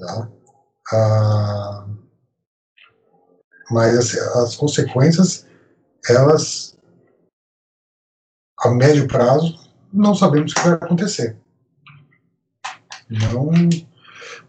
Tá? 0.00 0.28
Ah, 0.92 1.86
mas 3.70 3.96
assim, 3.96 4.18
as 4.42 4.56
consequências, 4.56 5.46
elas, 6.08 6.76
a 8.58 8.70
médio 8.70 9.06
prazo, 9.06 9.54
não 9.92 10.12
sabemos 10.12 10.50
o 10.50 10.54
que 10.56 10.60
vai 10.62 10.72
acontecer. 10.72 11.36
Não, 13.08 13.52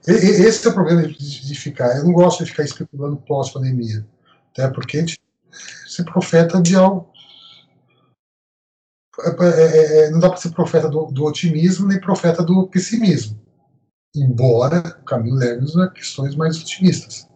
esse 0.07 0.67
é 0.67 0.69
o 0.69 0.73
problema 0.73 1.07
de 1.07 1.55
ficar. 1.55 1.97
Eu 1.97 2.03
não 2.03 2.13
gosto 2.13 2.43
de 2.43 2.51
ficar 2.51 2.63
especulando 2.63 3.17
pós-pandemia. 3.17 4.05
Até 4.51 4.67
porque 4.69 4.97
a 4.97 4.99
gente 5.01 5.19
ser 5.87 6.03
profeta 6.03 6.61
de 6.61 6.75
algo. 6.75 7.09
É, 9.19 9.45
é, 9.49 10.05
é, 10.05 10.09
não 10.11 10.19
dá 10.19 10.29
para 10.29 10.37
ser 10.37 10.51
profeta 10.51 10.89
do, 10.89 11.05
do, 11.05 11.23
otimismo 11.23 11.87
nem 11.87 11.99
profeta 11.99 12.43
do 12.43 12.67
pessimismo. 12.67 13.39
Embora 14.13 14.79
o 15.01 15.05
caminho 15.05 15.35
leve-nos 15.35 15.77
a 15.77 15.89
questões 15.89 16.35
mais 16.35 16.59
otimistas. 16.59 17.27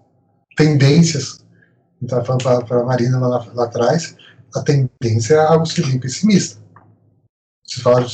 Tendências, 0.55 1.43
estava 2.01 2.25
falando 2.25 2.65
para 2.65 2.81
a 2.81 2.85
Marina 2.85 3.17
lá, 3.19 3.45
lá, 3.53 3.63
atrás, 3.65 4.15
a 4.53 4.61
tendência 4.61 5.35
é 5.35 5.39
algo 5.39 5.65
ser 5.65 5.99
pessimista. 5.99 6.61
Se 7.65 7.81
fala, 7.81 8.05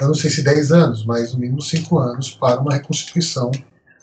eu 0.00 0.08
não 0.08 0.14
sei 0.14 0.30
se 0.30 0.42
10 0.42 0.72
anos, 0.72 1.04
mas 1.04 1.32
no 1.32 1.38
mínimo 1.38 1.62
5 1.62 1.98
anos 1.98 2.30
para 2.30 2.60
uma 2.60 2.74
reconstituição 2.74 3.50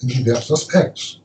em 0.04 0.08
diversos 0.08 0.62
aspectos. 0.62 1.24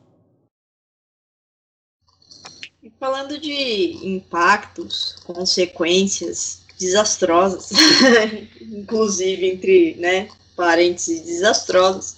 Falando 2.99 3.39
de 3.39 4.07
impactos, 4.07 5.17
consequências 5.25 6.63
desastrosas, 6.79 7.71
inclusive 8.61 9.51
entre 9.51 9.95
né, 9.97 10.29
parênteses 10.57 11.21
desastrosas, 11.21 12.17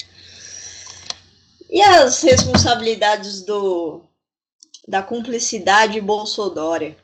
e 1.68 1.80
as 1.82 2.22
responsabilidades 2.22 3.42
do, 3.42 4.02
da 4.88 5.02
cumplicidade 5.02 6.00
bolsodória? 6.00 6.96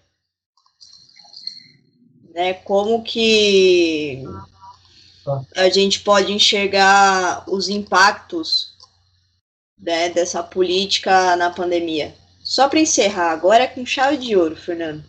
Né, 2.35 2.55
como 2.55 3.03
que 3.03 4.23
a 5.57 5.69
gente 5.69 6.01
pode 6.01 6.33
enxergar 6.33 7.45
os 7.49 7.69
impactos 7.69 8.76
né, 9.79 10.09
dessa 10.09 10.43
política 10.43 11.37
na 11.37 11.51
pandemia? 11.51 12.15
Só 12.43 12.69
para 12.69 12.81
encerrar, 12.81 13.33
agora 13.33 13.65
é 13.65 13.67
com 13.67 13.85
chave 13.85 14.17
de 14.17 14.37
ouro, 14.37 14.57
Fernando. 14.57 15.05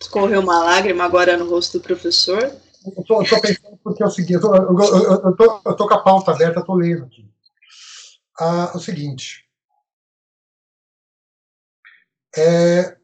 Escorreu 0.00 0.40
uma 0.40 0.62
lágrima 0.62 1.04
agora 1.04 1.36
no 1.36 1.48
rosto 1.48 1.78
do 1.78 1.84
professor. 1.84 2.54
Tô 3.06 3.24
pensando 3.24 3.78
porque 3.82 4.02
é 4.02 4.06
o 4.06 4.10
seguinte, 4.10 4.32
eu 4.34 4.40
tô, 4.40 4.54
eu, 4.54 5.76
tô, 5.76 5.88
com 5.88 5.94
a 5.94 6.02
pauta 6.02 6.32
aberta, 6.32 6.64
tô 6.64 6.74
lendo 6.74 7.04
aqui. 7.04 7.30
Ah, 8.38 8.72
o 8.74 8.78
seguinte. 8.78 9.46
É, 12.36 12.96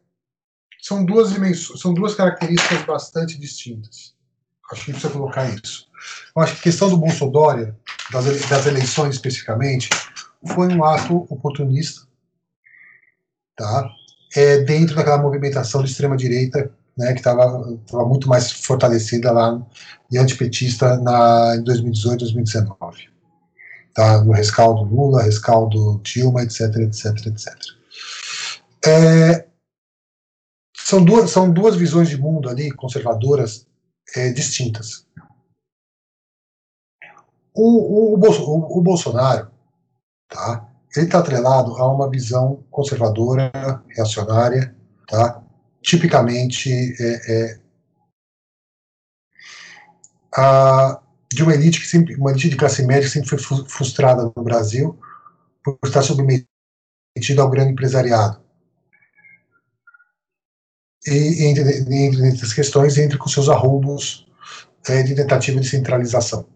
são 0.81 1.05
duas 1.05 1.33
dimensões, 1.33 1.81
são 1.81 1.93
duas 1.93 2.15
características 2.15 2.85
bastante 2.85 3.39
distintas. 3.39 4.17
Acho 4.71 4.85
que 4.85 4.93
precisa 4.93 5.13
colocar 5.13 5.49
isso. 5.49 5.89
Eu 6.35 6.43
acho 6.43 6.55
que 6.55 6.61
a 6.61 6.63
questão 6.63 6.91
do 6.91 6.97
Bolsonaro 6.97 7.75
das, 8.11 8.49
das 8.49 8.67
eleições 8.67 9.15
especificamente, 9.15 9.89
foi 10.47 10.69
um 10.69 10.85
ato 10.85 11.27
oportunista, 11.29 12.03
tá? 13.57 13.89
É, 14.35 14.59
dentro 14.59 14.95
daquela 14.95 15.19
movimentação 15.19 15.83
de 15.83 15.91
extrema-direita, 15.91 16.71
né, 16.97 17.13
que 17.13 17.19
estava 17.19 17.59
muito 18.07 18.29
mais 18.29 18.53
fortalecida 18.53 19.31
lá 19.33 19.61
e 20.11 20.19
antipetista 20.19 20.97
na, 20.99 21.57
em 21.57 21.63
2018, 21.63 22.21
2019. 22.21 23.09
Tá? 23.95 24.23
No 24.23 24.33
rescaldo 24.33 24.83
Lula, 24.83 25.23
rescaldo 25.23 26.01
Dilma, 26.03 26.43
etc, 26.43 26.77
etc, 26.77 27.27
etc. 27.27 27.55
É, 28.87 29.47
são, 30.77 31.05
duas, 31.05 31.31
são 31.31 31.51
duas 31.51 31.77
visões 31.77 32.09
de 32.09 32.19
mundo 32.19 32.49
ali, 32.49 32.71
conservadoras, 32.71 33.67
é, 34.15 34.31
distintas. 34.31 35.07
O, 37.55 38.15
o, 38.15 38.19
o, 38.19 38.79
o 38.79 38.83
Bolsonaro, 38.83 39.51
tá? 40.29 40.69
ele 40.95 41.07
está 41.07 41.19
atrelado 41.19 41.77
a 41.77 41.93
uma 41.93 42.09
visão 42.11 42.63
conservadora, 42.71 43.51
reacionária, 43.89 44.75
tá? 45.07 45.43
tipicamente 45.83 46.71
é, 46.71 47.33
é, 47.33 47.61
a, 50.35 51.01
de 51.33 51.43
uma 51.43 51.55
elite 51.55 51.81
que 51.81 51.87
sempre, 51.87 52.15
uma 52.17 52.31
elite 52.31 52.51
de 52.51 52.57
classe 52.57 52.85
média 52.85 53.03
que 53.03 53.11
sempre 53.11 53.29
foi 53.29 53.39
frustrada 53.69 54.33
no 54.35 54.43
Brasil 54.43 54.99
por 55.63 55.79
estar 55.85 56.03
submetida 56.03 56.47
ao 57.41 57.51
grande 57.51 57.73
empresariado. 57.73 58.46
E 61.07 61.45
entre, 61.45 61.63
entre, 61.63 62.27
entre 62.27 62.43
as 62.43 62.53
questões, 62.53 62.99
entre 62.99 63.19
com 63.19 63.29
seus 63.29 63.49
arroubos 63.49 64.27
é, 64.89 65.03
de 65.03 65.15
tentativa 65.15 65.61
de 65.61 65.69
centralização 65.69 66.47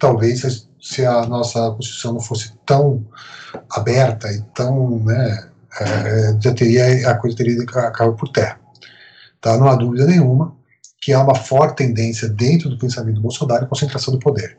talvez 0.00 0.66
se 0.80 1.04
a 1.04 1.26
nossa 1.26 1.70
Constituição 1.72 2.14
não 2.14 2.20
fosse 2.20 2.56
tão 2.66 3.06
aberta 3.70 4.32
e 4.32 4.42
tão, 4.54 4.98
né, 5.04 5.50
é, 5.80 6.40
já 6.40 6.54
teria, 6.54 7.10
a 7.10 7.16
coisa 7.16 7.36
teria 7.36 7.64
caído 7.66 8.16
por 8.16 8.30
terra. 8.30 8.58
Tá? 9.40 9.56
Não 9.56 9.68
há 9.68 9.76
dúvida 9.76 10.06
nenhuma 10.06 10.56
que 11.00 11.12
há 11.12 11.22
uma 11.22 11.34
forte 11.34 11.76
tendência 11.76 12.28
dentro 12.28 12.68
do 12.68 12.78
pensamento 12.78 13.16
do 13.16 13.22
Bolsonaro 13.22 13.64
à 13.64 13.68
concentração 13.68 14.12
do 14.12 14.20
poder. 14.20 14.56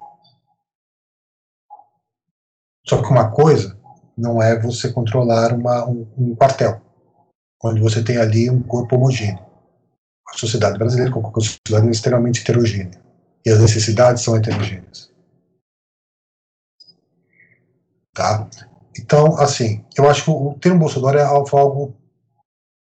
Só 2.88 3.02
que 3.02 3.10
uma 3.10 3.30
coisa 3.30 3.78
não 4.18 4.41
é 4.41 4.60
você 4.60 4.91
controlar 4.91 5.53
uma, 5.53 5.88
um, 5.88 6.08
um 6.18 6.36
quartel, 6.36 6.82
quando 7.62 7.80
você 7.80 8.04
tem 8.04 8.18
ali 8.18 8.50
um 8.50 8.64
corpo 8.64 8.96
homogêneo. 8.96 9.46
A 10.28 10.36
sociedade 10.36 10.80
brasileira, 10.80 11.12
como 11.12 11.28
a 11.28 11.34
sociedade, 11.40 11.88
é 11.88 11.92
extremamente 11.92 12.42
heterogênea. 12.42 13.00
E 13.46 13.52
as 13.52 13.62
necessidades 13.62 14.24
são 14.24 14.36
heterogêneas. 14.36 15.12
Tá? 18.14 18.50
Então, 19.00 19.38
assim, 19.38 19.86
eu 19.96 20.10
acho 20.10 20.26
que 20.26 20.32
o 20.32 20.56
termo 20.60 20.80
Bolsonaro 20.80 21.20
é 21.20 21.24
algo 21.24 21.96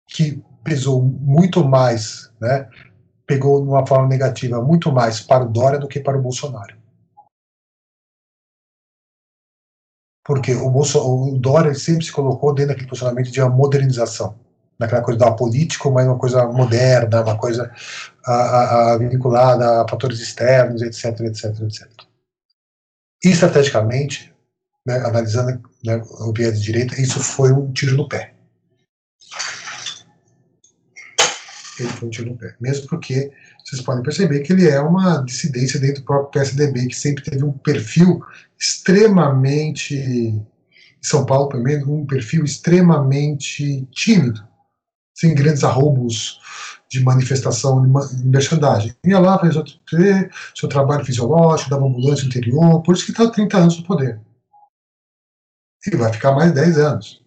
que 0.08 0.42
pesou 0.64 1.00
muito 1.00 1.64
mais, 1.64 2.32
né, 2.40 2.68
pegou 3.24 3.62
de 3.62 3.68
uma 3.68 3.86
forma 3.86 4.08
negativa 4.08 4.60
muito 4.60 4.90
mais 4.90 5.20
para 5.20 5.44
o 5.44 5.48
Dória 5.48 5.78
do 5.78 5.88
que 5.88 6.00
para 6.00 6.18
o 6.18 6.22
Bolsonaro. 6.22 6.76
Porque 10.24 10.54
o, 10.54 10.68
Bolso, 10.70 10.98
o 10.98 11.38
Dória 11.38 11.72
sempre 11.74 12.04
se 12.04 12.12
colocou 12.12 12.52
dentro 12.52 12.70
daquele 12.70 12.88
posicionamento 12.88 13.30
de 13.30 13.40
uma 13.40 13.48
modernização, 13.48 14.36
naquela 14.78 15.02
coisa 15.02 15.18
da 15.18 15.32
político, 15.32 15.90
mas 15.90 16.06
uma 16.06 16.18
coisa 16.18 16.46
moderna, 16.46 17.22
uma 17.22 17.38
coisa 17.38 17.70
a, 18.24 18.32
a, 18.32 18.92
a 18.92 18.98
vinculada 18.98 19.82
a 19.82 19.88
fatores 19.88 20.20
externos, 20.20 20.82
etc, 20.82 21.20
etc, 21.20 21.60
etc. 21.62 21.88
E 23.24 23.30
estrategicamente, 23.30 24.34
né, 24.86 24.96
analisando 24.98 25.60
né, 25.84 26.02
o 26.20 26.32
viés 26.32 26.58
de 26.58 26.64
direita, 26.64 27.00
isso 27.00 27.20
foi 27.20 27.52
um 27.52 27.72
tiro 27.72 27.96
no 27.96 28.08
pé. 28.08 28.34
Ele 31.78 31.88
foi 31.90 32.08
um 32.08 32.10
tiro 32.10 32.30
no 32.30 32.36
pé. 32.36 32.54
Mesmo 32.60 32.86
porque 32.86 33.32
vocês 33.64 33.82
podem 33.82 34.02
perceber 34.02 34.40
que 34.40 34.52
ele 34.52 34.68
é 34.68 34.80
uma 34.80 35.22
dissidência 35.24 35.80
dentro 35.80 36.02
do 36.02 36.06
próprio 36.06 36.30
PSDB, 36.30 36.86
que 36.86 36.96
sempre 36.96 37.24
teve 37.24 37.44
um 37.44 37.52
perfil 37.52 38.22
extremamente, 38.58 39.94
em 39.94 40.46
São 41.02 41.26
Paulo 41.26 41.48
pelo 41.48 41.62
menos, 41.62 41.86
um 41.88 42.06
perfil 42.06 42.44
extremamente 42.44 43.86
tímido, 43.90 44.46
sem 45.16 45.34
grandes 45.34 45.64
arroubos 45.64 46.40
de 46.90 47.02
manifestação 47.02 47.82
de 47.82 48.24
merchandising. 48.24 48.94
Ia 49.04 49.18
lá, 49.18 49.38
fazia 49.38 50.30
seu 50.54 50.68
trabalho 50.68 51.04
fisiológico, 51.04 51.70
dava 51.70 51.86
ambulância 51.86 52.26
interior, 52.26 52.82
por 52.82 52.94
isso 52.94 53.04
que 53.04 53.10
está 53.10 53.28
30 53.28 53.56
anos 53.56 53.78
no 53.78 53.86
poder. 53.86 54.20
E 55.86 55.96
vai 55.96 56.12
ficar 56.12 56.32
mais 56.32 56.52
10 56.52 56.78
anos. 56.78 57.22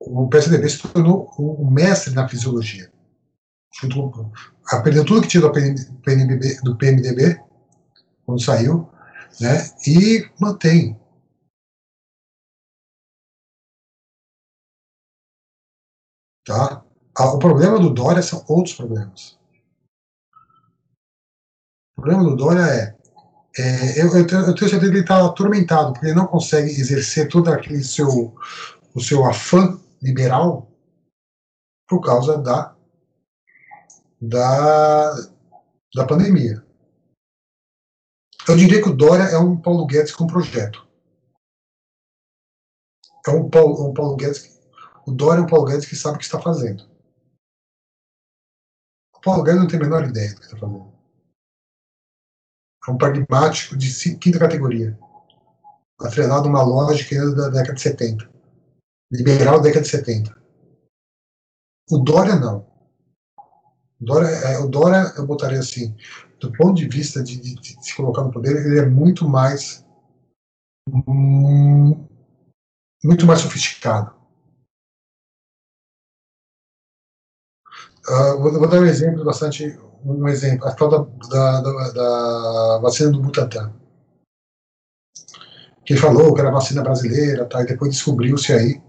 O 0.00 0.28
PSDB 0.28 0.68
se 0.68 0.78
tornou 0.78 1.30
o 1.38 1.70
mestre 1.70 2.12
na 2.12 2.28
fisiologia 2.28 2.92
aprendeu 4.70 5.04
tudo 5.04 5.22
que 5.22 5.28
tinha 5.28 5.40
do 5.40 5.50
PMDB, 5.50 6.60
do 6.62 6.76
PMDB 6.76 7.40
quando 8.24 8.42
saiu, 8.42 8.88
né, 9.40 9.70
e 9.86 10.28
mantém. 10.38 10.98
Tá? 16.44 16.84
Ah, 17.16 17.32
o 17.32 17.38
problema 17.38 17.78
do 17.78 17.90
Dória 17.90 18.22
são 18.22 18.44
outros 18.48 18.74
problemas. 18.74 19.38
O 21.96 22.02
problema 22.02 22.24
do 22.24 22.36
Dória 22.36 22.62
é, 22.62 22.96
é 23.58 24.02
eu, 24.02 24.16
eu, 24.16 24.26
tenho, 24.26 24.40
eu 24.42 24.54
tenho 24.54 24.70
certeza 24.70 24.80
que 24.80 24.86
ele 24.86 25.00
está 25.00 25.24
atormentado, 25.24 25.92
porque 25.92 26.06
ele 26.06 26.14
não 26.14 26.26
consegue 26.26 26.70
exercer 26.70 27.28
todo 27.28 27.52
aquele 27.52 27.84
seu, 27.84 28.34
o 28.94 29.00
seu 29.00 29.24
afã 29.24 29.78
liberal 30.00 30.68
por 31.86 32.00
causa 32.00 32.38
da 32.38 32.74
da, 34.22 35.12
da 35.94 36.06
pandemia. 36.06 36.64
Eu 38.48 38.56
diria 38.56 38.80
que 38.80 38.88
o 38.88 38.96
Dória 38.96 39.24
é 39.24 39.38
um 39.38 39.60
Paulo 39.60 39.86
Guedes 39.86 40.14
com 40.14 40.26
projeto. 40.26 40.86
É 43.26 43.30
um 43.30 43.50
Paulo, 43.50 43.88
um 43.88 43.94
Paulo 43.94 44.16
Guedes. 44.16 44.60
O 45.06 45.12
Dória 45.12 45.40
é 45.40 45.44
um 45.44 45.48
Paulo 45.48 45.66
Guedes 45.66 45.86
que 45.86 45.96
sabe 45.96 46.16
o 46.16 46.18
que 46.18 46.24
está 46.24 46.40
fazendo. 46.40 46.84
O 49.14 49.20
Paulo 49.20 49.42
Guedes 49.42 49.60
não 49.60 49.68
tem 49.68 49.78
a 49.78 49.82
menor 49.82 50.04
ideia 50.08 50.34
do 50.34 50.40
que 50.40 50.46
está 50.46 50.56
fazendo. 50.56 50.92
É 52.86 52.90
um 52.90 52.98
pragmático 52.98 53.76
de 53.76 54.18
quinta 54.18 54.38
categoria. 54.38 54.98
Atrelado 56.00 56.46
a 56.46 56.50
uma 56.50 56.62
lógica 56.62 57.30
da 57.34 57.48
década 57.48 57.74
de 57.74 57.80
70. 57.80 58.30
Liberal 59.10 59.58
da 59.58 59.64
década 59.64 59.82
de 59.82 59.88
70. 59.88 60.42
O 61.90 61.98
Dória 61.98 62.36
não. 62.36 62.66
Dória, 64.00 64.26
é, 64.26 64.58
o 64.58 64.68
Dória, 64.68 65.12
eu 65.16 65.26
botaria 65.26 65.60
assim, 65.60 65.96
do 66.40 66.52
ponto 66.52 66.74
de 66.74 66.88
vista 66.88 67.22
de, 67.22 67.40
de, 67.40 67.54
de 67.54 67.84
se 67.84 67.94
colocar 67.94 68.24
no 68.24 68.32
poder, 68.32 68.66
ele 68.66 68.80
é 68.80 68.86
muito 68.86 69.28
mais 69.28 69.84
hum, 70.88 72.08
muito 73.04 73.26
mais 73.26 73.40
sofisticado. 73.40 74.21
Uh, 78.08 78.38
vou, 78.40 78.52
vou, 78.52 78.68
dar 78.68 78.80
um 78.80 78.86
exemplo 78.86 79.24
bastante 79.24 79.78
um 80.04 80.26
exemplo 80.26 80.66
a 80.66 80.74
tal 80.74 80.88
da, 80.90 80.98
da, 81.28 81.60
da, 81.60 81.90
da 81.92 82.78
vacina 82.78 83.10
do 83.12 83.20
Butantan 83.20 83.72
que 85.84 85.96
falou 85.96 86.34
que 86.34 86.40
era 86.40 86.50
vacina 86.50 86.82
brasileira 86.82 87.44
tá, 87.44 87.62
e 87.62 87.66
depois 87.66 87.92
descobriu-se 87.92 88.52
aí 88.52 88.82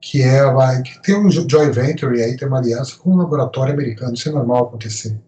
que 0.00 0.22
é 0.22 0.42
vai, 0.50 0.82
que 0.82 1.02
tem 1.02 1.14
um 1.14 1.30
joint 1.30 1.72
venture 1.72 2.22
aí, 2.22 2.36
tem 2.36 2.48
uma 2.48 2.58
aliança 2.58 2.96
com 2.96 3.12
um 3.12 3.16
laboratório 3.16 3.74
americano, 3.74 4.14
isso 4.14 4.28
é 4.28 4.32
normal 4.32 4.66
acontecer. 4.66 5.20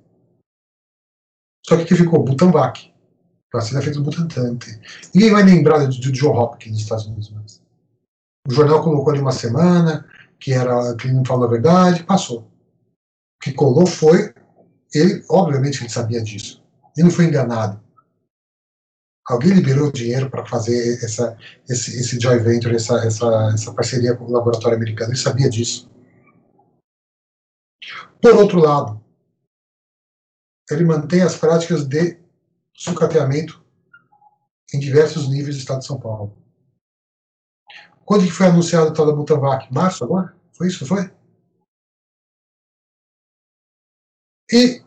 Só 1.66 1.76
que 1.76 1.82
aqui 1.82 1.94
ficou 1.94 2.24
Butanvac, 2.24 2.92
vacina 3.52 3.82
feita 3.82 3.98
do 3.98 4.04
Butantan. 4.04 4.58
Ninguém 5.14 5.30
vai 5.30 5.42
lembrar 5.42 5.84
do, 5.84 6.12
John 6.12 6.36
Hopkins 6.36 6.72
nos 6.72 6.82
Estados 6.82 7.06
Unidos 7.06 7.30
mais. 7.30 7.62
O 8.48 8.52
jornal 8.52 8.82
colocou 8.82 9.10
ali 9.10 9.20
uma 9.20 9.30
semana, 9.30 10.06
que 10.40 10.52
era 10.52 10.96
que 10.96 11.12
não 11.12 11.24
falou 11.24 11.44
a 11.44 11.50
verdade, 11.50 12.02
passou. 12.02 12.50
Que 13.42 13.52
colou 13.52 13.86
foi, 13.86 14.32
ele, 14.94 15.24
obviamente 15.28 15.82
ele 15.82 15.90
sabia 15.90 16.22
disso. 16.22 16.62
Ele 16.96 17.08
não 17.08 17.14
foi 17.14 17.24
enganado. 17.24 17.82
Alguém 19.26 19.52
liberou 19.52 19.90
dinheiro 19.90 20.30
para 20.30 20.46
fazer 20.46 21.02
essa, 21.02 21.36
esse, 21.68 21.98
esse 21.98 22.20
joint 22.20 22.42
venture, 22.42 22.74
essa, 22.74 22.96
essa, 23.04 23.50
essa 23.54 23.72
parceria 23.72 24.16
com 24.16 24.24
o 24.24 24.32
laboratório 24.32 24.76
americano. 24.76 25.10
Ele 25.10 25.18
sabia 25.18 25.48
disso. 25.48 25.90
Por 28.20 28.34
outro 28.34 28.60
lado, 28.60 29.02
ele 30.70 30.84
mantém 30.84 31.22
as 31.22 31.36
práticas 31.36 31.84
de 31.86 32.18
sucateamento 32.72 33.62
em 34.72 34.78
diversos 34.78 35.28
níveis 35.28 35.56
do 35.56 35.60
estado 35.60 35.80
de 35.80 35.86
São 35.86 35.98
Paulo. 35.98 36.36
Quando 38.04 38.24
que 38.24 38.30
foi 38.30 38.46
anunciado 38.46 38.90
o 38.90 38.92
tal 38.92 39.06
da 39.06 39.12
Butanvac? 39.12 39.72
Março 39.72 40.04
agora? 40.04 40.34
Foi 40.52 40.68
isso, 40.68 40.86
foi? 40.86 41.10
E 44.52 44.82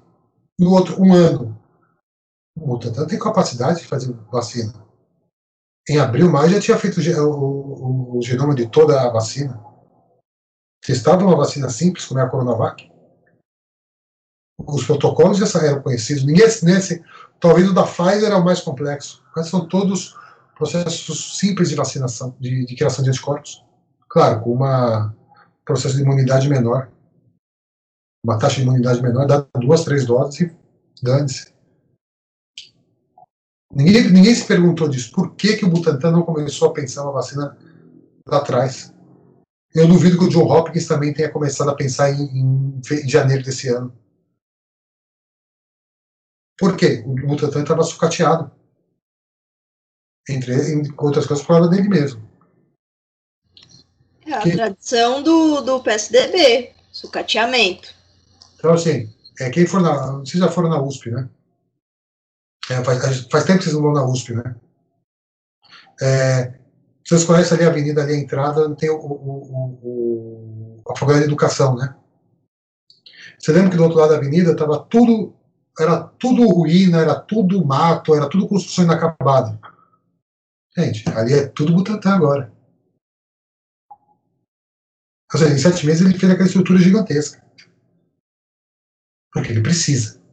no 0.59 0.71
outro, 0.71 1.01
um 1.01 1.11
ano 1.11 1.59
o 2.55 2.67
Butantan 2.67 3.05
tem 3.05 3.19
capacidade 3.19 3.81
de 3.81 3.87
fazer 3.87 4.13
vacina. 4.31 4.73
Em 5.89 5.99
abril, 5.99 6.31
maio, 6.31 6.49
já 6.51 6.59
tinha 6.59 6.77
feito 6.77 6.99
o, 6.99 7.29
o, 7.29 8.17
o 8.17 8.21
genoma 8.21 8.55
de 8.55 8.67
toda 8.67 9.01
a 9.01 9.11
vacina. 9.11 9.61
Testava 10.81 11.23
uma 11.23 11.35
vacina 11.35 11.69
simples, 11.69 12.05
como 12.05 12.19
é 12.19 12.23
a 12.23 12.29
Coronavac. 12.29 12.89
Os 14.57 14.85
protocolos 14.85 15.37
já 15.37 15.59
eram 15.59 15.81
conhecidos. 15.81 16.23
Ninguém, 16.23 16.45
nesse, 16.63 17.03
talvez 17.39 17.69
o 17.69 17.73
da 17.73 17.83
Pfizer 17.83 18.25
era 18.25 18.37
o 18.37 18.45
mais 18.45 18.61
complexo, 18.61 19.21
mas 19.35 19.47
são 19.47 19.67
todos 19.67 20.15
processos 20.55 21.37
simples 21.37 21.69
de 21.69 21.75
vacinação, 21.75 22.35
de, 22.39 22.65
de 22.65 22.75
criação 22.75 23.03
de 23.03 23.09
anticorpos. 23.09 23.63
Claro, 24.07 24.41
com 24.41 24.55
um 24.55 25.11
processo 25.65 25.95
de 25.95 26.03
imunidade 26.03 26.47
menor. 26.47 26.89
Uma 28.25 28.39
taxa 28.39 28.55
de 28.55 28.63
imunidade 28.63 29.03
menor, 29.03 29.27
dá 29.27 29.47
duas, 29.53 29.83
três 29.83 30.03
doses 30.03 30.41
e 30.41 30.51
dane-se. 31.03 31.53
Ninguém, 33.71 34.09
ninguém 34.09 34.33
se 34.33 34.47
perguntou 34.47 34.89
disso. 34.89 35.11
Por 35.11 35.35
que, 35.35 35.57
que 35.57 35.63
o 35.63 35.69
Butantan 35.69 36.11
não 36.11 36.23
começou 36.23 36.69
a 36.69 36.73
pensar 36.73 37.03
uma 37.03 37.11
vacina 37.11 37.55
lá 38.27 38.37
atrás? 38.39 38.91
Eu 39.75 39.87
duvido 39.87 40.17
que 40.17 40.23
o 40.23 40.29
John 40.29 40.51
Hopkins 40.51 40.87
também 40.87 41.13
tenha 41.13 41.31
começado 41.31 41.69
a 41.69 41.75
pensar 41.75 42.09
em, 42.09 42.23
em, 42.23 42.81
em 42.91 43.07
janeiro 43.07 43.43
desse 43.43 43.69
ano. 43.69 43.95
Por 46.57 46.75
quê? 46.75 47.03
O 47.05 47.13
Butantan 47.13 47.61
estava 47.61 47.83
sucateado. 47.83 48.51
Entre, 50.27 50.73
entre 50.73 50.91
outras 50.97 51.27
coisas, 51.27 51.45
por 51.45 51.53
causa 51.53 51.69
dele 51.69 51.89
mesmo. 51.89 52.27
É 54.25 54.33
a 54.33 54.41
que... 54.41 54.53
tradição 54.53 55.21
do, 55.21 55.61
do 55.61 55.79
PSDB, 55.83 56.73
sucateamento. 56.91 57.94
Então, 58.65 58.73
assim, 58.73 59.13
é, 59.39 59.51
quem 59.51 59.67
for 59.67 59.79
na. 59.79 60.13
Vocês 60.13 60.43
já 60.43 60.49
foram 60.49 60.69
na 60.69 60.81
USP, 60.81 61.11
né? 61.11 61.29
É, 62.67 62.83
faz, 62.83 63.27
faz, 63.27 63.43
tempo 63.43 63.59
que 63.59 63.65
vocês 63.65 63.75
não 63.75 63.83
vão 63.83 63.93
na 63.93 64.03
USP, 64.03 64.33
né? 64.33 64.55
É, 66.01 66.59
vocês 67.05 67.25
conhecem 67.25 67.55
ali 67.55 67.67
a 67.67 67.69
avenida, 67.69 68.01
ali 68.01 68.13
a 68.13 68.17
entrada, 68.17 68.75
tem 68.75 68.89
o, 68.89 68.97
o, 68.97 69.77
o, 69.83 70.83
a 70.89 70.97
faculdade 70.97 71.19
de 71.19 71.25
educação, 71.25 71.75
né? 71.75 71.95
Você 73.37 73.51
lembra 73.51 73.69
que 73.69 73.77
do 73.77 73.83
outro 73.83 73.99
lado 73.99 74.09
da 74.09 74.17
avenida 74.17 74.53
estava 74.53 74.79
tudo, 74.79 75.35
era 75.79 76.01
tudo 76.01 76.49
ruína, 76.49 77.01
era 77.01 77.19
tudo 77.19 77.63
mato, 77.63 78.15
era 78.15 78.27
tudo 78.27 78.47
construção 78.47 78.85
inacabada. 78.85 79.59
Gente, 80.75 81.07
ali 81.09 81.33
é 81.33 81.47
tudo 81.49 81.71
Butantã 81.71 82.15
agora. 82.15 82.51
Ou 85.31 85.39
seja, 85.39 85.53
em 85.53 85.59
sete 85.59 85.85
meses 85.85 86.01
ele 86.01 86.17
fez 86.17 86.31
aquela 86.31 86.47
estrutura 86.47 86.79
gigantesca. 86.79 87.44
Porque 89.35 89.51
ele 89.51 89.61
precisa 89.61 90.23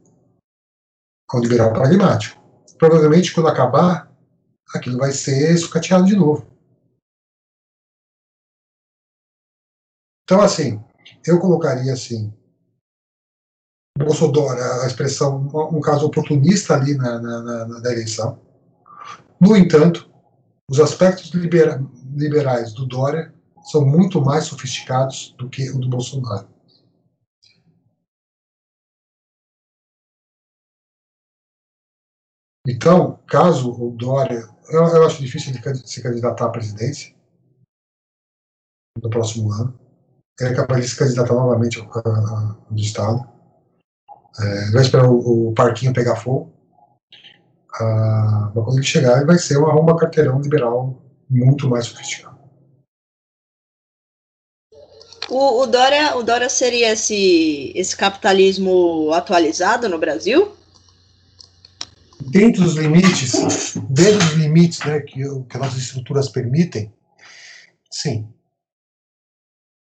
ao 1.29 1.41
liberal 1.41 1.73
pragmático. 1.73 2.41
Provavelmente, 2.77 3.33
quando 3.33 3.49
acabar, 3.49 4.09
aquilo 4.73 4.97
vai 4.97 5.11
ser 5.11 5.57
sucateado 5.57 6.05
de 6.05 6.15
novo. 6.15 6.47
Então, 10.23 10.39
assim, 10.41 10.81
eu 11.27 11.37
colocaria 11.37 11.91
assim, 11.91 12.33
Bolsonaro, 13.97 14.61
a 14.83 14.87
expressão, 14.87 15.49
um 15.73 15.81
caso 15.81 16.05
oportunista 16.05 16.75
ali 16.75 16.95
na, 16.95 17.19
na, 17.19 17.41
na, 17.41 17.65
na 17.81 17.91
eleição. 17.91 18.39
No 19.37 19.57
entanto, 19.57 20.09
Os 20.69 20.79
aspectos 20.79 21.29
libera 21.31 21.83
liberais 22.15 22.73
do 22.73 22.85
Dória 22.85 23.33
são 23.63 23.85
muito 23.85 24.21
mais 24.21 24.45
sofisticados 24.45 25.35
do 25.37 25.49
que 25.49 25.69
o 25.69 25.77
do 25.77 25.89
Bolsonaro. 25.89 26.47
Então, 32.67 33.19
caso 33.27 33.71
o 33.71 33.91
Dória. 33.91 34.47
Eu, 34.69 34.83
eu 34.83 35.05
acho 35.05 35.21
difícil 35.21 35.53
ele 35.53 35.75
se 35.85 36.01
candidatar 36.01 36.45
à 36.45 36.49
presidência 36.49 37.13
no 39.01 39.09
próximo 39.09 39.51
ano. 39.51 39.77
Ele 40.39 40.51
é 40.51 40.55
capaz 40.55 40.81
de 40.81 40.89
se 40.89 40.97
candidatar 40.97 41.33
novamente 41.33 41.79
ao, 41.79 41.87
ao 41.87 42.75
Estado. 42.75 43.29
É, 44.39 44.71
vai 44.71 44.81
esperar 44.81 45.09
o, 45.09 45.49
o, 45.49 45.53
parquinho 45.53 45.93
pegar 45.93 46.15
fogo. 46.15 46.51
Ah, 47.75 48.51
mas 48.55 48.63
quando 48.63 48.77
ele 48.77 48.85
chegar, 48.85 49.17
ele 49.17 49.25
vai 49.25 49.37
ser 49.37 49.57
uma 49.57 49.69
arromba 49.69 49.97
carteirão 49.97 50.39
liberal 50.41 51.01
muito 51.29 51.69
mais 51.69 51.85
sofisticado. 51.85 52.33
O, 55.29 55.61
o, 55.61 55.67
Dória, 55.67 56.15
o 56.15 56.23
Dória 56.23 56.49
seria 56.49 56.91
esse, 56.91 57.71
esse 57.75 57.95
capitalismo 57.95 59.11
atualizado 59.13 59.89
no 59.89 59.97
Brasil? 59.97 60.55
Dentro 62.21 62.63
dos 62.63 62.75
limites, 62.75 63.75
dentro 63.89 64.19
dos 64.19 64.33
limites 64.35 64.79
né, 64.79 64.99
que, 65.01 65.21
que 65.21 65.57
as 65.57 65.61
nossas 65.61 65.77
estruturas 65.77 66.29
permitem, 66.29 66.91
sim 67.91 68.27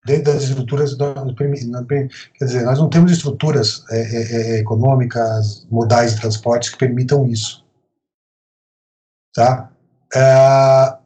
dentro 0.05 0.33
das 0.33 0.43
estruturas, 0.43 0.95
quer 0.95 2.45
dizer, 2.45 2.63
nós 2.63 2.79
não 2.79 2.89
temos 2.89 3.11
estruturas 3.11 3.83
é, 3.91 4.01
é, 4.01 4.55
é, 4.55 4.59
econômicas, 4.59 5.67
modais 5.69 6.15
de 6.15 6.21
transportes 6.21 6.69
que 6.69 6.77
permitam 6.77 7.27
isso. 7.27 7.65
Tá? 9.33 9.71
É, 10.15 10.97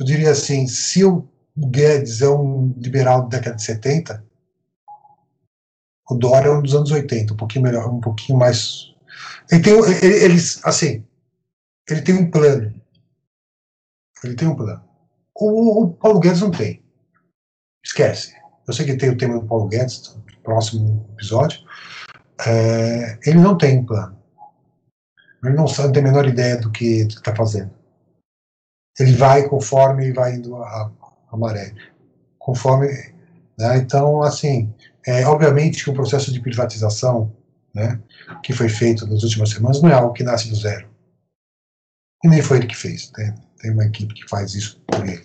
eu 0.00 0.04
diria 0.04 0.32
assim, 0.32 0.66
se 0.66 1.04
o 1.04 1.26
Guedes 1.56 2.20
é 2.20 2.28
um 2.28 2.74
liberal 2.76 3.22
da 3.22 3.38
década 3.38 3.56
de 3.56 3.62
70, 3.62 4.25
o 6.08 6.14
Dória 6.14 6.48
é 6.48 6.52
um 6.52 6.62
dos 6.62 6.74
anos 6.74 6.90
80, 6.90 7.34
um 7.34 7.36
pouquinho 7.36 7.64
melhor, 7.64 7.88
um 7.88 8.00
pouquinho 8.00 8.38
mais. 8.38 8.94
Ele 9.50 9.62
tem, 9.62 9.72
ele, 9.74 10.24
eles, 10.24 10.60
assim, 10.64 11.04
ele 11.88 12.02
tem 12.02 12.14
um 12.14 12.30
plano. 12.30 12.74
Ele 14.22 14.34
tem 14.34 14.48
um 14.48 14.54
plano. 14.54 14.82
O, 15.34 15.82
o, 15.82 15.92
Paulo 15.94 16.20
Guedes 16.20 16.40
não 16.40 16.50
tem. 16.50 16.82
Esquece. 17.84 18.34
Eu 18.66 18.72
sei 18.72 18.86
que 18.86 18.96
tem 18.96 19.10
o 19.10 19.16
tema 19.16 19.38
do 19.38 19.46
Paulo 19.46 19.68
Guedes, 19.68 20.14
no 20.14 20.40
próximo 20.42 21.08
episódio. 21.14 21.60
É, 22.46 23.18
ele 23.26 23.38
não 23.38 23.56
tem 23.56 23.78
um 23.78 23.86
plano. 23.86 24.16
Ele 25.44 25.54
não, 25.54 25.64
não 25.64 25.92
tem 25.92 26.02
a 26.02 26.06
menor 26.06 26.26
ideia 26.26 26.56
do 26.56 26.70
que 26.70 27.02
está 27.02 27.34
fazendo. 27.34 27.70
Ele 28.98 29.12
vai 29.12 29.48
conforme 29.48 30.12
vai 30.12 30.34
indo 30.34 30.56
a, 30.56 30.90
a 31.30 31.36
maré. 31.36 31.74
Conforme. 32.38 32.88
Né, 33.58 33.78
então, 33.78 34.22
assim, 34.22 34.74
é, 35.06 35.26
obviamente 35.26 35.82
que 35.84 35.90
o 35.90 35.94
processo 35.94 36.32
de 36.32 36.40
privatização 36.40 37.32
né, 37.74 38.00
que 38.42 38.52
foi 38.52 38.68
feito 38.68 39.06
nas 39.06 39.22
últimas 39.22 39.50
semanas 39.50 39.80
não 39.80 39.90
é 39.90 39.92
algo 39.92 40.12
que 40.12 40.24
nasce 40.24 40.48
do 40.48 40.56
zero. 40.56 40.88
E 42.24 42.28
nem 42.28 42.42
foi 42.42 42.58
ele 42.58 42.66
que 42.66 42.76
fez. 42.76 43.12
Né? 43.16 43.34
tem 43.66 43.72
uma 43.72 43.84
equipe 43.84 44.14
que 44.14 44.28
faz 44.28 44.54
isso 44.54 44.80
por 44.86 45.06
ele. 45.06 45.24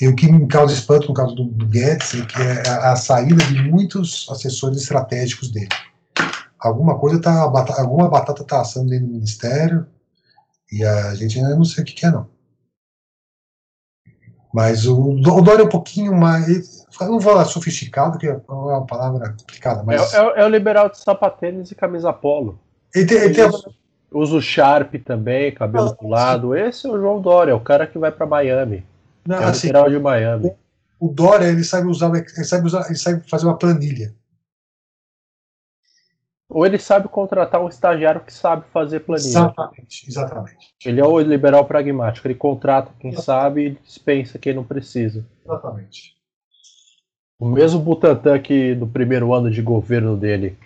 E 0.00 0.08
o 0.08 0.14
que 0.14 0.30
me 0.30 0.46
causa 0.46 0.72
espanto 0.72 1.08
no 1.08 1.14
caso 1.14 1.34
do, 1.34 1.44
do 1.44 1.66
Guedes 1.66 2.14
é 2.14 2.24
que 2.24 2.40
é 2.40 2.68
a, 2.68 2.92
a, 2.92 2.96
saída 2.96 3.44
de 3.44 3.62
muitos 3.62 4.26
assessores 4.30 4.82
estratégicos 4.82 5.50
dele. 5.50 5.68
Alguma 6.58 6.98
coisa 6.98 7.20
tá, 7.20 7.42
alguma 7.42 8.08
batata 8.08 8.42
está 8.42 8.60
assando 8.60 8.90
dentro 8.90 9.06
do 9.06 9.12
ministério 9.12 9.86
e 10.70 10.84
a 10.84 11.14
gente 11.14 11.38
ainda 11.38 11.54
não 11.54 11.64
sei 11.64 11.82
o 11.82 11.86
que, 11.86 11.92
que 11.92 12.06
é 12.06 12.10
não. 12.10 12.28
Mas 14.52 14.86
o, 14.86 15.10
o 15.12 15.40
Dória 15.40 15.62
é 15.62 15.64
um 15.64 15.68
pouquinho 15.68 16.14
mais, 16.14 16.84
não 17.00 17.12
vou 17.12 17.20
falar 17.20 17.44
sofisticado, 17.44 18.18
que 18.18 18.26
é 18.26 18.40
uma 18.48 18.84
palavra 18.84 19.30
complicada, 19.38 19.82
mas... 19.84 20.12
É, 20.12 20.18
é, 20.18 20.32
é 20.40 20.44
o 20.44 20.48
liberal 20.48 20.88
de 20.88 20.98
sapatênis 20.98 21.70
e 21.70 21.74
camisa 21.74 22.12
polo. 22.12 22.58
Ele 22.94 23.06
tem, 23.06 23.18
ele 23.18 23.34
tem, 23.34 23.48
Usa 24.12 24.36
o 24.36 24.42
Sharp 24.42 24.94
também, 25.04 25.52
cabelo 25.52 25.94
pro 25.94 26.08
lado. 26.08 26.56
Esse 26.56 26.86
é 26.86 26.90
o 26.90 26.98
João 26.98 27.20
Dória, 27.20 27.54
o 27.54 27.60
cara 27.60 27.86
que 27.86 27.96
vai 27.96 28.10
para 28.10 28.26
Miami. 28.26 28.84
Não, 29.24 29.36
é 29.36 29.46
o 29.46 29.48
assim, 29.50 29.70
de 29.70 29.98
Miami. 30.00 30.52
O, 30.98 31.06
o 31.06 31.08
Dória, 31.08 31.46
ele 31.46 31.62
sabe 31.62 31.86
usar, 31.86 32.12
ele 32.12 32.44
sabe 32.44 32.66
usar, 32.66 32.86
ele 32.86 32.96
sabe 32.96 33.22
fazer 33.28 33.46
uma 33.46 33.56
planilha. 33.56 34.12
Ou 36.50 36.66
ele 36.66 36.78
sabe 36.78 37.08
contratar 37.08 37.62
um 37.62 37.68
estagiário 37.68 38.20
que 38.20 38.32
sabe 38.32 38.64
fazer 38.72 39.00
planilha. 39.00 39.28
Exatamente, 39.28 40.08
exatamente. 40.08 40.74
Ele 40.84 41.00
é 41.00 41.04
o 41.04 41.20
liberal 41.20 41.64
pragmático, 41.64 42.26
ele 42.26 42.34
contrata 42.34 42.90
quem 42.98 43.12
sabe 43.12 43.66
e 43.66 43.70
dispensa 43.84 44.36
quem 44.36 44.52
não 44.52 44.64
precisa. 44.64 45.24
Exatamente. 45.46 46.16
O 47.38 47.46
mesmo 47.46 47.80
Butantan 47.80 48.38
que 48.40 48.74
no 48.74 48.88
primeiro 48.88 49.32
ano 49.32 49.48
de 49.48 49.62
governo 49.62 50.16
dele 50.16 50.58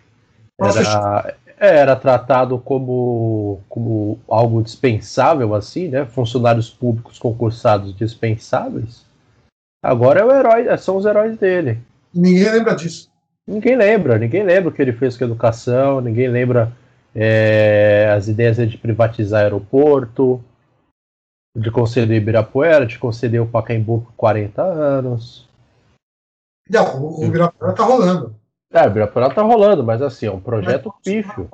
era, 0.59 1.37
é, 1.59 1.77
era 1.77 1.95
tratado 1.95 2.59
como, 2.59 3.61
como 3.69 4.19
algo 4.27 4.63
dispensável, 4.63 5.55
assim, 5.55 5.89
né? 5.89 6.07
Funcionários 6.07 6.71
públicos 6.71 7.19
concursados 7.19 7.95
dispensáveis. 7.95 9.05
Agora 9.83 10.21
é 10.21 10.25
o 10.25 10.33
herói, 10.33 10.77
são 10.79 10.97
os 10.97 11.05
heróis 11.05 11.37
dele. 11.37 11.79
Ninguém 12.13 12.51
lembra 12.51 12.75
disso. 12.75 13.13
Ninguém 13.47 13.77
lembra, 13.77 14.19
ninguém 14.19 14.43
lembra 14.43 14.71
o 14.71 14.73
que 14.73 14.81
ele 14.81 14.93
fez 14.93 15.17
com 15.17 15.25
a 15.25 15.27
educação, 15.27 16.01
ninguém 16.01 16.29
lembra 16.29 16.73
é, 17.15 18.11
as 18.17 18.27
ideias 18.27 18.57
de 18.57 18.79
privatizar 18.79 19.43
aeroporto, 19.43 20.43
de 21.57 21.71
conceder 21.71 22.17
Ibirapuera, 22.17 22.87
de 22.87 22.99
conceder 22.99 23.41
o 23.41 23.47
Pacaembu 23.47 24.01
por 24.01 24.13
40 24.15 24.63
anos. 24.63 25.49
Não, 26.69 27.03
o, 27.03 27.21
o 27.21 27.25
Ibirapuera 27.27 27.75
tá 27.75 27.85
rolando. 27.85 28.35
É, 28.73 28.83
o 28.83 28.87
Ibirapuera 28.87 29.35
tá 29.35 29.43
rolando, 29.43 29.85
mas 29.85 30.03
assim, 30.03 30.27
é 30.27 30.33
um 30.33 30.41
projeto 30.41 30.89
mas, 30.89 31.03
pífio. 31.05 31.49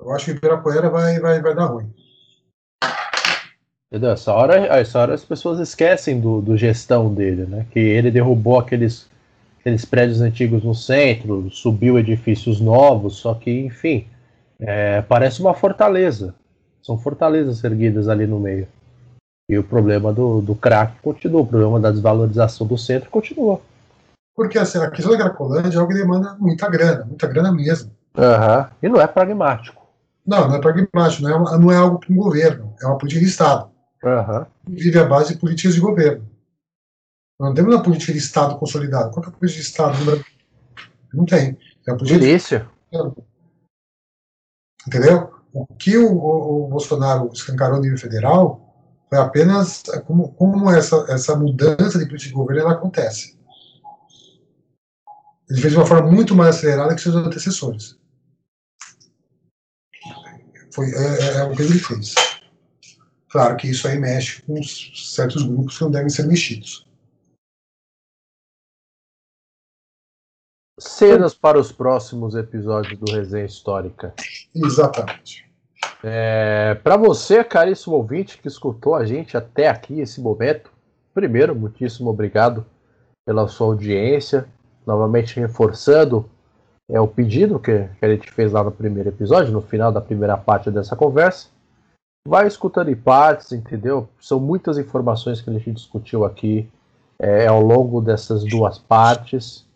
Eu 0.00 0.12
acho 0.12 0.24
que 0.24 0.30
o 0.32 0.36
Ibirapuera 0.36 0.88
vai, 0.88 1.20
vai, 1.20 1.40
vai 1.40 1.54
dar 1.54 1.66
ruim. 1.66 1.92
Entendeu? 3.90 4.10
Essa 4.10 4.34
hora, 4.34 4.66
essa 4.78 4.98
hora 4.98 5.14
as 5.14 5.24
pessoas 5.24 5.58
esquecem 5.60 6.20
do, 6.20 6.42
do 6.42 6.56
gestão 6.56 7.12
dele, 7.12 7.46
né? 7.46 7.66
Que 7.70 7.78
ele 7.78 8.10
derrubou 8.10 8.58
aqueles, 8.58 9.08
aqueles 9.58 9.84
prédios 9.84 10.20
antigos 10.20 10.62
no 10.62 10.74
centro, 10.74 11.50
subiu 11.50 11.98
edifícios 11.98 12.60
novos, 12.60 13.16
só 13.16 13.34
que, 13.34 13.50
enfim, 13.50 14.06
é, 14.60 15.02
parece 15.02 15.40
uma 15.40 15.54
fortaleza. 15.54 16.34
São 16.82 16.98
fortalezas 16.98 17.62
erguidas 17.62 18.08
ali 18.08 18.26
no 18.26 18.40
meio. 18.40 18.66
E 19.50 19.58
o 19.58 19.64
problema 19.64 20.12
do, 20.12 20.40
do 20.40 20.54
crack 20.54 21.00
continua, 21.02 21.40
o 21.40 21.46
problema 21.46 21.80
da 21.80 21.90
desvalorização 21.90 22.66
do 22.66 22.76
centro 22.76 23.10
continua. 23.10 23.60
Porque 24.34 24.58
assim, 24.58 24.78
a 24.78 24.90
questão 24.90 25.16
da 25.16 25.24
Cracolândia 25.24 25.76
é 25.76 25.80
algo 25.80 25.92
que 25.92 25.98
demanda 25.98 26.36
muita 26.38 26.68
grana, 26.68 27.04
muita 27.04 27.26
grana 27.26 27.50
mesmo. 27.50 27.90
Uhum. 28.16 28.66
E 28.82 28.88
não 28.88 29.00
é 29.00 29.06
pragmático. 29.06 29.82
Não, 30.26 30.48
não 30.48 30.56
é 30.56 30.60
pragmático, 30.60 31.22
não 31.22 31.30
é, 31.30 31.58
não 31.58 31.72
é 31.72 31.76
algo 31.76 31.98
para 31.98 32.12
um 32.12 32.16
governo, 32.16 32.74
é 32.80 32.86
uma 32.86 32.98
política 32.98 33.20
de 33.20 33.26
Estado. 33.26 33.70
Uhum. 34.04 34.46
Vive 34.68 34.98
a 34.98 35.04
base 35.04 35.34
de 35.34 35.40
políticas 35.40 35.74
de 35.74 35.80
governo. 35.80 36.24
Não 37.40 37.54
temos 37.54 37.72
uma 37.72 37.82
política 37.82 38.12
de 38.12 38.18
Estado 38.18 38.58
consolidada. 38.58 39.10
Qual 39.10 39.24
é 39.24 39.28
a 39.28 39.30
política 39.30 39.62
de 39.62 39.68
Estado 39.68 39.98
no 39.98 40.04
Brasil? 40.06 40.24
Não 41.14 41.24
tem. 41.24 41.56
É 41.86 41.92
uma 41.92 41.96
política 41.98 42.20
Delícia. 42.20 42.70
De... 42.92 43.22
Entendeu? 44.86 45.32
O 45.52 45.66
que 45.66 45.96
o, 45.96 46.12
o, 46.12 46.64
o, 46.64 46.68
Bolsonaro 46.68 47.30
escancarou 47.32 47.76
no 47.76 47.82
nível 47.82 47.98
federal 47.98 48.64
foi 49.08 49.18
apenas 49.18 49.82
como, 50.06 50.32
como 50.32 50.70
essa, 50.70 51.06
essa 51.08 51.36
mudança 51.36 51.98
de 51.98 52.06
política 52.06 52.30
de 52.30 52.34
governo 52.34 52.62
ela 52.62 52.72
acontece. 52.72 53.38
Ele 55.48 55.60
fez 55.60 55.72
de 55.72 55.78
uma 55.78 55.86
forma 55.86 56.10
muito 56.10 56.34
mais 56.34 56.56
acelerada 56.56 56.94
que 56.94 57.00
seus 57.00 57.14
antecessores. 57.14 57.96
Foi, 60.74 60.90
é, 60.90 61.20
é, 61.20 61.36
é 61.38 61.44
o 61.44 61.56
que 61.56 61.62
ele 61.62 61.78
fez. 61.78 62.14
Claro 63.30 63.56
que 63.56 63.68
isso 63.68 63.88
aí 63.88 63.98
mexe 63.98 64.42
com 64.42 64.62
certos 64.62 65.42
grupos 65.42 65.78
que 65.78 65.84
não 65.84 65.90
devem 65.90 66.10
ser 66.10 66.26
mexidos. 66.26 66.87
Cenas 70.78 71.34
para 71.34 71.58
os 71.58 71.72
próximos 71.72 72.34
episódios 72.34 72.98
do 72.98 73.10
Resenha 73.10 73.44
Histórica. 73.44 74.14
Exatamente. 74.54 75.46
É, 76.02 76.76
para 76.82 76.96
você, 76.96 77.42
caríssimo 77.42 77.96
ouvinte, 77.96 78.38
que 78.38 78.48
escutou 78.48 78.94
a 78.94 79.04
gente 79.04 79.36
até 79.36 79.68
aqui, 79.68 80.00
esse 80.00 80.20
momento, 80.20 80.70
primeiro, 81.12 81.54
muitíssimo 81.54 82.10
obrigado 82.10 82.64
pela 83.26 83.48
sua 83.48 83.66
audiência 83.66 84.46
novamente 84.88 85.38
reforçando 85.38 86.28
é 86.90 86.98
o 86.98 87.06
pedido 87.06 87.58
que, 87.58 87.86
que 87.98 88.04
a 88.04 88.08
gente 88.08 88.32
fez 88.32 88.50
lá 88.50 88.64
no 88.64 88.72
primeiro 88.72 89.10
episódio, 89.10 89.52
no 89.52 89.60
final 89.60 89.92
da 89.92 90.00
primeira 90.00 90.38
parte 90.38 90.70
dessa 90.70 90.96
conversa. 90.96 91.48
Vai 92.26 92.46
escutando 92.46 92.90
em 92.90 92.96
partes, 92.96 93.52
entendeu? 93.52 94.08
São 94.18 94.40
muitas 94.40 94.78
informações 94.78 95.42
que 95.42 95.50
a 95.50 95.52
gente 95.52 95.70
discutiu 95.72 96.24
aqui 96.24 96.66
é, 97.18 97.46
ao 97.46 97.60
longo 97.60 98.00
dessas 98.00 98.42
duas 98.42 98.78
partes. 98.78 99.66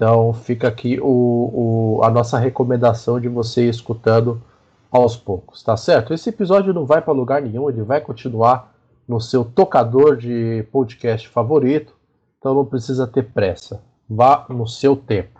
Então 0.00 0.32
fica 0.32 0.66
aqui 0.66 0.98
o, 0.98 1.98
o, 1.98 2.02
a 2.02 2.08
nossa 2.08 2.38
recomendação 2.38 3.20
de 3.20 3.28
você 3.28 3.66
ir 3.66 3.68
escutando 3.68 4.42
aos 4.90 5.14
poucos, 5.14 5.62
tá 5.62 5.76
certo? 5.76 6.14
Esse 6.14 6.30
episódio 6.30 6.72
não 6.72 6.86
vai 6.86 7.02
para 7.02 7.12
lugar 7.12 7.42
nenhum, 7.42 7.68
ele 7.68 7.82
vai 7.82 8.00
continuar 8.00 8.72
no 9.06 9.20
seu 9.20 9.44
tocador 9.44 10.16
de 10.16 10.66
podcast 10.72 11.28
favorito, 11.28 11.94
então 12.38 12.54
não 12.54 12.64
precisa 12.64 13.06
ter 13.06 13.24
pressa. 13.24 13.82
Vá 14.08 14.46
no 14.48 14.66
seu 14.66 14.96
tempo. 14.96 15.38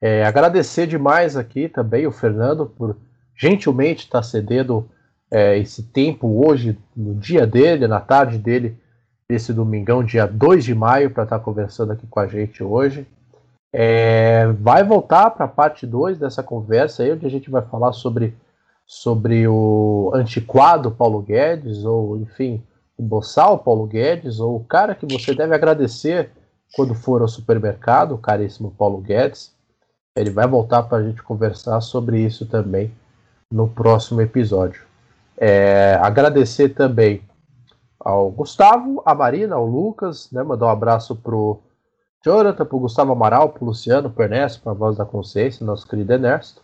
É, 0.00 0.24
agradecer 0.24 0.86
demais 0.86 1.36
aqui 1.36 1.68
também 1.68 2.06
o 2.06 2.12
Fernando 2.12 2.66
por 2.66 2.96
gentilmente 3.36 4.04
estar 4.04 4.20
tá 4.20 4.22
cedendo 4.22 4.88
é, 5.28 5.58
esse 5.58 5.82
tempo 5.82 6.46
hoje, 6.46 6.78
no 6.96 7.16
dia 7.16 7.44
dele, 7.44 7.88
na 7.88 7.98
tarde 7.98 8.38
dele, 8.38 8.78
desse 9.28 9.52
domingão, 9.52 10.04
dia 10.04 10.26
2 10.26 10.64
de 10.64 10.76
maio, 10.76 11.10
para 11.10 11.24
estar 11.24 11.40
tá 11.40 11.44
conversando 11.44 11.90
aqui 11.92 12.06
com 12.06 12.20
a 12.20 12.28
gente 12.28 12.62
hoje. 12.62 13.04
É, 13.76 14.46
vai 14.60 14.84
voltar 14.84 15.30
para 15.30 15.46
a 15.46 15.48
parte 15.48 15.84
2 15.84 16.16
dessa 16.16 16.44
conversa 16.44 17.02
aí, 17.02 17.10
onde 17.10 17.26
a 17.26 17.28
gente 17.28 17.50
vai 17.50 17.60
falar 17.60 17.92
sobre, 17.92 18.32
sobre 18.86 19.48
o 19.48 20.12
antiquado 20.14 20.92
Paulo 20.92 21.20
Guedes, 21.20 21.84
ou 21.84 22.16
enfim, 22.18 22.62
o 22.96 23.02
boçal 23.02 23.58
Paulo 23.58 23.84
Guedes, 23.84 24.38
ou 24.38 24.54
o 24.54 24.64
cara 24.64 24.94
que 24.94 25.04
você 25.04 25.34
deve 25.34 25.56
agradecer 25.56 26.30
quando 26.76 26.94
for 26.94 27.20
ao 27.20 27.26
supermercado, 27.26 28.14
o 28.14 28.18
caríssimo 28.18 28.70
Paulo 28.70 28.98
Guedes. 28.98 29.52
Ele 30.14 30.30
vai 30.30 30.46
voltar 30.46 30.84
para 30.84 30.98
a 30.98 31.02
gente 31.02 31.20
conversar 31.20 31.80
sobre 31.80 32.20
isso 32.20 32.46
também 32.46 32.94
no 33.50 33.66
próximo 33.66 34.20
episódio. 34.20 34.82
É, 35.36 35.98
agradecer 36.00 36.68
também 36.68 37.22
ao 37.98 38.30
Gustavo, 38.30 39.02
a 39.04 39.16
Marina, 39.16 39.56
ao 39.56 39.66
Lucas, 39.66 40.30
né, 40.30 40.44
mandar 40.44 40.66
um 40.66 40.70
abraço 40.70 41.16
pro 41.16 41.60
Jonathan, 42.24 42.64
pro 42.64 42.78
Gustavo 42.78 43.12
Amaral, 43.12 43.50
pro 43.50 43.66
Luciano, 43.66 44.10
pro 44.10 44.24
Ernesto, 44.24 44.62
pra 44.62 44.72
Voz 44.72 44.96
da 44.96 45.04
Consciência, 45.04 45.66
nosso 45.66 45.86
querido 45.86 46.14
Ernesto. 46.14 46.62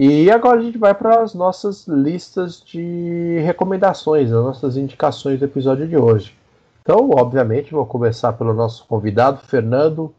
E 0.00 0.30
agora 0.30 0.60
a 0.60 0.62
gente 0.62 0.78
vai 0.78 0.94
para 0.94 1.20
as 1.20 1.34
nossas 1.34 1.88
listas 1.88 2.62
de 2.62 3.40
recomendações, 3.40 4.30
as 4.30 4.44
nossas 4.44 4.76
indicações 4.76 5.40
do 5.40 5.46
episódio 5.46 5.88
de 5.88 5.96
hoje. 5.96 6.38
Então, 6.80 7.10
obviamente, 7.10 7.72
vou 7.72 7.84
começar 7.84 8.32
pelo 8.34 8.54
nosso 8.54 8.86
convidado, 8.86 9.40
Fernando. 9.40 10.14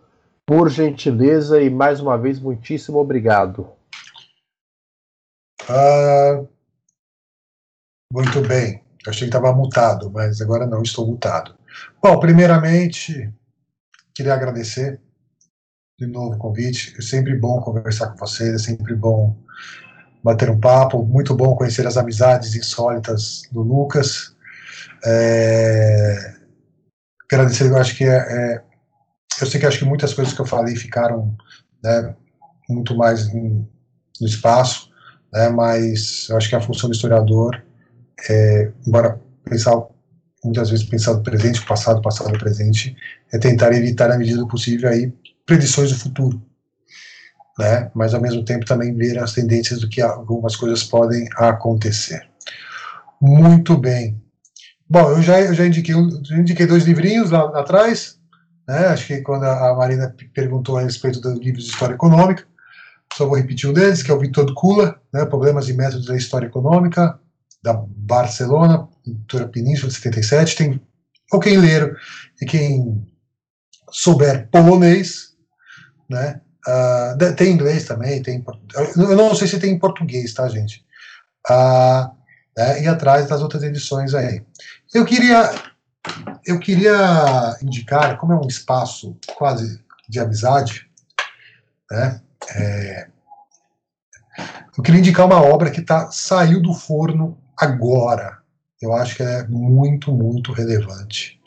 Por 0.45 0.69
gentileza 0.69 1.61
e 1.61 1.69
mais 1.69 2.01
uma 2.01 2.17
vez, 2.17 2.37
muitíssimo 2.39 2.99
obrigado. 2.99 3.69
Ah, 5.69 6.43
muito 8.11 8.41
bem. 8.41 8.83
Achei 9.07 9.29
que 9.29 9.35
estava 9.35 9.55
mutado, 9.55 10.11
mas 10.11 10.41
agora 10.41 10.65
não 10.65 10.81
estou 10.81 11.07
mutado. 11.07 11.55
Bom, 12.03 12.19
primeiramente, 12.19 13.31
queria 14.19 14.33
agradecer 14.33 14.99
de 15.97 16.05
novo 16.05 16.35
o 16.35 16.37
convite. 16.37 16.93
É 16.97 17.01
sempre 17.01 17.37
bom 17.37 17.61
conversar 17.61 18.07
com 18.09 18.17
vocês, 18.17 18.53
é 18.53 18.57
sempre 18.57 18.93
bom 18.93 19.33
bater 20.21 20.49
um 20.49 20.59
papo, 20.59 21.05
muito 21.05 21.33
bom 21.33 21.55
conhecer 21.55 21.87
as 21.87 21.95
amizades 21.95 22.53
insólitas 22.53 23.43
do 23.49 23.61
Lucas. 23.61 24.35
É... 25.05 26.35
Agradecer, 27.31 27.67
eu 27.67 27.77
acho 27.77 27.95
que 27.95 28.03
é, 28.03 28.17
é, 28.17 28.63
Eu 29.39 29.47
sei 29.47 29.57
que 29.57 29.65
acho 29.65 29.79
que 29.79 29.85
muitas 29.85 30.13
coisas 30.13 30.33
que 30.33 30.41
eu 30.41 30.45
falei 30.45 30.75
ficaram 30.75 31.33
né, 31.81 32.13
muito 32.67 32.97
mais 32.97 33.27
em, 33.27 33.65
no 34.19 34.27
espaço, 34.27 34.91
né, 35.31 35.47
mas 35.47 36.27
eu 36.29 36.35
acho 36.35 36.49
que 36.49 36.55
a 36.55 36.61
função 36.61 36.89
do 36.89 36.95
historiador 36.95 37.63
é, 38.29 38.69
embora 38.85 39.17
pensar 39.45 39.81
muitas 40.43 40.69
vezes 40.69 40.85
pensar 40.85 41.13
no 41.13 41.23
presente, 41.23 41.65
passado, 41.65 42.01
passado, 42.01 42.37
presente, 42.37 42.95
é 43.31 43.37
tentar 43.37 43.73
evitar 43.73 44.09
na 44.09 44.17
medida 44.17 44.39
do 44.39 44.47
possível 44.47 44.89
aí 44.89 45.13
predições 45.45 45.91
do 45.91 45.97
futuro, 45.97 46.41
né? 47.57 47.91
Mas 47.93 48.13
ao 48.13 48.21
mesmo 48.21 48.43
tempo 48.43 48.65
também 48.65 48.95
ver 48.95 49.19
as 49.19 49.33
tendências 49.33 49.81
do 49.81 49.89
que 49.89 50.01
algumas 50.01 50.55
coisas 50.55 50.83
podem 50.83 51.27
acontecer. 51.35 52.27
Muito 53.21 53.77
bem. 53.77 54.21
Bom, 54.89 55.11
eu 55.11 55.21
já, 55.21 55.41
eu 55.41 55.53
já 55.53 55.65
indiquei, 55.65 55.93
já 56.23 56.37
indiquei 56.37 56.65
dois 56.65 56.83
livrinhos 56.85 57.31
lá, 57.31 57.43
lá 57.43 57.59
atrás, 57.59 58.17
né? 58.67 58.87
Acho 58.87 59.07
que 59.07 59.21
quando 59.21 59.43
a 59.43 59.75
Marina 59.75 60.15
perguntou 60.33 60.77
a 60.77 60.81
respeito 60.81 61.19
dos 61.19 61.39
livros 61.39 61.65
de 61.65 61.71
história 61.71 61.95
econômica, 61.95 62.47
só 63.13 63.25
vou 63.25 63.35
repetir 63.35 63.69
um 63.69 63.73
deles, 63.73 64.03
que 64.03 64.11
é 64.11 64.13
o 64.13 64.19
Vitor 64.19 64.53
Kula, 64.53 64.99
né? 65.11 65.25
Problemas 65.25 65.67
e 65.67 65.73
métodos 65.73 66.05
da 66.05 66.15
história 66.15 66.45
econômica, 66.45 67.19
da 67.61 67.73
Barcelona, 67.73 68.87
editora 69.11 69.47
Península 69.47 69.89
de 69.89 69.95
77. 69.95 70.55
Tem, 70.55 70.81
ou 71.31 71.39
quem 71.39 71.57
ler 71.57 71.95
e 72.41 72.45
quem 72.45 73.05
souber 73.91 74.47
polonês, 74.49 75.35
né? 76.09 76.41
Uh, 76.67 77.35
tem 77.35 77.53
inglês 77.53 77.85
também, 77.85 78.21
tem. 78.21 78.43
Eu 78.95 79.15
não 79.15 79.33
sei 79.33 79.47
se 79.47 79.59
tem 79.59 79.71
em 79.71 79.79
português, 79.79 80.33
tá, 80.33 80.47
gente? 80.47 80.85
Uh, 81.49 82.11
né, 82.57 82.83
e 82.83 82.87
atrás 82.87 83.27
das 83.27 83.41
outras 83.41 83.63
edições 83.63 84.13
aí. 84.13 84.43
Eu 84.93 85.05
queria, 85.05 85.51
eu 86.45 86.59
queria 86.59 87.57
indicar, 87.61 88.17
como 88.17 88.33
é 88.33 88.35
um 88.35 88.47
espaço 88.47 89.17
quase 89.35 89.81
de 90.07 90.19
amizade, 90.19 90.89
né? 91.89 92.21
É, 92.55 93.07
eu 94.77 94.83
queria 94.83 94.99
indicar 94.99 95.25
uma 95.25 95.41
obra 95.41 95.71
que 95.71 95.81
tá, 95.81 96.09
saiu 96.11 96.61
do 96.61 96.73
forno 96.73 97.37
agora. 97.57 98.38
Eu 98.81 98.93
acho 98.93 99.15
que 99.15 99.23
é 99.23 99.47
muito, 99.47 100.11
muito 100.11 100.51
relevante. 100.53 101.39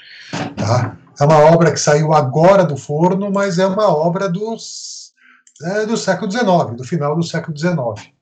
Tá? 0.56 0.96
É 1.18 1.24
uma 1.24 1.38
obra 1.38 1.72
que 1.72 1.80
saiu 1.80 2.12
agora 2.12 2.64
do 2.64 2.76
forno, 2.76 3.30
mas 3.30 3.59
é 3.59 3.66
uma 3.66 3.88
obra 3.88 4.28
dos, 4.28 5.12
é, 5.62 5.86
do 5.86 5.96
século 5.96 6.30
XIX, 6.30 6.76
do 6.76 6.84
final 6.84 7.16
do 7.16 7.22
século 7.22 7.56
XIX. 7.56 8.12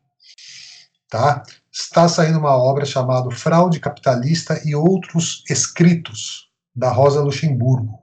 Tá? 1.09 1.43
Está 1.73 2.09
saindo 2.09 2.39
uma 2.39 2.57
obra 2.57 2.85
chamada 2.85 3.31
Fraude 3.31 3.81
Capitalista 3.81 4.61
e 4.65 4.75
Outros 4.75 5.45
Escritos, 5.49 6.49
da 6.75 6.91
Rosa 6.91 7.21
Luxemburgo. 7.21 8.01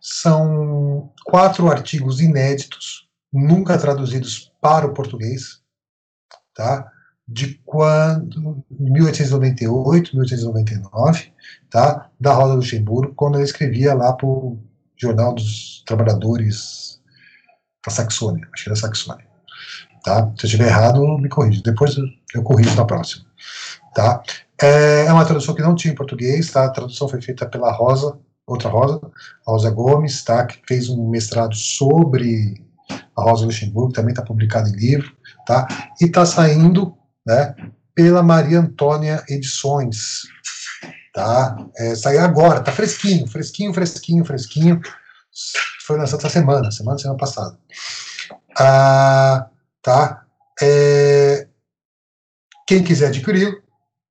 São 0.00 1.12
quatro 1.24 1.70
artigos 1.70 2.20
inéditos, 2.20 3.08
nunca 3.32 3.78
traduzidos 3.78 4.52
para 4.60 4.86
o 4.86 4.92
português, 4.92 5.60
tá? 6.54 6.91
De 7.26 7.60
quando 7.64 8.64
1898, 8.70 10.10
1899, 10.12 11.32
tá? 11.70 12.10
Da 12.18 12.32
Rosa 12.32 12.54
Luxemburgo, 12.54 13.14
quando 13.14 13.36
ele 13.36 13.44
escrevia 13.44 13.94
lá 13.94 14.12
para 14.12 14.26
o 14.26 14.58
Jornal 14.96 15.34
dos 15.34 15.82
Trabalhadores 15.86 17.00
da 17.84 17.92
Saxônia, 17.92 18.48
acho 18.52 18.64
que 18.64 18.70
da 18.70 18.76
Saxônia, 18.76 19.26
tá? 20.04 20.32
Se 20.36 20.44
eu 20.44 20.48
estiver 20.48 20.68
errado, 20.68 21.18
me 21.18 21.28
corrija. 21.28 21.62
Depois 21.64 21.96
eu 22.34 22.42
corrijo 22.42 22.74
na 22.76 22.84
próxima, 22.84 23.24
tá? 23.94 24.22
É, 24.60 25.06
é 25.06 25.12
uma 25.12 25.24
tradução 25.24 25.54
que 25.54 25.62
não 25.62 25.74
tinha 25.74 25.92
em 25.92 25.96
português, 25.96 26.50
tá? 26.50 26.66
A 26.66 26.70
tradução 26.70 27.08
foi 27.08 27.20
feita 27.20 27.46
pela 27.46 27.72
Rosa, 27.72 28.18
outra 28.46 28.68
Rosa, 28.68 29.00
Rosa 29.46 29.70
Gomes, 29.70 30.22
tá? 30.22 30.44
Que 30.44 30.60
fez 30.66 30.88
um 30.88 31.08
mestrado 31.08 31.54
sobre 31.54 32.62
a 33.16 33.22
Rosa 33.22 33.46
Luxemburgo, 33.46 33.92
também 33.92 34.12
está 34.12 34.22
publicado 34.22 34.68
em 34.68 34.72
livro, 34.72 35.16
tá? 35.46 35.66
E 36.00 36.04
está 36.04 36.24
saindo 36.26 36.96
né, 37.26 37.54
pela 37.94 38.22
Maria 38.22 38.60
Antônia 38.60 39.24
Edições. 39.28 40.22
Tá? 41.14 41.56
É, 41.76 41.94
saiu 41.94 42.20
agora, 42.20 42.60
tá 42.60 42.72
fresquinho, 42.72 43.26
fresquinho, 43.26 43.74
fresquinho, 43.74 44.24
fresquinho. 44.24 44.80
Foi 45.86 45.98
lançado 45.98 46.20
essa 46.20 46.30
semana, 46.30 46.70
semana, 46.70 46.98
semana 46.98 47.18
passada. 47.18 47.58
Ah, 48.58 49.46
tá? 49.82 50.24
É, 50.62 51.46
quem 52.66 52.82
quiser 52.82 53.08
adquirir, 53.08 53.62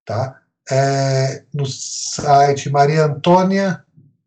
tá? 0.06 0.40
É, 0.70 1.44
no 1.54 1.66
site 1.66 2.70
Maria 2.70 3.06
Antônia, 3.06 3.84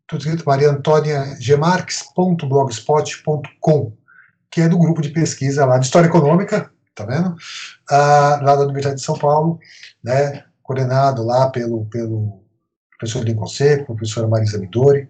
tudo 0.07 0.19
escrito, 0.19 0.43
Maria 0.45 0.69
Antônia 0.69 1.35
gemarques.blogspot.com, 1.39 3.97
que 4.51 4.61
é 4.61 4.69
do 4.69 4.77
grupo 4.77 5.01
de 5.01 5.09
pesquisa 5.09 5.65
lá 5.65 5.77
de 5.77 5.85
História 5.85 6.07
Econômica, 6.07 6.71
tá 6.95 7.05
vendo? 7.05 7.35
Ah, 7.89 8.39
lá 8.41 8.55
da 8.55 8.63
Universidade 8.63 8.95
de 8.95 9.05
São 9.05 9.17
Paulo, 9.17 9.59
né, 10.03 10.45
coordenado 10.63 11.23
lá 11.23 11.49
pelo, 11.49 11.85
pelo 11.85 12.41
professor 12.97 13.23
Lincoln 13.23 13.47
Seco, 13.47 13.95
professora 13.95 14.27
Marisa 14.27 14.57
Midori. 14.57 15.09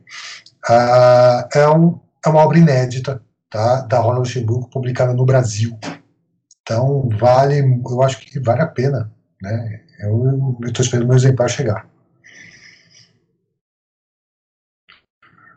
Ah, 0.67 1.47
é, 1.53 1.69
um, 1.69 1.99
é 2.25 2.29
uma 2.29 2.43
obra 2.43 2.57
inédita, 2.57 3.21
tá, 3.49 3.81
da 3.81 3.99
Rosa 3.99 4.19
Luxemburgo, 4.19 4.69
publicada 4.69 5.13
no 5.13 5.25
Brasil. 5.25 5.77
Então, 6.61 7.07
vale, 7.19 7.59
eu 7.59 8.01
acho 8.01 8.19
que 8.19 8.39
vale 8.39 8.63
a 8.63 8.67
pena, 8.67 9.11
né, 9.39 9.81
eu 9.99 10.57
estou 10.65 10.83
esperando 10.83 11.07
meu 11.07 11.15
exemplar 11.15 11.47
chegar. 11.47 11.87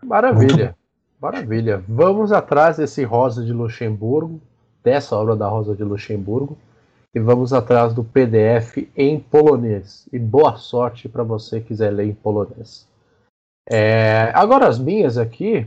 Maravilha, 0.04 0.76
maravilha. 1.20 1.82
Vamos 1.88 2.30
atrás 2.30 2.76
desse 2.76 3.02
Rosa 3.02 3.44
de 3.44 3.52
Luxemburgo, 3.52 4.40
dessa 4.88 5.14
obra 5.16 5.36
da 5.36 5.46
Rosa 5.46 5.76
de 5.76 5.84
Luxemburgo 5.84 6.56
e 7.14 7.20
vamos 7.20 7.52
atrás 7.52 7.92
do 7.92 8.02
PDF 8.02 8.88
em 8.96 9.20
polonês. 9.20 10.08
E 10.12 10.18
boa 10.18 10.56
sorte 10.56 11.08
para 11.08 11.22
você 11.22 11.60
que 11.60 11.68
quiser 11.68 11.90
ler 11.90 12.06
em 12.06 12.14
polonês. 12.14 12.88
É, 13.68 14.32
agora 14.34 14.66
as 14.66 14.78
minhas 14.78 15.18
aqui, 15.18 15.66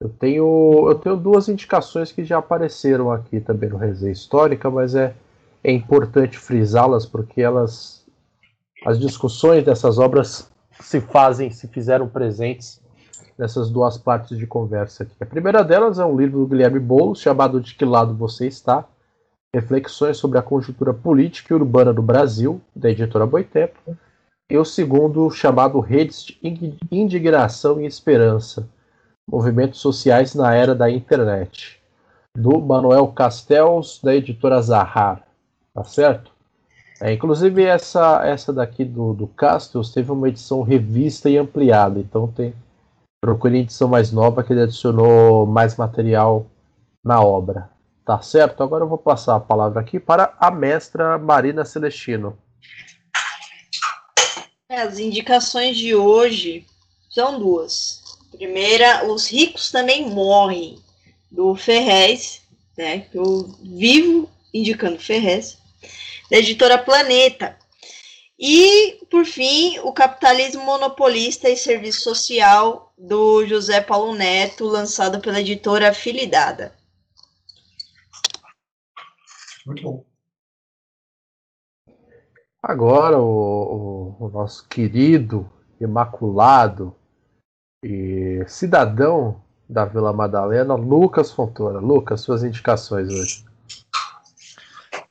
eu 0.00 0.10
tenho, 0.10 0.88
eu 0.88 0.94
tenho 0.94 1.16
duas 1.16 1.48
indicações 1.48 2.12
que 2.12 2.22
já 2.22 2.38
apareceram 2.38 3.10
aqui 3.10 3.40
também 3.40 3.70
no 3.70 3.78
Resenha 3.78 4.12
Histórica, 4.12 4.70
mas 4.70 4.94
é 4.94 5.14
é 5.62 5.72
importante 5.72 6.38
frisá-las 6.38 7.04
porque 7.04 7.40
elas, 7.40 8.04
as 8.84 8.98
discussões 8.98 9.64
dessas 9.64 9.98
obras 9.98 10.50
se 10.80 11.00
fazem, 11.00 11.50
se 11.50 11.66
fizeram 11.68 12.08
presentes 12.08 12.80
nessas 13.38 13.70
duas 13.70 13.96
partes 13.96 14.36
de 14.36 14.46
conversa 14.46 15.04
aqui. 15.04 15.14
A 15.20 15.26
primeira 15.26 15.62
delas 15.62 15.98
é 15.98 16.04
um 16.04 16.16
livro 16.16 16.40
do 16.40 16.46
Guilherme 16.46 16.80
Boulos 16.80 17.20
chamado 17.20 17.60
De 17.60 17.74
Que 17.74 17.84
Lado 17.84 18.14
Você 18.14 18.46
Está? 18.46 18.84
Reflexões 19.54 20.16
sobre 20.16 20.38
a 20.38 20.42
conjuntura 20.42 20.92
política 20.92 21.54
e 21.54 21.56
urbana 21.56 21.92
do 21.92 22.02
Brasil, 22.02 22.60
da 22.74 22.90
editora 22.90 23.26
Boitempo. 23.26 23.96
E 24.50 24.58
o 24.58 24.64
segundo 24.64 25.30
chamado 25.30 25.78
Redes 25.78 26.24
de 26.24 26.38
Indignação 26.90 27.80
e 27.80 27.86
Esperança, 27.86 28.68
Movimentos 29.30 29.78
Sociais 29.78 30.34
na 30.34 30.54
Era 30.54 30.74
da 30.74 30.90
Internet, 30.90 31.80
do 32.36 32.60
Manuel 32.60 33.08
Castells, 33.08 34.00
da 34.02 34.14
editora 34.14 34.60
Zahar. 34.60 35.22
Tá 35.74 35.84
certo? 35.84 36.32
É, 37.00 37.12
inclusive 37.12 37.62
essa 37.62 38.26
essa 38.26 38.52
daqui 38.52 38.84
do, 38.84 39.14
do 39.14 39.28
Castells 39.28 39.92
teve 39.92 40.10
uma 40.10 40.28
edição 40.28 40.62
revista 40.62 41.30
e 41.30 41.38
ampliada, 41.38 42.00
então 42.00 42.26
tem 42.26 42.52
procure 43.20 43.56
a 43.56 43.60
edição 43.60 43.88
mais 43.88 44.12
nova 44.12 44.42
que 44.42 44.52
ele 44.52 44.62
adicionou 44.62 45.46
mais 45.46 45.76
material 45.76 46.46
na 47.04 47.20
obra. 47.20 47.70
Tá 48.04 48.22
certo? 48.22 48.62
Agora 48.62 48.84
eu 48.84 48.88
vou 48.88 48.98
passar 48.98 49.36
a 49.36 49.40
palavra 49.40 49.80
aqui 49.80 50.00
para 50.00 50.34
a 50.38 50.50
mestra 50.50 51.18
Marina 51.18 51.64
Celestino. 51.64 52.38
É, 54.70 54.82
as 54.82 54.98
indicações 54.98 55.76
de 55.76 55.94
hoje 55.94 56.66
são 57.10 57.38
duas. 57.38 58.02
Primeira, 58.30 59.06
os 59.10 59.30
ricos 59.30 59.70
também 59.70 60.08
morrem, 60.10 60.78
do 61.30 61.54
Ferrez, 61.54 62.42
né? 62.76 63.06
Eu 63.12 63.54
vivo 63.62 64.30
indicando 64.52 64.98
Ferrez, 64.98 65.58
da 66.30 66.38
editora 66.38 66.78
Planeta. 66.78 67.56
E, 68.38 69.04
por 69.10 69.24
fim, 69.24 69.80
o 69.80 69.92
capitalismo 69.92 70.62
monopolista 70.64 71.48
e 71.48 71.56
serviço 71.56 72.02
social 72.02 72.92
do 72.96 73.44
José 73.46 73.80
Paulo 73.80 74.14
Neto, 74.14 74.64
lançado 74.64 75.20
pela 75.20 75.40
editora 75.40 75.92
Filidada. 75.92 76.72
Muito 79.66 79.82
bom. 79.82 80.04
Agora, 82.62 83.18
o, 83.18 84.16
o, 84.20 84.26
o 84.26 84.28
nosso 84.28 84.68
querido, 84.68 85.50
imaculado 85.80 86.94
e 87.82 88.44
cidadão 88.46 89.42
da 89.68 89.84
Vila 89.84 90.12
Madalena, 90.12 90.74
Lucas 90.74 91.32
Fontoura. 91.32 91.80
Lucas, 91.80 92.20
suas 92.20 92.44
indicações 92.44 93.08
hoje. 93.08 93.47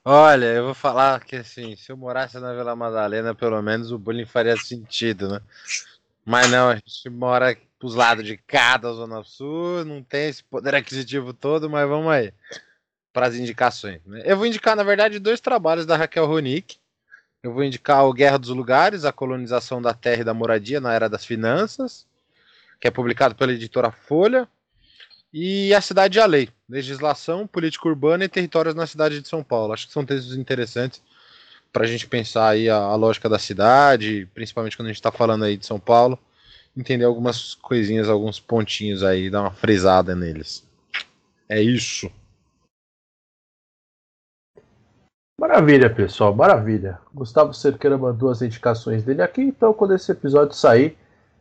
Olha, 0.09 0.45
eu 0.45 0.63
vou 0.63 0.73
falar 0.73 1.19
que 1.25 1.35
assim, 1.35 1.75
se 1.75 1.91
eu 1.91 1.97
morasse 1.97 2.39
na 2.39 2.53
Vila 2.53 2.73
Madalena, 2.77 3.35
pelo 3.35 3.61
menos 3.61 3.91
o 3.91 3.99
bullying 3.99 4.25
faria 4.25 4.55
sentido, 4.55 5.27
né? 5.27 5.41
Mas 6.23 6.49
não, 6.49 6.69
a 6.69 6.75
gente 6.75 7.09
mora 7.09 7.57
pros 7.77 7.93
lados 7.93 8.23
de 8.23 8.37
cada 8.37 8.89
Zona 8.93 9.21
Sul, 9.25 9.83
não 9.83 10.01
tem 10.01 10.29
esse 10.29 10.41
poder 10.45 10.75
aquisitivo 10.75 11.33
todo, 11.33 11.69
mas 11.69 11.85
vamos 11.89 12.09
aí 12.09 12.33
para 13.11 13.27
as 13.27 13.35
indicações. 13.35 13.99
Né? 14.05 14.21
Eu 14.23 14.37
vou 14.37 14.45
indicar, 14.45 14.77
na 14.77 14.83
verdade, 14.83 15.19
dois 15.19 15.41
trabalhos 15.41 15.85
da 15.85 15.97
Raquel 15.97 16.25
Ronick. 16.25 16.77
Eu 17.43 17.51
vou 17.51 17.65
indicar 17.65 18.05
o 18.05 18.13
Guerra 18.13 18.39
dos 18.39 18.51
Lugares, 18.51 19.03
a 19.03 19.11
colonização 19.11 19.81
da 19.81 19.93
terra 19.93 20.21
e 20.21 20.23
da 20.23 20.33
moradia 20.33 20.79
na 20.79 20.93
era 20.93 21.09
das 21.09 21.25
finanças, 21.25 22.07
que 22.79 22.87
é 22.87 22.91
publicado 22.91 23.35
pela 23.35 23.51
editora 23.51 23.91
Folha, 23.91 24.47
e 25.39 25.71
A 25.71 25.79
Cidade 25.79 26.17
e 26.17 26.21
a 26.21 26.25
Lei, 26.25 26.49
Legislação, 26.67 27.45
Política 27.45 27.87
Urbana 27.87 28.25
e 28.25 28.27
Territórios 28.27 28.73
na 28.73 28.87
Cidade 28.87 29.21
de 29.21 29.27
São 29.27 29.43
Paulo. 29.43 29.71
Acho 29.71 29.85
que 29.85 29.93
são 29.93 30.03
textos 30.03 30.35
interessantes 30.35 30.99
para 31.71 31.83
a 31.83 31.87
gente 31.87 32.07
pensar 32.07 32.49
aí 32.49 32.67
a, 32.67 32.77
a, 32.77 32.95
lógica 32.95 33.29
da 33.29 33.37
cidade, 33.37 34.27
principalmente 34.33 34.75
quando 34.75 34.87
a 34.87 34.89
gente 34.89 34.97
está 34.97 35.11
falando 35.11 35.45
aí 35.45 35.55
de 35.55 35.63
São 35.63 35.79
Paulo, 35.79 36.17
entender 36.75 37.05
algumas 37.05 37.53
coisinhas, 37.53 38.09
alguns 38.09 38.39
pontinhos 38.39 39.03
aí, 39.03 39.29
dar 39.29 39.41
uma 39.41 39.51
frisada 39.51 40.15
neles. 40.15 40.67
É 41.47 41.61
isso. 41.61 42.11
Maravilha, 45.39 45.87
pessoal, 45.87 46.33
maravilha. 46.33 46.97
Gustavo 47.13 47.53
Cerqueira 47.53 47.95
mandou 47.95 48.31
as 48.31 48.41
indicações 48.41 49.03
dele 49.03 49.21
aqui, 49.21 49.43
então 49.43 49.71
quando 49.71 49.93
esse 49.93 50.11
episódio 50.11 50.55
sair, 50.55 50.97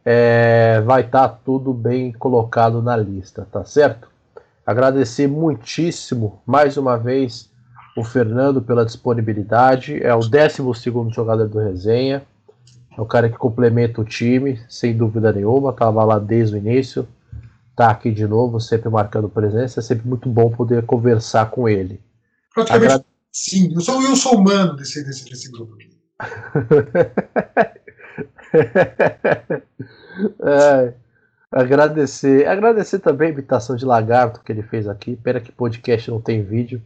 é, 0.08 0.80
vai 0.82 1.00
estar 1.00 1.28
tá 1.28 1.38
tudo 1.44 1.74
bem 1.74 2.12
colocado 2.12 2.80
na 2.80 2.96
lista, 2.96 3.44
tá 3.50 3.64
certo? 3.64 4.08
Agradecer 4.64 5.26
muitíssimo 5.26 6.40
mais 6.46 6.76
uma 6.76 6.96
vez 6.96 7.50
o 7.96 8.04
Fernando 8.04 8.62
pela 8.62 8.84
disponibilidade. 8.84 10.00
É 10.00 10.14
o 10.14 10.20
12 10.20 10.62
jogador 11.12 11.48
do 11.48 11.58
resenha. 11.58 12.22
É 12.96 13.00
o 13.00 13.04
cara 13.04 13.28
que 13.28 13.36
complementa 13.36 14.00
o 14.00 14.04
time, 14.04 14.60
sem 14.68 14.96
dúvida 14.96 15.32
nenhuma. 15.32 15.70
Estava 15.70 16.04
lá 16.04 16.20
desde 16.20 16.54
o 16.54 16.58
início. 16.58 17.06
Tá 17.74 17.90
aqui 17.90 18.12
de 18.12 18.26
novo, 18.26 18.60
sempre 18.60 18.88
marcando 18.88 19.28
presença. 19.28 19.80
É 19.80 19.82
sempre 19.82 20.06
muito 20.06 20.28
bom 20.28 20.50
poder 20.50 20.84
conversar 20.86 21.50
com 21.50 21.68
ele. 21.68 22.00
Praticamente, 22.54 23.04
sim. 23.32 23.74
Eu 23.74 23.80
sou, 23.80 24.00
eu 24.02 24.14
sou 24.14 24.36
humano 24.36 24.76
desse, 24.76 25.04
desse, 25.04 25.24
desse 25.24 25.50
grupo 25.50 25.74
aqui. 25.74 25.90
é, 30.42 30.94
agradecer, 31.50 32.46
agradecer 32.46 33.00
também 33.00 33.28
a 33.28 33.32
imitação 33.32 33.76
de 33.76 33.84
lagarto 33.84 34.42
que 34.42 34.50
ele 34.52 34.62
fez 34.62 34.88
aqui. 34.88 35.16
Pena 35.16 35.40
que 35.40 35.52
podcast 35.52 36.10
não 36.10 36.18
tem 36.20 36.42
vídeo, 36.42 36.82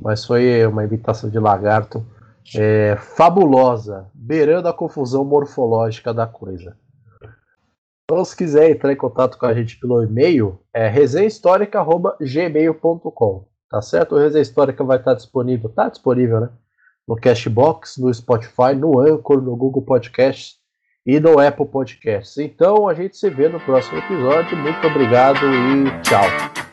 mas 0.00 0.24
foi 0.24 0.66
uma 0.66 0.82
imitação 0.84 1.30
de 1.30 1.38
lagarto 1.38 2.04
é, 2.56 2.96
fabulosa, 2.96 4.08
beirando 4.14 4.66
a 4.68 4.72
confusão 4.72 5.24
morfológica 5.24 6.12
da 6.12 6.26
coisa. 6.26 6.76
Então, 8.04 8.24
se 8.24 8.36
quiser 8.36 8.70
entrar 8.70 8.92
em 8.92 8.96
contato 8.96 9.38
com 9.38 9.46
a 9.46 9.54
gente 9.54 9.78
pelo 9.78 10.02
e-mail, 10.02 10.58
é 10.74 10.88
resenhahistórica.gmail.com. 10.88 13.46
Tá 13.70 13.80
certo? 13.80 14.14
O 14.14 14.18
Resenha 14.18 14.42
Histórica 14.42 14.84
vai 14.84 14.98
estar 14.98 15.14
disponível, 15.14 15.70
tá 15.70 15.88
disponível, 15.88 16.40
né? 16.40 16.50
No 17.08 17.16
Cashbox, 17.16 17.96
no 17.96 18.12
Spotify, 18.12 18.74
no 18.76 19.00
Anchor, 19.00 19.40
no 19.40 19.56
Google 19.56 19.80
Podcast 19.80 20.61
e 21.06 21.18
no 21.18 21.38
Apple 21.38 21.66
Podcasts. 21.66 22.38
Então 22.38 22.88
a 22.88 22.94
gente 22.94 23.16
se 23.16 23.28
vê 23.28 23.48
no 23.48 23.60
próximo 23.60 23.98
episódio. 23.98 24.56
Muito 24.56 24.86
obrigado 24.86 25.40
e 25.44 26.02
tchau. 26.02 26.71